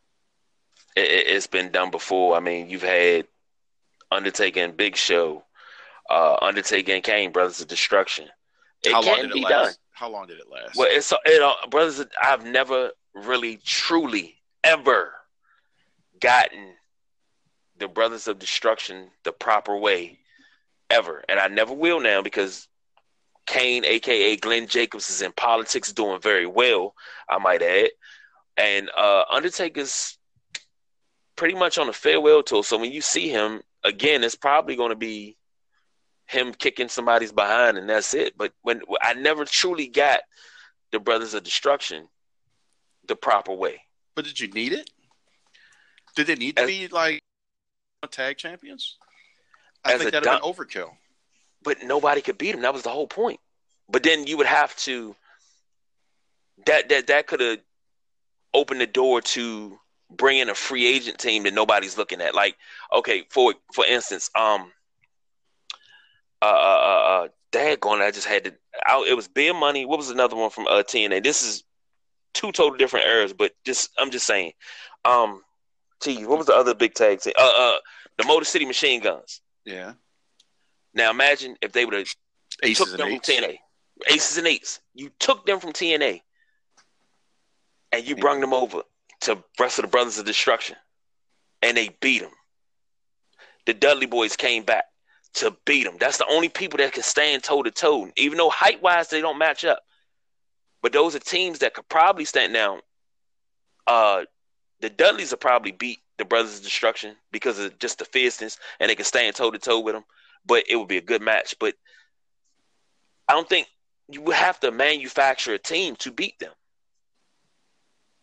it, 0.96 1.34
has 1.34 1.48
been 1.48 1.72
done 1.72 1.92
before. 1.92 2.38
I 2.38 2.40
mean, 2.40 2.70
you've 2.70 2.84
had 2.84 3.28
Undertaker 4.12 4.62
and 4.62 4.78
Big 4.78 4.96
Show, 4.96 5.44
uh, 6.10 6.38
Undertaker 6.42 6.94
and 6.94 7.04
Kane, 7.04 7.32
Brothers 7.32 7.62
of 7.62 7.68
Destruction. 7.68 8.28
It 8.84 8.92
How 8.92 9.02
long 9.02 9.22
did 9.22 9.32
it 9.32 9.42
last? 9.42 9.50
Done. 9.50 9.74
How 9.92 10.10
long 10.10 10.28
did 10.28 10.40
it 10.40 10.50
last? 10.50 10.76
Well, 10.76 10.88
it's 10.90 11.12
it, 11.26 11.42
uh, 11.42 11.68
Brothers. 11.70 12.06
I've 12.22 12.46
never 12.46 12.92
really, 13.14 13.60
truly, 13.64 14.36
ever 14.64 15.14
gotten 16.22 16.76
the 17.80 17.88
Brothers 17.88 18.28
of 18.28 18.40
Destruction 18.40 19.10
the 19.24 19.32
proper 19.32 19.76
way, 19.78 20.20
ever, 20.90 21.24
and 21.28 21.40
I 21.40 21.48
never 21.48 21.74
will 21.74 22.00
now 22.00 22.22
because 22.22 22.68
Kane, 23.48 23.86
aka 23.86 24.36
Glenn 24.36 24.68
Jacobs, 24.68 25.10
is 25.10 25.22
in 25.22 25.32
politics, 25.32 25.94
doing 25.94 26.22
very 26.22 26.46
well. 26.46 26.94
I 27.30 27.40
might 27.40 27.62
add, 27.62 27.90
and 28.58 28.90
uh, 28.96 29.24
Undertaker's 29.32 30.18
pretty 31.36 31.56
much 31.56 31.78
on 31.78 31.90
a 31.90 31.94
farewell 31.94 32.44
tour. 32.44 32.64
So 32.64 32.78
when 32.78 32.92
you 32.92 33.02
see 33.02 33.30
him 33.30 33.62
again, 33.84 34.24
it's 34.24 34.36
probably 34.36 34.76
going 34.76 34.90
to 34.90 34.96
be 34.96 35.38
him 36.28 36.54
kicking 36.54 36.90
somebody's 36.90 37.32
behind, 37.32 37.78
and 37.78 37.90
that's 37.90 38.14
it. 38.14 38.38
But 38.38 38.54
when 38.62 38.82
I 39.02 39.14
never 39.14 39.46
truly 39.46 39.88
got 39.88 40.22
the 40.92 41.00
Brothers 41.00 41.34
of 41.34 41.44
Destruction 41.44 42.08
the 43.08 43.16
proper 43.16 43.54
way. 43.54 43.82
But 44.16 44.26
did 44.26 44.40
you 44.40 44.50
need 44.50 44.74
it? 44.74 44.90
Did 46.16 46.28
they 46.28 46.36
need 46.36 46.58
to 46.58 46.64
as, 46.64 46.68
be 46.68 46.88
like 46.88 47.22
tag 48.12 48.38
champions? 48.38 48.98
I 49.84 49.98
think 49.98 50.12
that'd 50.12 50.26
have 50.28 50.42
been 50.42 50.52
overkill. 50.54 50.92
But 51.64 51.84
nobody 51.84 52.22
could 52.22 52.38
beat 52.38 52.56
him. 52.56 52.62
That 52.62 52.74
was 52.74 52.84
the 52.84 52.90
whole 52.90 53.08
point. 53.08 53.40
But 53.90 54.04
then 54.04 54.28
you 54.28 54.38
would 54.38 54.48
have 54.48 54.76
to 54.78 55.16
that 56.66 56.90
that 56.90 57.08
that 57.08 57.28
could 57.28 57.40
have 57.40 57.60
opened 58.54 58.82
the 58.82 58.88
door 58.88 59.22
to 59.22 59.80
bring 60.10 60.40
in 60.40 60.50
a 60.50 60.56
free 60.56 60.88
agent 60.88 61.20
team 61.20 61.44
that 61.44 61.54
nobody's 61.54 61.98
looking 61.98 62.22
at. 62.22 62.36
Like, 62.36 62.58
okay, 62.94 63.26
for 63.30 63.54
for 63.74 63.86
instance, 63.86 64.30
um, 64.36 64.72
uh, 66.42 66.46
uh, 66.46 66.50
uh, 66.50 67.24
uh 67.24 67.28
daggone, 67.52 68.02
I 68.02 68.12
just 68.12 68.28
had 68.28 68.46
to. 68.46 68.54
I, 68.86 69.06
it 69.10 69.16
was 69.16 69.28
Beer 69.28 69.54
Money. 69.54 69.86
What 69.86 69.98
was 69.98 70.10
another 70.10 70.36
one 70.36 70.50
from 70.50 70.68
uh 70.68 70.84
TNA? 70.84 71.24
This 71.24 71.44
is 71.44 71.64
two 72.34 72.52
total 72.52 72.78
different 72.78 73.08
eras, 73.08 73.34
but 73.34 73.54
just 73.66 73.90
I'm 73.98 74.12
just 74.12 74.28
saying. 74.28 74.54
Um, 75.06 75.42
gee, 76.04 76.26
what 76.26 76.38
was 76.38 76.48
the 76.48 76.56
other 76.56 76.76
big 76.76 76.94
tag 76.94 77.22
team? 77.22 77.34
Uh, 77.38 77.52
uh, 77.58 77.78
the 78.18 78.26
Motor 78.26 78.46
City 78.46 78.66
Machine 78.66 79.02
Guns. 79.02 79.42
Yeah. 79.66 79.94
Now 80.94 81.12
imagine 81.12 81.56
if 81.62 81.72
they 81.72 81.86
would 81.86 81.94
have 81.94 82.08
took 82.76 82.98
them 82.98 83.08
eights. 83.08 83.28
from 83.28 83.44
TNA, 83.44 83.58
Aces 84.10 84.38
and 84.38 84.48
Eights. 84.48 84.80
You 84.94 85.12
took 85.20 85.46
them 85.46 85.60
from 85.60 85.74
TNA, 85.74 86.22
and 87.92 88.08
you 88.08 88.16
brought 88.16 88.40
them 88.42 88.54
over 88.54 88.82
to 89.22 89.44
rest 89.60 89.80
of 89.80 89.84
the 89.84 89.90
Brothers 89.90 90.18
of 90.18 90.26
Destruction, 90.26 90.76
and 91.62 91.78
they 91.78 91.90
beat 92.02 92.22
them. 92.22 92.32
The 93.66 93.74
Dudley 93.74 94.06
Boys 94.06 94.36
came 94.36 94.64
back 94.64 94.86
to 95.36 95.56
beat 95.66 95.84
them. 95.84 95.98
That's 96.00 96.18
the 96.18 96.28
only 96.30 96.50
people 96.50 96.78
that 96.78 96.94
can 96.94 97.04
stand 97.04 97.44
toe 97.44 97.64
to 97.64 97.72
toe, 97.72 98.10
even 98.18 98.38
though 98.38 98.50
height 98.50 98.82
wise 98.82 99.10
they 99.10 99.22
don't 99.22 99.38
match 99.38 99.66
up. 99.66 99.82
But 100.82 100.94
those 100.94 101.16
are 101.16 101.20
teams 101.20 101.60
that 101.60 101.74
could 101.74 101.88
probably 101.90 102.26
stand 102.26 102.54
down. 102.54 102.82
Uh, 103.86 104.24
the 104.82 104.90
Dudleys 104.90 105.32
will 105.32 105.38
probably 105.38 105.72
beat 105.72 106.00
the 106.18 106.26
Brothers 106.26 106.58
of 106.58 106.64
Destruction 106.64 107.16
because 107.32 107.60
of 107.60 107.78
just 107.80 108.00
the 108.00 108.06
fierceness, 108.06 108.58
and 108.80 108.90
they 108.90 108.96
can 108.96 109.06
stand 109.06 109.36
toe 109.36 109.52
to 109.52 109.60
toe 109.60 109.80
with 109.80 109.96
them. 109.96 110.06
But 110.46 110.66
it 110.70 110.76
would 110.76 110.88
be 110.88 110.98
a 110.98 111.02
good 111.02 111.22
match. 111.22 111.56
But 111.60 111.76
I 113.28 113.34
don't 113.34 113.50
think 113.50 113.68
you 114.10 114.22
would 114.22 114.36
have 114.36 114.60
to 114.62 114.72
manufacture 114.72 115.54
a 115.54 115.60
team 115.60 115.96
to 115.98 116.12
beat 116.12 116.40
them 116.40 116.54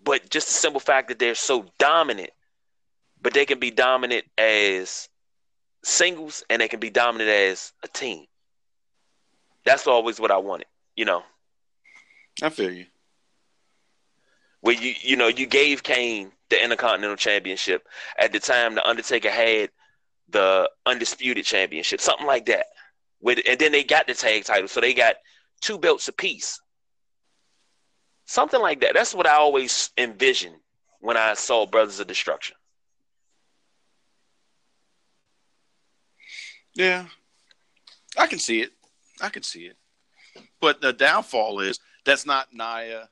but 0.04 0.28
just 0.30 0.48
the 0.48 0.52
simple 0.52 0.80
fact 0.80 1.08
that 1.08 1.18
they're 1.18 1.34
so 1.34 1.64
dominant, 1.78 2.30
but 3.20 3.32
they 3.32 3.46
can 3.46 3.58
be 3.58 3.70
dominant 3.70 4.26
as 4.36 5.08
singles 5.84 6.44
and 6.50 6.60
they 6.60 6.68
can 6.68 6.80
be 6.80 6.90
dominant 6.90 7.30
as 7.30 7.72
a 7.82 7.88
team. 7.88 8.26
That's 9.64 9.86
always 9.86 10.18
what 10.18 10.30
I 10.30 10.38
wanted, 10.38 10.66
you 10.96 11.04
know. 11.04 11.22
I 12.42 12.50
feel 12.50 12.70
you. 12.70 12.86
Where 14.60 14.74
you 14.74 14.94
you 15.00 15.16
know 15.16 15.28
you 15.28 15.46
gave 15.46 15.82
Kane 15.82 16.32
the 16.48 16.62
Intercontinental 16.62 17.16
Championship 17.16 17.86
at 18.18 18.32
the 18.32 18.40
time 18.40 18.74
the 18.74 18.86
Undertaker 18.86 19.30
had 19.30 19.70
the 20.30 20.70
Undisputed 20.86 21.44
Championship, 21.44 22.00
something 22.00 22.26
like 22.26 22.46
that. 22.46 22.66
With 23.20 23.40
and 23.46 23.58
then 23.58 23.72
they 23.72 23.84
got 23.84 24.06
the 24.06 24.14
tag 24.14 24.44
title, 24.44 24.68
so 24.68 24.80
they 24.80 24.94
got 24.94 25.16
two 25.60 25.78
belts 25.78 26.08
apiece. 26.08 26.60
Something 28.26 28.60
like 28.60 28.80
that. 28.80 28.94
That's 28.94 29.14
what 29.14 29.26
I 29.26 29.34
always 29.34 29.90
envisioned 29.98 30.56
when 31.00 31.18
I 31.18 31.34
saw 31.34 31.66
Brothers 31.66 32.00
of 32.00 32.06
Destruction. 32.06 32.56
Yeah, 36.74 37.06
I 38.16 38.26
can 38.26 38.38
see 38.38 38.60
it. 38.60 38.72
I 39.20 39.28
can 39.28 39.42
see 39.42 39.66
it. 39.66 39.76
But 40.60 40.80
the 40.80 40.92
downfall 40.92 41.60
is 41.60 41.78
that's 42.04 42.26
not 42.26 42.52
Nia 42.52 43.08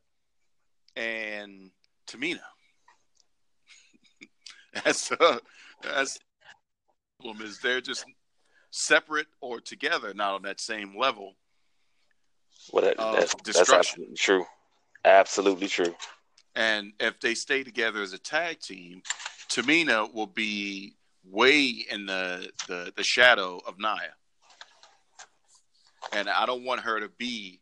and 0.97 1.71
Tamina. 2.09 2.41
that's 4.85 5.13
uh, 5.13 5.39
that's 5.83 6.19
problem 7.21 7.47
is 7.47 7.59
they're 7.59 7.81
just 7.81 8.05
separate 8.71 9.27
or 9.41 9.61
together, 9.61 10.13
not 10.15 10.35
on 10.35 10.43
that 10.43 10.61
same 10.61 10.97
level. 10.99 11.35
Well, 12.73 12.85
that, 12.85 12.97
that's, 12.97 13.35
that's 13.45 13.73
absolutely 13.73 14.17
true. 14.17 14.45
Absolutely 15.05 15.69
true. 15.69 15.95
And 16.55 16.93
if 17.01 17.19
they 17.21 17.35
stay 17.35 17.65
together 17.65 18.03
as 18.03 18.13
a 18.13 18.19
tag 18.19 18.61
team, 18.61 19.03
Tamina 19.49 20.13
will 20.13 20.27
be 20.27 20.95
way 21.25 21.87
in 21.91 22.07
the, 22.07 22.51
the, 22.69 22.93
the 22.97 23.05
shadow 23.05 23.61
of 23.67 23.79
Nia. 23.79 24.15
And 26.13 26.29
I 26.29 26.47
don't 26.47 26.65
want 26.65 26.81
her 26.81 27.01
to 27.01 27.09
be 27.09 27.61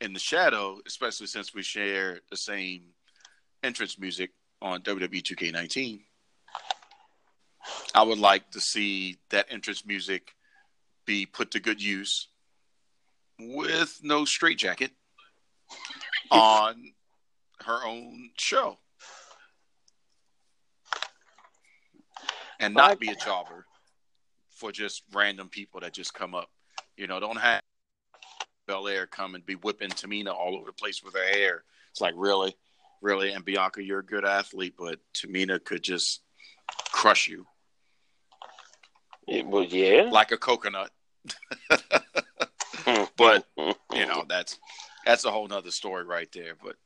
in 0.00 0.12
the 0.12 0.18
shadow, 0.18 0.78
especially 0.86 1.26
since 1.26 1.54
we 1.54 1.62
share 1.62 2.20
the 2.30 2.36
same 2.36 2.82
entrance 3.62 3.98
music 3.98 4.30
on 4.60 4.82
WWE 4.82 5.22
2K19. 5.22 6.00
I 7.94 8.02
would 8.02 8.18
like 8.18 8.50
to 8.52 8.60
see 8.60 9.18
that 9.30 9.46
entrance 9.50 9.84
music 9.84 10.34
be 11.06 11.26
put 11.26 11.50
to 11.52 11.60
good 11.60 11.82
use 11.82 12.28
with 13.38 14.00
no 14.02 14.24
straitjacket 14.24 14.90
on 16.30 16.92
her 17.64 17.84
own 17.84 18.30
show 18.36 18.78
and 22.60 22.74
not 22.74 22.98
be 22.98 23.08
a 23.08 23.14
jobber 23.14 23.66
for 24.50 24.72
just 24.72 25.02
random 25.12 25.48
people 25.48 25.80
that 25.80 25.92
just 25.92 26.14
come 26.14 26.34
up. 26.34 26.50
You 26.96 27.06
know, 27.06 27.20
don't 27.20 27.38
have 27.38 27.62
Belair 28.66 29.06
come 29.06 29.34
and 29.34 29.46
be 29.46 29.54
whipping 29.54 29.90
Tamina 29.90 30.34
all 30.34 30.56
over 30.56 30.66
the 30.66 30.72
place 30.72 31.02
with 31.02 31.14
her 31.14 31.26
hair. 31.26 31.64
It's 31.90 32.00
like, 32.00 32.14
really? 32.16 32.54
Really? 33.00 33.32
And 33.32 33.44
Bianca, 33.44 33.82
you're 33.82 34.00
a 34.00 34.04
good 34.04 34.24
athlete, 34.24 34.74
but 34.78 34.98
Tamina 35.14 35.62
could 35.62 35.82
just 35.82 36.20
crush 36.92 37.28
you. 37.28 37.46
well, 39.26 39.64
yeah. 39.64 40.08
Like 40.10 40.32
a 40.32 40.36
coconut. 40.36 40.90
but, 43.16 43.46
you 43.92 44.06
know, 44.06 44.24
that's 44.28 44.58
that's 45.04 45.24
a 45.24 45.30
whole 45.30 45.48
nother 45.48 45.70
story 45.70 46.04
right 46.04 46.30
there. 46.32 46.54
But 46.62 46.76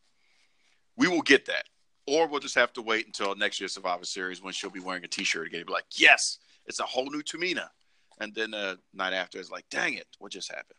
we 0.97 1.09
will 1.09 1.23
get 1.23 1.47
that. 1.47 1.65
Or 2.07 2.27
we'll 2.27 2.41
just 2.41 2.57
have 2.57 2.73
to 2.75 2.83
wait 2.83 3.07
until 3.07 3.35
next 3.35 3.61
year's 3.61 3.75
Survivor 3.75 4.05
Series 4.05 4.43
when 4.43 4.53
she'll 4.53 4.71
be 4.71 4.81
wearing 4.81 5.05
a 5.05 5.09
T-shirt 5.09 5.47
again. 5.47 5.65
Be 5.67 5.73
like, 5.73 5.85
yes, 5.97 6.39
it's 6.67 6.81
a 6.81 6.85
whole 6.85 7.11
new 7.11 7.23
Tamina. 7.23 7.69
And 8.21 8.35
then 8.35 8.51
the 8.51 8.79
night 8.93 9.13
after, 9.13 9.39
it's 9.39 9.51
like, 9.51 9.67
dang 9.71 9.95
it, 9.95 10.07
what 10.19 10.33
just 10.33 10.51
happened? 10.51 10.79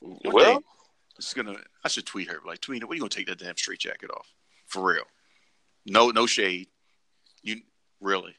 One 0.00 0.34
well, 0.34 0.62
it's 1.16 1.34
gonna. 1.34 1.56
I 1.84 1.88
should 1.88 2.06
tweet 2.06 2.28
her 2.28 2.38
like, 2.46 2.60
Tamina, 2.60 2.84
when 2.84 2.92
are 2.92 2.94
you 2.94 3.00
gonna 3.00 3.08
take 3.08 3.26
that 3.26 3.38
damn 3.38 3.56
straitjacket 3.56 4.10
off? 4.10 4.32
For 4.66 4.82
real? 4.82 5.04
No, 5.86 6.10
no 6.10 6.26
shade. 6.26 6.68
You 7.42 7.62
really 8.00 8.36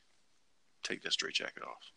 take 0.83 1.01
that 1.03 1.13
straight 1.13 1.33
jacket 1.33 1.63
off? 1.63 1.91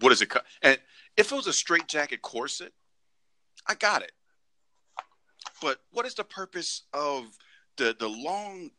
What 0.00 0.12
is 0.12 0.22
it? 0.22 0.32
And 0.62 0.78
if 1.16 1.30
it 1.30 1.34
was 1.34 1.46
a 1.46 1.52
straight 1.52 1.88
jacket 1.88 2.22
corset, 2.22 2.72
I 3.66 3.74
got 3.74 4.02
it. 4.02 4.12
But 5.60 5.78
what 5.90 6.06
is 6.06 6.14
the 6.14 6.24
purpose 6.24 6.82
of 6.92 7.26
the 7.76 7.96
the 7.98 8.08
long 8.08 8.70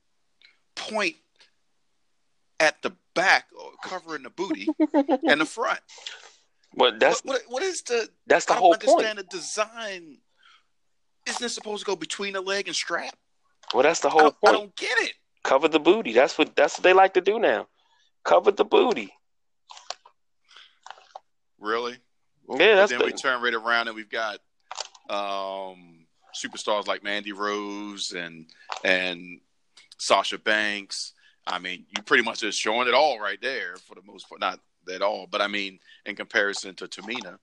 point 0.75 1.15
at 2.59 2.81
the 2.81 2.91
back 3.15 3.45
covering 3.83 4.23
the 4.23 4.29
booty 4.29 4.67
and 5.27 5.41
the 5.41 5.45
front? 5.45 5.79
Well, 6.73 6.93
that's 6.97 7.21
what, 7.21 7.41
what, 7.47 7.51
what 7.51 7.63
is 7.63 7.81
the 7.83 8.09
that's 8.25 8.45
the 8.45 8.53
I 8.53 8.57
whole 8.57 8.73
understand 8.73 9.17
point. 9.17 9.29
the 9.29 9.37
design. 9.37 10.17
Isn't 11.27 11.45
it 11.45 11.49
supposed 11.49 11.85
to 11.85 11.85
go 11.85 11.95
between 11.95 12.33
the 12.33 12.41
leg 12.41 12.67
and 12.67 12.75
strap? 12.75 13.15
Well, 13.73 13.83
that's 13.83 13.99
the 13.99 14.09
whole 14.09 14.27
I 14.27 14.29
point. 14.29 14.35
I 14.45 14.51
don't 14.51 14.75
get 14.75 14.97
it. 14.99 15.13
Cover 15.43 15.67
the 15.67 15.79
booty. 15.79 16.13
That's 16.13 16.37
what 16.37 16.55
that's 16.55 16.77
what 16.77 16.83
they 16.83 16.93
like 16.93 17.13
to 17.15 17.21
do 17.21 17.39
now. 17.39 17.67
Cover 18.23 18.51
the 18.51 18.65
booty. 18.65 19.13
Really? 21.59 21.97
Yeah, 22.49 22.75
that's. 22.75 22.91
But 22.91 22.99
then 22.99 22.99
the... 22.99 23.05
we 23.05 23.11
turn 23.13 23.41
right 23.41 23.53
around 23.53 23.87
and 23.87 23.95
we've 23.95 24.09
got 24.09 24.39
um, 25.09 26.05
superstars 26.35 26.87
like 26.87 27.03
Mandy 27.03 27.31
Rose 27.31 28.11
and 28.11 28.45
and 28.83 29.39
Sasha 29.97 30.37
Banks 30.37 31.13
I 31.47 31.59
mean, 31.59 31.85
you 31.95 32.03
pretty 32.03 32.23
much 32.23 32.41
just 32.41 32.59
showing 32.59 32.87
it 32.87 32.93
all 32.93 33.19
right 33.19 33.41
there 33.41 33.77
for 33.77 33.95
the 33.95 34.01
most 34.05 34.27
part. 34.27 34.41
Not 34.41 34.59
at 34.93 35.01
all, 35.01 35.27
but 35.27 35.41
I 35.41 35.47
mean, 35.47 35.79
in 36.05 36.15
comparison 36.15 36.75
to 36.75 36.87
Tamina. 36.87 37.39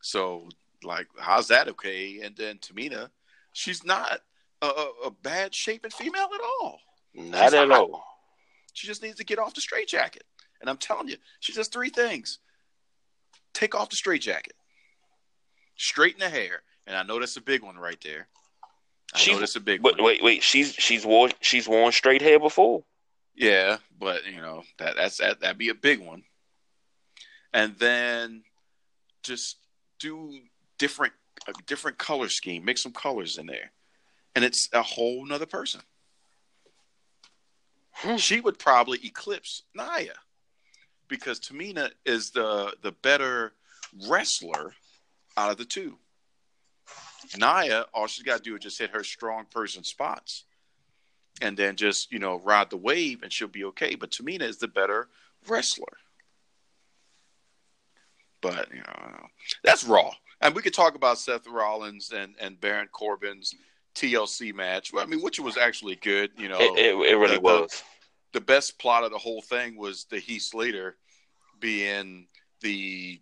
So, 0.00 0.48
like, 0.82 1.06
how's 1.18 1.48
that 1.48 1.68
okay? 1.68 2.20
And 2.22 2.36
then 2.36 2.58
Tamina, 2.58 3.10
she's 3.52 3.84
not 3.84 4.20
a, 4.60 4.66
a 5.06 5.10
bad 5.22 5.54
shaping 5.54 5.92
female 5.92 6.28
at 6.34 6.40
all. 6.40 6.80
Not 7.14 7.44
she's 7.44 7.54
at 7.54 7.68
not. 7.68 7.80
all. 7.80 8.04
She 8.72 8.88
just 8.88 9.02
needs 9.02 9.16
to 9.16 9.24
get 9.24 9.38
off 9.38 9.54
the 9.54 9.60
straight 9.60 9.88
jacket. 9.88 10.24
And 10.60 10.68
I'm 10.68 10.78
telling 10.78 11.08
you, 11.08 11.16
she 11.38 11.52
does 11.52 11.68
three 11.68 11.90
things: 11.90 12.38
take 13.54 13.74
off 13.74 13.90
the 13.90 13.96
straight 13.96 14.22
jacket, 14.22 14.54
straighten 15.76 16.20
the 16.20 16.28
hair, 16.28 16.62
and 16.86 16.96
I 16.96 17.04
know 17.04 17.20
that's 17.20 17.36
a 17.36 17.40
big 17.40 17.62
one 17.62 17.76
right 17.76 18.00
there. 18.02 18.26
I 19.12 19.18
she, 19.18 19.32
know 19.32 19.44
a 19.54 19.60
big 19.60 19.82
but 19.82 19.98
one. 19.98 20.04
Wait, 20.04 20.22
wait, 20.22 20.42
she's 20.42 20.74
she's 20.74 21.04
worn 21.04 21.32
she's 21.40 21.68
worn 21.68 21.92
straight 21.92 22.22
hair 22.22 22.38
before. 22.38 22.84
Yeah, 23.34 23.78
but 23.98 24.24
you 24.26 24.40
know 24.40 24.62
that 24.78 24.96
that's 24.96 25.18
that 25.18 25.40
that'd 25.40 25.58
be 25.58 25.68
a 25.68 25.74
big 25.74 26.00
one. 26.00 26.22
And 27.52 27.76
then 27.78 28.42
just 29.22 29.56
do 29.98 30.40
different 30.78 31.12
a 31.46 31.52
different 31.66 31.98
color 31.98 32.28
scheme, 32.28 32.64
mix 32.64 32.82
some 32.82 32.92
colors 32.92 33.38
in 33.38 33.46
there, 33.46 33.72
and 34.34 34.44
it's 34.44 34.68
a 34.72 34.82
whole 34.82 35.26
nother 35.26 35.46
person. 35.46 35.80
Hmm. 37.92 38.16
She 38.16 38.40
would 38.40 38.58
probably 38.58 38.98
eclipse 39.04 39.62
Nia 39.74 40.14
because 41.08 41.38
Tamina 41.38 41.90
is 42.06 42.30
the 42.30 42.74
the 42.82 42.92
better 42.92 43.52
wrestler 44.08 44.74
out 45.36 45.50
of 45.50 45.58
the 45.58 45.64
two. 45.64 45.98
Nia, 47.36 47.86
all 47.94 48.06
she's 48.06 48.24
got 48.24 48.38
to 48.38 48.42
do 48.42 48.54
is 48.56 48.62
just 48.62 48.78
hit 48.78 48.90
her 48.90 49.04
strong 49.04 49.46
person 49.50 49.84
spots 49.84 50.44
and 51.40 51.56
then 51.56 51.76
just, 51.76 52.12
you 52.12 52.18
know, 52.18 52.40
ride 52.40 52.70
the 52.70 52.76
wave 52.76 53.22
and 53.22 53.32
she'll 53.32 53.48
be 53.48 53.64
okay. 53.64 53.94
But 53.94 54.10
Tamina 54.10 54.42
is 54.42 54.58
the 54.58 54.68
better 54.68 55.08
wrestler. 55.48 55.98
But, 58.40 58.68
you 58.72 58.80
know, 58.80 59.26
that's 59.62 59.84
raw. 59.84 60.10
And 60.40 60.54
we 60.54 60.62
could 60.62 60.74
talk 60.74 60.96
about 60.96 61.18
Seth 61.18 61.46
Rollins 61.46 62.12
and, 62.12 62.34
and 62.40 62.60
Baron 62.60 62.88
Corbin's 62.90 63.54
TLC 63.94 64.52
match. 64.52 64.92
Well, 64.92 65.04
I 65.04 65.06
mean, 65.06 65.20
which 65.20 65.38
was 65.38 65.56
actually 65.56 65.96
good, 65.96 66.30
you 66.36 66.48
know. 66.48 66.58
It, 66.58 66.78
it, 66.78 67.12
it 67.12 67.16
really 67.16 67.36
the, 67.36 67.40
was. 67.40 67.70
The, 68.32 68.40
the 68.40 68.44
best 68.44 68.78
plot 68.78 69.04
of 69.04 69.12
the 69.12 69.18
whole 69.18 69.42
thing 69.42 69.76
was 69.76 70.04
the 70.04 70.18
Heath 70.18 70.42
Slater 70.42 70.96
being 71.60 72.26
the 72.60 73.20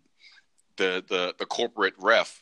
the 0.77 1.03
the 1.07 1.35
the 1.37 1.45
corporate 1.45 1.93
ref 1.99 2.40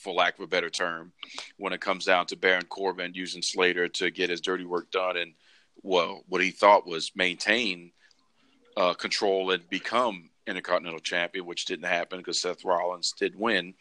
for 0.00 0.12
lack 0.12 0.38
of 0.38 0.44
a 0.44 0.48
better 0.48 0.70
term, 0.70 1.12
when 1.58 1.72
it 1.72 1.80
comes 1.80 2.04
down 2.04 2.26
to 2.26 2.36
Baron 2.36 2.66
Corbin 2.66 3.12
using 3.14 3.42
Slater 3.42 3.88
to 3.88 4.10
get 4.10 4.30
his 4.30 4.40
dirty 4.40 4.64
work 4.64 4.90
done 4.90 5.16
and 5.16 5.34
well, 5.82 6.24
what 6.28 6.42
he 6.42 6.50
thought 6.50 6.86
was 6.86 7.12
maintain 7.14 7.92
uh, 8.76 8.94
control 8.94 9.50
and 9.50 9.68
become 9.70 10.30
Intercontinental 10.46 11.00
Champion, 11.00 11.46
which 11.46 11.64
didn't 11.64 11.86
happen 11.86 12.18
because 12.18 12.40
Seth 12.40 12.64
Rollins 12.64 13.14
did 13.18 13.38
win, 13.38 13.74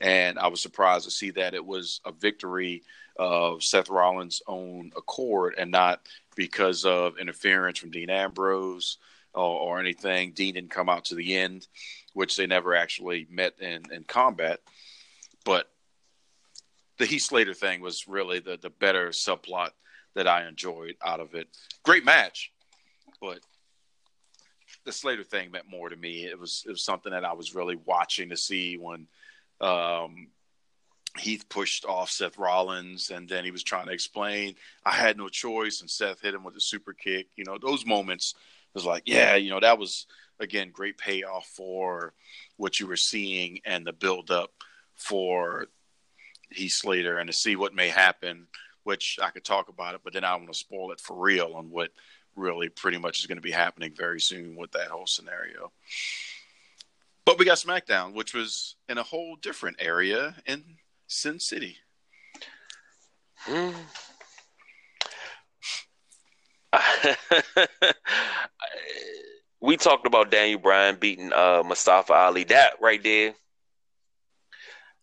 and 0.00 0.38
I 0.38 0.48
was 0.48 0.60
surprised 0.60 1.04
to 1.04 1.10
see 1.10 1.30
that 1.30 1.54
it 1.54 1.64
was 1.64 2.00
a 2.04 2.12
victory 2.12 2.82
of 3.16 3.62
Seth 3.62 3.90
Rollins' 3.90 4.42
own 4.46 4.90
accord 4.96 5.54
and 5.58 5.70
not 5.70 6.00
because 6.34 6.84
of 6.84 7.18
interference 7.18 7.78
from 7.78 7.90
Dean 7.90 8.10
Ambrose 8.10 8.98
or, 9.34 9.60
or 9.60 9.78
anything. 9.78 10.32
Dean 10.32 10.54
didn't 10.54 10.70
come 10.70 10.88
out 10.88 11.04
to 11.06 11.14
the 11.14 11.36
end, 11.36 11.68
which 12.12 12.36
they 12.36 12.46
never 12.46 12.74
actually 12.74 13.26
met 13.30 13.54
in, 13.60 13.82
in 13.92 14.04
combat. 14.04 14.60
But 15.44 15.70
the 16.98 17.06
Heath 17.06 17.22
Slater 17.22 17.54
thing 17.54 17.80
was 17.80 18.08
really 18.08 18.40
the 18.40 18.58
the 18.60 18.70
better 18.70 19.08
subplot 19.08 19.70
that 20.14 20.28
I 20.28 20.46
enjoyed 20.46 20.96
out 21.04 21.20
of 21.20 21.34
it. 21.34 21.48
Great 21.82 22.04
match, 22.04 22.52
but 23.20 23.40
the 24.84 24.92
Slater 24.92 25.24
thing 25.24 25.50
meant 25.50 25.68
more 25.68 25.88
to 25.88 25.96
me. 25.96 26.24
It 26.24 26.38
was 26.38 26.64
it 26.66 26.70
was 26.70 26.84
something 26.84 27.12
that 27.12 27.24
I 27.24 27.32
was 27.32 27.54
really 27.54 27.76
watching 27.84 28.30
to 28.30 28.36
see 28.36 28.76
when 28.76 29.06
um, 29.60 30.28
Heath 31.18 31.48
pushed 31.48 31.84
off 31.84 32.10
Seth 32.10 32.38
Rollins, 32.38 33.10
and 33.10 33.28
then 33.28 33.44
he 33.44 33.50
was 33.50 33.62
trying 33.62 33.86
to 33.86 33.92
explain 33.92 34.54
I 34.84 34.92
had 34.92 35.16
no 35.16 35.28
choice, 35.28 35.80
and 35.80 35.90
Seth 35.90 36.20
hit 36.20 36.34
him 36.34 36.44
with 36.44 36.56
a 36.56 36.60
super 36.60 36.92
kick. 36.92 37.28
You 37.36 37.44
know, 37.44 37.58
those 37.58 37.86
moments 37.86 38.34
was 38.74 38.84
like, 38.84 39.04
yeah, 39.06 39.36
you 39.36 39.50
know, 39.50 39.60
that 39.60 39.78
was 39.78 40.06
again 40.40 40.70
great 40.72 40.98
payoff 40.98 41.46
for 41.46 42.12
what 42.56 42.80
you 42.80 42.86
were 42.86 42.96
seeing 42.96 43.60
and 43.64 43.86
the 43.86 43.92
build 43.92 44.30
up 44.30 44.50
for 44.96 45.66
Heath 46.50 46.72
Slater 46.72 47.18
and 47.18 47.26
to 47.28 47.32
see 47.32 47.56
what 47.56 47.74
may 47.74 47.88
happen, 47.88 48.46
which 48.84 49.18
I 49.22 49.30
could 49.30 49.44
talk 49.44 49.68
about 49.68 49.94
it, 49.94 50.00
but 50.04 50.12
then 50.12 50.24
I 50.24 50.34
want 50.36 50.52
to 50.52 50.58
spoil 50.58 50.92
it 50.92 51.00
for 51.00 51.16
real 51.16 51.52
on 51.54 51.70
what 51.70 51.90
really 52.36 52.68
pretty 52.68 52.98
much 52.98 53.20
is 53.20 53.26
going 53.26 53.38
to 53.38 53.42
be 53.42 53.50
happening 53.50 53.92
very 53.96 54.20
soon 54.20 54.56
with 54.56 54.72
that 54.72 54.88
whole 54.88 55.06
scenario. 55.06 55.72
But 57.24 57.38
we 57.38 57.44
got 57.44 57.58
SmackDown, 57.58 58.12
which 58.14 58.34
was 58.34 58.76
in 58.88 58.98
a 58.98 59.02
whole 59.02 59.36
different 59.36 59.76
area 59.80 60.34
in 60.46 60.62
Sin 61.06 61.40
City. 61.40 61.78
We 69.64 69.78
talked 69.78 70.06
about 70.06 70.30
Daniel 70.30 70.58
Bryan 70.58 70.96
beating 70.96 71.32
uh, 71.32 71.62
Mustafa 71.64 72.12
Ali. 72.12 72.44
That 72.44 72.74
right 72.82 73.02
there, 73.02 73.32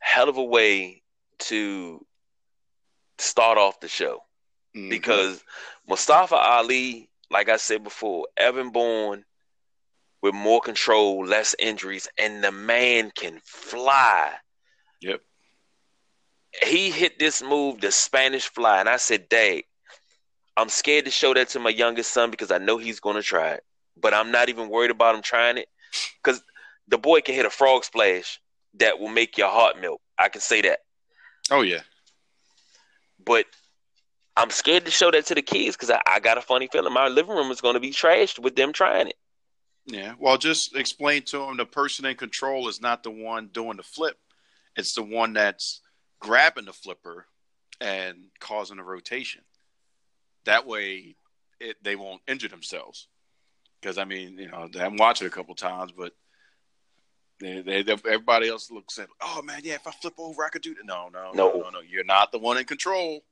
hell 0.01 0.27
of 0.27 0.37
a 0.37 0.43
way 0.43 1.01
to 1.39 2.05
start 3.17 3.57
off 3.57 3.79
the 3.79 3.87
show 3.87 4.23
mm-hmm. 4.75 4.89
because 4.89 5.41
Mustafa 5.87 6.35
Ali, 6.35 7.09
like 7.29 7.47
I 7.47 7.57
said 7.57 7.83
before, 7.83 8.27
Evan 8.35 8.71
Bourne 8.71 9.23
with 10.21 10.35
more 10.35 10.59
control, 10.61 11.25
less 11.25 11.55
injuries, 11.57 12.07
and 12.17 12.43
the 12.43 12.51
man 12.51 13.11
can 13.15 13.39
fly. 13.43 14.33
Yep. 15.01 15.21
He 16.63 16.91
hit 16.91 17.17
this 17.17 17.41
move, 17.41 17.81
the 17.81 17.91
Spanish 17.91 18.47
fly, 18.47 18.79
and 18.79 18.89
I 18.89 18.97
said, 18.97 19.29
Dad, 19.29 19.63
I'm 20.57 20.69
scared 20.69 21.05
to 21.05 21.11
show 21.11 21.33
that 21.33 21.49
to 21.49 21.59
my 21.59 21.69
youngest 21.69 22.13
son 22.13 22.29
because 22.29 22.51
I 22.51 22.57
know 22.57 22.77
he's 22.77 22.99
going 22.99 23.15
to 23.15 23.23
try 23.23 23.51
it. 23.51 23.63
But 23.97 24.13
I'm 24.13 24.31
not 24.31 24.49
even 24.49 24.69
worried 24.69 24.91
about 24.91 25.15
him 25.15 25.21
trying 25.21 25.57
it 25.57 25.67
because 26.21 26.41
the 26.87 26.97
boy 26.97 27.21
can 27.21 27.35
hit 27.35 27.45
a 27.45 27.49
frog 27.49 27.83
splash 27.83 28.39
that 28.75 28.99
will 28.99 29.09
make 29.09 29.37
your 29.37 29.49
heart 29.49 29.79
melt. 29.79 30.01
I 30.17 30.29
can 30.29 30.41
say 30.41 30.61
that. 30.61 30.79
Oh 31.49 31.61
yeah. 31.61 31.81
But 33.23 33.45
I'm 34.35 34.49
scared 34.49 34.85
to 34.85 34.91
show 34.91 35.11
that 35.11 35.25
to 35.27 35.35
the 35.35 35.41
kids 35.41 35.75
because 35.75 35.91
I, 35.91 36.01
I, 36.07 36.19
got 36.19 36.37
a 36.37 36.41
funny 36.41 36.67
feeling 36.71 36.93
my 36.93 37.07
living 37.07 37.35
room 37.35 37.51
is 37.51 37.61
going 37.61 37.73
to 37.73 37.79
be 37.79 37.91
trashed 37.91 38.39
with 38.39 38.55
them 38.55 38.73
trying 38.73 39.07
it. 39.07 39.17
Yeah. 39.85 40.13
Well, 40.17 40.37
just 40.37 40.75
explain 40.75 41.23
to 41.23 41.39
them 41.39 41.57
the 41.57 41.65
person 41.65 42.05
in 42.05 42.15
control 42.15 42.67
is 42.67 42.81
not 42.81 43.03
the 43.03 43.11
one 43.11 43.49
doing 43.51 43.77
the 43.77 43.83
flip. 43.83 44.17
It's 44.75 44.93
the 44.93 45.03
one 45.03 45.33
that's 45.33 45.81
grabbing 46.19 46.65
the 46.65 46.73
flipper 46.73 47.25
and 47.81 48.17
causing 48.39 48.79
a 48.79 48.83
rotation. 48.83 49.41
That 50.45 50.65
way, 50.65 51.15
it, 51.59 51.77
they 51.83 51.95
won't 51.95 52.21
injure 52.27 52.47
themselves. 52.47 53.07
Because 53.81 53.97
I 53.97 54.05
mean, 54.05 54.37
you 54.37 54.49
know, 54.49 54.69
I'm 54.79 54.97
watching 54.97 55.25
it 55.25 55.33
a 55.33 55.35
couple 55.35 55.55
times, 55.55 55.91
but 55.91 56.13
they, 57.41 57.61
they, 57.61 57.81
they, 57.81 57.93
everybody 57.93 58.47
else 58.47 58.69
looks 58.69 58.99
at, 58.99 59.09
oh 59.21 59.41
man, 59.41 59.61
yeah, 59.63 59.73
if 59.73 59.87
I 59.87 59.91
flip 59.91 60.13
over, 60.17 60.43
I 60.43 60.49
could 60.49 60.61
do 60.61 60.75
that. 60.75 60.85
No, 60.85 61.09
no, 61.11 61.31
no, 61.33 61.51
no, 61.51 61.59
no, 61.59 61.69
no. 61.69 61.79
You're 61.79 62.03
not 62.03 62.31
the 62.31 62.37
one 62.37 62.57
in 62.57 62.65
control. 62.65 63.23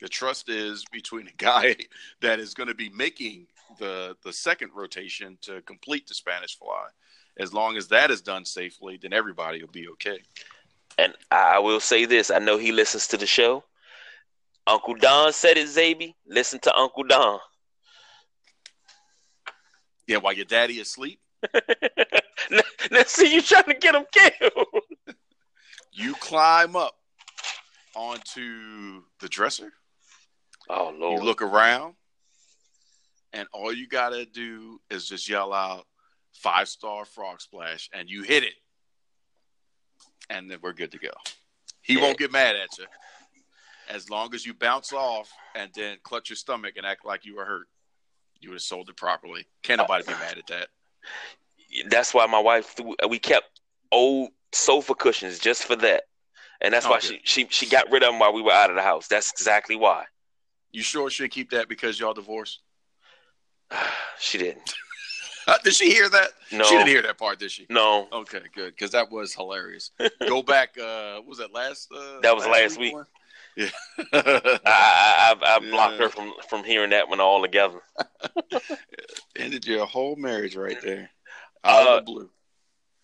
The 0.00 0.08
trust 0.08 0.48
is 0.48 0.84
between 0.92 1.24
the 1.24 1.32
guy 1.36 1.76
that 2.20 2.38
is 2.38 2.54
going 2.54 2.68
to 2.68 2.74
be 2.74 2.90
making 2.90 3.46
the 3.78 4.16
the 4.22 4.32
second 4.32 4.70
rotation 4.74 5.38
to 5.42 5.62
complete 5.62 6.06
the 6.06 6.14
Spanish 6.14 6.58
fly. 6.58 6.88
As 7.38 7.54
long 7.54 7.76
as 7.76 7.88
that 7.88 8.10
is 8.10 8.20
done 8.20 8.44
safely, 8.44 8.98
then 9.00 9.12
everybody 9.12 9.60
will 9.62 9.70
be 9.70 9.88
okay. 9.88 10.18
And 10.98 11.14
I 11.30 11.58
will 11.58 11.80
say 11.80 12.04
this: 12.04 12.30
I 12.30 12.38
know 12.38 12.58
he 12.58 12.72
listens 12.72 13.06
to 13.08 13.16
the 13.16 13.26
show. 13.26 13.64
Uncle 14.66 14.94
Don 14.94 15.32
said 15.32 15.56
it, 15.56 15.66
Zaby. 15.66 16.14
Listen 16.26 16.58
to 16.60 16.76
Uncle 16.76 17.04
Don. 17.04 17.38
Yeah, 20.06 20.18
while 20.18 20.34
your 20.34 20.44
daddy 20.44 20.74
is 20.74 20.96
asleep. 22.44 22.64
Let's 22.90 23.12
see 23.12 23.34
you 23.34 23.42
trying 23.42 23.64
to 23.64 23.74
get 23.74 23.94
him 23.94 24.04
killed. 24.12 25.16
You 25.92 26.14
climb 26.14 26.76
up 26.76 26.94
onto 27.94 29.02
the 29.20 29.28
dresser. 29.28 29.72
Oh 30.68 30.94
Lord! 30.96 31.20
You 31.20 31.24
look 31.24 31.42
around, 31.42 31.94
and 33.32 33.48
all 33.52 33.72
you 33.72 33.88
gotta 33.88 34.26
do 34.26 34.80
is 34.90 35.08
just 35.08 35.28
yell 35.28 35.52
out 35.52 35.86
five 36.34 36.68
star 36.68 37.04
frog 37.04 37.40
splash, 37.40 37.88
and 37.92 38.08
you 38.08 38.22
hit 38.22 38.44
it, 38.44 38.54
and 40.30 40.50
then 40.50 40.58
we're 40.62 40.72
good 40.72 40.92
to 40.92 40.98
go. 40.98 41.10
He 41.82 41.94
yeah. 41.94 42.02
won't 42.02 42.18
get 42.18 42.30
mad 42.30 42.54
at 42.54 42.78
you 42.78 42.84
as 43.88 44.10
long 44.10 44.34
as 44.34 44.44
you 44.44 44.52
bounce 44.52 44.92
off 44.92 45.32
and 45.54 45.70
then 45.74 45.96
clutch 46.02 46.28
your 46.28 46.36
stomach 46.36 46.74
and 46.76 46.84
act 46.84 47.06
like 47.06 47.24
you 47.24 47.36
were 47.36 47.46
hurt. 47.46 47.66
You 48.40 48.50
would 48.50 48.56
have 48.56 48.62
sold 48.62 48.90
it 48.90 48.96
properly. 48.96 49.46
Can't 49.62 49.78
nobody 49.78 50.04
be 50.04 50.12
mad 50.12 50.36
at 50.38 50.46
that 50.48 50.68
that's 51.88 52.12
why 52.14 52.26
my 52.26 52.40
wife 52.40 52.66
threw, 52.76 52.94
we 53.08 53.18
kept 53.18 53.60
old 53.92 54.30
sofa 54.52 54.94
cushions 54.94 55.38
just 55.38 55.64
for 55.64 55.76
that, 55.76 56.04
and 56.60 56.72
that's 56.74 56.88
why 56.88 56.98
she 56.98 57.20
she 57.24 57.46
she 57.50 57.66
got 57.66 57.90
rid 57.90 58.02
of 58.02 58.10
them 58.12 58.18
while 58.18 58.32
we 58.32 58.42
were 58.42 58.52
out 58.52 58.70
of 58.70 58.76
the 58.76 58.82
house. 58.82 59.08
That's 59.08 59.30
exactly 59.30 59.76
why. 59.76 60.04
You 60.72 60.82
sure 60.82 61.08
should 61.10 61.30
keep 61.30 61.50
that 61.50 61.68
because 61.68 61.98
y'all 61.98 62.14
divorced? 62.14 62.60
she 64.18 64.38
didn't. 64.38 64.74
did 65.64 65.74
she 65.74 65.90
hear 65.90 66.08
that? 66.08 66.28
No. 66.52 66.64
She 66.64 66.76
didn't 66.76 66.88
hear 66.88 67.02
that 67.02 67.16
part, 67.18 67.38
did 67.38 67.50
she? 67.50 67.66
No, 67.70 68.08
Okay, 68.12 68.42
good, 68.54 68.74
because 68.74 68.90
that 68.90 69.10
was 69.10 69.34
hilarious. 69.34 69.90
Go 70.26 70.42
back. 70.54 70.76
Uh, 70.78 71.16
what 71.16 71.26
was 71.26 71.38
that 71.38 71.52
last? 71.54 71.88
Uh, 71.94 72.20
That 72.20 72.34
was 72.36 72.46
last 72.46 72.78
week. 72.78 72.92
one? 72.94 73.06
Yeah. 73.56 73.70
I 74.12 74.54
I, 74.64 75.34
I, 75.42 75.56
I 75.56 75.58
blocked 75.70 75.94
Yeah. 75.98 76.04
her 76.04 76.08
from 76.10 76.32
from 76.48 76.64
hearing 76.64 76.90
that 76.90 77.08
one 77.08 77.18
all 77.20 77.42
together. 77.42 77.80
Ended 79.36 79.66
your 79.66 79.86
whole 79.86 80.16
marriage 80.16 80.54
right 80.56 80.80
there. 80.82 81.10
Out 81.64 81.86
Uh, 81.86 81.90
of 81.98 82.04
the 82.06 82.12
blue. 82.12 82.30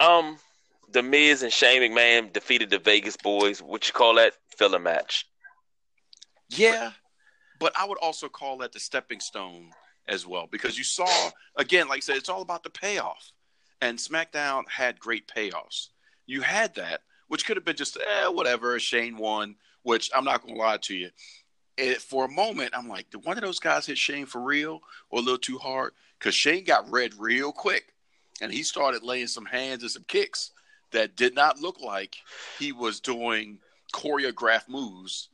Um, 0.00 0.38
the 0.90 1.02
Miz 1.02 1.42
and 1.42 1.52
Shane 1.52 1.82
McMahon 1.82 2.32
defeated 2.32 2.70
the 2.70 2.78
Vegas 2.78 3.16
Boys. 3.16 3.60
What 3.62 3.86
you 3.86 3.92
call 3.92 4.14
that? 4.16 4.34
Filler 4.56 4.78
match. 4.78 5.26
Yeah, 6.50 6.92
but 7.58 7.72
I 7.76 7.84
would 7.86 7.98
also 7.98 8.28
call 8.28 8.58
that 8.58 8.72
the 8.72 8.80
stepping 8.80 9.20
stone 9.20 9.70
as 10.06 10.26
well 10.26 10.46
because 10.50 10.76
you 10.76 10.84
saw 10.84 11.30
again, 11.56 11.88
like 11.88 11.98
I 11.98 12.00
said, 12.00 12.16
it's 12.16 12.28
all 12.28 12.42
about 12.42 12.62
the 12.62 12.70
payoff, 12.70 13.32
and 13.80 13.98
SmackDown 13.98 14.68
had 14.68 15.00
great 15.00 15.26
payoffs. 15.26 15.88
You 16.26 16.42
had 16.42 16.74
that, 16.76 17.00
which 17.28 17.46
could 17.46 17.56
have 17.56 17.64
been 17.64 17.76
just 17.76 17.96
eh, 17.96 18.28
whatever. 18.28 18.78
Shane 18.78 19.16
won, 19.16 19.56
which 19.82 20.10
I'm 20.14 20.24
not 20.24 20.42
going 20.42 20.54
to 20.54 20.60
lie 20.60 20.76
to 20.82 20.94
you. 20.94 21.10
It, 21.76 22.00
for 22.00 22.26
a 22.26 22.30
moment, 22.30 22.70
I'm 22.72 22.88
like, 22.88 23.10
did 23.10 23.24
one 23.24 23.36
of 23.36 23.42
those 23.42 23.58
guys 23.58 23.86
hit 23.86 23.98
Shane 23.98 24.26
for 24.26 24.40
real 24.40 24.80
or 25.10 25.18
a 25.18 25.22
little 25.22 25.38
too 25.38 25.58
hard? 25.58 25.92
Because 26.18 26.34
Shane 26.36 26.62
got 26.64 26.88
red 26.90 27.14
real 27.18 27.50
quick, 27.50 27.92
and 28.40 28.52
he 28.52 28.62
started 28.62 29.02
laying 29.02 29.26
some 29.26 29.44
hands 29.44 29.82
and 29.82 29.90
some 29.90 30.04
kicks 30.06 30.50
that 30.92 31.16
did 31.16 31.34
not 31.34 31.60
look 31.60 31.80
like 31.80 32.16
he 32.58 32.72
was 32.72 33.00
doing 33.00 33.58
choreographed 33.92 34.68
moves 34.68 35.28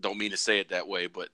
don't 0.00 0.18
mean 0.18 0.30
to 0.30 0.36
say 0.36 0.58
it 0.58 0.70
that 0.70 0.88
way, 0.88 1.06
but 1.06 1.28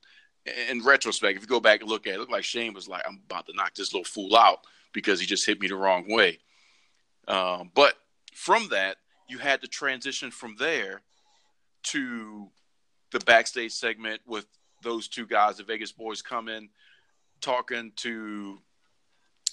in 0.69 0.83
retrospect, 0.83 1.37
if 1.37 1.43
you 1.43 1.49
go 1.49 1.61
back 1.61 1.81
and 1.81 1.89
look 1.89 2.07
at 2.07 2.13
it, 2.13 2.17
it 2.17 2.19
looked 2.19 2.33
like 2.33 2.45
Shane 2.45 2.75
was 2.75 2.89
like, 2.89 3.03
I'm 3.07 3.21
about 3.27 3.47
to 3.47 3.53
knock 3.55 3.75
this 3.75 3.93
little 3.93 4.05
fool 4.05 4.37
out 4.37 4.61
because 4.93 5.21
he 5.21 5.27
just 5.27 5.47
hit 5.47 5.61
me 5.61 5.69
the 5.69 5.77
wrong 5.77 6.05
way. 6.09 6.39
Um, 7.29 7.71
but 7.75 7.95
from 8.35 8.69
that, 8.71 8.97
you 9.29 9.39
had 9.39 9.61
to 9.63 9.69
transition 9.69 10.31
from 10.31 10.57
there 10.59 11.03
to 11.85 12.49
the 13.13 13.21
backstage 13.21 13.73
segment 13.73 14.21
with 14.27 14.47
those 14.83 15.09
two 15.09 15.27
guys, 15.27 15.59
the 15.59 15.65
Vegas 15.65 15.93
boys, 15.93 16.23
coming, 16.23 16.69
talking 17.41 17.93
to 17.97 18.59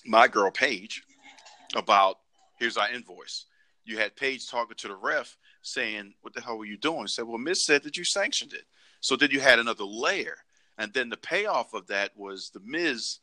my 0.06 0.28
girl 0.28 0.52
Paige 0.52 1.04
about 1.76 2.18
here's 2.58 2.78
our 2.78 2.92
invoice. 2.92 3.46
You 3.86 3.98
had 3.98 4.16
Paige 4.16 4.48
talking 4.48 4.76
to 4.78 4.88
the 4.88 4.96
ref 4.96 5.38
saying, 5.62 6.14
What 6.22 6.34
the 6.34 6.42
hell 6.42 6.58
were 6.58 6.66
you 6.66 6.78
doing? 6.78 7.08
said, 7.08 7.26
Well, 7.26 7.38
Miz 7.38 7.66
said 7.66 7.84
that 7.84 7.98
you 7.98 8.04
sanctioned 8.04 8.54
it. 8.54 8.66
So 9.02 9.16
then 9.16 9.32
you 9.32 9.40
had 9.40 9.60
another 9.60 9.86
layer. 9.86 10.38
And 10.78 10.94
then 10.94 11.10
the 11.10 11.18
payoff 11.18 11.74
of 11.74 11.88
that 11.88 12.12
was 12.16 12.52
the 12.54 12.62
Miz 12.64 13.20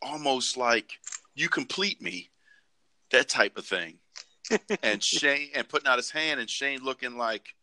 almost 0.00 0.56
like 0.56 0.92
you 1.34 1.48
complete 1.48 2.00
me, 2.00 2.30
that 3.10 3.28
type 3.28 3.56
of 3.56 3.64
thing. 3.64 3.98
and 4.82 5.02
Shane 5.02 5.50
and 5.54 5.68
putting 5.68 5.88
out 5.88 5.98
his 5.98 6.10
hand 6.10 6.40
and 6.40 6.50
Shane 6.50 6.80
looking 6.82 7.16
like, 7.16 7.54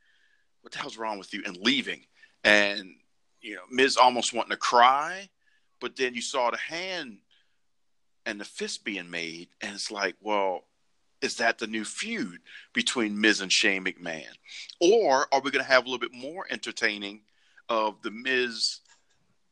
What 0.62 0.74
the 0.74 0.80
hell's 0.80 0.98
wrong 0.98 1.20
with 1.20 1.34
you? 1.34 1.44
And 1.46 1.58
leaving. 1.58 2.02
And 2.44 2.96
you 3.42 3.56
know, 3.56 3.62
Miz 3.70 3.98
almost 3.98 4.34
wanting 4.34 4.52
to 4.52 4.58
cry, 4.58 5.30
but 5.80 5.96
then 5.96 6.14
you 6.14 6.22
saw 6.22 6.52
the 6.52 6.58
hand 6.58 7.20
and 8.30 8.40
the 8.40 8.46
fist 8.46 8.86
being 8.86 9.10
made, 9.10 9.50
and 9.60 9.74
it's 9.74 9.90
like, 9.90 10.16
well, 10.22 10.66
is 11.20 11.38
that 11.38 11.58
the 11.58 11.66
new 11.66 11.84
feud 11.84 12.40
between 12.74 13.20
Miz 13.20 13.42
and 13.42 13.52
Shane 13.52 13.84
McMahon? 13.84 14.38
Or 14.80 15.28
are 15.34 15.42
we 15.42 15.50
going 15.50 15.66
to 15.66 15.72
have 15.72 15.86
a 15.86 15.90
little 15.90 16.00
bit 16.00 16.14
more 16.14 16.46
entertaining 16.52 17.22
of 17.70 18.00
the 18.04 18.12
Miz 18.12 18.82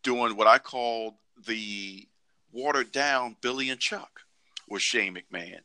doing 0.03 0.37
what 0.37 0.45
I 0.45 0.59
call 0.59 1.17
the 1.47 2.07
watered 2.51 2.91
down 2.91 3.35
Billy 3.41 3.71
and 3.71 3.79
Chuck 3.79 4.21
with 4.69 4.83
Shane 4.83 5.15
McMahon? 5.15 5.61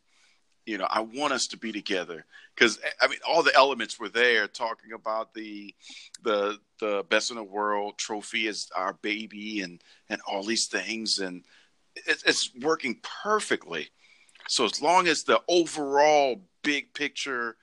You 0.64 0.78
know, 0.78 0.86
I 0.88 1.00
want 1.00 1.34
us 1.34 1.48
to 1.48 1.58
be 1.58 1.70
together 1.70 2.24
because 2.54 2.80
I 3.00 3.08
mean, 3.08 3.18
all 3.28 3.42
the 3.42 3.54
elements 3.54 4.00
were 4.00 4.08
there, 4.08 4.46
talking 4.46 4.92
about 4.94 5.34
the 5.34 5.74
the 6.22 6.58
the 6.80 7.04
best 7.10 7.30
in 7.30 7.36
the 7.36 7.44
world 7.44 7.98
trophy 7.98 8.46
is 8.46 8.70
our 8.74 8.94
baby, 8.94 9.60
and 9.60 9.82
and 10.08 10.20
all 10.26 10.44
these 10.44 10.66
things, 10.66 11.18
and 11.18 11.42
it's 11.94 12.50
working 12.60 13.00
perfectly. 13.22 13.88
So 14.48 14.64
as 14.64 14.82
long 14.82 15.06
as 15.06 15.24
the 15.24 15.40
overall 15.48 16.40
big 16.62 16.92
picture 16.94 17.56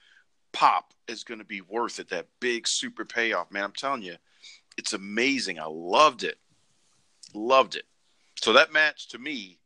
pop 0.51 0.93
is 1.07 1.23
going 1.23 1.39
to 1.39 1.45
be 1.45 1.61
worth 1.61 1.99
it, 1.99 2.09
that 2.09 2.27
big 2.39 2.67
super 2.67 3.05
payoff, 3.05 3.51
man, 3.51 3.63
I'm 3.63 3.71
telling 3.73 4.01
you, 4.01 4.15
it's 4.77 4.93
amazing. 4.93 5.59
I 5.59 5.65
loved 5.67 6.23
it, 6.23 6.37
loved 7.33 7.75
it. 7.75 7.85
So 8.35 8.53
that 8.53 8.71
match 8.71 9.09
to 9.09 9.19
me 9.19 9.59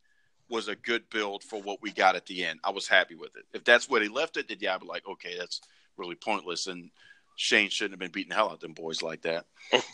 was 0.50 0.68
a 0.68 0.76
good 0.76 1.10
build 1.10 1.44
for 1.44 1.62
what 1.62 1.82
we 1.82 1.92
got 1.92 2.16
at 2.16 2.26
the 2.26 2.44
end. 2.46 2.60
I 2.64 2.72
was 2.72 2.88
happy 2.88 3.16
with 3.16 3.36
it. 3.36 3.46
If 3.54 3.64
that's 3.64 3.90
where 3.90 4.02
they 4.02 4.08
left 4.08 4.38
it, 4.38 4.48
then 4.48 4.58
yeah, 4.60 4.76
I'd 4.76 4.82
be 4.82 4.88
like, 4.88 5.08
okay, 5.08 5.38
that's 5.38 5.62
really 5.98 6.16
pointless, 6.16 6.68
and 6.68 6.90
Shane 7.36 7.70
shouldn't 7.70 7.94
have 7.94 8.00
been 8.00 8.12
beating 8.12 8.30
the 8.30 8.36
hell 8.36 8.48
out 8.48 8.56
of 8.56 8.60
them 8.60 8.74
boys 8.74 9.02
like 9.02 9.22
that. 9.24 9.46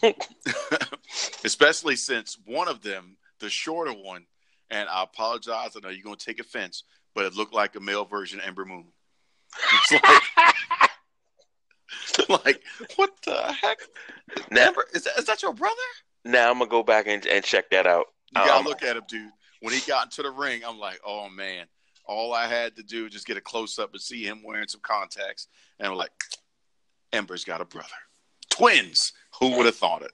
Especially 1.44 1.96
since 1.96 2.38
one 2.46 2.68
of 2.68 2.82
them, 2.82 3.18
the 3.40 3.50
shorter 3.50 3.92
one, 3.92 4.26
and 4.72 4.88
I 4.90 5.04
apologize, 5.04 5.72
I 5.76 5.80
know 5.82 5.90
you're 5.90 6.04
gonna 6.04 6.16
take 6.16 6.40
offense, 6.40 6.84
but 7.16 7.26
it 7.26 7.34
looked 7.34 7.54
like 7.54 7.76
a 7.76 7.80
male 7.80 8.06
version 8.06 8.40
of 8.40 8.46
Ember 8.46 8.66
Moon. 8.66 8.86
It's 9.92 10.04
like, 12.30 12.30
like 12.46 12.62
what 12.96 13.12
the 13.26 13.52
heck? 13.54 13.80
Now, 14.52 14.68
Ember, 14.68 14.86
is 14.94 15.04
that, 15.06 15.18
is 15.18 15.26
that 15.26 15.42
your 15.42 15.54
brother? 15.54 15.76
now 16.26 16.52
I'm 16.52 16.60
gonna 16.60 16.70
go 16.70 16.84
back 16.84 17.08
and, 17.08 17.26
and 17.26 17.44
check 17.44 17.70
that 17.72 17.88
out. 17.88 18.06
You 18.36 18.42
gotta 18.42 18.60
Um, 18.60 18.66
look 18.66 18.84
at 18.84 18.98
him, 18.98 19.04
dude. 19.08 19.32
When 19.62 19.74
he 19.74 19.80
got 19.88 20.06
into 20.06 20.22
the 20.22 20.32
ring, 20.32 20.62
I'm 20.66 20.80
like, 20.80 21.00
oh 21.06 21.30
man. 21.30 21.66
All 22.06 22.34
I 22.34 22.48
had 22.48 22.76
to 22.78 22.84
do 22.84 23.04
was 23.04 23.14
just 23.14 23.28
get 23.28 23.38
a 23.38 23.42
close 23.42 23.78
up 23.78 23.92
and 23.94 24.02
see 24.02 24.24
him 24.24 24.42
wearing 24.44 24.68
some 24.68 24.82
contacts, 24.82 25.48
and 25.80 25.88
I'm 25.88 25.96
like, 25.96 26.10
Ember's 27.14 27.44
got 27.44 27.62
a 27.62 27.66
brother, 27.66 27.88
twins. 28.50 29.14
Who 29.40 29.56
would 29.58 29.68
have 29.68 29.76
thought 29.76 30.02
it? 30.02 30.12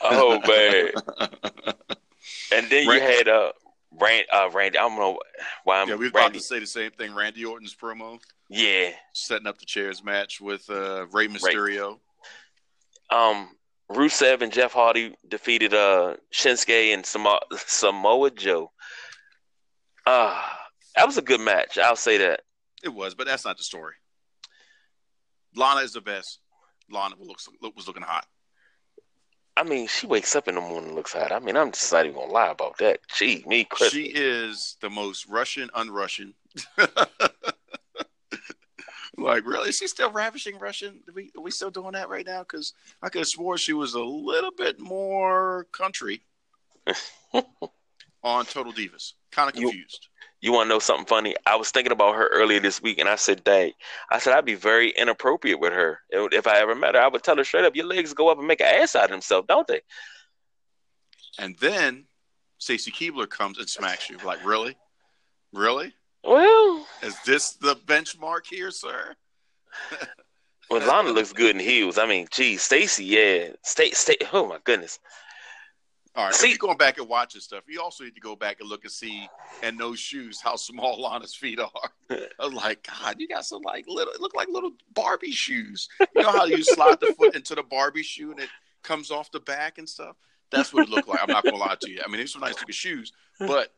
Oh 0.00 0.40
man! 0.48 0.92
And 2.52 2.68
then 2.70 2.84
you 2.84 3.00
had 3.00 3.28
uh, 3.28 3.52
Rand, 4.00 4.26
uh, 4.32 4.48
Randy. 4.52 4.78
I 4.78 4.82
don't 4.82 4.98
know 4.98 5.18
why 5.64 5.80
I'm 5.80 5.88
yeah, 5.88 5.94
we 5.96 6.06
were 6.06 6.10
about 6.10 6.34
to 6.34 6.40
say 6.40 6.58
the 6.58 6.66
same 6.66 6.90
thing. 6.92 7.14
Randy 7.14 7.44
Orton's 7.44 7.74
promo, 7.74 8.20
Yeah. 8.48 8.90
setting 9.12 9.46
up 9.46 9.58
the 9.58 9.66
chairs 9.66 10.02
match 10.04 10.40
with 10.40 10.68
uh, 10.70 11.06
Rey 11.12 11.28
Mysterio. 11.28 11.98
Um, 13.10 13.50
Rusev 13.90 14.42
and 14.42 14.52
Jeff 14.52 14.72
Hardy 14.72 15.14
defeated 15.28 15.72
uh 15.72 16.16
Shinsuke 16.34 16.92
and 16.92 17.06
Samoa, 17.06 17.38
Samoa 17.56 18.30
Joe. 18.32 18.72
Uh 20.04 20.42
that 20.96 21.06
was 21.06 21.18
a 21.18 21.22
good 21.22 21.40
match. 21.40 21.78
I'll 21.78 21.94
say 21.94 22.18
that. 22.18 22.40
It 22.82 22.88
was, 22.88 23.14
but 23.14 23.26
that's 23.28 23.44
not 23.44 23.56
the 23.58 23.62
story. 23.62 23.94
Lana 25.54 25.82
is 25.82 25.92
the 25.92 26.00
best. 26.00 26.40
Lana 26.90 27.14
looks 27.20 27.48
was 27.76 27.86
looking 27.86 28.02
hot. 28.02 28.26
I 29.56 29.62
mean, 29.62 29.86
she 29.88 30.06
wakes 30.06 30.36
up 30.36 30.48
in 30.48 30.54
the 30.54 30.60
morning 30.60 30.88
and 30.88 30.94
looks 30.94 31.14
hot. 31.14 31.32
I 31.32 31.38
mean, 31.38 31.56
I'm 31.56 31.72
just 31.72 31.90
not 31.90 32.04
even 32.04 32.18
gonna 32.18 32.32
lie 32.32 32.50
about 32.50 32.76
that. 32.78 33.00
Gee, 33.16 33.42
me, 33.46 33.64
Chris. 33.64 33.90
She 33.90 34.12
is 34.14 34.76
the 34.80 34.90
most 34.90 35.26
Russian, 35.28 35.70
un-Russian. 35.72 36.34
like, 39.16 39.46
really? 39.46 39.70
Is 39.70 39.78
she 39.78 39.86
still 39.86 40.10
ravishing 40.10 40.58
Russian? 40.58 41.00
Are 41.08 41.14
we, 41.14 41.32
are 41.36 41.40
we 41.40 41.50
still 41.50 41.70
doing 41.70 41.92
that 41.92 42.10
right 42.10 42.26
now? 42.26 42.40
Because 42.40 42.74
I 43.02 43.08
could 43.08 43.20
have 43.20 43.28
swore 43.28 43.56
she 43.56 43.72
was 43.72 43.94
a 43.94 44.02
little 44.02 44.52
bit 44.52 44.78
more 44.78 45.66
country 45.72 46.20
on 48.22 48.44
Total 48.44 48.74
Divas. 48.74 49.14
Kind 49.30 49.48
of 49.48 49.54
confused. 49.54 50.08
You 50.46 50.52
want 50.52 50.66
to 50.66 50.68
know 50.68 50.78
something 50.78 51.06
funny? 51.06 51.34
I 51.44 51.56
was 51.56 51.72
thinking 51.72 51.90
about 51.90 52.14
her 52.14 52.28
earlier 52.28 52.60
this 52.60 52.80
week, 52.80 53.00
and 53.00 53.08
I 53.08 53.16
said, 53.16 53.42
"Dang!" 53.42 53.72
I 54.12 54.20
said 54.20 54.32
I'd 54.32 54.44
be 54.44 54.54
very 54.54 54.90
inappropriate 54.90 55.58
with 55.58 55.72
her 55.72 55.98
if 56.12 56.46
I 56.46 56.60
ever 56.60 56.76
met 56.76 56.94
her. 56.94 57.00
I 57.00 57.08
would 57.08 57.24
tell 57.24 57.36
her 57.36 57.42
straight 57.42 57.64
up, 57.64 57.74
"Your 57.74 57.86
legs 57.86 58.14
go 58.14 58.28
up 58.28 58.38
and 58.38 58.46
make 58.46 58.60
an 58.60 58.68
ass 58.68 58.94
out 58.94 59.06
of 59.06 59.10
themselves, 59.10 59.48
don't 59.48 59.66
they?" 59.66 59.80
And 61.36 61.58
then 61.58 62.06
Stacy 62.58 62.92
Keibler 62.92 63.28
comes 63.28 63.58
and 63.58 63.68
smacks 63.68 64.08
you. 64.08 64.18
Like, 64.18 64.38
really? 64.46 64.76
Really? 65.52 65.92
Well, 66.22 66.86
Is 67.02 67.20
this 67.24 67.54
the 67.54 67.74
benchmark 67.74 68.46
here, 68.48 68.70
sir? 68.70 69.16
well, 70.70 70.86
Lana 70.86 71.10
looks 71.10 71.32
good 71.32 71.56
in 71.56 71.60
heels. 71.60 71.98
I 71.98 72.06
mean, 72.06 72.28
geez, 72.30 72.62
Stacy, 72.62 73.04
yeah, 73.04 73.48
stay, 73.64 73.90
stay. 73.90 74.16
Oh 74.32 74.46
my 74.46 74.58
goodness. 74.62 75.00
All 76.16 76.24
right. 76.24 76.34
See- 76.34 76.46
if 76.46 76.52
you're 76.52 76.58
going 76.58 76.78
back 76.78 76.98
and 76.98 77.08
watching 77.08 77.40
stuff, 77.40 77.64
you 77.68 77.80
also 77.80 78.04
need 78.04 78.14
to 78.14 78.20
go 78.20 78.34
back 78.34 78.60
and 78.60 78.68
look 78.68 78.84
and 78.84 78.92
see 78.92 79.28
and 79.62 79.78
those 79.78 79.98
shoes 79.98 80.40
how 80.40 80.56
small 80.56 81.00
Lana's 81.02 81.34
feet 81.34 81.60
are. 81.60 81.90
I 82.10 82.44
was 82.44 82.54
like, 82.54 82.88
God, 82.88 83.16
you 83.18 83.28
got 83.28 83.44
some 83.44 83.62
like 83.62 83.84
little, 83.86 84.12
it 84.12 84.20
look 84.20 84.34
like 84.34 84.48
little 84.48 84.72
Barbie 84.94 85.30
shoes. 85.30 85.88
You 86.00 86.22
know 86.22 86.32
how 86.32 86.46
you 86.46 86.62
slide 86.62 87.00
the 87.00 87.14
foot 87.18 87.34
into 87.34 87.54
the 87.54 87.62
Barbie 87.62 88.02
shoe 88.02 88.30
and 88.30 88.40
it 88.40 88.48
comes 88.82 89.10
off 89.10 89.30
the 89.30 89.40
back 89.40 89.78
and 89.78 89.88
stuff? 89.88 90.16
That's 90.50 90.72
what 90.72 90.84
it 90.84 90.88
looked 90.88 91.08
like. 91.08 91.20
I'm 91.20 91.28
not 91.32 91.44
gonna 91.44 91.56
lie 91.56 91.76
to 91.80 91.90
you. 91.90 92.00
I 92.04 92.08
mean, 92.08 92.20
these 92.20 92.34
were 92.34 92.40
nice 92.40 92.54
looking 92.54 92.72
shoes, 92.72 93.12
but 93.40 93.74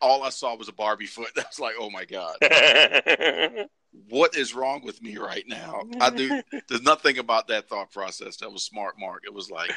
all 0.00 0.22
I 0.22 0.30
saw 0.30 0.54
was 0.54 0.68
a 0.68 0.72
Barbie 0.72 1.06
foot. 1.06 1.30
That's 1.36 1.58
like, 1.58 1.74
oh 1.78 1.90
my 1.90 2.04
God, 2.04 2.36
what 4.08 4.36
is 4.36 4.54
wrong 4.54 4.82
with 4.84 5.02
me 5.02 5.16
right 5.16 5.44
now? 5.48 5.82
I 6.00 6.10
do. 6.10 6.40
There's 6.68 6.82
nothing 6.82 7.18
about 7.18 7.48
that 7.48 7.68
thought 7.68 7.90
process 7.90 8.36
that 8.38 8.50
was 8.52 8.62
smart, 8.62 8.94
Mark. 8.98 9.22
It 9.26 9.34
was 9.34 9.50
like 9.50 9.72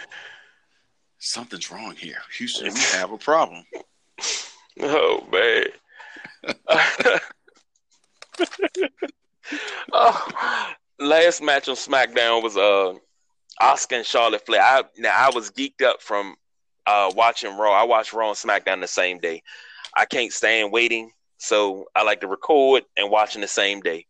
something's 1.26 1.72
wrong 1.72 1.96
here. 1.96 2.22
Houston, 2.38 2.74
we 2.74 2.80
have 2.94 3.12
a 3.12 3.18
problem. 3.18 3.64
Oh 4.80 5.26
man. 5.32 5.66
oh, 9.94 10.72
last 11.00 11.42
match 11.42 11.68
on 11.68 11.76
SmackDown 11.76 12.44
was 12.44 12.56
uh 12.58 12.94
Asuka 13.62 13.98
and 13.98 14.06
Charlotte 14.06 14.46
Flair. 14.46 14.62
I 14.62 14.84
now 14.98 15.14
I 15.16 15.32
was 15.34 15.50
geeked 15.52 15.82
up 15.82 16.02
from 16.02 16.36
uh 16.86 17.12
watching 17.16 17.58
Raw. 17.58 17.72
I 17.74 17.84
watched 17.84 18.14
Raw 18.14 18.30
and 18.30 18.38
SmackDown 18.38 18.82
the 18.82 18.88
same 18.88 19.20
day. 19.20 19.42
I 19.96 20.06
can't 20.06 20.32
stand 20.32 20.72
waiting, 20.72 21.12
so 21.38 21.86
I 21.96 22.04
like 22.04 22.22
to 22.22 22.28
record 22.28 22.84
and 22.98 23.10
watching 23.10 23.42
the 23.42 23.48
same 23.48 23.82
day. 23.82 24.06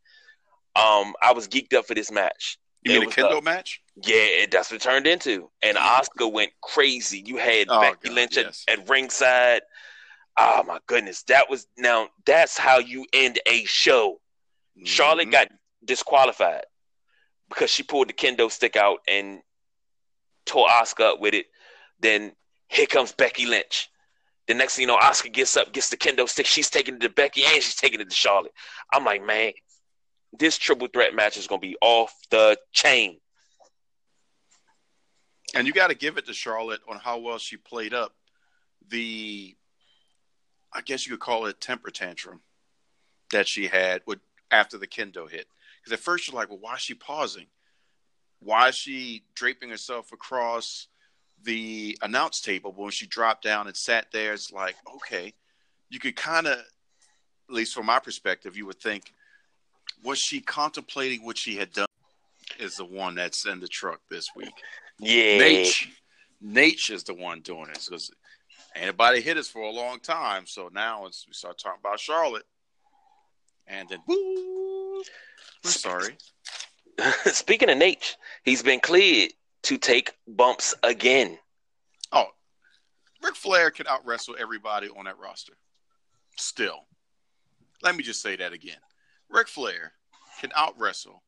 Um, 0.76 1.14
I 1.22 1.32
was 1.34 1.48
geeked 1.48 1.74
up 1.74 1.86
for 1.86 1.94
this 1.94 2.12
match. 2.12 2.58
You 2.84 3.00
mean 3.00 3.10
a 3.10 3.12
kendo 3.12 3.38
uh, 3.38 3.42
match? 3.42 3.82
Yeah, 4.04 4.46
that's 4.52 4.72
what 4.72 4.78
it 4.78 4.82
turned 4.82 5.08
into. 5.08 5.50
And 5.62 5.78
Asuka 5.78 6.32
went 6.32 6.52
crazy. 6.62 7.24
You 7.26 7.38
had 7.38 7.68
oh, 7.70 7.80
Becky 7.80 8.10
God, 8.10 8.14
Lynch 8.14 8.38
yes. 8.38 8.66
at, 8.70 8.80
at 8.80 8.90
ringside. 8.90 9.62
Oh 10.38 10.64
my 10.68 10.80
goodness, 10.88 11.24
that 11.24 11.50
was 11.50 11.66
now. 11.78 12.10
That's 12.26 12.58
how 12.58 12.80
you 12.80 13.06
end 13.14 13.40
a 13.46 13.64
show. 13.64 14.20
Mm-hmm. 14.78 14.86
Charlotte 14.86 15.32
got 15.32 15.48
disqualified 15.86 16.66
because 17.50 17.70
she 17.70 17.84
pulled 17.84 18.10
the 18.10 18.14
kendo 18.14 18.52
stick 18.52 18.76
out 18.76 19.00
and 19.08 19.40
tore 20.46 20.68
Asuka 20.68 21.14
up 21.14 21.22
with 21.22 21.34
it. 21.34 21.46
Then 22.00 22.34
here 22.68 22.86
comes 22.88 23.14
Becky 23.14 23.46
Lynch. 23.46 23.90
The 24.48 24.54
next 24.54 24.76
thing 24.76 24.84
you 24.84 24.88
know, 24.88 24.98
Asuka 24.98 25.32
gets 25.32 25.56
up, 25.58 25.72
gets 25.72 25.90
the 25.90 25.98
kendo 25.98 26.28
stick. 26.28 26.46
She's 26.46 26.70
taking 26.70 26.96
it 26.96 27.02
to 27.02 27.10
Becky 27.10 27.44
and 27.46 27.64
she's 27.64 27.76
taking 27.76 28.02
it 28.02 28.10
to 28.10 28.16
Charlotte. 28.16 28.52
I'm 28.94 29.06
like, 29.06 29.26
man, 29.26 29.54
this 30.38 30.58
triple 30.58 30.88
threat 30.88 31.16
match 31.16 31.38
is 31.38 31.48
going 31.48 31.62
to 31.62 31.68
be 31.68 31.78
off 31.82 32.14
the 32.30 32.58
chain. 32.74 33.20
And 35.56 35.66
you 35.66 35.74
got 35.74 35.88
to 35.88 35.96
give 35.96 36.18
it 36.18 36.26
to 36.28 36.34
Charlotte 36.34 36.82
on 36.88 36.98
how 36.98 37.18
well 37.18 37.38
she 37.38 37.56
played 37.56 37.94
up 37.94 38.14
the, 38.90 39.56
I 40.74 40.82
guess 40.82 41.08
you 41.08 41.14
could 41.14 41.22
call 41.22 41.46
it 41.46 41.62
temper 41.62 41.90
tantrum 41.90 42.42
that 43.32 43.48
she 43.48 43.68
had 43.68 44.02
with 44.06 44.20
after 44.52 44.78
the 44.78 44.86
kendo 44.86 45.30
hit. 45.30 45.48
Because 45.80 45.94
at 45.94 46.04
first 46.04 46.28
you're 46.28 46.36
like, 46.36 46.50
well, 46.50 46.60
why 46.60 46.76
is 46.76 46.82
she 46.82 46.94
pausing? 46.94 47.48
Why 48.40 48.68
is 48.68 48.76
she 48.76 49.24
draping 49.34 49.70
herself 49.70 50.12
across 50.12 50.88
the 51.42 51.98
announce 52.02 52.42
table? 52.42 52.74
But 52.74 52.82
when 52.82 52.92
she 52.92 53.08
dropped 53.08 53.44
down 53.44 53.68
and 53.68 53.78
sat 53.78 54.08
there, 54.12 54.34
it's 54.34 54.52
like, 54.52 54.76
okay, 54.96 55.34
you 55.90 56.00
could 56.00 56.18
kind 56.18 56.48
of, 56.48 56.58
at 56.58 56.66
least 57.56 57.74
from 57.74 57.86
my 57.86 58.00
perspective, 58.00 58.58
you 58.58 58.66
would 58.66 58.82
think, 58.82 59.14
was 60.04 60.20
she 60.20 60.42
contemplating 60.42 61.26
what 61.26 61.38
she 61.38 61.56
had 61.56 61.72
done? 61.72 61.86
Is 62.60 62.76
the 62.76 62.86
one 62.86 63.16
that's 63.16 63.46
in 63.46 63.60
the 63.60 63.68
truck 63.68 64.02
this 64.10 64.28
week. 64.36 64.54
Yeah. 65.00 65.38
Nate, 65.38 65.88
Nate 66.42 66.90
is 66.90 67.04
the 67.04 67.14
one 67.14 67.42
doing 67.42 67.70
it 67.70 67.86
because 67.86 68.12
anybody 68.76 69.22
hit 69.22 69.38
us 69.38 69.48
for 69.48 69.62
a 69.62 69.72
long 69.72 70.00
time. 70.00 70.46
So 70.46 70.70
now 70.74 71.06
it's, 71.06 71.26
we 71.28 71.34
start 71.34 71.58
talking 71.58 71.80
about 71.80 72.00
Charlotte. 72.00 72.46
And 73.68 73.90
then, 73.90 74.00
woo, 74.08 75.02
we're 75.64 75.72
sorry. 75.72 76.18
Speaking 77.26 77.70
of 77.70 77.78
Nate, 77.78 78.16
he's 78.44 78.62
been 78.62 78.80
cleared 78.80 79.32
to 79.64 79.78
take 79.78 80.14
bumps 80.28 80.76
again. 80.84 81.38
Oh, 82.12 82.28
Ric 83.24 83.36
Flair 83.36 83.72
can 83.72 83.88
out 83.88 84.06
wrestle 84.06 84.36
everybody 84.40 84.88
on 84.90 85.06
that 85.06 85.18
roster. 85.18 85.54
Still. 86.38 86.86
Let 87.82 87.96
me 87.96 88.04
just 88.04 88.22
say 88.22 88.36
that 88.36 88.54
again. 88.54 88.78
Ric 89.30 89.48
Flair 89.48 89.94
can 90.40 90.52
out 90.56 90.80
wrestle 90.80 91.24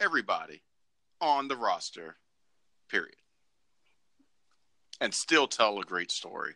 everybody 0.00 0.62
on 1.20 1.48
the 1.48 1.56
roster, 1.56 2.16
period. 2.88 3.16
And 5.00 5.12
still 5.12 5.46
tell 5.46 5.78
a 5.78 5.84
great 5.84 6.10
story 6.10 6.54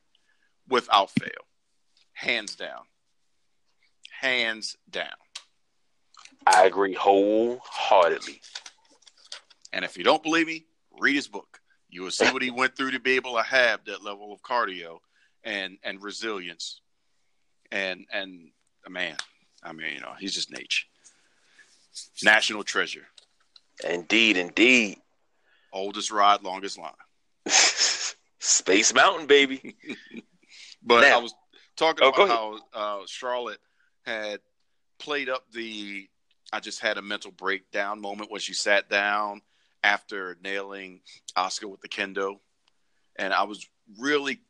without 0.69 1.11
fail. 1.11 1.47
Hands 2.13 2.55
down. 2.55 2.83
Hands 4.21 4.77
down. 4.91 5.09
I 6.47 6.65
agree 6.65 6.95
wholeheartedly. 6.95 8.41
And 9.73 9.85
if 9.85 9.97
you 9.97 10.05
don't 10.05 10.23
believe 10.23 10.47
me, 10.47 10.65
read 10.99 11.17
his 11.17 11.29
book. 11.29 11.61
You 11.89 12.03
will 12.03 12.11
see 12.11 12.31
what 12.31 12.43
he 12.43 12.51
went 12.51 12.77
through 12.77 12.93
to 12.93 13.01
be 13.01 13.13
able 13.13 13.37
to 13.37 13.43
have 13.43 13.85
that 13.85 14.03
level 14.03 14.33
of 14.33 14.43
cardio 14.43 14.99
and 15.45 15.79
and 15.83 16.03
resilience. 16.03 16.81
And 17.73 18.07
and 18.13 18.51
a 18.87 18.91
man, 18.91 19.17
I 19.63 19.73
mean, 19.73 19.95
you 19.95 20.01
know, 20.01 20.15
he's 20.19 20.35
just 20.35 20.51
nature. 20.51 20.87
National 22.23 22.63
treasure. 22.63 23.07
Indeed, 23.89 24.37
indeed. 24.37 24.99
Oldest 25.73 26.11
ride, 26.11 26.43
longest 26.43 26.79
line. 26.79 26.93
Space 28.39 28.95
Mountain, 28.95 29.27
baby. 29.27 29.77
but 30.83 31.03
now, 31.03 31.19
I 31.19 31.23
was 31.23 31.35
talking 31.77 32.05
oh, 32.05 32.09
about 32.11 32.29
how 32.29 32.59
uh, 32.75 33.07
Charlotte 33.07 33.61
had 34.05 34.41
played 34.99 35.29
up 35.29 35.45
the 35.53 36.09
I 36.53 36.61
just 36.61 36.81
had 36.81 36.99
a 36.99 37.03
mental 37.03 37.31
breakdown 37.31 38.01
moment 38.01 38.31
when 38.31 38.41
she 38.41 38.55
sat 38.55 38.89
down 38.89 39.43
after 39.83 40.37
nailing 40.43 41.01
Asuka 41.37 41.71
with 41.71 41.81
the 41.81 41.89
kendo. 41.89 42.41
And 43.17 43.33
I 43.33 43.45
was 43.45 43.67
really 43.99 44.41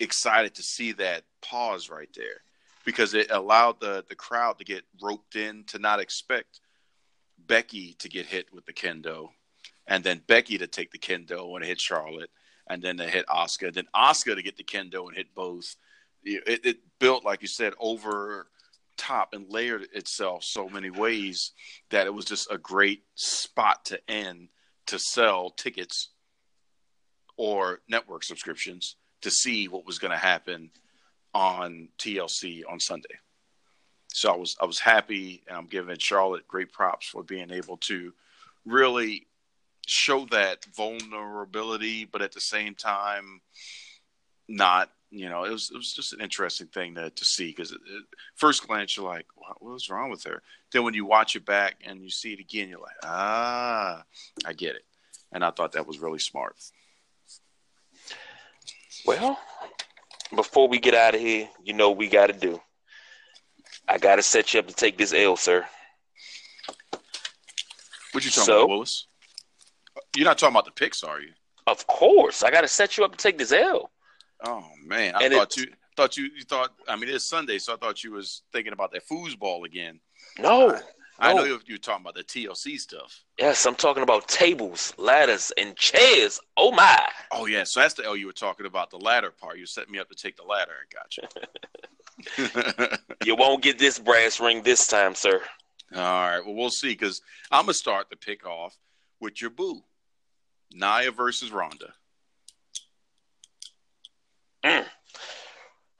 excited 0.00 0.54
to 0.56 0.62
see 0.62 0.92
that 0.92 1.24
pause 1.42 1.88
right 1.88 2.08
there 2.16 2.42
because 2.84 3.14
it 3.14 3.30
allowed 3.30 3.80
the 3.80 4.04
the 4.08 4.14
crowd 4.14 4.58
to 4.58 4.64
get 4.64 4.84
roped 5.02 5.36
in 5.36 5.64
to 5.64 5.78
not 5.78 6.00
expect 6.00 6.60
Becky 7.38 7.94
to 7.98 8.08
get 8.08 8.26
hit 8.26 8.52
with 8.52 8.66
the 8.66 8.72
kendo, 8.72 9.28
and 9.86 10.04
then 10.04 10.22
Becky 10.26 10.58
to 10.58 10.66
take 10.66 10.90
the 10.90 10.98
kendo 10.98 11.56
and 11.56 11.64
hit 11.64 11.80
Charlotte, 11.80 12.30
and 12.68 12.82
then 12.82 12.96
to 12.98 13.08
hit 13.08 13.26
Asuka, 13.26 13.72
then 13.72 13.88
Asuka 13.94 14.36
to 14.36 14.42
get 14.42 14.56
the 14.56 14.64
kendo 14.64 15.08
and 15.08 15.16
hit 15.16 15.34
both. 15.34 15.76
It, 16.22 16.64
it 16.64 16.78
built, 16.98 17.24
like 17.24 17.42
you 17.42 17.48
said, 17.48 17.72
over 17.78 18.48
top 18.96 19.32
and 19.32 19.48
layered 19.48 19.86
itself 19.94 20.44
so 20.44 20.68
many 20.68 20.90
ways 20.90 21.52
that 21.88 22.06
it 22.06 22.14
was 22.14 22.26
just 22.26 22.50
a 22.50 22.58
great 22.58 23.02
spot 23.14 23.84
to 23.86 23.98
end 24.10 24.48
to 24.86 24.98
sell 24.98 25.50
tickets 25.50 26.10
or 27.36 27.80
network 27.88 28.22
subscriptions 28.22 28.96
to 29.22 29.30
see 29.30 29.68
what 29.68 29.86
was 29.86 29.98
going 29.98 30.10
to 30.10 30.18
happen 30.18 30.70
on 31.32 31.88
TLC 31.98 32.62
on 32.68 32.78
Sunday. 32.78 33.18
So 34.08 34.32
I 34.32 34.36
was 34.36 34.56
I 34.60 34.66
was 34.66 34.78
happy, 34.78 35.42
and 35.46 35.56
I'm 35.56 35.66
giving 35.66 35.96
Charlotte 35.98 36.46
great 36.48 36.72
props 36.72 37.06
for 37.08 37.22
being 37.22 37.50
able 37.50 37.76
to 37.78 38.12
really 38.66 39.26
show 39.90 40.24
that 40.26 40.64
vulnerability, 40.76 42.04
but 42.04 42.22
at 42.22 42.32
the 42.32 42.40
same 42.40 42.74
time, 42.74 43.40
not 44.48 44.90
you 45.10 45.28
know 45.28 45.44
it 45.44 45.50
was 45.50 45.70
it 45.72 45.76
was 45.76 45.92
just 45.92 46.12
an 46.12 46.20
interesting 46.20 46.68
thing 46.68 46.94
to 46.94 47.10
to 47.10 47.24
see 47.24 47.48
because 47.48 47.76
first 48.36 48.66
glance 48.66 48.96
you're 48.96 49.06
like 49.06 49.26
what, 49.34 49.62
was 49.62 49.90
wrong 49.90 50.10
with 50.10 50.22
her? 50.24 50.42
Then 50.72 50.84
when 50.84 50.94
you 50.94 51.04
watch 51.04 51.34
it 51.34 51.44
back 51.44 51.76
and 51.84 52.02
you 52.02 52.10
see 52.10 52.32
it 52.32 52.40
again, 52.40 52.68
you're 52.68 52.80
like 52.80 52.96
ah, 53.02 54.04
I 54.46 54.52
get 54.52 54.76
it, 54.76 54.84
and 55.32 55.44
I 55.44 55.50
thought 55.50 55.72
that 55.72 55.86
was 55.86 55.98
really 55.98 56.20
smart. 56.20 56.56
Well, 59.04 59.38
before 60.34 60.68
we 60.68 60.78
get 60.78 60.94
out 60.94 61.14
of 61.14 61.20
here, 61.20 61.48
you 61.64 61.72
know 61.72 61.90
we 61.90 62.08
got 62.08 62.28
to 62.28 62.32
do. 62.32 62.60
I 63.88 63.98
got 63.98 64.16
to 64.16 64.22
set 64.22 64.54
you 64.54 64.60
up 64.60 64.68
to 64.68 64.74
take 64.74 64.96
this 64.96 65.12
L, 65.12 65.36
sir. 65.36 65.66
What 68.12 68.24
you 68.24 68.30
talking 68.30 68.44
so, 68.44 68.58
about, 68.58 68.68
Willis? 68.68 69.06
You're 70.16 70.24
not 70.24 70.38
talking 70.38 70.54
about 70.54 70.64
the 70.64 70.72
picks, 70.72 71.02
are 71.02 71.20
you? 71.20 71.30
Of 71.66 71.86
course, 71.86 72.42
I 72.42 72.50
got 72.50 72.62
to 72.62 72.68
set 72.68 72.96
you 72.96 73.04
up 73.04 73.12
to 73.12 73.18
take 73.18 73.38
this 73.38 73.52
L. 73.52 73.90
Oh 74.44 74.64
man, 74.84 75.14
I 75.14 75.24
and 75.24 75.34
thought 75.34 75.56
it, 75.56 75.68
you 75.68 75.72
thought 75.96 76.16
you, 76.16 76.24
you 76.36 76.42
thought. 76.44 76.70
I 76.88 76.96
mean, 76.96 77.10
it's 77.10 77.24
Sunday, 77.24 77.58
so 77.58 77.74
I 77.74 77.76
thought 77.76 78.02
you 78.02 78.12
was 78.12 78.42
thinking 78.52 78.72
about 78.72 78.92
that 78.92 79.06
foosball 79.06 79.64
again. 79.64 80.00
No, 80.38 80.80
I 81.18 81.34
know 81.34 81.44
you, 81.44 81.60
you're 81.66 81.78
talking 81.78 82.02
about 82.02 82.14
the 82.14 82.24
TLC 82.24 82.78
stuff. 82.78 83.22
Yes, 83.38 83.66
I'm 83.66 83.74
talking 83.74 84.02
about 84.02 84.26
tables, 84.26 84.94
ladders, 84.96 85.52
and 85.58 85.76
chairs. 85.76 86.40
Oh 86.56 86.72
my! 86.72 87.08
Oh 87.30 87.44
yeah, 87.46 87.64
so 87.64 87.80
that's 87.80 87.94
the 87.94 88.06
L 88.06 88.16
you 88.16 88.26
were 88.26 88.32
talking 88.32 88.66
about, 88.66 88.90
the 88.90 88.96
ladder 88.96 89.30
part. 89.30 89.58
You 89.58 89.66
set 89.66 89.90
me 89.90 89.98
up 89.98 90.08
to 90.08 90.14
take 90.14 90.36
the 90.36 90.44
ladder. 90.44 90.72
I 90.72 90.86
got 90.94 91.16
you. 91.18 92.96
you 93.26 93.36
won't 93.36 93.62
get 93.62 93.78
this 93.78 93.98
brass 93.98 94.40
ring 94.40 94.62
this 94.62 94.86
time, 94.86 95.14
sir. 95.14 95.42
All 95.94 96.00
right. 96.00 96.40
Well, 96.44 96.54
we'll 96.54 96.70
see. 96.70 96.88
Because 96.88 97.20
I'm 97.50 97.64
gonna 97.64 97.74
start 97.74 98.08
the 98.08 98.16
pick 98.16 98.46
off 98.46 98.76
with 99.20 99.40
your 99.40 99.50
boo, 99.50 99.82
Nia 100.72 101.10
versus 101.10 101.50
Ronda. 101.52 101.92
Mm. 104.64 104.84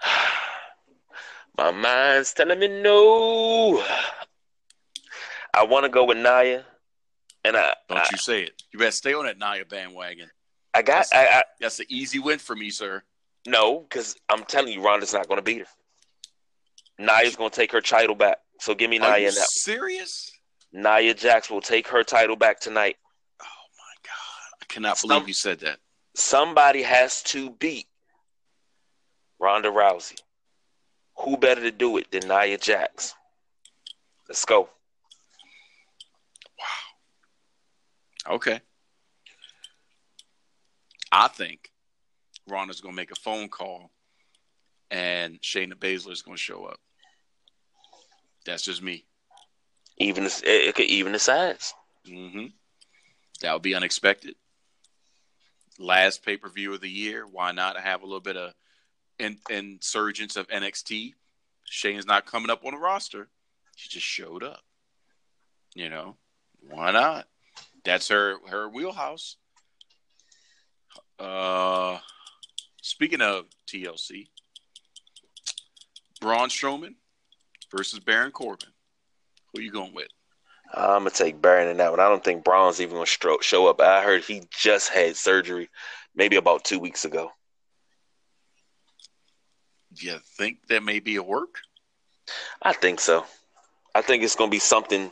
My 1.59 1.71
mind's 1.71 2.33
telling 2.33 2.59
me 2.59 2.69
no. 2.69 3.85
I 5.53 5.65
want 5.65 5.85
to 5.85 5.91
go 5.91 6.05
with 6.05 6.19
Nia, 6.19 6.65
and 7.45 7.57
I 7.57 7.75
don't 7.89 7.99
I, 7.99 8.07
you 8.11 8.19
say 8.19 8.43
it. 8.45 8.63
You 8.73 8.79
better 8.79 8.91
stay 8.93 9.15
on 9.15 9.25
that 9.27 9.39
Nia 9.39 9.65
bandwagon. 9.65 10.31
I 10.73 10.83
got. 10.83 11.07
That's, 11.11 11.13
I, 11.13 11.25
I, 11.27 11.43
that's 11.61 11.81
an 11.81 11.87
easy 11.89 12.19
win 12.19 12.39
for 12.39 12.55
me, 12.55 12.71
sir. 12.71 13.03
No, 13.47 13.81
because 13.81 14.17
I'm 14.29 14.45
telling 14.45 14.73
you, 14.73 14.83
Ronda's 14.83 15.13
not 15.13 15.29
going 15.29 15.39
to 15.39 15.43
beat 15.43 15.61
her. 15.61 15.67
Nia's 16.99 17.37
going 17.37 17.51
to 17.51 17.57
take 17.57 17.73
her 17.73 17.81
title 17.81 18.15
back. 18.15 18.39
So 18.61 18.75
give 18.75 18.91
me 18.91 18.99
Are 18.99 19.17
Nia. 19.17 19.31
You 19.31 19.37
now. 19.37 19.45
Serious? 19.49 20.31
Nia 20.73 21.15
Jax 21.15 21.51
will 21.51 21.63
take 21.63 21.89
her 21.89 22.05
title 22.05 22.37
back 22.37 22.61
tonight. 22.61 22.97
Cannot 24.71 24.99
Some, 24.99 25.09
believe 25.09 25.29
you 25.29 25.35
said 25.35 25.61
that. 25.61 25.79
somebody 26.15 26.83
has 26.83 27.23
to 27.25 27.51
beat 27.51 27.87
Ronda 29.39 29.69
Rousey. 29.69 30.19
Who 31.19 31.37
better 31.37 31.61
to 31.61 31.71
do 31.73 31.97
it 31.99 32.11
than 32.11 32.29
Nia 32.29 32.57
Jax? 32.57 33.15
Let's 34.29 34.45
go. 34.45 34.69
Wow. 38.29 38.37
Okay. 38.37 38.61
I 41.13 41.27
think 41.29 41.71
Ronda's 42.49 42.81
going 42.81 42.95
to 42.95 42.97
make 42.97 43.11
a 43.11 43.17
phone 43.17 43.49
call 43.49 43.91
and 44.91 45.41
Shayna 45.41 45.75
Baszler 45.75 46.13
is 46.13 46.23
going 46.23 46.37
to 46.37 46.43
show 46.43 46.65
up. 46.65 46.79
That's 48.47 48.63
just 48.63 48.83
me. 48.83 49.05
Even 49.99 50.25
the, 50.25 50.43
it 50.45 50.75
could 50.75 50.87
even 50.87 51.13
the 51.13 51.19
size. 51.19 51.75
Mm-hmm. 52.09 52.47
That 53.43 53.53
would 53.53 53.63
be 53.63 53.75
unexpected. 53.75 54.37
Last 55.81 56.23
pay 56.23 56.37
per 56.37 56.51
view 56.51 56.75
of 56.75 56.83
the 56.83 56.91
year. 56.91 57.27
Why 57.27 57.53
not 57.53 57.81
have 57.81 58.03
a 58.03 58.05
little 58.05 58.21
bit 58.21 58.37
of 58.37 58.53
in, 59.19 59.39
insurgence 59.49 60.37
of 60.37 60.47
NXT? 60.49 61.15
Shayna's 61.73 62.07
not 62.07 62.27
coming 62.27 62.51
up 62.51 62.67
on 62.67 62.75
the 62.75 62.79
roster. 62.79 63.29
She 63.77 63.89
just 63.89 64.05
showed 64.05 64.45
up. 64.45 64.61
You 65.75 65.89
know, 65.89 66.17
why 66.69 66.91
not? 66.91 67.29
That's 67.83 68.09
her 68.09 68.37
her 68.49 68.69
wheelhouse. 68.69 69.37
Uh, 71.19 71.99
speaking 72.83 73.23
of 73.23 73.47
TLC, 73.67 74.29
Braun 76.21 76.51
Strowman 76.51 76.97
versus 77.75 78.01
Baron 78.01 78.33
Corbin. 78.33 78.69
Who 79.55 79.61
are 79.61 79.65
you 79.65 79.73
going 79.73 79.95
with? 79.95 80.09
I'm 80.73 81.01
gonna 81.01 81.11
take 81.11 81.43
Baron 81.43 81.69
in 81.69 81.79
that 81.79 81.91
one. 81.91 82.01
I 82.01 82.09
don't 82.09 82.23
think 82.23 82.45
Braun's 82.45 82.81
even 82.81 82.95
gonna 82.95 83.41
show 83.43 83.67
up. 83.67 83.81
I 83.81 84.03
heard 84.03 84.23
he 84.23 84.43
just 84.51 84.91
had 84.91 85.17
surgery, 85.17 85.69
maybe 86.15 86.37
about 86.37 86.65
two 86.65 86.79
weeks 86.79 87.05
ago. 87.05 87.31
Do 89.93 90.07
you 90.07 90.19
think 90.39 90.59
that 90.69 90.85
may 90.85 91.01
be 91.01 91.17
a 91.17 91.23
work? 91.23 91.57
I 92.63 92.73
think 92.73 93.01
so. 93.01 93.25
I 93.95 94.03
think 94.03 94.23
it's 94.23 94.37
gonna 94.37 94.51
be 94.51 94.61
something. 94.61 95.11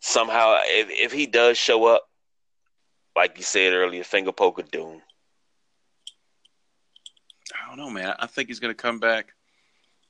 Somehow, 0.00 0.58
if 0.64 0.88
if 0.90 1.12
he 1.12 1.26
does 1.26 1.56
show 1.56 1.86
up, 1.86 2.02
like 3.14 3.38
you 3.38 3.44
said 3.44 3.72
earlier, 3.72 4.02
finger 4.02 4.32
poke 4.32 4.58
of 4.58 4.70
doom. 4.70 5.00
I 7.54 7.68
don't 7.68 7.78
know, 7.78 7.90
man. 7.90 8.14
I 8.18 8.26
think 8.26 8.48
he's 8.48 8.60
gonna 8.60 8.74
come 8.74 8.98
back 8.98 9.32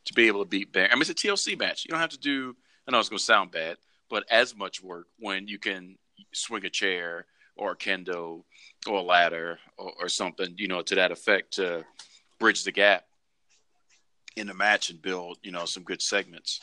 to 0.06 0.14
be 0.14 0.28
able 0.28 0.44
to 0.44 0.48
beat 0.48 0.72
Baron. 0.72 0.90
I 0.92 0.94
mean, 0.94 1.02
it's 1.02 1.10
a 1.10 1.14
TLC 1.14 1.58
match. 1.58 1.84
You 1.84 1.90
don't 1.90 2.00
have 2.00 2.10
to 2.10 2.18
do. 2.18 2.56
I 2.88 2.92
know 2.92 2.98
it's 2.98 3.10
gonna 3.10 3.18
sound 3.18 3.50
bad, 3.50 3.76
but 4.08 4.24
as 4.30 4.56
much 4.56 4.82
work 4.82 5.06
when 5.18 5.48
you 5.48 5.58
can 5.58 5.96
swing 6.32 6.64
a 6.64 6.70
chair 6.70 7.26
or 7.56 7.72
a 7.72 7.76
kendo 7.76 8.44
or 8.86 8.98
a 8.98 9.02
ladder 9.02 9.58
or, 9.78 9.92
or 10.00 10.08
something, 10.08 10.54
you 10.58 10.68
know, 10.68 10.82
to 10.82 10.94
that 10.94 11.12
effect 11.12 11.54
to 11.54 11.84
bridge 12.38 12.64
the 12.64 12.72
gap 12.72 13.04
in 14.36 14.46
the 14.46 14.54
match 14.54 14.90
and 14.90 15.00
build, 15.00 15.38
you 15.42 15.50
know, 15.50 15.64
some 15.64 15.82
good 15.82 16.02
segments. 16.02 16.60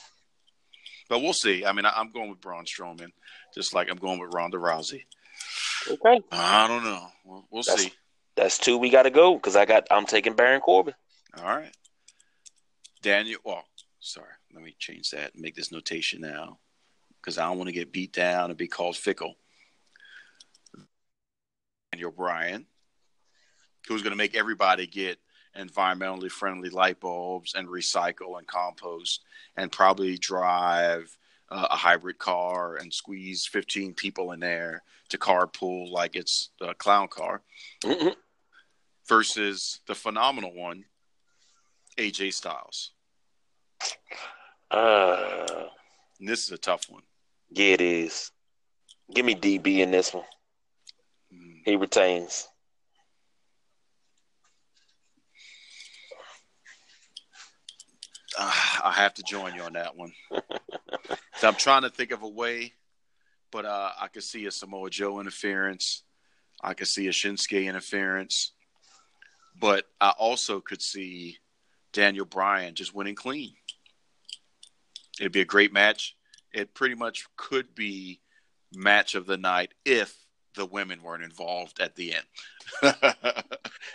But 1.10 1.20
we'll 1.20 1.34
see. 1.34 1.66
I 1.66 1.74
mean, 1.74 1.86
I, 1.86 2.00
am 2.00 2.12
going 2.12 2.30
with 2.30 2.42
Braun 2.42 2.66
Strowman, 2.66 3.12
just 3.54 3.74
like 3.74 3.90
I'm 3.90 3.98
going 3.98 4.20
with 4.20 4.34
Ronda 4.34 4.58
Rousey. 4.58 5.04
Okay. 5.90 6.22
I 6.32 6.68
don't 6.68 6.84
know. 6.84 7.08
We'll, 7.26 7.46
we'll 7.52 7.64
that's, 7.64 7.84
see. 7.84 7.94
That's 8.36 8.58
two 8.58 8.78
we 8.78 8.90
got 8.90 9.04
to 9.04 9.10
go 9.10 9.36
because 9.36 9.56
I 9.56 9.66
got. 9.66 9.88
I'm 9.92 10.06
taking 10.06 10.34
Baron 10.34 10.62
Corbin. 10.62 10.94
All 11.38 11.44
right. 11.44 11.76
Daniel. 13.02 13.40
Well, 13.44 13.64
sorry. 14.00 14.28
Let 14.54 14.64
me 14.64 14.76
change 14.80 15.10
that. 15.12 15.38
Make 15.38 15.56
this 15.56 15.72
notation 15.72 16.22
now 16.22 16.60
because 17.24 17.38
I 17.38 17.46
don't 17.46 17.58
want 17.58 17.70
to 17.70 17.74
get 17.74 17.94
beat 17.94 18.12
down 18.12 18.50
and 18.50 18.58
be 18.58 18.68
called 18.68 18.98
fickle. 18.98 19.36
Daniel 21.92 22.12
Bryan, 22.12 22.66
who's 23.88 24.02
going 24.02 24.12
to 24.12 24.18
make 24.18 24.36
everybody 24.36 24.88
get 24.88 25.20
environmentally 25.58 26.30
friendly 26.30 26.70
light 26.70 27.00
bulbs 27.00 27.54
and 27.56 27.68
recycle 27.68 28.38
and 28.38 28.48
compost 28.48 29.22
and 29.56 29.72
probably 29.72 30.18
drive 30.18 31.16
uh, 31.50 31.68
a 31.70 31.76
hybrid 31.76 32.18
car 32.18 32.76
and 32.76 32.94
squeeze 32.94 33.46
15 33.46 33.94
people 33.94 34.32
in 34.32 34.40
there 34.40 34.84
to 35.10 35.18
carpool 35.18 35.92
like 35.92 36.16
it's 36.16 36.50
a 36.60 36.74
clown 36.74 37.08
car 37.08 37.42
mm-hmm. 37.84 38.10
versus 39.08 39.80
the 39.88 39.96
phenomenal 39.96 40.54
one 40.54 40.84
AJ 41.98 42.34
Styles. 42.34 42.92
Uh, 44.72 45.66
this 46.20 46.46
is 46.46 46.52
a 46.52 46.58
tough 46.58 46.90
one. 46.90 47.04
Yeah, 47.56 47.74
it 47.74 47.82
is. 47.82 48.32
Give 49.14 49.24
me 49.24 49.36
DB 49.36 49.80
in 49.80 49.92
this 49.92 50.12
one. 50.12 50.26
Mm. 51.32 51.62
He 51.64 51.76
retains. 51.76 52.48
Uh, 58.38 58.52
I 58.86 58.92
have 58.94 59.14
to 59.14 59.24
join 59.24 59.54
you 59.54 59.62
on 59.62 59.74
that 59.74 59.96
one. 59.96 60.14
so 61.36 61.48
I'm 61.48 61.54
trying 61.54 61.84
to 61.84 61.92
think 61.92 62.10
of 62.10 62.24
a 62.24 62.28
way, 62.28 62.74
but 63.52 63.66
uh, 63.66 63.92
I 64.02 64.08
could 64.08 64.24
see 64.24 64.48
a 64.48 64.52
Samoa 64.52 64.90
Joe 64.90 65.20
interference. 65.20 66.02
I 66.64 66.74
could 66.74 66.88
see 66.88 67.08
a 67.08 67.12
Shinsuke 67.12 67.68
interference, 67.68 68.54
but 69.60 69.86
I 70.02 70.10
also 70.18 70.60
could 70.60 70.82
see 70.82 71.38
Daniel 71.92 72.26
Bryan 72.26 72.74
just 72.74 72.96
winning 72.96 73.14
clean. 73.14 73.54
It'd 75.20 75.32
be 75.32 75.42
a 75.42 75.46
great 75.46 75.72
match 75.72 76.16
it 76.54 76.74
pretty 76.74 76.96
much 76.96 77.26
could 77.36 77.74
be 77.76 78.22
match 78.74 79.16
of 79.16 79.26
the 79.26 79.38
night 79.38 79.74
if 79.86 80.16
the 80.56 80.66
women 80.66 81.02
weren't 81.02 81.24
involved 81.24 81.80
at 81.80 81.96
the 81.96 82.14
end. 82.14 82.26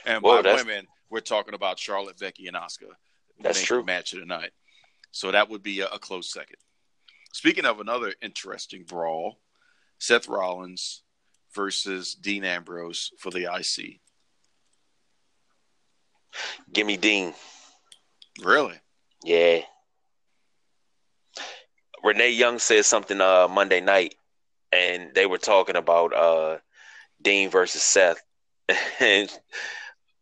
and 0.07 0.23
Whoa, 0.23 0.43
by 0.43 0.55
women, 0.55 0.87
we're 1.11 1.21
talking 1.21 1.55
about 1.55 1.79
Charlotte, 1.79 2.19
Becky, 2.19 2.49
and 2.49 2.57
Asuka. 2.57 2.91
That's 3.41 3.63
true. 3.63 3.85
Match 3.85 4.13
of 4.13 4.21
the 4.21 4.27
night. 4.27 4.51
So 5.11 5.31
that 5.31 5.49
would 5.49 5.63
be 5.63 5.81
a, 5.81 5.87
a 5.87 5.99
close 5.99 6.33
second. 6.33 6.57
Speaking 7.33 7.65
of 7.65 7.81
another 7.81 8.13
interesting 8.21 8.85
brawl, 8.85 9.39
Seth 9.99 10.29
Rollins 10.29 11.03
versus 11.55 12.15
Dean 12.15 12.45
Ambrose 12.45 13.13
for 13.19 13.31
the 13.31 13.49
IC. 13.55 14.01
Give 16.73 16.87
me 16.87 16.97
Dean. 16.97 17.35
Really? 18.43 18.77
Yeah. 19.25 19.61
Renee 22.05 22.31
Young 22.31 22.59
said 22.59 22.85
something 22.85 23.21
uh 23.21 23.49
Monday 23.49 23.81
night, 23.81 24.15
and 24.73 25.15
they 25.15 25.27
were 25.27 25.39
talking 25.39 25.77
about 25.77 26.15
uh 26.15 26.59
Dean 27.21 27.51
versus 27.51 27.83
Seth, 27.83 28.23
and 29.01 29.31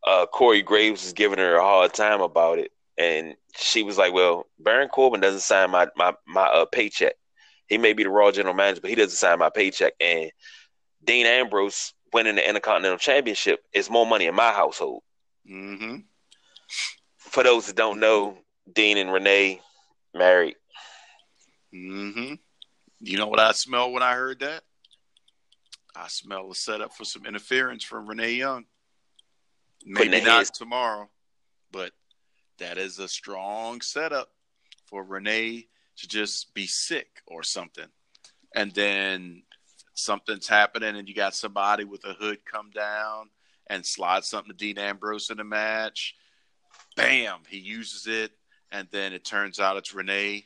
uh 0.05 0.25
Corey 0.27 0.61
Graves 0.61 1.03
was 1.03 1.13
giving 1.13 1.39
her 1.39 1.55
a 1.55 1.63
hard 1.63 1.93
time 1.93 2.21
about 2.21 2.59
it, 2.59 2.71
and 2.97 3.35
she 3.57 3.83
was 3.83 3.97
like, 3.97 4.13
"Well, 4.13 4.47
Baron 4.59 4.89
Corbin 4.89 5.21
doesn't 5.21 5.41
sign 5.41 5.71
my 5.71 5.87
my 5.95 6.13
my 6.27 6.45
uh, 6.47 6.65
paycheck. 6.65 7.13
He 7.67 7.77
may 7.77 7.93
be 7.93 8.03
the 8.03 8.09
Raw 8.09 8.31
general 8.31 8.55
manager, 8.55 8.81
but 8.81 8.89
he 8.89 8.95
doesn't 8.95 9.17
sign 9.17 9.39
my 9.39 9.49
paycheck." 9.49 9.93
And 9.99 10.31
Dean 11.03 11.25
Ambrose 11.25 11.93
winning 12.13 12.35
the 12.35 12.47
Intercontinental 12.47 12.97
Championship 12.97 13.63
is 13.73 13.89
more 13.89 14.05
money 14.05 14.25
in 14.25 14.35
my 14.35 14.51
household. 14.51 15.03
Mm-hmm. 15.49 15.97
For 17.17 17.43
those 17.43 17.67
that 17.67 17.75
don't 17.75 17.99
know, 17.99 18.37
Dean 18.71 18.97
and 18.97 19.11
Renee 19.11 19.61
married 20.13 20.55
Mm-hmm. 21.73 22.35
You 22.99 23.17
know 23.17 23.27
what 23.27 23.39
I 23.39 23.51
smell 23.51 23.91
when 23.91 24.03
I 24.03 24.13
heard 24.13 24.39
that? 24.39 24.63
I 25.95 26.07
smell 26.07 26.51
a 26.51 26.55
setup 26.55 26.93
for 26.93 27.05
some 27.05 27.25
interference 27.25 27.83
from 27.83 28.07
Renee 28.07 28.33
Young. 28.33 28.65
Maybe 29.85 30.21
not 30.21 30.45
tomorrow, 30.53 31.09
but 31.71 31.91
that 32.59 32.77
is 32.77 32.99
a 32.99 33.07
strong 33.07 33.81
setup 33.81 34.29
for 34.85 35.03
Renee 35.03 35.67
to 35.97 36.07
just 36.07 36.53
be 36.53 36.67
sick 36.67 37.21
or 37.25 37.43
something. 37.43 37.87
And 38.55 38.71
then 38.73 39.43
something's 39.93 40.47
happening 40.47 40.95
and 40.95 41.07
you 41.07 41.15
got 41.15 41.35
somebody 41.35 41.83
with 41.83 42.05
a 42.05 42.13
hood 42.13 42.39
come 42.45 42.69
down 42.71 43.29
and 43.67 43.85
slide 43.85 44.23
something 44.23 44.51
to 44.51 44.57
Dean 44.57 44.77
Ambrose 44.77 45.29
in 45.29 45.37
the 45.37 45.43
match. 45.43 46.15
Bam, 46.95 47.39
he 47.49 47.57
uses 47.57 48.07
it. 48.07 48.31
And 48.71 48.87
then 48.91 49.13
it 49.13 49.23
turns 49.23 49.59
out 49.59 49.77
it's 49.77 49.93
Renee 49.93 50.45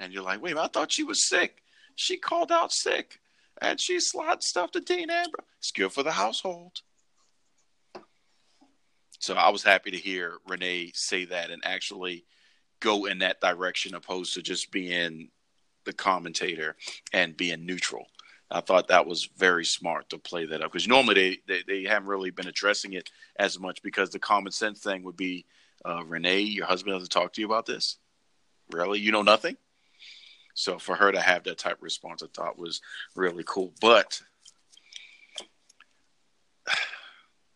and 0.00 0.12
you're 0.12 0.22
like, 0.22 0.42
wait, 0.42 0.56
I 0.56 0.68
thought 0.68 0.92
she 0.92 1.04
was 1.04 1.28
sick. 1.28 1.62
She 1.96 2.16
called 2.16 2.52
out 2.52 2.72
sick, 2.72 3.18
and 3.60 3.80
she 3.80 4.00
slid 4.00 4.42
stuff 4.42 4.70
to 4.72 4.80
Dean 4.80 5.10
Ambrose. 5.10 5.44
It's 5.58 5.72
good 5.72 5.92
for 5.92 6.02
the 6.02 6.12
household. 6.12 6.80
So 9.18 9.34
I 9.34 9.48
was 9.50 9.64
happy 9.64 9.90
to 9.90 9.96
hear 9.96 10.34
Renee 10.46 10.92
say 10.94 11.24
that 11.26 11.50
and 11.50 11.62
actually 11.64 12.24
go 12.80 13.06
in 13.06 13.18
that 13.18 13.40
direction, 13.40 13.94
opposed 13.94 14.34
to 14.34 14.42
just 14.42 14.70
being 14.70 15.30
the 15.84 15.92
commentator 15.92 16.76
and 17.12 17.36
being 17.36 17.66
neutral. 17.66 18.06
I 18.50 18.60
thought 18.60 18.88
that 18.88 19.06
was 19.06 19.28
very 19.36 19.64
smart 19.64 20.08
to 20.10 20.18
play 20.18 20.46
that 20.46 20.62
up 20.62 20.72
because 20.72 20.88
normally 20.88 21.14
they, 21.14 21.38
they, 21.46 21.62
they, 21.66 21.88
haven't 21.88 22.08
really 22.08 22.30
been 22.30 22.46
addressing 22.46 22.94
it 22.94 23.10
as 23.38 23.58
much 23.58 23.82
because 23.82 24.10
the 24.10 24.18
common 24.18 24.52
sense 24.52 24.80
thing 24.80 25.02
would 25.02 25.16
be 25.16 25.44
uh, 25.84 26.02
Renee, 26.04 26.40
your 26.40 26.66
husband 26.66 26.94
doesn't 26.94 27.10
talk 27.10 27.32
to 27.34 27.40
you 27.40 27.46
about 27.46 27.66
this. 27.66 27.98
Really? 28.70 29.00
You 29.00 29.12
know 29.12 29.22
nothing? 29.22 29.56
So 30.58 30.76
for 30.76 30.96
her 30.96 31.12
to 31.12 31.20
have 31.20 31.44
that 31.44 31.58
type 31.58 31.76
of 31.76 31.84
response, 31.84 32.20
I 32.20 32.26
thought 32.34 32.58
was 32.58 32.80
really 33.14 33.44
cool. 33.46 33.72
But 33.80 34.20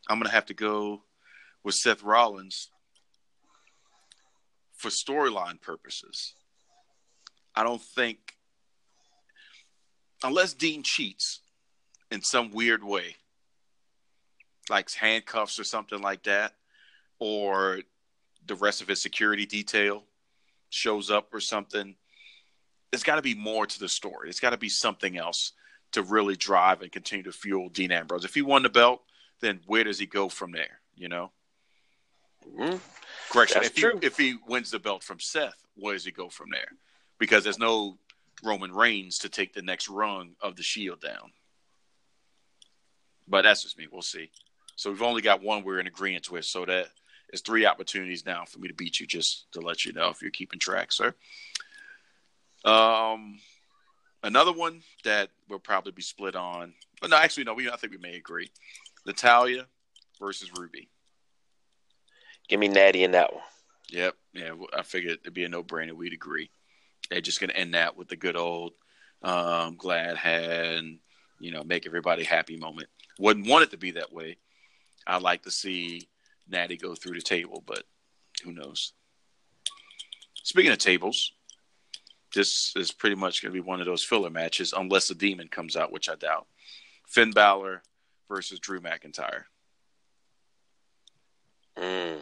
I'm 0.08 0.20
gonna 0.20 0.30
have 0.30 0.46
to 0.46 0.54
go 0.54 1.02
with 1.64 1.74
Seth 1.74 2.04
Rollins 2.04 2.70
for 4.76 4.88
storyline 4.88 5.60
purposes. 5.60 6.34
I 7.56 7.64
don't 7.64 7.82
think 7.82 8.36
unless 10.22 10.54
Dean 10.54 10.84
cheats 10.84 11.40
in 12.12 12.22
some 12.22 12.52
weird 12.52 12.84
way, 12.84 13.16
like 14.70 14.88
handcuffs 14.92 15.58
or 15.58 15.64
something 15.64 16.00
like 16.00 16.22
that, 16.22 16.54
or 17.18 17.80
the 18.46 18.54
rest 18.54 18.80
of 18.80 18.86
his 18.86 19.02
security 19.02 19.44
detail 19.44 20.04
shows 20.70 21.10
up 21.10 21.34
or 21.34 21.40
something. 21.40 21.96
There's 22.92 23.02
got 23.02 23.16
to 23.16 23.22
be 23.22 23.34
more 23.34 23.66
to 23.66 23.80
the 23.80 23.88
story. 23.88 24.26
There's 24.26 24.38
got 24.38 24.50
to 24.50 24.58
be 24.58 24.68
something 24.68 25.16
else 25.16 25.52
to 25.92 26.02
really 26.02 26.36
drive 26.36 26.82
and 26.82 26.92
continue 26.92 27.24
to 27.24 27.32
fuel 27.32 27.70
Dean 27.70 27.90
Ambrose. 27.90 28.24
If 28.24 28.34
he 28.34 28.42
won 28.42 28.62
the 28.62 28.68
belt, 28.68 29.02
then 29.40 29.60
where 29.66 29.82
does 29.82 29.98
he 29.98 30.06
go 30.06 30.28
from 30.28 30.52
there? 30.52 30.80
You 30.94 31.08
know. 31.08 31.32
Mm-hmm. 32.46 32.76
Correction. 33.30 33.62
That's 33.62 33.68
if 33.68 33.76
true. 33.76 33.98
he 33.98 34.06
if 34.06 34.18
he 34.18 34.36
wins 34.46 34.70
the 34.70 34.78
belt 34.78 35.02
from 35.02 35.20
Seth, 35.20 35.56
where 35.74 35.94
does 35.94 36.04
he 36.04 36.12
go 36.12 36.28
from 36.28 36.50
there? 36.50 36.68
Because 37.18 37.44
there's 37.44 37.58
no 37.58 37.98
Roman 38.42 38.72
Reigns 38.72 39.18
to 39.20 39.28
take 39.28 39.54
the 39.54 39.62
next 39.62 39.88
rung 39.88 40.32
of 40.40 40.56
the 40.56 40.62
Shield 40.62 41.00
down. 41.00 41.32
But 43.26 43.42
that's 43.42 43.62
just 43.62 43.78
me. 43.78 43.86
We'll 43.90 44.02
see. 44.02 44.30
So 44.76 44.90
we've 44.90 45.02
only 45.02 45.22
got 45.22 45.42
one 45.42 45.64
we're 45.64 45.80
in 45.80 45.86
agreement 45.86 46.30
with. 46.30 46.44
So 46.44 46.66
that 46.66 46.88
is 47.32 47.40
three 47.40 47.64
opportunities 47.64 48.26
now 48.26 48.44
for 48.44 48.58
me 48.58 48.68
to 48.68 48.74
beat 48.74 49.00
you. 49.00 49.06
Just 49.06 49.50
to 49.52 49.60
let 49.60 49.86
you 49.86 49.92
know 49.92 50.10
if 50.10 50.20
you're 50.20 50.30
keeping 50.30 50.58
track, 50.58 50.92
sir. 50.92 51.14
Um, 52.64 53.38
another 54.22 54.52
one 54.52 54.82
that 55.04 55.30
we'll 55.48 55.58
probably 55.58 55.92
be 55.92 56.02
split 56.02 56.36
on. 56.36 56.74
But 57.00 57.10
no, 57.10 57.16
actually, 57.16 57.44
no. 57.44 57.54
We 57.54 57.70
I 57.70 57.76
think 57.76 57.92
we 57.92 57.98
may 57.98 58.16
agree. 58.16 58.50
Natalya 59.06 59.66
versus 60.20 60.50
Ruby. 60.56 60.88
Give 62.48 62.60
me 62.60 62.68
Natty 62.68 63.04
in 63.04 63.12
that 63.12 63.32
one. 63.32 63.42
Yep. 63.90 64.14
Yeah, 64.32 64.54
I 64.76 64.82
figured 64.82 65.18
it'd 65.22 65.34
be 65.34 65.44
a 65.44 65.48
no 65.48 65.62
brainer. 65.62 65.92
We'd 65.92 66.12
agree. 66.12 66.50
They're 67.10 67.20
just 67.20 67.40
gonna 67.40 67.52
end 67.52 67.74
that 67.74 67.96
with 67.96 68.08
the 68.08 68.16
good 68.16 68.36
old 68.36 68.72
um, 69.22 69.76
glad 69.76 70.16
hand, 70.16 70.98
you 71.40 71.50
know, 71.50 71.62
make 71.62 71.86
everybody 71.86 72.24
happy 72.24 72.56
moment. 72.56 72.88
Wouldn't 73.18 73.46
want 73.46 73.64
it 73.64 73.70
to 73.72 73.76
be 73.76 73.92
that 73.92 74.12
way. 74.12 74.38
I'd 75.06 75.22
like 75.22 75.42
to 75.42 75.50
see 75.50 76.08
Natty 76.48 76.76
go 76.76 76.94
through 76.94 77.14
the 77.14 77.22
table, 77.22 77.62
but 77.66 77.84
who 78.44 78.52
knows? 78.52 78.92
Speaking 80.42 80.72
of 80.72 80.78
tables, 80.78 81.32
this 82.34 82.72
is 82.76 82.92
pretty 82.92 83.16
much 83.16 83.42
going 83.42 83.52
to 83.52 83.60
be 83.60 83.66
one 83.66 83.80
of 83.80 83.86
those 83.86 84.04
filler 84.04 84.30
matches, 84.30 84.74
unless 84.76 85.08
the 85.08 85.14
demon 85.14 85.48
comes 85.48 85.76
out, 85.76 85.92
which 85.92 86.08
I 86.08 86.14
doubt. 86.14 86.46
Finn 87.06 87.30
Balor 87.30 87.82
versus 88.28 88.58
Drew 88.58 88.80
McIntyre. 88.80 89.44
Mm. 91.78 92.18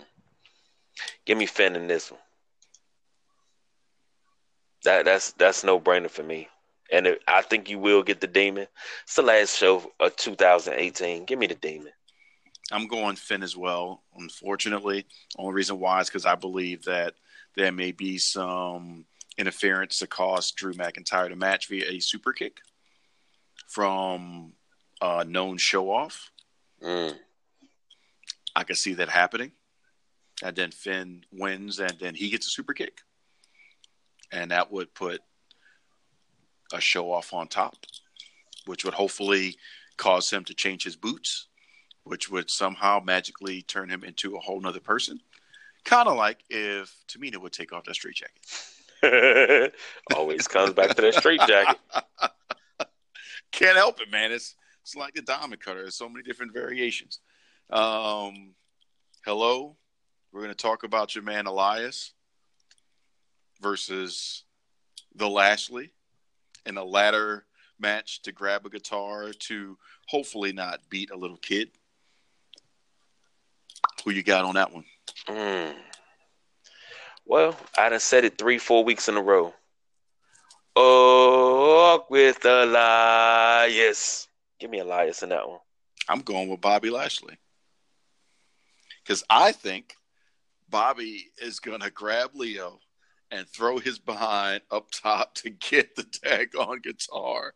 Give 1.24 1.38
me 1.38 1.46
Finn 1.46 1.76
in 1.76 1.86
this 1.86 2.10
one. 2.10 2.20
That 4.84 5.04
that's 5.04 5.32
that's 5.32 5.64
no 5.64 5.78
brainer 5.78 6.10
for 6.10 6.22
me. 6.22 6.48
And 6.92 7.06
it, 7.06 7.20
I 7.28 7.42
think 7.42 7.68
you 7.68 7.78
will 7.78 8.02
get 8.02 8.20
the 8.20 8.26
demon. 8.26 8.66
It's 9.04 9.14
the 9.14 9.22
last 9.22 9.56
show 9.56 9.92
of 10.00 10.16
2018. 10.16 11.24
Give 11.24 11.38
me 11.38 11.46
the 11.46 11.54
demon. 11.54 11.92
I'm 12.72 12.86
going 12.86 13.16
Finn 13.16 13.42
as 13.42 13.56
well. 13.56 14.02
Unfortunately, 14.16 15.06
only 15.36 15.54
reason 15.54 15.78
why 15.78 16.00
is 16.00 16.08
because 16.08 16.26
I 16.26 16.34
believe 16.34 16.84
that 16.84 17.14
there 17.56 17.72
may 17.72 17.92
be 17.92 18.18
some 18.18 19.04
interference 19.40 19.98
to 19.98 20.06
cost 20.06 20.56
Drew 20.56 20.74
McIntyre 20.74 21.30
the 21.30 21.36
match 21.36 21.68
via 21.68 21.90
a 21.90 21.98
super 21.98 22.32
kick 22.32 22.58
from 23.66 24.52
a 25.00 25.24
known 25.24 25.56
show 25.56 25.90
off. 25.90 26.30
Mm. 26.82 27.16
I 28.54 28.64
can 28.64 28.76
see 28.76 28.94
that 28.94 29.08
happening. 29.08 29.52
And 30.42 30.54
then 30.54 30.70
Finn 30.70 31.24
wins, 31.32 31.80
and 31.80 31.98
then 31.98 32.14
he 32.14 32.30
gets 32.30 32.46
a 32.46 32.50
super 32.50 32.74
kick. 32.74 33.00
And 34.32 34.50
that 34.50 34.70
would 34.70 34.94
put 34.94 35.20
a 36.72 36.80
show 36.80 37.12
off 37.12 37.32
on 37.32 37.48
top, 37.48 37.76
which 38.66 38.84
would 38.84 38.94
hopefully 38.94 39.56
cause 39.96 40.30
him 40.30 40.44
to 40.44 40.54
change 40.54 40.84
his 40.84 40.96
boots, 40.96 41.48
which 42.04 42.30
would 42.30 42.50
somehow 42.50 43.00
magically 43.04 43.62
turn 43.62 43.90
him 43.90 44.04
into 44.04 44.36
a 44.36 44.40
whole 44.40 44.60
nother 44.60 44.80
person. 44.80 45.20
Kind 45.84 46.08
of 46.08 46.16
like 46.16 46.38
if 46.48 46.94
Tamina 47.08 47.38
would 47.38 47.52
take 47.52 47.72
off 47.72 47.84
that 47.84 47.94
straight 47.94 48.16
jacket. 48.16 48.40
Always 50.14 50.48
comes 50.48 50.74
back 50.74 50.94
to 50.94 51.02
that 51.02 51.14
straight 51.14 51.40
jacket. 51.46 51.78
Can't 53.52 53.76
help 53.76 54.00
it, 54.00 54.10
man. 54.10 54.32
It's 54.32 54.54
it's 54.82 54.94
like 54.94 55.14
the 55.14 55.22
diamond 55.22 55.60
cutter. 55.60 55.82
There's 55.82 55.96
so 55.96 56.08
many 56.08 56.22
different 56.22 56.52
variations. 56.52 57.20
Um, 57.70 58.54
hello, 59.24 59.76
we're 60.32 60.40
going 60.40 60.52
to 60.52 60.56
talk 60.56 60.82
about 60.84 61.14
your 61.14 61.24
man 61.24 61.46
Elias 61.46 62.12
versus 63.60 64.44
the 65.14 65.28
Lashley 65.28 65.92
in 66.66 66.76
a 66.76 66.84
ladder 66.84 67.44
match 67.78 68.22
to 68.22 68.32
grab 68.32 68.66
a 68.66 68.70
guitar 68.70 69.32
to 69.32 69.78
hopefully 70.08 70.52
not 70.52 70.80
beat 70.88 71.10
a 71.10 71.16
little 71.16 71.36
kid. 71.36 71.70
Who 74.04 74.10
you 74.10 74.22
got 74.22 74.44
on 74.44 74.54
that 74.54 74.72
one? 74.72 74.84
Mm. 75.28 75.74
Well, 77.30 77.56
I 77.78 77.88
done 77.90 78.00
said 78.00 78.24
it 78.24 78.38
three, 78.38 78.58
four 78.58 78.82
weeks 78.82 79.08
in 79.08 79.16
a 79.16 79.22
row. 79.22 79.54
Oh, 80.74 82.04
with 82.10 82.44
Elias. 82.44 84.26
Give 84.58 84.68
me 84.68 84.80
Elias 84.80 85.22
in 85.22 85.28
that 85.28 85.48
one. 85.48 85.60
I'm 86.08 86.22
going 86.22 86.48
with 86.48 86.60
Bobby 86.60 86.90
Lashley. 86.90 87.38
Because 89.04 89.22
I 89.30 89.52
think 89.52 89.94
Bobby 90.68 91.28
is 91.40 91.60
going 91.60 91.82
to 91.82 91.92
grab 91.92 92.30
Lio 92.34 92.80
and 93.30 93.46
throw 93.46 93.78
his 93.78 94.00
behind 94.00 94.62
up 94.68 94.88
top 94.90 95.36
to 95.36 95.50
get 95.50 95.94
the 95.94 96.02
tag 96.02 96.56
on 96.56 96.80
guitar. 96.80 97.54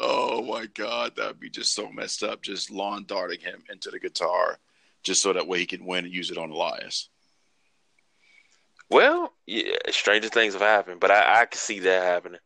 Oh 0.00 0.42
my 0.42 0.66
God, 0.66 1.14
that'd 1.14 1.38
be 1.38 1.48
just 1.48 1.76
so 1.76 1.92
messed 1.92 2.24
up. 2.24 2.42
Just 2.42 2.72
lawn 2.72 3.04
darting 3.06 3.38
him 3.38 3.62
into 3.70 3.92
the 3.92 4.00
guitar, 4.00 4.58
just 5.04 5.22
so 5.22 5.32
that 5.32 5.46
way 5.46 5.60
he 5.60 5.66
can 5.66 5.86
win 5.86 6.06
and 6.06 6.12
use 6.12 6.32
it 6.32 6.38
on 6.38 6.50
Elias. 6.50 7.08
Well, 8.92 9.32
yeah, 9.46 9.72
stranger 9.90 10.28
things 10.28 10.52
have 10.52 10.62
happened, 10.62 11.00
but 11.00 11.10
I, 11.10 11.40
I 11.40 11.46
can 11.46 11.58
see 11.58 11.78
that 11.80 12.02
happening. 12.02 12.40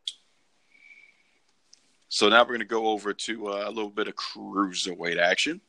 So 2.08 2.28
now 2.28 2.42
we're 2.42 2.48
going 2.48 2.60
to 2.60 2.66
go 2.66 2.86
over 2.86 3.12
to 3.12 3.48
uh, 3.48 3.64
a 3.66 3.70
little 3.70 3.90
bit 3.90 4.06
of 4.06 4.14
cruiserweight 4.14 5.18
action. 5.18 5.60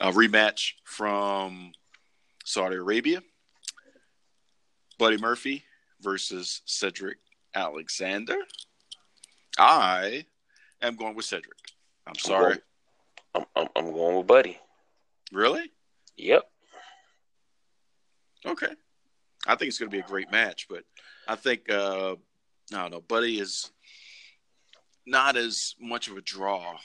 A 0.00 0.12
rematch 0.12 0.74
from 0.84 1.72
Saudi 2.44 2.76
Arabia. 2.76 3.20
Buddy 4.98 5.16
Murphy 5.16 5.64
versus 6.00 6.62
Cedric 6.64 7.18
Alexander. 7.52 8.36
I 9.58 10.24
am 10.80 10.94
going 10.94 11.16
with 11.16 11.24
Cedric. 11.24 11.58
I'm 12.06 12.14
sorry. 12.14 12.58
I'm 13.34 13.44
I'm, 13.56 13.68
I'm 13.74 13.92
going 13.92 14.18
with 14.18 14.26
Buddy. 14.28 14.58
Really? 15.32 15.72
Yep. 16.16 16.44
Okay. 18.46 18.74
I 19.46 19.56
think 19.56 19.68
it's 19.68 19.78
going 19.78 19.90
to 19.90 19.96
be 19.96 20.02
a 20.02 20.06
great 20.06 20.30
match, 20.30 20.66
but 20.68 20.84
I 21.26 21.36
think 21.36 21.70
uh, 21.70 22.12
I 22.72 22.82
don't 22.82 22.90
know. 22.90 23.00
Buddy 23.00 23.40
is 23.40 23.70
not 25.06 25.36
as 25.36 25.74
much 25.80 26.08
of 26.08 26.16
a 26.16 26.20
draw 26.20 26.76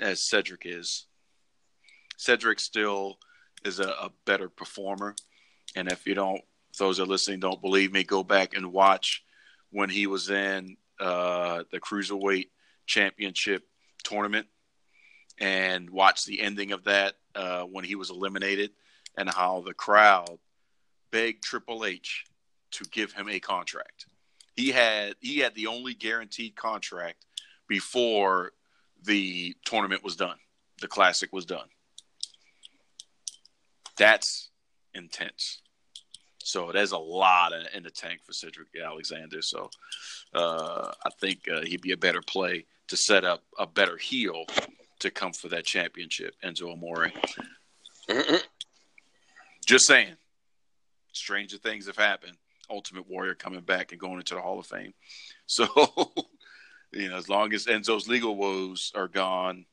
as 0.00 0.22
Cedric 0.22 0.62
is. 0.64 1.06
Cedric 2.16 2.58
still 2.60 3.18
is 3.64 3.78
a, 3.78 3.88
a 3.88 4.10
better 4.26 4.48
performer, 4.48 5.14
and 5.76 5.90
if 5.90 6.06
you 6.06 6.14
don't 6.14 6.40
those 6.78 6.96
that 6.96 7.04
are 7.04 7.06
listening 7.06 7.40
don't 7.40 7.60
believe 7.60 7.92
me, 7.92 8.04
go 8.04 8.22
back 8.22 8.54
and 8.54 8.72
watch 8.72 9.22
when 9.70 9.90
he 9.90 10.06
was 10.06 10.30
in 10.30 10.76
uh, 10.98 11.62
the 11.70 11.80
cruiserweight 11.80 12.48
championship 12.86 13.62
tournament 14.02 14.46
and 15.38 15.88
watch 15.88 16.24
the 16.24 16.40
ending 16.40 16.72
of 16.72 16.84
that 16.84 17.14
uh, 17.34 17.62
when 17.62 17.84
he 17.84 17.94
was 17.94 18.10
eliminated 18.10 18.70
and 19.16 19.32
how 19.32 19.62
the 19.66 19.74
crowd 19.74 20.38
begged 21.10 21.42
Triple 21.42 21.84
H 21.84 22.24
to 22.72 22.84
give 22.84 23.12
him 23.12 23.28
a 23.28 23.40
contract. 23.40 24.06
He 24.56 24.70
had 24.70 25.14
he 25.20 25.38
had 25.38 25.54
the 25.54 25.66
only 25.66 25.94
guaranteed 25.94 26.56
contract 26.56 27.24
before 27.68 28.52
the 29.02 29.54
tournament 29.64 30.04
was 30.04 30.16
done. 30.16 30.36
The 30.80 30.88
classic 30.88 31.32
was 31.32 31.44
done. 31.44 31.68
That's 33.96 34.50
intense. 34.94 35.62
So 36.38 36.72
there's 36.72 36.92
a 36.92 36.98
lot 36.98 37.52
in 37.74 37.82
the 37.82 37.90
tank 37.90 38.20
for 38.24 38.32
Cedric 38.32 38.68
Alexander. 38.82 39.42
So 39.42 39.70
uh, 40.34 40.90
I 41.04 41.10
think 41.20 41.40
uh, 41.52 41.62
he'd 41.62 41.82
be 41.82 41.92
a 41.92 41.96
better 41.96 42.22
play 42.26 42.64
to 42.88 42.96
set 42.96 43.24
up 43.24 43.42
a 43.58 43.66
better 43.66 43.96
heel 43.96 44.46
to 45.00 45.10
come 45.10 45.32
for 45.32 45.48
that 45.48 45.64
championship, 45.64 46.34
Enzo 46.44 46.72
Amore. 46.72 47.12
Just 49.66 49.86
saying. 49.86 50.16
Stranger 51.12 51.56
things 51.58 51.86
have 51.86 51.96
happened. 51.96 52.36
Ultimate 52.68 53.08
Warrior 53.08 53.34
coming 53.34 53.60
back 53.60 53.92
and 53.92 54.00
going 54.00 54.18
into 54.18 54.34
the 54.34 54.40
Hall 54.40 54.58
of 54.58 54.66
Fame. 54.66 54.94
So, 55.46 55.66
you 56.92 57.08
know, 57.08 57.16
as 57.16 57.28
long 57.28 57.52
as 57.52 57.66
Enzo's 57.66 58.06
legal 58.06 58.36
woes 58.36 58.92
are 58.94 59.08
gone, 59.08 59.66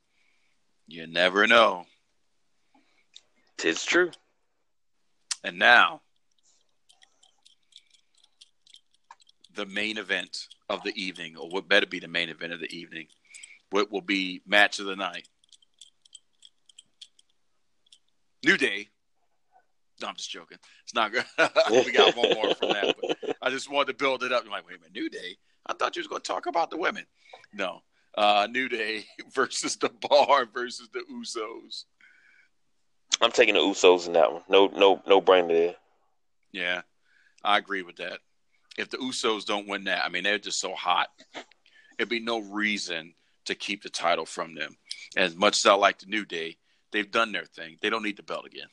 You 0.87 1.05
never 1.05 1.45
know. 1.45 1.85
Tis 3.57 3.85
true. 3.85 4.09
And 5.43 5.59
now, 5.59 6.01
the 9.55 9.65
main 9.67 9.97
event 9.97 10.47
of 10.69 10.81
the 10.83 10.93
evening, 11.01 11.35
or 11.37 11.49
what 11.49 11.67
better 11.67 11.85
be 11.85 11.99
the 11.99 12.07
main 12.07 12.29
event 12.29 12.53
of 12.53 12.59
the 12.59 12.75
evening, 12.75 13.07
what 13.69 13.91
will 13.91 14.01
be 14.01 14.41
match 14.47 14.79
of 14.79 14.85
the 14.85 14.95
night. 14.95 15.27
New 18.43 18.57
Day. 18.57 18.89
No, 20.01 20.07
I'm 20.09 20.15
just 20.15 20.29
joking. 20.29 20.57
It's 20.83 20.93
not 20.93 21.11
good. 21.11 21.25
we 21.85 21.91
got 21.91 22.15
one 22.15 22.33
more 22.33 22.53
from 22.53 22.69
that, 22.69 22.95
but 23.01 23.35
I 23.41 23.49
just 23.49 23.71
wanted 23.71 23.87
to 23.87 24.03
build 24.03 24.23
it 24.23 24.31
up. 24.31 24.43
I'm 24.45 24.51
like, 24.51 24.67
wait 24.67 24.77
a 24.77 24.79
minute, 24.79 24.93
New 24.93 25.09
Day? 25.09 25.37
I 25.65 25.73
thought 25.73 25.95
you 25.95 26.01
was 26.01 26.07
going 26.07 26.21
to 26.21 26.27
talk 26.27 26.45
about 26.45 26.69
the 26.69 26.77
women. 26.77 27.05
No, 27.53 27.81
uh, 28.17 28.47
New 28.49 28.69
Day 28.69 29.05
versus 29.33 29.75
the 29.77 29.89
Bar 29.89 30.45
versus 30.53 30.89
the 30.93 31.01
Usos. 31.11 31.85
I'm 33.21 33.31
taking 33.31 33.55
the 33.55 33.61
Usos 33.61 34.07
in 34.07 34.13
that 34.13 34.31
one. 34.31 34.43
No, 34.47 34.67
no, 34.67 35.01
no 35.07 35.19
brain 35.19 35.47
there. 35.47 35.75
Yeah, 36.51 36.81
I 37.43 37.57
agree 37.57 37.81
with 37.81 37.97
that. 37.97 38.19
If 38.77 38.91
the 38.91 38.97
Usos 38.97 39.45
don't 39.45 39.67
win 39.67 39.85
that, 39.85 40.05
I 40.05 40.09
mean, 40.09 40.23
they're 40.23 40.37
just 40.37 40.59
so 40.59 40.73
hot. 40.75 41.07
It'd 41.97 42.09
be 42.09 42.19
no 42.19 42.39
reason 42.39 43.15
to 43.45 43.55
keep 43.55 43.81
the 43.81 43.89
title 43.89 44.25
from 44.25 44.53
them. 44.53 44.77
As 45.15 45.35
much 45.35 45.57
as 45.57 45.65
I 45.65 45.73
like 45.73 45.97
the 45.97 46.05
New 46.05 46.25
Day, 46.25 46.57
they've 46.91 47.09
done 47.09 47.31
their 47.31 47.45
thing. 47.45 47.77
They 47.81 47.89
don't 47.89 48.03
need 48.03 48.17
the 48.17 48.23
belt 48.23 48.45
again. 48.45 48.67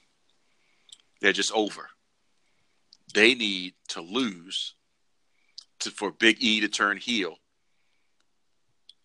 They're 1.24 1.32
just 1.32 1.52
over. 1.52 1.88
They 3.14 3.34
need 3.34 3.72
to 3.88 4.02
lose 4.02 4.74
to, 5.80 5.90
for 5.90 6.10
Big 6.10 6.36
E 6.42 6.60
to 6.60 6.68
turn 6.68 6.98
heel, 6.98 7.36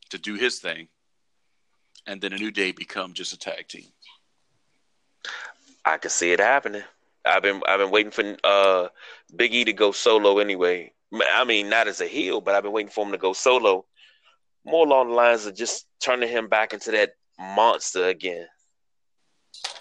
to 0.09 0.17
do 0.17 0.33
his 0.33 0.59
thing, 0.59 0.89
and 2.05 2.19
then 2.19 2.33
a 2.33 2.37
New 2.37 2.51
Day 2.51 2.73
become 2.73 3.13
just 3.13 3.31
a 3.31 3.39
tag 3.39 3.69
team. 3.69 3.85
I 5.85 5.95
can 5.95 6.11
see 6.11 6.33
it 6.33 6.41
happening. 6.41 6.83
I've 7.25 7.41
been 7.41 7.61
I've 7.65 7.79
been 7.79 7.89
waiting 7.89 8.11
for 8.11 8.35
uh, 8.43 8.89
Big 9.33 9.53
E 9.53 9.63
to 9.63 9.71
go 9.71 9.93
solo 9.93 10.39
anyway. 10.39 10.91
I 11.13 11.45
mean, 11.45 11.69
not 11.69 11.87
as 11.87 12.01
a 12.01 12.05
heel, 12.05 12.41
but 12.41 12.53
I've 12.53 12.63
been 12.63 12.73
waiting 12.73 12.91
for 12.91 13.05
him 13.05 13.13
to 13.13 13.17
go 13.17 13.31
solo. 13.31 13.85
More 14.65 14.85
along 14.85 15.07
the 15.07 15.15
lines 15.15 15.45
of 15.45 15.55
just 15.55 15.87
turning 16.01 16.27
him 16.27 16.49
back 16.49 16.73
into 16.73 16.91
that 16.91 17.13
monster 17.39 18.09
again. 18.09 18.45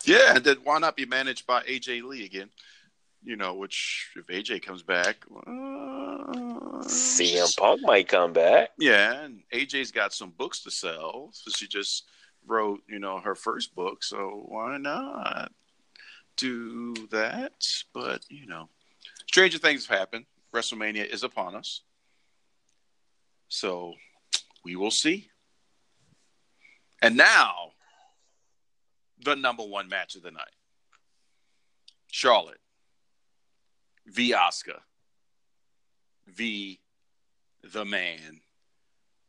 Yeah, 0.04 0.36
and 0.36 0.44
then 0.44 0.56
why 0.64 0.78
not 0.78 0.96
be 0.96 1.06
managed 1.06 1.46
by 1.46 1.62
AJ 1.62 2.02
Lee 2.02 2.24
again? 2.24 2.50
You 3.22 3.36
know, 3.36 3.54
which 3.54 4.10
if 4.16 4.26
AJ 4.26 4.62
comes 4.62 4.82
back, 4.82 5.24
uh, 5.30 6.82
CM 6.84 7.56
Punk 7.56 7.82
might 7.82 8.08
come 8.08 8.32
back. 8.32 8.70
Yeah, 8.78 9.24
and 9.24 9.42
AJ's 9.52 9.90
got 9.90 10.12
some 10.12 10.30
books 10.30 10.62
to 10.62 10.70
sell. 10.70 11.30
So 11.32 11.50
she 11.50 11.66
just 11.66 12.04
wrote, 12.46 12.80
you 12.88 12.98
know, 12.98 13.18
her 13.18 13.34
first 13.34 13.74
book. 13.74 14.02
So 14.02 14.44
why 14.46 14.78
not 14.78 15.52
do 16.36 16.94
that? 17.10 17.52
But 17.92 18.22
you 18.28 18.46
know, 18.46 18.68
stranger 19.26 19.58
things 19.58 19.86
have 19.86 19.98
happened. 19.98 20.26
WrestleMania 20.54 21.06
is 21.06 21.24
upon 21.24 21.54
us, 21.54 21.82
so 23.48 23.94
we 24.64 24.76
will 24.76 24.90
see. 24.90 25.28
And 27.02 27.16
now, 27.16 27.72
the 29.22 29.34
number 29.34 29.62
one 29.62 29.88
match 29.88 30.16
of 30.16 30.22
the 30.22 30.30
night: 30.30 30.54
Charlotte 32.10 32.60
v. 34.06 34.32
Asuka 34.32 34.80
v. 36.26 36.80
the 37.62 37.84
man, 37.84 38.40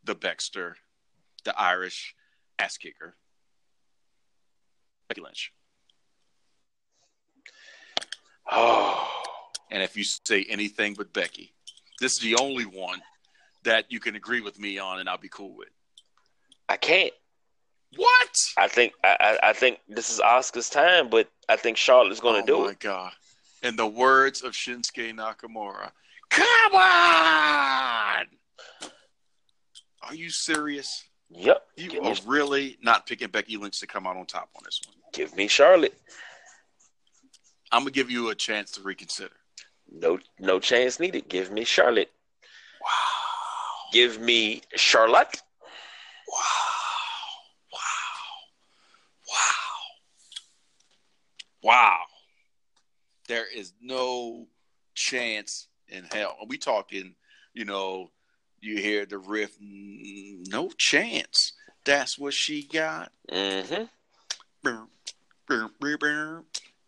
the 0.04 0.14
Baxter, 0.14 0.76
the 1.44 1.58
Irish 1.58 2.14
ass 2.58 2.76
kicker, 2.76 3.14
Becky 5.08 5.20
Lynch. 5.20 5.52
Oh. 8.50 9.06
And 9.70 9.82
if 9.82 9.96
you 9.96 10.02
say 10.02 10.44
anything 10.48 10.94
but 10.94 11.12
Becky, 11.12 11.52
this 12.00 12.12
is 12.12 12.18
the 12.18 12.36
only 12.36 12.64
one 12.64 13.00
that 13.62 13.86
you 13.88 14.00
can 14.00 14.16
agree 14.16 14.40
with 14.40 14.58
me 14.58 14.78
on, 14.78 14.98
and 14.98 15.08
I'll 15.08 15.18
be 15.18 15.28
cool 15.28 15.56
with. 15.56 15.68
I 16.68 16.76
can't. 16.76 17.12
What? 17.96 18.36
I 18.56 18.68
think 18.68 18.92
I, 19.02 19.16
I, 19.20 19.48
I 19.50 19.52
think 19.52 19.80
this 19.88 20.10
is 20.10 20.20
Asuka's 20.20 20.70
time, 20.70 21.08
but 21.08 21.28
I 21.48 21.56
think 21.56 21.76
Charlotte's 21.76 22.20
going 22.20 22.44
to 22.44 22.52
oh 22.52 22.56
do 22.56 22.62
it. 22.62 22.64
Oh 22.64 22.66
my 22.68 22.74
god! 22.74 23.12
In 23.62 23.76
the 23.76 23.86
words 23.86 24.42
of 24.42 24.52
Shinsuke 24.52 25.14
Nakamura, 25.14 25.90
"Come 26.30 26.74
on!" 26.74 28.26
Are 30.02 30.14
you 30.14 30.30
serious? 30.30 31.04
Yep. 31.30 31.66
You 31.76 31.88
Give 31.90 32.02
are 32.04 32.14
me, 32.14 32.20
really 32.26 32.78
not 32.82 33.06
picking 33.06 33.28
Becky 33.28 33.56
Lynch 33.56 33.78
to 33.80 33.86
come 33.86 34.06
out 34.06 34.16
on 34.16 34.26
top 34.26 34.48
on 34.56 34.62
this 34.64 34.80
one. 34.86 34.96
give 35.12 35.36
me 35.36 35.46
Charlotte. 35.48 35.94
I'm 37.72 37.82
gonna 37.82 37.92
give 37.92 38.10
you 38.10 38.30
a 38.30 38.34
chance 38.34 38.72
to 38.72 38.82
reconsider. 38.82 39.34
No 39.92 40.18
no 40.38 40.58
chance 40.58 40.98
needed. 40.98 41.28
Give 41.28 41.50
me 41.52 41.64
Charlotte. 41.64 42.10
Wow! 42.80 42.88
Give 43.92 44.20
me 44.20 44.62
Charlotte. 44.74 45.42
Wow! 46.28 46.36
Wow! 47.72 47.78
Wow! 51.62 52.00
There 53.28 53.46
is 53.46 53.72
no 53.80 54.46
chance 54.94 55.68
in 55.88 56.04
hell. 56.04 56.36
Are 56.40 56.46
we 56.46 56.58
talking? 56.58 57.14
You 57.54 57.64
know, 57.64 58.10
you 58.60 58.78
hear 58.78 59.06
the 59.06 59.18
riff. 59.18 59.56
No 59.60 60.70
chance. 60.76 61.52
That's 61.84 62.18
what 62.18 62.34
she 62.34 62.62
got. 62.62 63.12
Mm-hmm. 63.30 63.84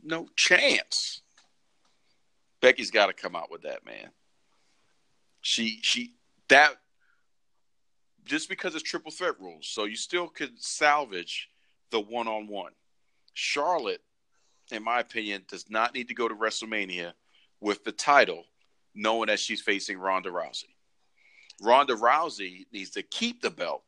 No 0.03 0.29
chance. 0.37 1.21
Becky's 2.61 2.91
got 2.91 3.07
to 3.07 3.13
come 3.13 3.35
out 3.35 3.51
with 3.51 3.63
that, 3.63 3.85
man. 3.85 4.11
She 5.41 5.81
she 5.83 6.15
that 6.49 6.77
just 8.25 8.49
because 8.49 8.75
it's 8.75 8.85
triple 8.85 9.11
threat 9.11 9.41
rules, 9.41 9.67
so 9.67 9.85
you 9.85 9.97
still 9.97 10.29
could 10.29 10.63
salvage 10.63 11.51
the 11.91 12.01
one 12.01 12.29
on 12.29 12.47
one. 12.47 12.73
Charlotte, 13.35 14.03
in 14.71 14.83
my 14.83 15.01
opinion, 15.01 15.45
does 15.49 15.69
not 15.71 15.95
need 15.95 16.09
to 16.09 16.15
go 16.15 16.29
to 16.29 16.35
WrestleMania 16.35 17.13
with 17.61 17.85
the 17.85 17.93
title, 17.93 18.45
knowing 18.95 19.29
that 19.29 19.41
she's 19.41 19.61
facing 19.61 19.99
Ronda 19.99 20.31
Rousey. 20.31 20.75
Ronda 21.61 21.95
Rousey 21.95 22.67
needs 22.73 22.91
to 22.91 23.03
keep 23.03 23.43
the 23.43 23.51
belt 23.51 23.83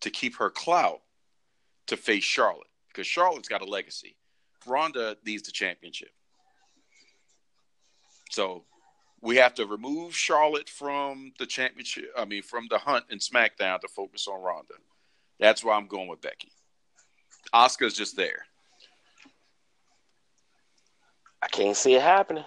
to 0.00 0.10
keep 0.10 0.36
her 0.36 0.50
clout 0.50 1.00
to 1.86 1.96
face 1.96 2.24
Charlotte 2.24 2.66
because 2.88 3.06
Charlotte's 3.06 3.48
got 3.48 3.62
a 3.62 3.66
legacy. 3.66 4.16
Ronda 4.66 5.16
needs 5.24 5.44
the 5.44 5.52
championship. 5.52 6.10
So 8.30 8.64
we 9.20 9.36
have 9.36 9.54
to 9.54 9.66
remove 9.66 10.16
Charlotte 10.16 10.68
from 10.68 11.32
the 11.38 11.46
championship. 11.46 12.10
I 12.16 12.24
mean, 12.24 12.42
from 12.42 12.66
the 12.68 12.78
hunt 12.78 13.04
and 13.10 13.20
SmackDown 13.20 13.80
to 13.80 13.88
focus 13.88 14.26
on 14.28 14.42
Ronda. 14.42 14.74
That's 15.38 15.64
why 15.64 15.76
I'm 15.76 15.86
going 15.86 16.08
with 16.08 16.20
Becky. 16.20 16.50
Asuka's 17.54 17.94
just 17.94 18.16
there. 18.16 18.46
I 21.42 21.48
can't 21.48 21.76
see 21.76 21.94
it 21.94 22.02
happening. 22.02 22.44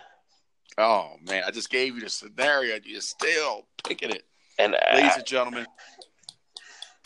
Oh 0.77 1.15
man, 1.27 1.43
I 1.45 1.51
just 1.51 1.69
gave 1.69 1.95
you 1.95 2.01
the 2.01 2.09
scenario. 2.09 2.79
You're 2.83 3.01
still 3.01 3.65
picking 3.83 4.11
it, 4.11 4.23
And 4.57 4.75
ladies 4.93 5.13
I, 5.13 5.17
and 5.17 5.25
gentlemen. 5.25 5.65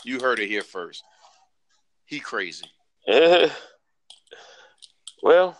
You 0.05 0.19
heard 0.19 0.39
it 0.39 0.47
here 0.47 0.63
first. 0.63 1.03
He 2.05 2.19
crazy. 2.19 2.65
well, 5.23 5.57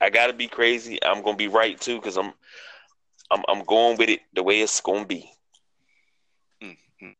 I 0.00 0.10
gotta 0.10 0.32
be 0.32 0.48
crazy. 0.48 0.98
I'm 1.04 1.22
gonna 1.22 1.36
be 1.36 1.48
right 1.48 1.80
too, 1.80 1.96
because 1.96 2.16
I'm 2.16 2.32
I'm 3.30 3.42
I'm 3.48 3.64
going 3.64 3.96
with 3.96 4.08
it 4.08 4.20
the 4.34 4.42
way 4.42 4.60
it's 4.60 4.80
gonna 4.80 5.06
be. 5.06 5.30
Mm, 6.62 6.76
mm. 7.02 7.14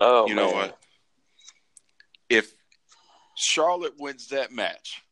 Oh 0.00 0.26
you 0.26 0.34
know 0.34 0.50
what? 0.50 0.76
If 2.28 2.52
Charlotte 3.36 3.94
wins 3.98 4.28
that 4.28 4.52
match 4.52 5.02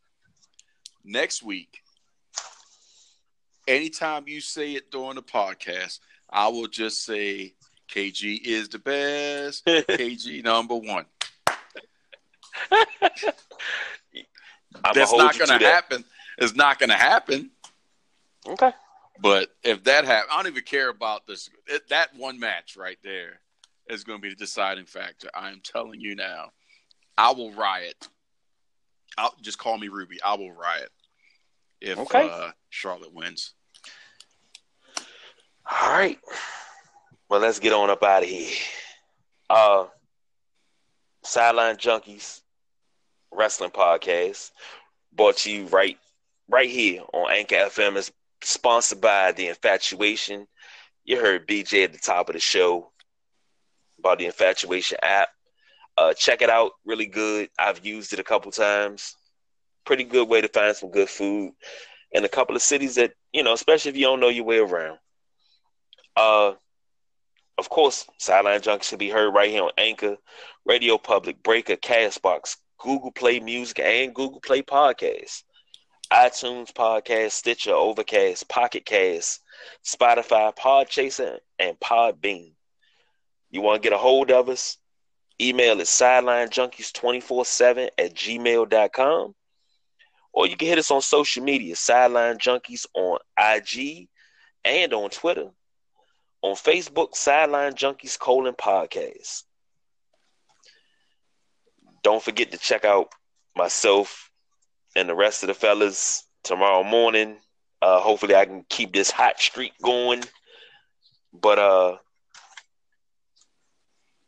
next 1.05 1.43
week, 1.43 1.82
anytime 3.66 4.24
you 4.27 4.40
say 4.40 4.72
it 4.74 4.90
during 4.90 5.16
the 5.16 5.22
podcast, 5.22 6.01
I 6.28 6.48
will 6.48 6.68
just 6.68 7.05
say 7.05 7.55
KG 7.89 8.40
is 8.44 8.68
the 8.68 8.78
best. 8.78 9.64
KG 9.66 10.44
number 10.44 10.77
one. 10.77 11.06
That's 14.94 15.12
not 15.12 15.36
going 15.39 15.51
to 15.51 15.59
that. 15.59 15.62
happen. 15.62 16.05
It's 16.39 16.55
not 16.55 16.78
going 16.78 16.90
to 16.90 16.97
happen. 16.97 17.51
Okay. 18.47 18.72
But 19.20 19.55
if 19.62 19.85
that 19.85 20.05
happens, 20.05 20.31
I 20.32 20.36
don't 20.36 20.52
even 20.52 20.64
care 20.64 20.89
about 20.89 21.27
this. 21.27 21.51
It, 21.66 21.89
that 21.90 22.14
one 22.16 22.39
match 22.39 22.77
right 22.77 22.98
there 23.02 23.40
is 23.89 24.05
going 24.05 24.18
to 24.18 24.22
be 24.22 24.31
the 24.31 24.36
deciding 24.36 24.86
factor. 24.86 25.28
I 25.35 25.51
am 25.51 25.60
telling 25.62 26.01
you 26.01 26.14
now. 26.14 26.51
I 27.18 27.32
will 27.32 27.52
riot. 27.52 28.09
I'll 29.19 29.35
just 29.43 29.59
call 29.59 29.77
me 29.78 29.89
Ruby. 29.89 30.20
I 30.23 30.35
will 30.35 30.53
riot 30.53 30.91
if 31.81 31.99
Okay. 31.99 32.28
uh, 32.28 32.51
Charlotte 32.70 33.12
wins. 33.12 33.53
All 35.70 35.91
right. 35.91 36.19
Well, 37.28 37.41
let's 37.41 37.59
get 37.61 37.73
on 37.73 37.91
up 37.91 38.03
out 38.03 38.23
of 38.23 38.28
here. 38.28 38.57
Uh, 39.49 39.87
Sideline 41.23 41.77
Junkies 41.77 42.41
Wrestling 43.32 43.70
Podcast, 43.70 44.51
brought 45.12 45.37
to 45.39 45.51
you 45.53 45.66
right 45.66 45.99
right 46.49 46.69
here 46.69 47.03
on 47.12 47.31
Anchor 47.31 47.57
FM. 47.57 47.97
is 47.97 48.11
sponsored 48.43 49.01
by 49.01 49.32
The 49.32 49.49
Infatuation. 49.49 50.47
You 51.05 51.20
heard 51.20 51.47
BJ 51.47 51.85
at 51.85 51.93
the 51.93 51.99
top 51.99 52.28
of 52.28 52.32
the 52.35 52.41
show 52.41 52.91
about 53.99 54.19
the 54.19 54.27
Infatuation 54.27 54.99
app. 55.03 55.28
Uh, 56.01 56.14
check 56.14 56.40
it 56.40 56.48
out, 56.48 56.72
really 56.86 57.05
good. 57.05 57.51
I've 57.59 57.85
used 57.85 58.14
it 58.14 58.18
a 58.18 58.24
couple 58.24 58.51
times. 58.51 59.16
Pretty 59.85 60.05
good 60.05 60.31
way 60.31 60.40
to 60.40 60.48
find 60.48 60.74
some 60.74 60.90
good 60.90 61.10
food 61.10 61.52
in 62.12 62.24
a 62.24 62.28
couple 62.28 62.56
of 62.56 62.62
cities 62.62 62.94
that 62.94 63.12
you 63.35 63.43
know, 63.43 63.52
especially 63.52 63.90
if 63.90 63.98
you 63.98 64.05
don't 64.06 64.18
know 64.18 64.31
your 64.31 64.44
way 64.44 64.56
around. 64.56 64.98
Uh, 66.16 66.52
of 67.59 67.68
course, 67.68 68.06
Sideline 68.16 68.60
Junkies 68.60 68.85
should 68.85 68.98
be 68.98 69.10
heard 69.10 69.35
right 69.35 69.51
here 69.51 69.64
on 69.64 69.72
Anchor, 69.77 70.16
Radio 70.64 70.97
Public, 70.97 71.43
Breaker, 71.43 71.77
Castbox, 71.77 72.56
Google 72.78 73.12
Play 73.12 73.39
Music, 73.39 73.81
and 73.81 74.14
Google 74.14 74.40
Play 74.40 74.62
Podcasts, 74.62 75.43
iTunes 76.10 76.72
Podcast, 76.72 77.32
Stitcher, 77.32 77.74
Overcast, 77.74 78.48
Pocket 78.48 78.86
Cast, 78.86 79.43
Spotify, 79.86 80.56
Podchaser, 80.56 81.40
and 81.59 81.78
Podbean. 81.78 82.52
You 83.51 83.60
want 83.60 83.82
to 83.82 83.86
get 83.86 83.94
a 83.94 83.98
hold 83.98 84.31
of 84.31 84.48
us? 84.48 84.78
Email 85.41 85.81
is 85.81 85.89
sidelinejunkies247 85.89 87.89
at 87.97 88.15
gmail.com. 88.15 89.35
Or 90.33 90.47
you 90.47 90.57
can 90.57 90.69
hit 90.69 90.79
us 90.79 90.91
on 90.91 91.01
social 91.01 91.43
media, 91.43 91.75
Sideline 91.75 92.39
Junkies 92.39 92.87
on 92.95 93.19
IG 93.39 94.09
and 94.65 94.93
on 94.93 95.11
Twitter. 95.11 95.51
On 96.43 96.55
Facebook, 96.55 97.15
Sideline 97.15 97.73
Junkies 97.73 98.19
colon 98.19 98.55
podcast. 98.55 99.45
Don't 102.03 102.23
forget 102.23 102.53
to 102.53 102.59
check 102.59 102.85
out 102.85 103.09
myself 103.57 104.31
and 104.95 105.09
the 105.09 105.15
rest 105.15 105.43
of 105.43 105.49
the 105.49 105.55
fellas 105.55 106.25
tomorrow 106.45 106.85
morning. 106.85 107.37
Uh, 107.83 108.01
hopefully, 108.01 108.35
I 108.35 108.45
can 108.45 108.65
keep 108.69 108.93
this 108.93 109.11
hot 109.11 109.41
streak 109.41 109.73
going. 109.83 110.23
But 111.33 111.59
uh, 111.59 111.97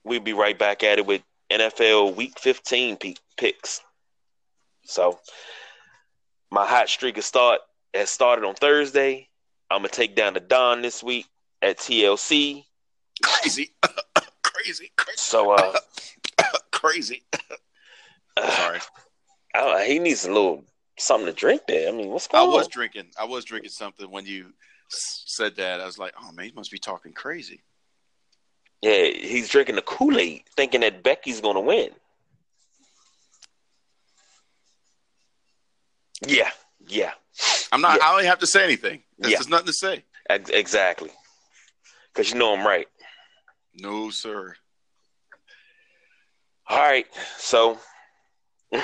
we'll 0.05 0.20
be 0.20 0.33
right 0.33 0.59
back 0.59 0.83
at 0.83 0.99
it 0.99 1.07
with 1.07 1.23
NFL 1.51 2.16
Week 2.16 2.39
15 2.39 2.99
picks. 3.37 3.81
So, 4.85 5.19
my 6.51 6.66
hot 6.66 6.89
streak 6.89 7.16
has 7.16 7.27
start 7.27 7.61
has 7.95 8.11
started 8.11 8.45
on 8.45 8.55
Thursday. 8.55 9.29
I'm 9.70 9.79
gonna 9.79 9.89
take 9.89 10.15
down 10.16 10.35
the 10.35 10.41
Don 10.41 10.83
this 10.83 11.03
week 11.03 11.27
at 11.61 11.79
TLC. 11.79 12.65
Crazy, 13.23 13.70
crazy, 14.43 14.91
crazy. 14.97 15.16
So, 15.16 15.53
uh, 15.53 15.79
crazy. 16.73 17.23
Sorry. 18.39 18.81
Uh, 19.55 19.79
he 19.79 19.99
needs 19.99 20.24
a 20.24 20.33
little 20.33 20.65
something 20.99 21.27
to 21.27 21.33
drink 21.33 21.62
there. 21.69 21.89
I 21.89 21.93
mean, 21.93 22.09
what's 22.09 22.27
going 22.29 22.43
I 22.43 22.47
on? 22.47 22.53
was 22.53 22.69
drinking. 22.69 23.11
I 23.19 23.24
was 23.24 23.45
drinking 23.45 23.70
something 23.70 24.11
when 24.11 24.27
you 24.27 24.53
said 24.89 25.57
that. 25.57 25.81
I 25.81 25.87
was 25.87 25.99
like, 25.99 26.15
oh 26.20 26.33
man, 26.33 26.47
he 26.47 26.53
must 26.53 26.70
be 26.70 26.79
talking 26.79 27.12
crazy. 27.12 27.62
Yeah, 28.83 29.05
he's 29.07 29.49
drinking 29.49 29.77
the 29.77 29.83
Kool 29.83 30.19
Aid, 30.19 30.43
thinking 30.57 30.81
that 30.81 31.03
Becky's 31.05 31.41
going 31.41 31.55
to 31.55 31.61
win. 31.61 31.91
Yeah, 36.27 36.51
yeah. 36.89 37.13
I'm 37.71 37.81
not. 37.81 37.99
Yeah. 38.01 38.07
I 38.07 38.17
don't 38.17 38.27
have 38.27 38.39
to 38.41 38.47
say 38.47 38.65
anything. 38.65 39.03
There's 39.19 39.33
Yeah. 39.33 39.39
nothing 39.49 39.67
to 39.67 39.73
say. 39.73 40.05
Exactly. 40.29 41.11
Because 42.13 42.31
you 42.33 42.39
know 42.39 42.55
I'm 42.55 42.67
right. 42.67 42.87
No, 43.75 44.11
sir. 44.11 44.55
All 46.69 46.79
right, 46.79 47.07
so 47.39 47.79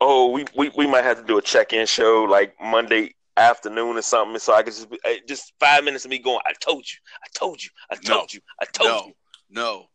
oh, 0.00 0.30
we, 0.30 0.44
we 0.56 0.68
we 0.76 0.86
might 0.86 1.02
have 1.02 1.18
to 1.18 1.24
do 1.24 1.38
a 1.38 1.42
check-in 1.42 1.86
show 1.86 2.22
like 2.24 2.54
Monday 2.60 3.14
afternoon 3.36 3.96
or 3.96 4.02
something, 4.02 4.38
so 4.38 4.54
I 4.54 4.62
could 4.62 4.72
just 4.72 4.90
be, 4.90 4.98
eh, 5.04 5.18
just 5.28 5.52
five 5.60 5.84
minutes 5.84 6.04
of 6.04 6.10
me 6.10 6.18
going. 6.18 6.40
I 6.46 6.52
told 6.60 6.84
you, 6.90 6.98
I 7.22 7.28
told 7.34 7.62
you, 7.62 7.70
I 7.90 7.96
told 7.96 8.30
No. 8.32 8.34
you, 8.34 8.40
I 8.60 8.64
told 8.66 9.06
you. 9.06 9.12
No, 9.50 9.86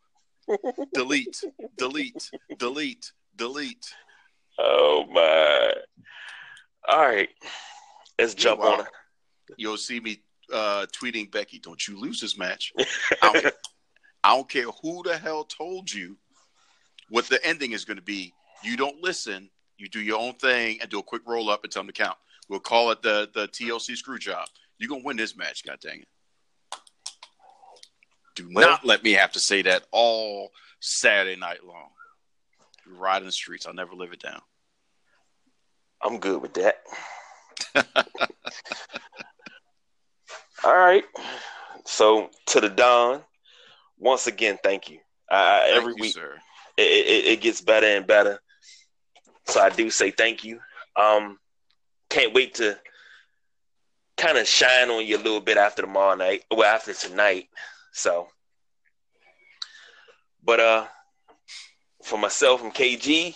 no. 0.48 0.58
delete, 0.94 1.44
delete, 1.78 2.30
delete, 2.58 3.12
delete. 3.36 3.94
Oh 4.60 5.06
my! 5.12 5.74
All 6.88 7.00
right, 7.08 7.30
let's 8.20 8.34
jump 8.34 8.60
on 8.62 8.68
Meanwhile, 8.68 8.88
it. 9.50 9.56
You'll 9.58 9.78
see 9.78 10.00
me 10.00 10.22
uh, 10.52 10.86
tweeting 10.94 11.32
Becky. 11.32 11.60
Don't 11.60 11.88
you 11.88 12.00
lose 12.00 12.20
this 12.20 12.38
match? 12.38 12.74
I 13.22 13.32
don't, 13.34 13.56
I 14.24 14.36
don't 14.36 14.50
care 14.50 14.68
who 14.82 15.04
the 15.04 15.18
hell 15.18 15.44
told 15.46 15.92
you 15.92 16.18
what 17.10 17.26
the 17.28 17.44
ending 17.46 17.72
is 17.72 17.86
going 17.86 17.98
to 17.98 18.04
be. 18.04 18.34
You 18.64 18.78
don't 18.78 19.02
listen. 19.02 19.50
You 19.78 19.90
do 19.90 20.00
your 20.00 20.20
own 20.20 20.34
thing 20.36 20.78
and 20.80 20.90
do 20.90 21.00
a 21.00 21.04
quick 21.04 21.24
roll 21.26 21.50
up 21.50 21.64
and 21.64 21.72
tell 21.72 21.82
them 21.82 21.88
to 21.88 21.94
count. 21.94 22.18
We'll 22.52 22.60
call 22.60 22.91
it 22.91 23.02
the 23.02 23.30
the 23.34 23.48
TLC 23.48 23.95
screw 23.95 24.19
job. 24.19 24.45
You're 24.78 24.90
gonna 24.90 25.06
win 25.06 25.15
this 25.15 25.38
match. 25.38 25.64
God 25.65 25.80
dang 25.80 26.02
it! 26.02 26.07
Do 28.36 28.49
Well- 28.53 28.69
not 28.69 28.84
let 28.86 29.03
me 29.03 29.14
have 29.14 29.32
to 29.32 29.40
say 29.40 29.61
that 29.61 29.86
all 29.91 30.52
Saturday 30.82 31.38
night 31.40 31.64
long. 31.64 31.91
You 32.86 32.95
ride 32.95 33.22
in 33.22 33.26
the 33.28 33.32
streets. 33.32 33.65
I'll 33.65 33.73
never 33.73 33.94
live 33.94 34.11
it 34.11 34.19
down. 34.19 34.41
I'm 36.02 36.18
good 36.19 36.41
with 36.41 36.53
that. 36.56 36.84
All 40.65 40.76
right. 40.76 41.03
So 41.86 42.30
to 42.48 42.60
the 42.60 42.69
Don, 42.69 43.22
once 43.98 44.28
again, 44.28 44.57
thank 44.64 44.90
you. 44.90 44.99
Uh, 45.30 45.61
Thank 45.61 45.76
every 45.78 45.94
you, 45.95 46.02
week 46.02 46.14
sir. 46.14 46.36
it, 46.78 46.82
it, 46.82 47.26
it 47.34 47.41
gets 47.41 47.61
better 47.61 47.88
and 47.88 48.06
better. 48.06 48.41
So 49.48 49.61
I 49.61 49.69
do 49.69 49.90
say 49.90 50.11
thank 50.11 50.44
you. 50.44 50.60
Um, 50.95 51.38
can't 52.12 52.34
wait 52.34 52.56
to 52.56 52.78
kind 54.18 54.38
of 54.38 54.48
shine 54.48 54.90
on 54.90 55.06
you 55.06 55.18
a 55.18 55.24
little 55.24 55.40
bit 55.40 55.58
after 55.58 55.82
tomorrow 55.82 56.16
night. 56.16 56.44
Well, 56.52 56.64
after 56.64 56.94
tonight. 56.94 57.48
So, 57.94 58.28
but 60.44 60.60
uh, 60.60 60.86
for 62.04 62.20
myself 62.20 62.62
and 62.62 62.74
KG, 62.74 63.36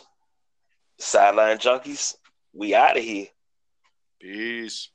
sideline 1.00 1.58
junkies, 1.58 2.16
we 2.54 2.76
out 2.76 2.98
of 2.98 3.04
here. 3.04 3.28
Peace. 4.20 4.90